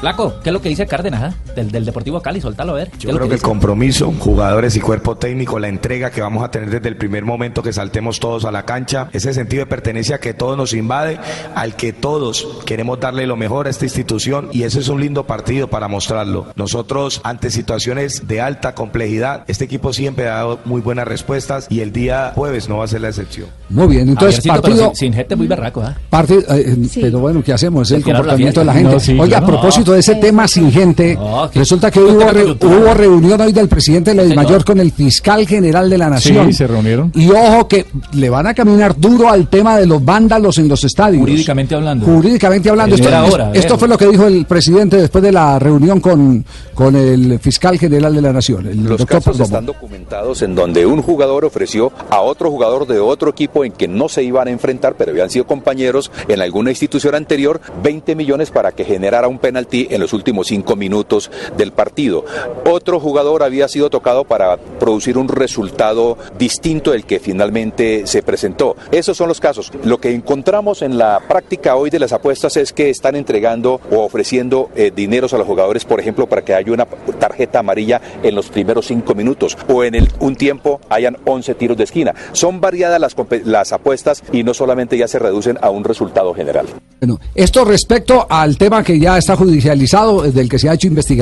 Flaco, 0.00 0.34
¿qué 0.42 0.50
es 0.50 0.52
lo 0.52 0.62
que 0.62 0.68
dice 0.68 0.86
Cárdenas, 0.86 1.22
ah? 1.22 1.47
Del, 1.58 1.72
del 1.72 1.84
Deportivo 1.84 2.20
Cali, 2.20 2.40
soltalo 2.40 2.72
a 2.72 2.76
ver. 2.76 2.90
¿Qué 2.90 3.08
Yo 3.08 3.16
creo 3.16 3.28
que 3.28 3.34
el 3.34 3.42
compromiso, 3.42 4.12
jugadores 4.16 4.76
y 4.76 4.80
cuerpo 4.80 5.16
técnico, 5.16 5.58
la 5.58 5.66
entrega 5.66 6.10
que 6.10 6.20
vamos 6.20 6.44
a 6.44 6.52
tener 6.52 6.70
desde 6.70 6.88
el 6.88 6.96
primer 6.96 7.24
momento 7.24 7.64
que 7.64 7.72
saltemos 7.72 8.20
todos 8.20 8.44
a 8.44 8.52
la 8.52 8.64
cancha, 8.64 9.08
ese 9.12 9.34
sentido 9.34 9.62
de 9.62 9.66
pertenencia 9.66 10.20
que 10.20 10.34
todos 10.34 10.56
nos 10.56 10.72
invade, 10.72 11.18
al 11.56 11.74
que 11.74 11.92
todos 11.92 12.46
queremos 12.64 13.00
darle 13.00 13.26
lo 13.26 13.36
mejor 13.36 13.66
a 13.66 13.70
esta 13.70 13.86
institución 13.86 14.50
y 14.52 14.62
ese 14.62 14.78
es 14.78 14.88
un 14.88 15.00
lindo 15.00 15.26
partido 15.26 15.68
para 15.68 15.88
mostrarlo. 15.88 16.46
Nosotros 16.54 17.20
ante 17.24 17.50
situaciones 17.50 18.28
de 18.28 18.40
alta 18.40 18.74
complejidad, 18.74 19.44
este 19.48 19.64
equipo 19.64 19.92
siempre 19.92 20.28
ha 20.28 20.34
dado 20.34 20.60
muy 20.64 20.80
buenas 20.80 21.08
respuestas 21.08 21.66
y 21.70 21.80
el 21.80 21.92
día 21.92 22.32
jueves 22.36 22.68
no 22.68 22.78
va 22.78 22.84
a 22.84 22.88
ser 22.88 23.00
la 23.00 23.08
excepción. 23.08 23.48
Muy 23.68 23.88
bien, 23.88 24.08
entonces 24.08 24.46
partido... 24.46 24.88
sin, 24.88 24.96
sin 24.96 25.12
gente 25.12 25.34
muy 25.34 25.48
berraco, 25.48 25.82
¿ah? 25.82 25.96
Partido, 26.08 26.42
eh, 26.54 26.76
Pero 27.00 27.18
bueno, 27.18 27.42
¿qué 27.42 27.52
hacemos? 27.52 27.90
Es 27.90 27.96
el 27.96 28.00
la 28.00 28.04
comportamiento 28.04 28.60
de 28.60 28.66
la 28.66 28.72
gente. 28.74 28.92
No, 28.92 29.00
sí, 29.00 29.18
Oiga, 29.18 29.38
a 29.38 29.46
propósito 29.46 29.92
de 29.92 30.00
ese 30.00 30.14
tema 30.16 30.46
sin 30.46 30.70
gente, 30.70 31.18
Resulta 31.54 31.90
que 31.90 32.00
hubo, 32.00 32.20
re- 32.30 32.44
hubo 32.52 32.94
reunión 32.94 33.40
hoy 33.40 33.52
del 33.52 33.68
presidente 33.68 34.14
de 34.14 34.24
la 34.24 34.34
Mayor 34.34 34.64
con 34.64 34.78
el 34.80 34.92
fiscal 34.92 35.46
general 35.46 35.88
de 35.90 35.98
la 35.98 36.08
Nación. 36.10 36.46
Sí, 36.46 36.52
se 36.52 36.66
reunieron. 36.66 37.12
Y 37.14 37.30
ojo 37.30 37.66
que 37.68 37.86
le 38.12 38.30
van 38.30 38.46
a 38.46 38.54
caminar 38.54 38.96
duro 38.98 39.28
al 39.28 39.48
tema 39.48 39.76
de 39.78 39.86
los 39.86 40.04
vándalos 40.04 40.58
en 40.58 40.68
los 40.68 40.82
estadios. 40.84 41.20
Jurídicamente 41.20 41.74
hablando. 41.74 42.06
Jurídicamente 42.06 42.70
hablando. 42.70 42.94
Es 42.94 43.00
Esto, 43.00 43.08
era 43.10 43.26
es- 43.26 43.34
hora, 43.34 43.44
esto 43.48 43.60
viejo. 43.60 43.78
fue 43.78 43.88
lo 43.88 43.98
que 43.98 44.06
dijo 44.06 44.26
el 44.26 44.46
presidente 44.46 44.96
después 44.96 45.22
de 45.24 45.32
la 45.32 45.58
reunión 45.58 46.00
con, 46.00 46.44
con 46.74 46.94
el 46.96 47.38
fiscal 47.40 47.78
general 47.78 48.14
de 48.14 48.22
la 48.22 48.32
Nación, 48.32 48.66
el 48.66 48.78
Los 48.84 48.98
doctor 48.98 49.18
casos 49.22 49.40
están 49.40 49.66
documentados 49.66 50.42
en 50.42 50.54
donde 50.54 50.86
un 50.86 51.02
jugador 51.02 51.44
ofreció 51.44 51.92
a 52.10 52.20
otro 52.20 52.50
jugador 52.50 52.86
de 52.86 52.98
otro 52.98 53.30
equipo 53.30 53.64
en 53.64 53.72
que 53.72 53.88
no 53.88 54.08
se 54.08 54.22
iban 54.22 54.48
a 54.48 54.50
enfrentar, 54.50 54.94
pero 54.96 55.10
habían 55.10 55.30
sido 55.30 55.46
compañeros 55.46 56.10
en 56.28 56.40
alguna 56.40 56.70
institución 56.70 57.14
anterior, 57.14 57.60
20 57.82 58.14
millones 58.14 58.50
para 58.50 58.72
que 58.72 58.84
generara 58.84 59.28
un 59.28 59.38
penalti 59.38 59.86
en 59.90 60.00
los 60.00 60.12
últimos 60.12 60.46
cinco 60.48 60.76
minutos 60.76 61.30
del 61.56 61.72
partido. 61.72 62.24
Otro 62.64 63.00
jugador 63.00 63.42
había 63.42 63.68
sido 63.68 63.90
tocado 63.90 64.24
para 64.24 64.56
producir 64.56 65.18
un 65.18 65.28
resultado 65.28 66.18
distinto 66.38 66.92
del 66.92 67.04
que 67.04 67.20
finalmente 67.20 68.06
se 68.06 68.22
presentó. 68.22 68.76
Esos 68.90 69.16
son 69.16 69.28
los 69.28 69.40
casos. 69.40 69.72
Lo 69.84 69.98
que 69.98 70.12
encontramos 70.12 70.82
en 70.82 70.98
la 70.98 71.20
práctica 71.28 71.76
hoy 71.76 71.90
de 71.90 71.98
las 71.98 72.12
apuestas 72.12 72.56
es 72.56 72.72
que 72.72 72.90
están 72.90 73.16
entregando 73.16 73.80
o 73.90 74.04
ofreciendo 74.04 74.70
eh, 74.74 74.92
dineros 74.94 75.32
a 75.34 75.38
los 75.38 75.46
jugadores, 75.46 75.84
por 75.84 76.00
ejemplo, 76.00 76.26
para 76.26 76.42
que 76.42 76.54
haya 76.54 76.72
una 76.72 76.86
tarjeta 77.18 77.60
amarilla 77.60 78.00
en 78.22 78.34
los 78.34 78.48
primeros 78.48 78.86
cinco 78.86 79.14
minutos 79.14 79.56
o 79.68 79.84
en 79.84 80.08
un 80.20 80.36
tiempo 80.36 80.80
hayan 80.88 81.16
11 81.24 81.54
tiros 81.54 81.76
de 81.76 81.84
esquina. 81.84 82.14
Son 82.32 82.60
variadas 82.60 83.00
las, 83.00 83.16
las 83.44 83.72
apuestas 83.72 84.22
y 84.32 84.42
no 84.42 84.54
solamente 84.54 84.96
ya 84.96 85.08
se 85.08 85.18
reducen 85.18 85.58
a 85.60 85.70
un 85.70 85.84
resultado 85.84 86.34
general. 86.34 86.66
Bueno, 87.00 87.20
esto 87.34 87.64
respecto 87.64 88.26
al 88.28 88.58
tema 88.58 88.82
que 88.82 88.98
ya 88.98 89.18
está 89.18 89.36
judicializado, 89.36 90.24
eh, 90.24 90.32
del 90.32 90.48
que 90.48 90.58
se 90.58 90.68
ha 90.68 90.74
hecho 90.74 90.88
investigación, 90.88 91.17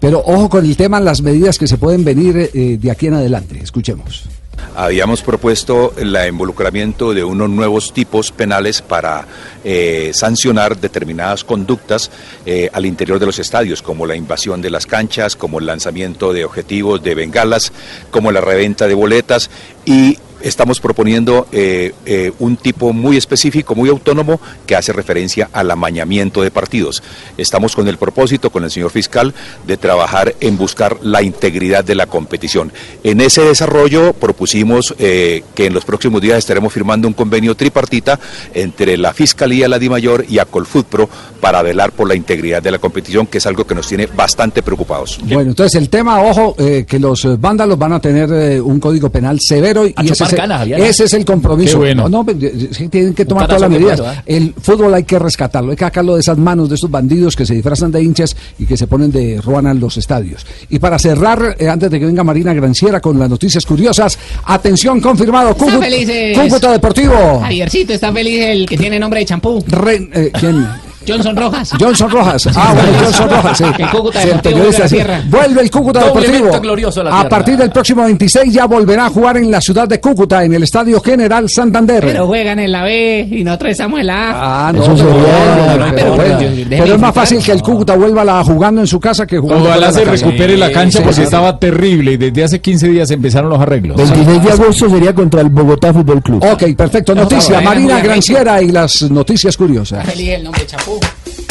pero 0.00 0.22
ojo 0.24 0.48
con 0.48 0.64
el 0.64 0.76
tema, 0.76 1.00
las 1.00 1.22
medidas 1.22 1.58
que 1.58 1.66
se 1.66 1.78
pueden 1.78 2.04
venir 2.04 2.50
eh, 2.52 2.78
de 2.80 2.90
aquí 2.90 3.06
en 3.06 3.14
adelante. 3.14 3.58
Escuchemos. 3.62 4.28
habíamos 4.74 5.22
propuesto 5.22 5.94
el 5.96 6.16
involucramiento 6.28 7.12
de 7.14 7.24
unos 7.24 7.48
nuevos 7.48 7.92
tipos 7.92 8.32
penales 8.32 8.82
para 8.82 9.26
eh, 9.64 10.10
sancionar 10.14 10.78
determinadas 10.78 11.44
conductas 11.44 12.10
eh, 12.44 12.70
al 12.72 12.86
interior 12.86 13.18
de 13.18 13.26
los 13.26 13.38
estadios, 13.38 13.82
como 13.82 14.06
la 14.06 14.16
invasión 14.16 14.60
de 14.62 14.70
las 14.70 14.86
canchas, 14.86 15.36
como 15.36 15.58
el 15.58 15.66
lanzamiento 15.66 16.32
de 16.32 16.44
objetivos 16.44 17.02
de 17.02 17.14
bengalas, 17.14 17.72
como 18.10 18.32
la 18.32 18.40
reventa 18.40 18.86
de 18.86 18.94
boletas 18.94 19.50
y 19.84 20.18
estamos 20.46 20.80
proponiendo 20.80 21.48
eh, 21.50 21.92
eh, 22.06 22.32
un 22.38 22.56
tipo 22.56 22.92
muy 22.92 23.16
específico, 23.16 23.74
muy 23.74 23.88
autónomo, 23.88 24.40
que 24.64 24.76
hace 24.76 24.92
referencia 24.92 25.48
al 25.52 25.70
amañamiento 25.70 26.42
de 26.42 26.52
partidos. 26.52 27.02
Estamos 27.36 27.74
con 27.74 27.88
el 27.88 27.98
propósito, 27.98 28.50
con 28.50 28.62
el 28.62 28.70
señor 28.70 28.90
fiscal, 28.90 29.34
de 29.66 29.76
trabajar 29.76 30.34
en 30.40 30.56
buscar 30.56 30.98
la 31.02 31.22
integridad 31.22 31.84
de 31.84 31.96
la 31.96 32.06
competición. 32.06 32.72
En 33.02 33.20
ese 33.20 33.42
desarrollo 33.42 34.12
propusimos 34.12 34.94
eh, 34.98 35.42
que 35.54 35.66
en 35.66 35.74
los 35.74 35.84
próximos 35.84 36.22
días 36.22 36.38
estaremos 36.38 36.72
firmando 36.72 37.08
un 37.08 37.14
convenio 37.14 37.56
tripartita 37.56 38.20
entre 38.54 38.96
la 38.96 39.12
Fiscalía, 39.12 39.68
la 39.68 39.80
DIMAYOR 39.80 40.26
y 40.28 40.38
Acolfutpro 40.38 41.08
para 41.40 41.60
velar 41.62 41.90
por 41.90 42.06
la 42.06 42.14
integridad 42.14 42.62
de 42.62 42.70
la 42.70 42.78
competición, 42.78 43.26
que 43.26 43.38
es 43.38 43.46
algo 43.46 43.66
que 43.66 43.74
nos 43.74 43.88
tiene 43.88 44.06
bastante 44.06 44.62
preocupados. 44.62 45.18
Bueno, 45.24 45.50
entonces 45.50 45.74
el 45.74 45.88
tema, 45.88 46.22
ojo, 46.22 46.54
eh, 46.58 46.84
que 46.88 47.00
los 47.00 47.40
vándalos 47.40 47.76
van 47.76 47.94
a 47.94 48.00
tener 48.00 48.30
eh, 48.32 48.60
un 48.60 48.78
código 48.78 49.10
penal 49.10 49.38
severo 49.40 49.86
y 49.86 49.94
A 49.96 50.02
ese 50.02 50.35
Javier. 50.36 50.80
ese 50.80 51.04
es 51.04 51.14
el 51.14 51.24
compromiso. 51.24 51.72
Qué 51.72 51.78
bueno. 51.78 52.08
No, 52.08 52.24
eh, 52.28 52.68
sí, 52.72 52.88
tienen 52.88 53.14
que 53.14 53.24
tomar 53.24 53.46
todas 53.46 53.62
las 53.62 53.70
medidas. 53.70 54.00
¿eh? 54.00 54.22
El 54.26 54.54
fútbol 54.60 54.92
hay 54.94 55.04
que 55.04 55.18
rescatarlo, 55.18 55.70
hay 55.70 55.76
que 55.76 55.84
sacarlo 55.84 56.14
de 56.14 56.20
esas 56.20 56.38
manos 56.38 56.68
de 56.68 56.74
estos 56.74 56.90
bandidos 56.90 57.36
que 57.36 57.46
se 57.46 57.54
disfrazan 57.54 57.90
de 57.90 58.02
hinchas 58.02 58.36
y 58.58 58.66
que 58.66 58.76
se 58.76 58.86
ponen 58.86 59.10
de 59.10 59.40
ruana 59.42 59.70
en 59.70 59.80
los 59.80 59.96
estadios. 59.96 60.46
Y 60.70 60.78
para 60.78 60.98
cerrar, 60.98 61.56
eh, 61.58 61.68
antes 61.68 61.90
de 61.90 61.98
que 61.98 62.06
venga 62.06 62.24
Marina 62.24 62.52
Granciera 62.54 63.00
con 63.00 63.18
las 63.18 63.28
noticias 63.28 63.64
curiosas, 63.64 64.18
atención, 64.44 65.00
confirmado, 65.00 65.54
Cúcuta. 65.54 65.86
Cúcuta 66.34 66.72
Deportivo. 66.72 67.40
Javiercito 67.40 67.92
está 67.92 68.12
feliz 68.12 68.40
el 68.42 68.66
que 68.66 68.76
tiene 68.76 68.98
nombre 68.98 69.20
de 69.20 69.26
champú. 69.26 69.64
Eh, 69.68 70.30
¿Quién? 70.38 70.66
Johnson 71.06 71.36
Rojas. 71.36 71.70
Johnson 71.80 72.10
Rojas. 72.10 72.48
Ah, 72.54 72.72
bueno, 72.74 72.98
Johnson 73.02 73.30
Rojas, 73.30 73.58
sí. 73.58 73.64
El 73.78 73.90
Cúcuta 73.90 74.20
Sí, 74.22 74.28
el 74.28 74.36
Deportivo 74.36 74.64
la 74.66 74.88
sí. 74.88 74.94
Sierra. 74.96 75.22
Vuelve 75.28 75.60
el 75.62 75.70
Cúcuta 75.70 76.04
Deportivo. 76.04 76.60
glorioso 76.60 77.02
la 77.02 77.10
a 77.10 77.12
tierra. 77.14 77.28
partir 77.28 77.56
del 77.56 77.70
próximo 77.70 78.02
26 78.04 78.52
ya 78.52 78.66
volverá 78.66 79.06
a 79.06 79.10
jugar 79.10 79.36
en 79.36 79.50
la 79.50 79.60
ciudad 79.60 79.86
de 79.88 80.00
Cúcuta, 80.00 80.44
en 80.44 80.54
el 80.54 80.62
Estadio 80.62 81.00
General 81.00 81.48
Santander. 81.48 82.00
Pero 82.04 82.26
juegan 82.26 82.58
en 82.58 82.72
la 82.72 82.82
B 82.84 83.28
y 83.30 83.44
nosotros 83.44 83.72
estamos 83.72 84.00
en 84.00 84.06
la 84.06 84.30
A. 84.30 84.68
Ah, 84.68 84.72
no, 84.72 84.82
pero, 84.82 84.96
sería- 84.96 85.12
bueno, 85.12 85.76
pero- 85.76 85.94
pero 85.94 86.14
bueno. 86.16 86.38
déjeme 86.38 86.76
Pero 86.76 86.94
es 86.94 87.00
más 87.00 87.14
fácil 87.14 87.42
que 87.42 87.52
el 87.52 87.62
Cúcuta 87.62 87.94
vuelva 87.96 88.24
la, 88.24 88.42
jugando 88.44 88.80
en 88.80 88.86
su 88.86 88.98
casa 89.00 89.26
que 89.26 89.38
jugando 89.38 89.64
Ojalá 89.68 89.92
fuera 89.92 89.92
se 89.92 90.04
la 90.04 90.12
recupere 90.12 90.56
la 90.56 90.72
cancha 90.72 90.98
Sí, 90.98 91.04
porque 91.04 91.16
sí. 91.16 91.22
estaba 91.22 91.58
terrible 91.58 92.12
y 92.12 92.16
desde 92.16 92.44
hace 92.44 92.60
15 92.60 92.88
días 92.88 93.10
empezaron 93.10 93.50
los 93.50 93.60
arreglos. 93.60 93.96
26 93.96 94.42
de 94.42 94.50
agosto 94.52 94.88
sería 94.90 95.14
contra 95.14 95.40
el 95.40 95.48
Bogotá 95.50 95.92
Fútbol 95.92 96.22
Club. 96.22 96.44
Ok, 96.44 96.74
perfecto. 96.76 97.14
No, 97.14 97.22
Noticia, 97.22 97.60
Marina. 97.60 98.00
Granciera 98.00 98.62
y 98.62 98.68
las 98.70 99.02
noticias 99.10 99.56
curiosas. 99.56 100.04
Feliz 100.06 100.28
el 100.30 100.44
nombre 100.44 100.62
de 100.62 100.66
champú. 101.00 101.45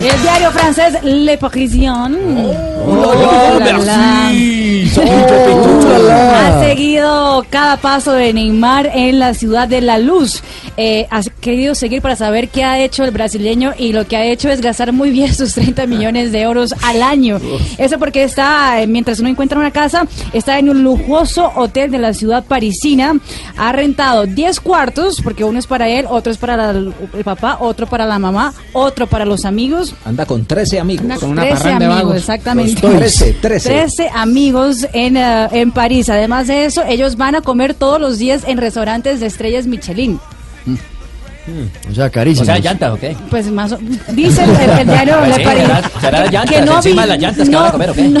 El 0.00 0.22
diario 0.22 0.50
francés 0.50 0.94
Le 1.02 1.36
Parisien 1.36 2.16
Oh, 2.82 3.60
la, 3.60 3.78
la. 3.78 4.30
ha 6.48 6.64
seguido 6.64 7.44
cada 7.50 7.76
paso 7.76 8.12
de 8.12 8.32
Neymar 8.32 8.90
en 8.94 9.18
la 9.18 9.34
ciudad 9.34 9.68
de 9.68 9.80
la 9.82 9.98
luz. 9.98 10.42
Eh, 10.76 11.06
ha 11.10 11.20
querido 11.40 11.74
seguir 11.74 12.00
para 12.00 12.16
saber 12.16 12.48
qué 12.48 12.64
ha 12.64 12.80
hecho 12.80 13.04
el 13.04 13.10
brasileño 13.10 13.72
y 13.76 13.92
lo 13.92 14.06
que 14.06 14.16
ha 14.16 14.24
hecho 14.24 14.48
es 14.48 14.62
gastar 14.62 14.92
muy 14.92 15.10
bien 15.10 15.32
sus 15.34 15.52
30 15.54 15.86
millones 15.86 16.32
de 16.32 16.40
euros 16.40 16.74
al 16.82 17.02
año. 17.02 17.38
Eso 17.76 17.98
porque 17.98 18.24
está, 18.24 18.80
eh, 18.80 18.86
mientras 18.86 19.20
uno 19.20 19.28
encuentra 19.28 19.58
una 19.58 19.70
casa, 19.70 20.06
está 20.32 20.58
en 20.58 20.70
un 20.70 20.82
lujoso 20.82 21.52
hotel 21.54 21.90
de 21.90 21.98
la 21.98 22.14
ciudad 22.14 22.44
parisina. 22.44 23.14
Ha 23.58 23.72
rentado 23.72 24.24
10 24.26 24.58
cuartos, 24.60 25.20
porque 25.22 25.44
uno 25.44 25.58
es 25.58 25.66
para 25.66 25.88
él, 25.88 26.06
otro 26.08 26.32
es 26.32 26.38
para 26.38 26.70
el 26.70 26.94
papá, 27.24 27.58
otro 27.60 27.86
para 27.86 28.06
la 28.06 28.18
mamá, 28.18 28.54
otro 28.72 29.06
para 29.06 29.26
los 29.26 29.44
amigos. 29.44 29.89
Anda 30.04 30.26
con 30.26 30.44
13 30.44 30.80
amigos. 30.80 31.02
Anda 31.02 31.18
con 31.18 31.34
13 31.34 31.70
amigos, 31.72 32.16
exactamente. 32.16 32.80
Los 32.82 32.96
13, 32.96 33.32
13. 33.40 33.68
13 33.68 34.10
amigos 34.14 34.86
en, 34.92 35.16
eh, 35.16 35.48
en 35.52 35.72
París. 35.72 36.08
Además 36.08 36.48
de 36.48 36.64
eso, 36.64 36.82
ellos 36.84 37.16
van 37.16 37.34
a 37.34 37.40
comer 37.40 37.74
todos 37.74 38.00
los 38.00 38.18
días 38.18 38.42
en 38.46 38.58
restaurantes 38.58 39.20
de 39.20 39.26
estrellas 39.26 39.66
Michelin. 39.66 40.20
O 41.90 41.94
sea, 41.94 42.10
carísimo. 42.10 42.42
O 42.42 42.44
sea, 42.44 42.58
llantas, 42.58 42.92
¿o 42.92 42.96
qué? 42.96 43.16
Pues 43.28 43.50
más 43.50 43.72
o- 43.72 43.78
dice 44.12 44.44
el, 44.44 44.50
el- 44.50 44.86
diario 44.86 45.16
Pues 45.18 45.28
Le 45.30 45.34
sí, 45.36 45.50
será- 46.00 46.22
que- 46.24 46.30
llantas, 46.30 46.50
que 46.56 46.60
no 46.62 46.76
encima 46.76 46.94
vi- 46.94 47.00
de 47.00 47.06
las 47.06 47.18
llantas 47.18 47.48
que 47.48 47.52
no, 47.52 47.58
van 47.60 47.68
a 47.68 47.72
comer, 47.72 47.90
¿o 47.90 47.94
qué? 47.94 48.02
no, 48.08 48.20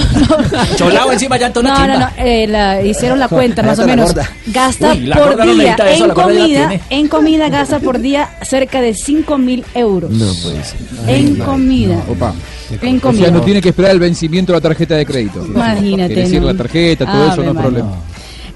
Cholao 0.76 1.12
encima 1.12 1.34
de 1.38 1.40
llantas, 1.44 1.62
una 1.62 1.72
no, 1.72 1.78
no, 1.86 1.92
chimba. 1.92 2.12
no, 2.18 2.24
eh, 2.24 2.46
la- 2.48 2.82
hicieron 2.82 3.18
la 3.18 3.28
cuenta 3.28 3.62
más 3.62 3.78
o 3.78 3.86
menos. 3.86 4.14
Gasta 4.46 4.92
Uy, 4.92 5.10
por 5.12 5.36
no 5.36 5.44
día 5.44 5.54
necesita 5.76 5.90
eso, 5.90 6.04
en 6.06 6.10
comida, 6.12 6.80
en 6.90 7.08
comida 7.08 7.48
gasta 7.48 7.78
por 7.78 7.98
día 8.00 8.28
cerca 8.42 8.80
de 8.80 8.94
5 8.94 9.38
mil 9.38 9.64
euros. 9.74 10.10
No 10.10 10.32
puede 10.42 10.64
ser. 10.64 10.78
En 11.06 11.36
comida. 11.36 12.02
Opa. 12.08 12.34
En 12.82 12.98
O 12.98 13.00
comida. 13.00 13.22
sea, 13.24 13.30
no 13.32 13.40
tiene 13.42 13.60
que 13.60 13.70
esperar 13.70 13.90
el 13.90 13.98
vencimiento 13.98 14.52
de 14.52 14.58
la 14.58 14.62
tarjeta 14.62 14.94
de 14.94 15.04
crédito. 15.04 15.44
Imagínate, 15.44 16.12
Es 16.14 16.18
decir, 16.28 16.40
¿no? 16.40 16.46
la 16.48 16.54
tarjeta, 16.54 17.04
todo 17.04 17.24
eso 17.24 17.32
Ave 17.34 17.44
no 17.44 17.50
es 17.52 17.56
problema. 17.58 17.90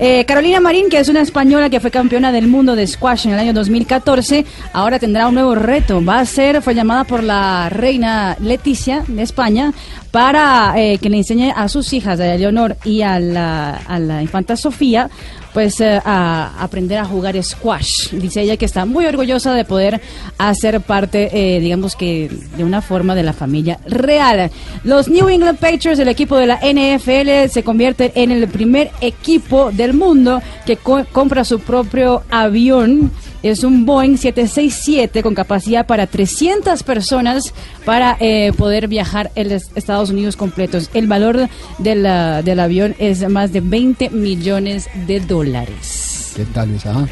Eh, 0.06 0.26
Carolina 0.26 0.60
Marín, 0.60 0.90
que 0.90 0.98
es 0.98 1.08
una 1.08 1.22
española 1.22 1.70
que 1.70 1.80
fue 1.80 1.90
campeona 1.90 2.30
del 2.30 2.46
mundo 2.46 2.76
de 2.76 2.86
squash 2.86 3.26
en 3.26 3.32
el 3.32 3.38
año 3.38 3.54
2014, 3.54 4.44
ahora 4.74 4.98
tendrá 4.98 5.28
un 5.28 5.34
nuevo 5.34 5.54
reto. 5.54 6.04
Va 6.04 6.20
a 6.20 6.26
ser, 6.26 6.60
fue 6.60 6.74
llamada 6.74 7.04
por 7.04 7.22
la 7.22 7.70
reina 7.70 8.36
Leticia 8.38 9.02
de 9.08 9.22
España 9.22 9.72
para 10.10 10.74
eh, 10.76 10.98
que 10.98 11.08
le 11.08 11.16
enseñe 11.16 11.54
a 11.56 11.70
sus 11.70 11.90
hijas, 11.94 12.20
a 12.20 12.34
Leonor 12.36 12.76
y 12.84 13.00
a 13.00 13.18
la, 13.18 13.76
a 13.76 13.98
la 13.98 14.20
infanta 14.20 14.58
Sofía, 14.58 15.08
pues 15.54 15.80
eh, 15.80 16.00
a 16.04 16.52
aprender 16.62 16.98
a 16.98 17.04
jugar 17.06 17.42
squash. 17.42 18.10
Dice 18.10 18.42
ella 18.42 18.56
que 18.58 18.64
está 18.66 18.84
muy 18.84 19.06
orgullosa 19.06 19.54
de 19.54 19.64
poder 19.64 20.00
hacer 20.36 20.80
parte, 20.82 21.30
eh, 21.56 21.60
digamos 21.60 21.94
que 21.96 22.28
de 22.56 22.64
una 22.64 22.82
forma 22.82 23.14
de 23.14 23.22
la 23.22 23.32
familia 23.32 23.78
real. 23.86 24.50
Los 24.82 25.08
New 25.08 25.28
England 25.28 25.58
Patriots, 25.58 25.98
el 26.00 26.08
equipo 26.08 26.36
de 26.36 26.46
la 26.48 26.58
NFL, 26.60 27.48
se 27.50 27.62
convierte 27.62 28.12
en 28.16 28.32
el 28.32 28.48
primer 28.48 28.90
equipo 29.00 29.70
del 29.70 29.94
mundo 29.94 30.42
que 30.66 30.76
co- 30.76 31.06
compra 31.12 31.44
su 31.44 31.60
propio 31.60 32.24
avión. 32.30 33.10
Es 33.44 33.62
un 33.62 33.84
Boeing 33.84 34.16
767 34.16 35.22
con 35.22 35.34
capacidad 35.34 35.86
para 35.86 36.06
300 36.06 36.82
personas 36.82 37.52
para 37.84 38.16
eh, 38.18 38.52
poder 38.56 38.88
viajar 38.88 39.30
en 39.34 39.50
los 39.50 39.64
Estados 39.74 40.08
Unidos 40.08 40.34
completos. 40.34 40.88
El 40.94 41.08
valor 41.08 41.50
del, 41.78 42.06
ah, 42.06 42.40
del 42.40 42.58
avión 42.58 42.96
es 42.98 43.28
más 43.28 43.52
de 43.52 43.60
20 43.60 44.08
millones 44.08 44.88
de 45.06 45.20
dólares. 45.20 46.32
¿Qué 46.34 46.46
tal 46.46 46.74
esa? 46.74 46.92
ah? 47.00 47.06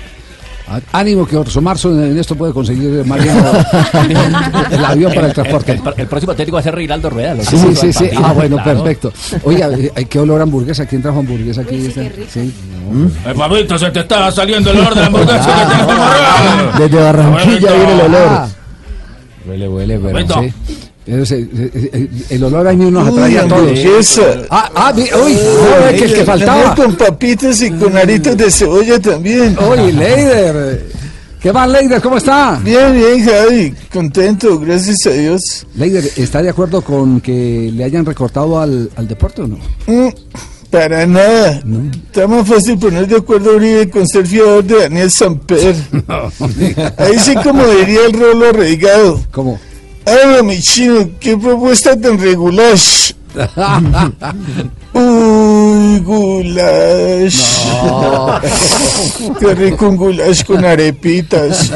Ah, 0.68 0.80
Ánimo 0.93 1.26
que 1.26 1.37
Orso 1.37 1.61
Marzo 1.61 1.91
en 2.03 2.16
esto 2.16 2.35
puede 2.35 2.55
conseguir 2.55 3.05
Mariano 3.05 3.53
el 4.70 4.85
avión 4.85 5.12
para 5.12 5.26
el 5.26 5.35
transporte. 5.35 5.72
El, 5.72 5.80
el 5.99 6.07
próximo 6.07 6.35
técnico 6.35 6.55
va 6.55 6.61
a 6.61 6.62
ser 6.62 6.74
Reinaldo 6.74 7.11
Rueda. 7.11 7.35
lo 7.35 7.45
Sí, 7.45 7.57
que 7.57 7.74
sí, 7.76 7.93
sí, 7.93 7.93
sí. 7.93 8.11
Ah, 8.16 8.33
bueno, 8.33 8.57
claro. 8.62 8.83
perfecto. 8.83 9.12
Oiga, 9.45 9.68
eh, 9.76 10.07
¿qué 10.09 10.18
olor 10.18 10.41
a 10.41 10.45
hamburguesa? 10.45 10.87
¿Quién 10.87 11.03
trajo 11.03 11.18
hamburguesa 11.18 11.61
aquí? 11.61 11.91
Sí. 12.30 12.55
Eh, 13.26 13.35
Pablito, 13.37 13.78
se 13.78 13.91
te 13.91 14.01
está 14.01 14.30
saliendo 14.33 14.70
el 14.70 14.78
olor 14.78 14.95
de 14.95 15.01
la 15.01 15.07
hamburguesa 15.07 15.68
que 15.68 15.74
te 15.76 15.83
hemos 15.83 16.78
Desde 16.78 16.97
Barranquilla 17.05 17.72
viene 17.72 17.93
el 17.95 18.01
olor. 18.01 18.28
Ah. 18.28 18.49
Huele, 19.47 19.68
huele, 19.68 19.99
pero 19.99 21.24
sí. 21.26 21.49
El 22.30 22.45
olor 22.45 22.68
a 22.68 22.72
mí 22.74 22.91
nos 22.91 23.09
atrae 23.09 23.39
a 23.39 23.43
Uy, 23.45 23.49
todos. 23.49 24.20
Ah, 24.51 24.70
ah, 24.74 24.93
vi- 24.93 25.03
uy, 25.03 25.37
que 25.99 26.05
el 26.05 26.14
que 26.14 26.24
faltaba. 26.24 26.74
con 26.76 26.95
papitas 26.95 27.61
y 27.62 27.70
con 27.72 27.97
aritos 27.97 28.37
de 28.37 28.51
cebolla 28.51 29.01
también. 29.01 29.57
Oye, 29.59 29.93
Leider. 29.93 30.87
¿Qué 31.41 31.53
más, 31.53 31.68
Leider? 31.68 32.01
¿Cómo 32.01 32.18
está? 32.18 32.61
Bien, 32.62 32.93
bien, 32.95 33.24
Javi. 33.26 33.74
Contento, 33.93 34.61
gracias 34.61 35.05
a 35.07 35.11
Dios. 35.11 35.66
Leider, 35.74 36.05
¿está 36.16 36.41
de 36.41 36.51
acuerdo 36.51 36.83
con 36.83 37.20
que 37.20 37.68
le 37.74 37.83
hayan 37.83 38.07
recortado 38.07 38.61
al, 38.61 38.89
al 38.95 39.09
deporte 39.09 39.43
o 39.43 39.49
no? 39.49 39.57
Mm, 39.89 40.09
para 40.72 41.06
nada. 41.06 41.62
Está 42.06 42.26
más 42.26 42.48
fácil 42.48 42.78
poner 42.78 43.06
de 43.06 43.16
acuerdo 43.16 43.50
a 43.50 43.56
Uribe 43.56 43.90
con 43.90 44.08
ser 44.08 44.26
fiador 44.26 44.64
de 44.64 44.80
Daniel 44.80 45.10
Samper. 45.10 45.76
Ahí 46.96 47.18
sí 47.18 47.34
como 47.34 47.64
diría 47.66 48.06
el 48.06 48.14
rolo 48.14 48.48
arraigado. 48.48 49.20
¿Cómo? 49.30 49.60
Ah, 50.06 50.42
mi 50.42 50.58
chino, 50.60 51.10
qué 51.20 51.36
propuesta 51.36 51.94
tan 52.00 52.18
regular. 52.18 52.76
Uy, 54.94 56.00
goulash. 56.00 57.64
Qué 59.40 59.54
rico 59.54 59.88
un 59.88 59.96
goulash 59.96 60.44
con 60.44 60.64
arepitas. 60.64 61.72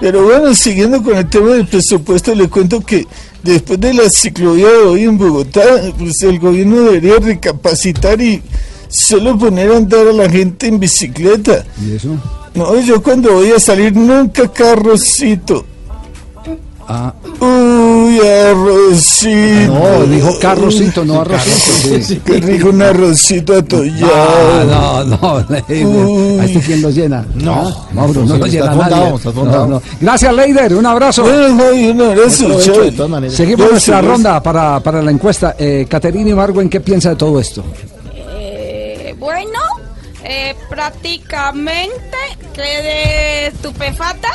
Pero 0.00 0.22
bueno, 0.24 0.54
siguiendo 0.54 1.02
con 1.02 1.16
el 1.16 1.28
tema 1.28 1.54
del 1.54 1.66
presupuesto, 1.66 2.34
le 2.34 2.48
cuento 2.48 2.80
que 2.80 3.06
después 3.46 3.80
de 3.80 3.94
la 3.94 4.10
ciclovía 4.10 4.68
de 4.68 4.78
hoy 4.78 5.04
en 5.04 5.16
Bogotá, 5.16 5.62
pues 5.98 6.22
el 6.22 6.38
gobierno 6.38 6.82
debería 6.82 7.16
recapacitar 7.18 8.20
y 8.20 8.42
solo 8.88 9.38
poner 9.38 9.70
a 9.70 9.76
andar 9.76 10.06
a 10.08 10.12
la 10.12 10.28
gente 10.28 10.66
en 10.66 10.78
bicicleta. 10.78 11.64
¿Y 11.80 11.96
eso? 11.96 12.16
No, 12.54 12.78
yo 12.80 13.02
cuando 13.02 13.32
voy 13.32 13.52
a 13.52 13.60
salir 13.60 13.94
nunca 13.94 14.50
carrocito. 14.52 15.64
Ah. 16.88 17.12
Uy, 17.40 18.20
arrocito. 18.20 19.72
No, 19.74 20.04
dijo 20.06 20.38
carrocito, 20.40 21.04
no 21.04 21.20
arrocito. 21.22 22.00
sí. 22.00 22.20
Qué 22.24 22.34
rico 22.40 22.68
un 22.68 22.80
arrocito 22.80 23.54
Ah, 23.54 23.58
atollado. 23.58 25.04
no, 25.04 25.04
no, 25.04 25.44
Leider. 25.48 26.40
¿A 26.40 26.44
este 26.44 26.60
quién 26.60 26.82
lo 26.82 26.90
llena? 26.90 27.24
No. 27.34 27.86
Mauro, 27.92 28.24
no 28.24 28.34
Sí, 28.34 28.40
lo 28.40 28.46
llena 28.46 28.74
nadie. 28.74 29.12
No, 29.34 29.66
no. 29.66 29.82
Gracias, 30.00 30.34
Leider. 30.34 30.74
Un 30.76 30.86
abrazo. 30.86 31.24
Un 31.24 32.00
abrazo. 32.00 32.60
Seguimos 33.30 33.70
nuestra 33.70 34.00
ronda 34.00 34.40
para, 34.42 34.78
para 34.80 35.02
la 35.02 35.10
encuesta. 35.10 35.56
Eh, 35.58 35.86
Caterina 35.88 36.30
Ibargüen, 36.30 36.68
¿qué 36.68 36.80
piensa 36.80 37.10
de 37.10 37.16
todo 37.16 37.40
esto? 37.40 37.64
Eh, 38.38 39.14
bueno, 39.18 39.58
eh, 40.28 40.56
prácticamente 40.68 42.16
quedé 42.52 43.46
estupefata 43.46 44.28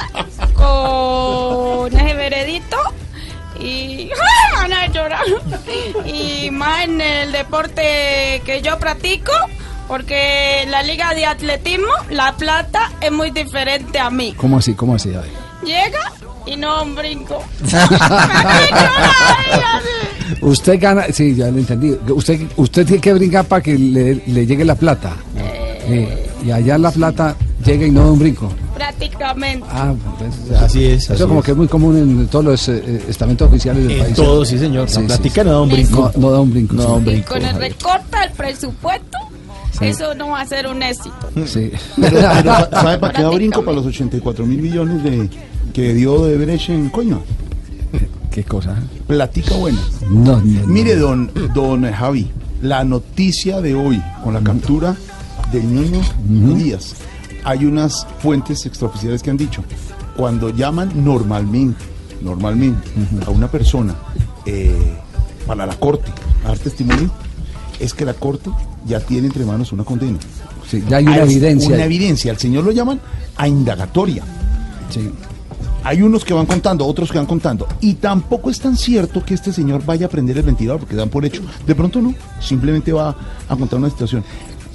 con 0.54 1.94
ese 1.94 2.14
veredito 2.14 2.78
y 3.60 4.10
¡ay, 4.10 4.10
van 4.54 4.74
a 4.74 4.88
llorar 4.88 5.26
y 6.06 6.50
más 6.50 6.86
en 6.86 7.02
el 7.02 7.34
deporte 7.34 8.42
que 8.46 8.62
yo 8.62 8.80
practico 8.80 9.34
porque 9.90 10.62
en 10.62 10.72
la 10.72 10.82
liga 10.82 11.14
de 11.14 11.26
atletismo 11.26 11.92
la 12.10 12.38
plata 12.38 12.90
es 13.02 13.12
muy 13.12 13.32
diferente 13.32 14.00
a 14.00 14.10
mí 14.10 14.34
¿Cómo 14.38 14.60
así? 14.60 14.74
¿Cómo 14.76 14.96
así? 14.96 15.14
A 15.14 15.20
ver. 15.20 15.32
llega 15.66 16.14
y 16.46 16.56
no 16.56 16.84
un 16.84 16.96
brinco 16.96 17.44
Usted 20.42 20.80
gana, 20.80 21.06
sí, 21.12 21.36
ya 21.36 21.50
lo 21.52 21.58
entendí. 21.60 21.96
Usted, 22.10 22.42
usted 22.58 22.86
tiene 22.86 23.02
que 23.02 23.14
brincar 23.14 23.46
para 23.46 23.62
que 23.62 23.78
le, 23.78 24.16
le 24.28 24.46
llegue 24.46 24.64
la 24.66 24.76
plata. 24.76 25.16
Eh, 25.88 26.28
y 26.46 26.52
allá 26.52 26.78
la 26.78 26.92
plata 26.92 27.36
llega 27.66 27.86
y 27.86 27.92
no 27.92 28.06
da 28.06 28.12
un 28.12 28.20
brinco. 28.20 28.52
prácticamente 28.76 29.66
Ah, 29.70 29.94
pues, 30.18 30.60
Así 30.62 30.86
es, 30.86 31.04
Eso 31.04 31.14
así 31.14 31.24
como 31.24 31.40
es. 31.40 31.46
que 31.46 31.52
es 31.52 31.58
muy 31.58 31.68
común 31.68 31.98
en 31.98 32.28
todos 32.28 32.46
los 32.46 32.68
eh, 32.70 33.02
estamentos 33.10 33.48
oficiales 33.50 33.84
del 33.84 33.92
En 33.98 34.04
país. 34.04 34.16
todos, 34.16 34.48
sí, 34.48 34.58
señor. 34.58 34.90
La 34.92 35.02
plática 35.02 35.44
no 35.44 35.52
da 35.52 35.62
un 35.62 35.70
brinco. 35.70 36.12
No, 36.16 36.22
no 36.22 36.32
da 36.32 36.40
un 36.40 36.52
brinco. 36.52 36.76
No 36.76 36.84
da 36.84 36.94
un 36.94 37.02
y 37.02 37.06
brinco. 37.06 37.34
con 37.34 37.46
el 37.46 37.56
recorte 37.56 38.18
del 38.20 38.32
presupuesto 38.38 39.18
Sí. 39.80 39.86
eso 39.88 40.14
no 40.16 40.30
va 40.32 40.42
a 40.42 40.46
ser 40.46 40.68
un 40.68 40.84
éxito 40.84 41.16
Sí. 41.46 41.72
Pero, 42.00 42.18
pero 42.20 42.54
¿sabe 42.72 42.98
para 43.00 43.14
qué 43.14 43.22
da 43.24 43.30
brinco? 43.30 43.64
Para 43.64 43.78
los 43.78 43.86
84 43.86 44.46
mil 44.46 44.62
millones 44.62 45.02
de, 45.04 45.30
que 45.74 45.94
dio 45.94 46.26
de 46.26 46.38
Brecht 46.38 46.70
en 46.70 46.90
Coño. 46.90 47.22
¿Qué 48.32 48.44
cosa? 48.44 48.76
Platica 49.08 49.56
buena. 49.56 49.80
No, 50.10 50.38
no, 50.42 50.68
Mire, 50.68 50.96
don, 50.96 51.30
don 51.54 51.84
Javi, 51.92 52.30
la 52.62 52.84
noticia 52.84 53.60
de 53.62 53.76
hoy 53.76 54.02
con 54.24 54.34
la 54.34 54.42
captura 54.42 54.96
del 55.52 55.74
niño 55.74 56.02
Díaz. 56.56 56.94
Hay 57.44 57.66
unas 57.66 58.08
fuentes 58.20 58.66
extraoficiales 58.66 59.22
que 59.22 59.32
han 59.32 59.38
dicho, 59.38 59.64
cuando 60.16 60.50
llaman 60.50 60.92
normalmente, 61.04 61.84
normalmente, 62.22 62.88
a 63.26 63.32
una 63.32 63.50
persona 63.50 63.96
eh, 64.46 64.94
para 65.46 65.66
la 65.66 65.76
corte 65.76 66.12
a 66.46 66.50
dar 66.50 66.58
testimonio, 66.60 67.12
es 67.80 67.94
que 67.94 68.06
la 68.06 68.14
corte 68.14 68.50
ya 68.88 69.00
tiene 69.00 69.28
entre 69.28 69.44
manos 69.44 69.72
una 69.74 69.84
condena. 69.84 70.20
Sí, 70.70 70.82
ya 70.88 70.98
hay 70.98 71.06
una 71.06 71.16
Ah, 71.16 71.24
evidencia. 71.24 71.76
Una 71.76 71.84
evidencia. 71.84 72.32
Al 72.32 72.38
señor 72.38 72.64
lo 72.64 72.72
llaman 72.72 73.02
a 73.36 73.48
indagatoria. 73.48 74.24
Sí. 74.90 75.10
Hay 75.84 76.02
unos 76.02 76.24
que 76.24 76.34
van 76.34 76.46
contando, 76.46 76.86
otros 76.86 77.12
que 77.12 77.18
van 77.18 77.26
contando. 77.26 77.68
Y 77.82 77.96
tampoco 77.96 78.50
es 78.50 78.60
tan 78.60 78.78
cierto 78.78 79.24
que 79.26 79.34
este 79.34 79.52
señor 79.52 79.84
vaya 79.86 80.06
a 80.06 80.10
prender 80.10 80.38
el 80.38 80.44
ventilador, 80.44 80.80
porque 80.80 80.96
dan 80.96 81.10
por 81.10 81.26
hecho. 81.26 81.42
De 81.66 81.74
pronto 81.74 82.02
no, 82.02 82.14
simplemente 82.40 82.94
va 82.94 83.16
a 83.48 83.56
contar 83.56 83.80
una 83.80 83.90
situación. 83.90 84.24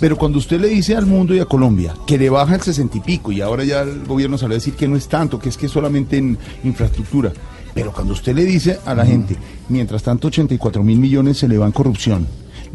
Pero 0.01 0.17
cuando 0.17 0.39
usted 0.39 0.61
le 0.61 0.69
dice 0.69 0.95
al 0.95 1.07
mundo 1.07 1.35
y 1.35 1.39
a 1.39 1.47
Colombia 1.47 1.95
que 2.07 2.19
le 2.19 2.29
baja 2.29 2.57
el 2.57 2.61
sesenta 2.61 2.99
y 2.99 3.01
pico, 3.01 3.33
y 3.33 3.41
ahora 3.41 3.65
ya 3.65 3.81
el 3.81 4.05
gobierno 4.05 4.37
sale 4.37 4.55
a 4.55 4.59
decir 4.59 4.75
que 4.75 4.89
no 4.89 4.97
es 4.97 5.09
tanto, 5.09 5.39
que 5.39 5.49
es 5.49 5.57
que 5.57 5.67
es 5.67 5.73
solamente 5.73 6.19
en 6.19 6.37
infraestructura. 6.65 7.33
Pero 7.73 7.93
cuando 7.93 8.13
usted 8.13 8.35
le 8.35 8.45
dice 8.45 8.81
a 8.85 8.95
la 8.95 9.07
gente, 9.07 9.37
mientras 9.69 10.03
tanto 10.03 10.29
84 10.29 10.83
mil 10.83 10.99
millones 10.99 11.39
se 11.39 11.49
le 11.49 11.57
va 11.57 11.67
en 11.67 11.73
corrupción, 11.73 12.27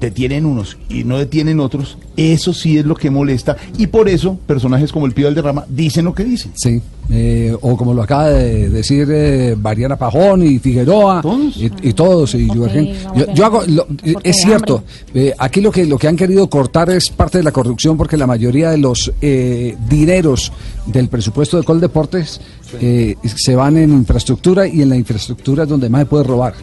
detienen 0.01 0.45
unos 0.45 0.77
y 0.89 1.05
no 1.05 1.17
detienen 1.17 1.59
otros, 1.61 1.97
eso 2.17 2.53
sí 2.53 2.77
es 2.77 2.85
lo 2.85 2.95
que 2.95 3.09
molesta. 3.09 3.55
Y 3.77 3.87
por 3.87 4.09
eso 4.09 4.37
personajes 4.45 4.91
como 4.91 5.05
el 5.05 5.13
Pío 5.13 5.27
Valderrama 5.27 5.63
dicen 5.69 6.03
lo 6.05 6.13
que 6.13 6.25
dicen. 6.25 6.51
Sí, 6.55 6.81
eh, 7.09 7.55
o 7.61 7.77
como 7.77 7.93
lo 7.93 8.01
acaba 8.03 8.29
de 8.29 8.69
decir 8.69 9.07
eh, 9.11 9.55
Mariana 9.61 9.97
Pajón 9.97 10.43
y 10.45 10.59
Figueroa 10.59 11.21
y, 11.57 11.89
y 11.89 11.93
todos 11.93 12.33
y 12.35 12.47
vamos 12.47 12.71
Yo, 13.15 13.33
yo 13.33 13.45
hago, 13.45 13.63
lo- 13.67 13.87
eh, 14.03 14.15
es 14.23 14.37
cierto, 14.37 14.83
eh, 15.13 15.33
aquí 15.37 15.61
lo 15.61 15.71
que 15.71 15.85
lo 15.85 15.97
que 15.97 16.07
han 16.07 16.15
querido 16.17 16.49
cortar 16.49 16.89
es 16.89 17.09
parte 17.09 17.37
de 17.37 17.43
la 17.43 17.51
corrupción 17.51 17.95
porque 17.95 18.17
la 18.17 18.27
mayoría 18.27 18.71
de 18.71 18.77
los 18.79 19.11
eh, 19.21 19.77
dineros 19.87 20.51
del 20.87 21.07
presupuesto 21.09 21.57
de 21.57 21.63
Coldeportes 21.63 22.41
eh, 22.81 23.15
se 23.35 23.55
van 23.55 23.77
en 23.77 23.91
infraestructura 23.91 24.67
y 24.67 24.81
en 24.81 24.89
la 24.89 24.95
infraestructura 24.97 25.63
es 25.63 25.69
donde 25.69 25.89
más 25.89 26.01
se 26.01 26.05
puede 26.07 26.23
robar. 26.23 26.53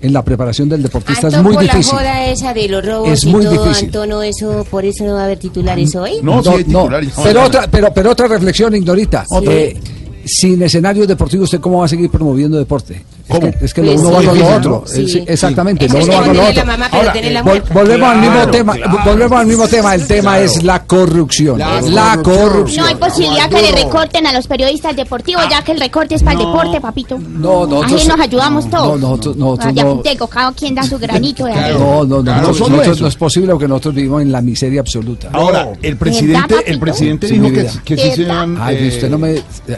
En 0.00 0.12
la 0.12 0.22
preparación 0.22 0.68
del 0.68 0.82
deportista 0.82 1.26
es 1.26 1.42
muy 1.42 1.54
por 1.54 1.62
difícil. 1.62 1.92
la 1.94 1.98
joda 2.00 2.26
esa 2.26 2.54
de 2.54 2.68
los 2.68 2.86
robos 2.86 3.08
Es 3.10 3.24
y 3.24 3.28
muy 3.28 3.44
todo, 3.44 3.64
difícil. 3.64 3.86
Antonio, 3.86 4.22
eso, 4.22 4.64
por 4.70 4.84
eso 4.84 5.04
no 5.04 5.14
va 5.14 5.22
a 5.22 5.24
haber 5.24 5.38
titulares 5.38 5.94
hoy. 5.96 6.20
Pero 7.24 7.42
otra, 7.44 7.66
pero, 7.68 7.92
pero 7.92 8.10
otra 8.12 8.28
reflexión, 8.28 8.74
Ignorita. 8.76 9.24
Eh, 9.42 9.76
sin 10.28 10.62
escenarios 10.62 11.08
deportivos, 11.08 11.44
¿usted 11.44 11.60
cómo 11.60 11.78
va 11.80 11.86
a 11.86 11.88
seguir 11.88 12.10
promoviendo 12.10 12.58
deporte? 12.58 13.02
Es 13.28 13.38
que, 13.38 13.64
es 13.66 13.74
que 13.74 13.82
lo 13.82 13.92
Pues 13.92 14.00
uno 14.06 14.20
sí, 14.20 14.26
va 14.26 14.30
con 14.32 14.38
lo 14.40 14.56
otro. 14.56 14.70
¿no? 14.86 15.02
Eh, 15.02 15.06
sí, 15.08 15.24
exactamente, 15.26 15.86
lo 15.88 16.02
uno 16.02 16.12
va 16.14 16.24
con 16.24 16.36
lo 16.36 16.42
otro. 16.44 16.54
la 16.54 16.64
mamá, 16.64 16.88
la 16.90 17.44
vol- 17.44 17.72
volvemos 17.74 18.08
al 18.08 18.18
mismo 18.20 18.32
Claro, 18.34 18.50
tema, 18.50 18.72
claro. 18.74 18.98
volvemos 19.04 19.38
al 19.40 19.46
mismo 19.46 19.68
tema. 19.68 19.94
El 19.94 20.06
tema 20.06 20.38
es 20.38 20.62
la 20.62 20.84
corrupción. 20.84 21.58
La, 21.58 22.18
corrupción. 22.22 22.84
No 22.84 22.88
hay 22.88 22.94
posibilidad 22.94 23.50
que 23.50 23.60
le 23.62 23.72
recorten 23.72 24.26
a 24.26 24.32
los 24.32 24.46
periodistas 24.46 24.96
deportivos, 24.96 25.42
ya 25.50 25.62
que 25.62 25.72
el 25.72 25.80
recorte 25.80 26.14
es 26.14 26.22
para 26.22 26.38
el 26.40 26.46
deporte, 26.46 26.80
papito. 26.80 27.18
No, 27.18 27.66
no, 27.66 27.82
Ahí 27.82 27.92
nosotros- 27.92 28.08
nos 28.08 28.20
ayudamos 28.20 28.70
todos. 28.70 28.98
No, 29.00 29.08
nosotros, 29.08 29.36
nosotros 29.36 29.74
ya 29.74 29.84
no. 29.84 30.26
cada 30.28 30.52
quien 30.52 30.74
da 30.74 30.82
su 30.84 30.98
granito 30.98 31.44
de. 31.44 31.52
No, 31.54 32.04
no, 32.04 32.22
no, 32.22 32.22
Claro, 32.22 32.52
no 32.98 33.08
es 33.08 33.16
posible 33.16 33.52
porque 33.52 33.68
nosotros 33.68 33.94
vivimos 33.94 34.22
en 34.22 34.32
la 34.32 34.40
miseria 34.40 34.80
absoluta. 34.80 35.28
Ahora, 35.32 35.68
el 35.82 35.96
presidente, 35.98 36.54
el 36.66 36.78
presidente 36.78 37.26
dijo 37.26 37.46
que, 37.84 37.96
sí 37.96 38.10
se. 38.24 38.30
Ay, 38.30 38.76
eh, 38.80 38.88
usted 38.88 39.10
no 39.10 39.18
me, 39.18 39.34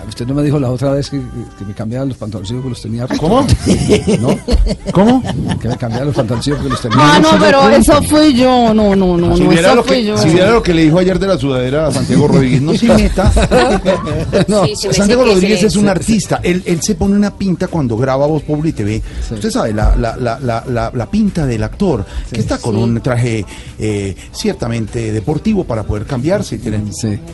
usted 0.08 0.26
no 0.26 0.34
me 0.34 0.39
dijo 0.42 0.58
la 0.58 0.70
otra 0.70 0.92
vez 0.92 1.10
que, 1.10 1.20
que 1.58 1.64
me 1.64 1.74
cambiara 1.74 2.04
los 2.04 2.16
pantaloncillos 2.16 2.62
que 2.62 2.68
los 2.70 2.82
tenía. 2.82 3.02
rotos. 3.06 3.18
¿Cómo? 3.18 3.46
¿No? 4.20 4.38
¿Cómo? 4.92 5.22
Que 5.60 5.68
me 5.68 5.76
cambiara 5.76 6.04
los 6.06 6.14
pantaloncillos 6.14 6.58
que 6.62 6.68
los 6.68 6.80
tenía. 6.80 6.98
Ah, 7.00 7.18
no, 7.20 7.28
pero 7.38 7.68
eso 7.70 8.02
fui 8.02 8.34
yo. 8.34 8.72
No, 8.74 8.94
no, 8.96 9.16
no, 9.16 9.36
Si 9.36 9.42
no, 9.44 9.50
viera, 9.50 9.68
eso 9.68 9.76
lo 9.76 9.84
fui 9.84 9.96
que, 9.96 10.04
yo. 10.04 10.18
si 10.18 10.28
viera 10.30 10.50
lo 10.52 10.62
que 10.62 10.74
le 10.74 10.82
dijo 10.84 10.98
ayer 10.98 11.18
de 11.18 11.26
la 11.26 11.38
sudadera 11.38 11.86
a 11.88 11.92
Santiago 11.92 12.28
Rodríguez, 12.28 12.62
no 12.62 12.74
se 12.74 12.86
meta. 12.94 13.32
No, 14.48 14.66
Sí, 14.66 14.74
Santiago 14.92 15.24
Rodríguez 15.24 15.62
es 15.62 15.76
un 15.76 15.88
artista. 15.88 16.40
Él, 16.42 16.62
él 16.66 16.80
se 16.82 16.94
pone 16.94 17.14
una 17.16 17.36
pinta 17.36 17.66
cuando 17.68 17.96
graba 17.96 18.26
Voz 18.26 18.42
Populi 18.42 18.72
TV. 18.72 19.02
Usted 19.30 19.50
sabe, 19.50 19.72
la, 19.72 19.94
la, 19.96 20.16
la, 20.16 20.38
la, 20.40 20.64
la, 20.68 20.90
la 20.94 21.06
pinta 21.10 21.46
del 21.46 21.62
actor, 21.62 22.04
que 22.32 22.40
está 22.40 22.58
con 22.58 22.76
un 22.76 23.00
traje 23.00 23.44
eh, 23.78 24.14
ciertamente 24.32 25.12
deportivo 25.12 25.64
para 25.64 25.82
poder 25.82 26.04
cambiarse. 26.06 26.56
Y, 26.56 26.58
tener- 26.58 26.80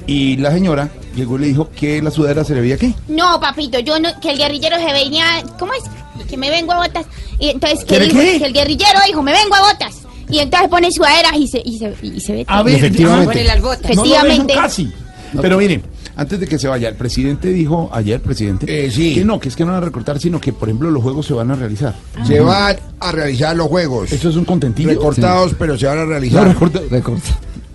y 0.06 0.36
la 0.36 0.50
señora 0.52 0.88
llegó 1.16 1.36
y 1.36 1.40
le 1.40 1.46
dijo 1.48 1.68
que 1.74 2.00
la 2.00 2.10
sudadera 2.12 2.44
se 2.44 2.54
le 2.54 2.60
veía 2.60 2.76
qué. 2.76 2.94
No, 3.08 3.40
papito, 3.40 3.78
yo 3.80 3.98
no, 3.98 4.08
que 4.20 4.30
el 4.30 4.38
guerrillero 4.38 4.76
se 4.78 4.92
venía, 4.92 5.24
¿cómo 5.58 5.72
es? 5.74 5.82
Que 6.28 6.36
me 6.36 6.50
vengo 6.50 6.72
a 6.72 6.78
botas. 6.86 7.06
Y 7.38 7.48
entonces 7.50 7.84
¿Quiere 7.84 8.06
dijo 8.06 8.18
qué? 8.18 8.38
que 8.38 8.46
el 8.46 8.52
guerrillero 8.52 8.98
dijo, 9.06 9.22
me 9.22 9.32
vengo 9.32 9.54
a 9.56 9.72
botas. 9.72 9.96
Y 10.28 10.38
entonces 10.38 10.68
pone 10.68 10.90
sudaderas 10.92 11.32
y 11.36 11.46
se, 11.48 11.62
y 11.64 11.78
se, 11.78 11.94
y 12.02 12.20
se 12.20 12.32
ve 12.32 12.44
A 12.48 12.62
ver, 12.62 12.74
efectivamente. 12.76 13.26
Pone 13.26 13.44
las 13.44 13.60
botas. 13.60 13.90
No 13.94 13.96
lo 13.96 14.02
dijo 14.04 14.16
Efectivamente. 14.16 14.54
casi. 14.54 14.92
Pero 15.40 15.58
miren, 15.58 15.82
antes 16.16 16.40
de 16.40 16.46
que 16.48 16.58
se 16.58 16.66
vaya, 16.66 16.88
el 16.88 16.94
presidente 16.96 17.48
dijo 17.48 17.90
ayer, 17.92 18.20
presidente, 18.20 18.66
que 18.66 19.24
no, 19.24 19.38
que 19.38 19.48
es 19.50 19.56
que 19.56 19.64
no 19.64 19.72
van 19.72 19.82
a 19.82 19.84
recortar, 19.84 20.18
sino 20.18 20.40
que, 20.40 20.52
por 20.52 20.68
ejemplo, 20.68 20.90
los 20.90 21.02
juegos 21.02 21.26
se 21.26 21.34
van 21.34 21.50
a 21.50 21.54
realizar. 21.56 21.94
Se 22.26 22.40
van 22.40 22.76
a 22.98 23.12
realizar 23.12 23.54
los 23.54 23.68
juegos. 23.68 24.10
Eso 24.12 24.30
es 24.30 24.36
un 24.36 24.44
contentillo. 24.44 24.88
Recortados, 24.88 25.54
pero 25.58 25.78
se 25.78 25.86
van 25.86 25.98
a 25.98 26.04
realizar. 26.06 26.44
No, 26.46 26.52
recorta- 26.54 26.80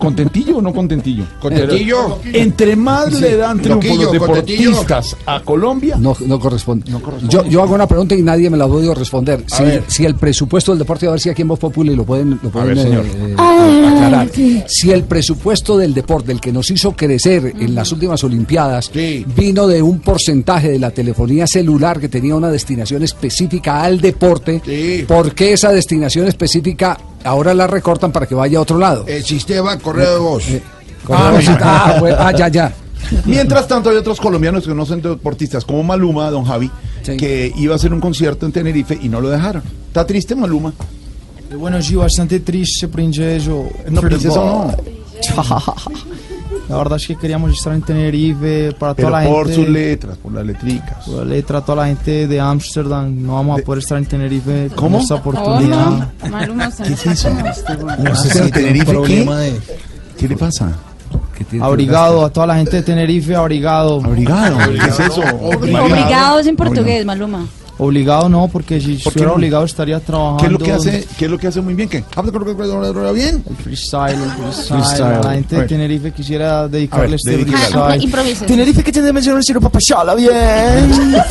¿Contentillo 0.02 0.56
o 0.56 0.62
no 0.62 0.72
contentillo? 0.72 1.24
Contentillo. 1.40 2.18
Entre 2.32 2.74
más 2.74 3.12
le 3.20 3.36
dan 3.36 3.60
triunfo 3.60 3.86
Loquillo, 3.88 4.02
los 4.04 4.12
deportistas 4.12 5.16
a 5.26 5.40
Colombia. 5.42 5.96
No, 5.96 6.16
no 6.26 6.40
corresponde. 6.40 6.90
Yo, 7.28 7.44
yo 7.46 7.62
hago 7.62 7.74
una 7.76 7.86
pregunta 7.86 8.16
y 8.16 8.22
nadie 8.22 8.50
me 8.50 8.56
la 8.56 8.64
ha 8.64 8.68
podido 8.68 8.94
responder. 8.96 9.44
Si, 9.86 10.04
el 10.04 10.16
presupuesto 10.16 10.72
del 10.72 10.80
deporte, 10.80 11.06
a 11.06 11.10
ver 11.12 11.20
si 11.20 11.28
aquí 11.30 11.42
en 11.42 11.48
Voz 11.48 11.60
Populi 11.60 11.94
lo 11.94 12.04
pueden, 12.04 12.40
lo 12.42 12.50
pueden 12.50 12.68
ver, 12.74 12.78
señor. 12.78 13.04
eh, 13.06 13.34
Ah, 13.38 13.92
aclarar. 13.94 14.28
sí. 14.34 14.62
Si 14.66 14.90
el 14.90 15.04
presupuesto 15.04 15.78
del 15.78 15.94
deporte, 15.94 16.32
el 16.32 16.40
que 16.40 16.50
nos 16.52 16.68
hizo 16.72 16.92
crecer 16.96 17.54
en 17.60 17.74
las 17.74 17.92
últimas 17.92 18.24
Olimpiadas, 18.24 18.90
vino 19.36 19.68
de 19.68 19.82
un 19.82 20.00
porcentaje 20.00 20.68
de 20.70 20.78
la 20.80 20.90
telefonía 20.90 21.46
celular 21.46 22.00
que 22.00 22.08
tenía 22.08 22.34
una 22.34 22.50
destinación 22.50 23.04
específica 23.04 23.82
al 23.84 24.00
deporte, 24.00 24.60
¿por 25.06 25.32
qué 25.34 25.52
esa 25.52 25.70
destinación 25.70 26.26
específica 26.26 26.98
ahora 27.24 27.54
la 27.54 27.66
recortan 27.66 28.12
para 28.12 28.26
que 28.26 28.34
vaya 28.34 28.58
a 28.58 28.60
otro 28.62 28.78
lado? 28.78 29.04
El 29.06 29.24
sistema 29.24 29.78
correo 29.78 30.14
de 30.14 30.18
voz. 30.18 30.44
Correo 31.04 31.38
de 31.38 31.46
voz. 31.48 31.58
Ah, 31.60 31.96
bueno, 32.00 32.16
ah, 32.18 32.32
ya, 32.32 32.48
ya. 32.48 32.72
Mientras 33.24 33.66
tanto, 33.66 33.90
hay 33.90 33.96
otros 33.96 34.20
colombianos 34.20 34.66
que 34.66 34.74
no 34.74 34.86
son 34.86 35.02
deportistas, 35.02 35.64
como 35.64 35.82
Maluma, 35.82 36.30
don 36.30 36.44
Javi, 36.44 36.70
que 37.04 37.52
iba 37.56 37.74
a 37.74 37.76
hacer 37.76 37.92
un 37.92 38.00
concierto 38.00 38.46
en 38.46 38.52
Tenerife 38.52 38.98
y 39.00 39.08
no 39.08 39.20
lo 39.20 39.28
dejaron. 39.28 39.62
¿Está 39.88 40.06
triste 40.06 40.34
Maluma? 40.34 40.72
Bueno, 41.56 41.82
sí, 41.82 41.94
bastante 41.94 42.40
triste, 42.40 42.88
princeso. 42.88 43.68
No, 43.90 44.00
princeso 44.00 44.44
no. 44.44 44.76
La 46.72 46.78
verdad 46.78 46.96
es 46.96 47.06
que 47.06 47.16
queríamos 47.16 47.52
estar 47.52 47.74
en 47.74 47.82
Tenerife 47.82 48.72
para 48.78 48.94
Pero 48.94 49.08
toda 49.08 49.22
la 49.22 49.28
por 49.28 49.46
gente. 49.46 49.54
sus 49.62 49.68
letras, 49.68 50.16
por 50.16 50.32
las 50.32 50.46
letricas. 50.46 51.04
por 51.04 51.16
la 51.18 51.24
letra, 51.26 51.60
toda 51.60 51.82
la 51.82 51.86
gente 51.88 52.26
de 52.26 52.40
Ámsterdam. 52.40 53.14
No 53.26 53.34
vamos 53.34 53.60
a 53.60 53.62
poder 53.62 53.82
estar 53.82 53.98
en 53.98 54.06
Tenerife 54.06 54.70
¿Cómo? 54.74 54.92
con 54.96 55.00
esta 55.02 55.14
oportunidad. 55.16 56.08
Maluma 56.30 56.70
se 56.70 56.84
¿Qué 56.84 56.92
es 56.94 57.06
eso? 57.06 57.28
No 57.98 58.14
sé 58.16 58.44
si 58.44 58.50
Tenerife, 58.50 59.02
¿qué? 59.06 59.24
de- 59.24 59.60
¿Qué 60.18 60.28
le 60.28 60.36
pasa? 60.36 60.72
Abrigado, 61.60 62.24
a 62.24 62.30
toda 62.30 62.46
la 62.46 62.56
gente 62.56 62.76
de 62.76 62.82
Tenerife, 62.82 63.34
abrigado. 63.36 64.00
Abrigado, 64.02 64.56
¿qué 64.70 64.88
es 64.88 65.00
eso? 65.00 65.20
Obligados 65.42 66.46
en 66.46 66.56
portugués, 66.56 67.04
Maluma. 67.04 67.46
Obligado 67.84 68.28
no, 68.28 68.48
porque 68.48 68.80
si 68.80 68.94
¿Por 68.94 68.98
estuviera 69.08 69.28
no? 69.30 69.34
obligado 69.34 69.64
estaría 69.64 69.98
trabajando. 70.00 70.38
¿Qué 70.38 70.46
es 70.46 70.52
lo 70.52 70.58
que 70.58 70.72
hace, 70.72 71.04
qué 71.18 71.24
es 71.24 71.30
lo 71.30 71.38
que 71.38 71.46
hace 71.48 71.60
muy 71.60 71.74
bien? 71.74 71.88
¿Qué? 71.88 72.04
bien? 73.12 73.42
El 73.48 73.56
freestyle, 73.56 74.22
el 74.22 74.30
freestyle. 74.30 74.78
Freestyle. 74.82 75.20
La 75.24 75.32
gente 75.34 75.56
A 75.56 75.60
de. 75.60 75.66
Tenerife 75.66 76.12
quisiera 76.12 76.68
dedicarle 76.68 77.06
ver, 77.06 77.14
este 77.16 77.30
dedíquele 77.32 77.56
freestyle. 77.58 78.02
Improvise. 78.04 78.44
Tenerife 78.46 78.84
que 78.84 78.92
tiene 78.92 79.12
mencionar 79.12 79.42
si 79.42 79.52
no 79.52 79.60
papachala 79.60 80.14
bien. 80.14 80.32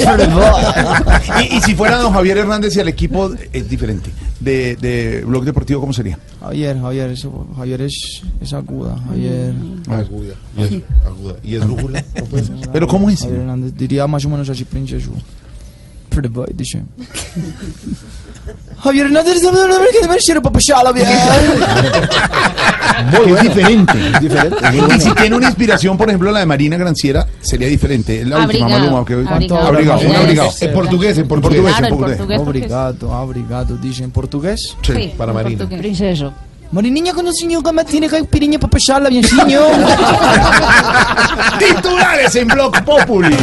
y, 1.42 1.56
y 1.58 1.62
si 1.62 1.76
fuera 1.76 1.98
don 1.98 2.14
Javier 2.14 2.38
Hernández 2.40 2.76
y 2.76 2.80
el 2.80 2.88
equipo 2.88 3.32
es 3.52 3.70
diferente. 3.70 4.12
De, 4.40 4.76
de 4.78 5.24
Blog 5.24 5.44
Deportivo, 5.46 5.80
¿cómo 5.82 5.94
sería? 5.94 6.18
Javier, 6.40 6.80
Javier, 6.82 7.12
eso- 7.12 7.48
Javier 7.56 7.82
es, 7.82 8.24
es 8.42 8.54
aguda, 8.54 8.98
Javier. 9.08 9.54
Aguda. 9.88 10.34
Y 10.58 10.62
es, 10.64 10.72
aguda. 11.06 11.36
¿Y 11.44 11.56
es 11.56 11.66
lúgula? 11.66 12.04
¿Pero 12.74 12.88
cómo 12.88 13.10
es? 13.12 13.20
Javier 13.22 13.42
Hernández 13.42 13.74
diría 13.78 14.08
más 14.08 14.26
o 14.26 14.30
menos 14.30 14.50
así, 14.50 14.64
princesa. 14.66 15.12
Pretty 16.12 16.28
boy, 16.28 16.48
dice. 16.54 16.84
Javier 18.84 19.06
Hernández 19.06 19.40
que 19.40 20.08
debe 20.08 20.20
ser 20.20 20.42
papachala 20.42 20.92
bien. 20.92 21.08
Que 23.12 23.32
es 23.34 23.42
diferente. 23.42 23.94
es 24.14 24.20
diferente. 24.22 24.58
Y 24.98 25.00
si 25.00 25.12
tiene 25.12 25.36
una 25.38 25.48
inspiración, 25.48 25.98
por 25.98 26.10
ejemplo, 26.10 26.32
la 26.32 26.40
de 26.40 26.46
Marina 26.46 26.76
Granciera, 26.78 27.26
sería 27.40 27.68
diferente. 27.70 28.22
Es 28.22 28.28
la 28.28 28.40
última 28.40 28.66
Abrigado, 28.66 28.92
Maluma. 28.92 29.06
Que, 29.06 29.14
abrigado. 29.14 29.68
abrigado, 29.68 30.00
un 30.02 30.06
Abrigado. 30.06 30.24
abrigado. 30.24 30.52
En 30.60 30.74
portugués, 30.74 31.18
en 31.18 31.28
portugués. 31.28 31.62
Claro, 31.62 31.86
en 31.88 31.90
portugués. 31.98 32.18
portugués. 32.18 32.40
Obrigado, 32.42 33.10
obrigado. 33.22 33.78
Dice 33.78 34.04
en 34.04 34.12
portugués. 34.12 34.76
Sí, 34.82 34.94
Sí, 34.94 35.14
para 35.18 35.32
Marina. 35.32 35.66
Princeso. 35.68 36.34
Marininha 36.72 37.14
con 37.14 37.28
el 37.28 37.34
señor 37.34 37.64
que 37.64 37.72
me 37.74 37.86
tiene 37.86 38.08
caipirinha 38.10 38.60
para 38.60 38.72
pasarla 38.72 39.10
bien, 39.10 39.24
señor. 39.24 39.72
Titulares 41.60 42.36
en 42.36 42.48
Blog 42.48 42.84
Populi. 42.84 43.36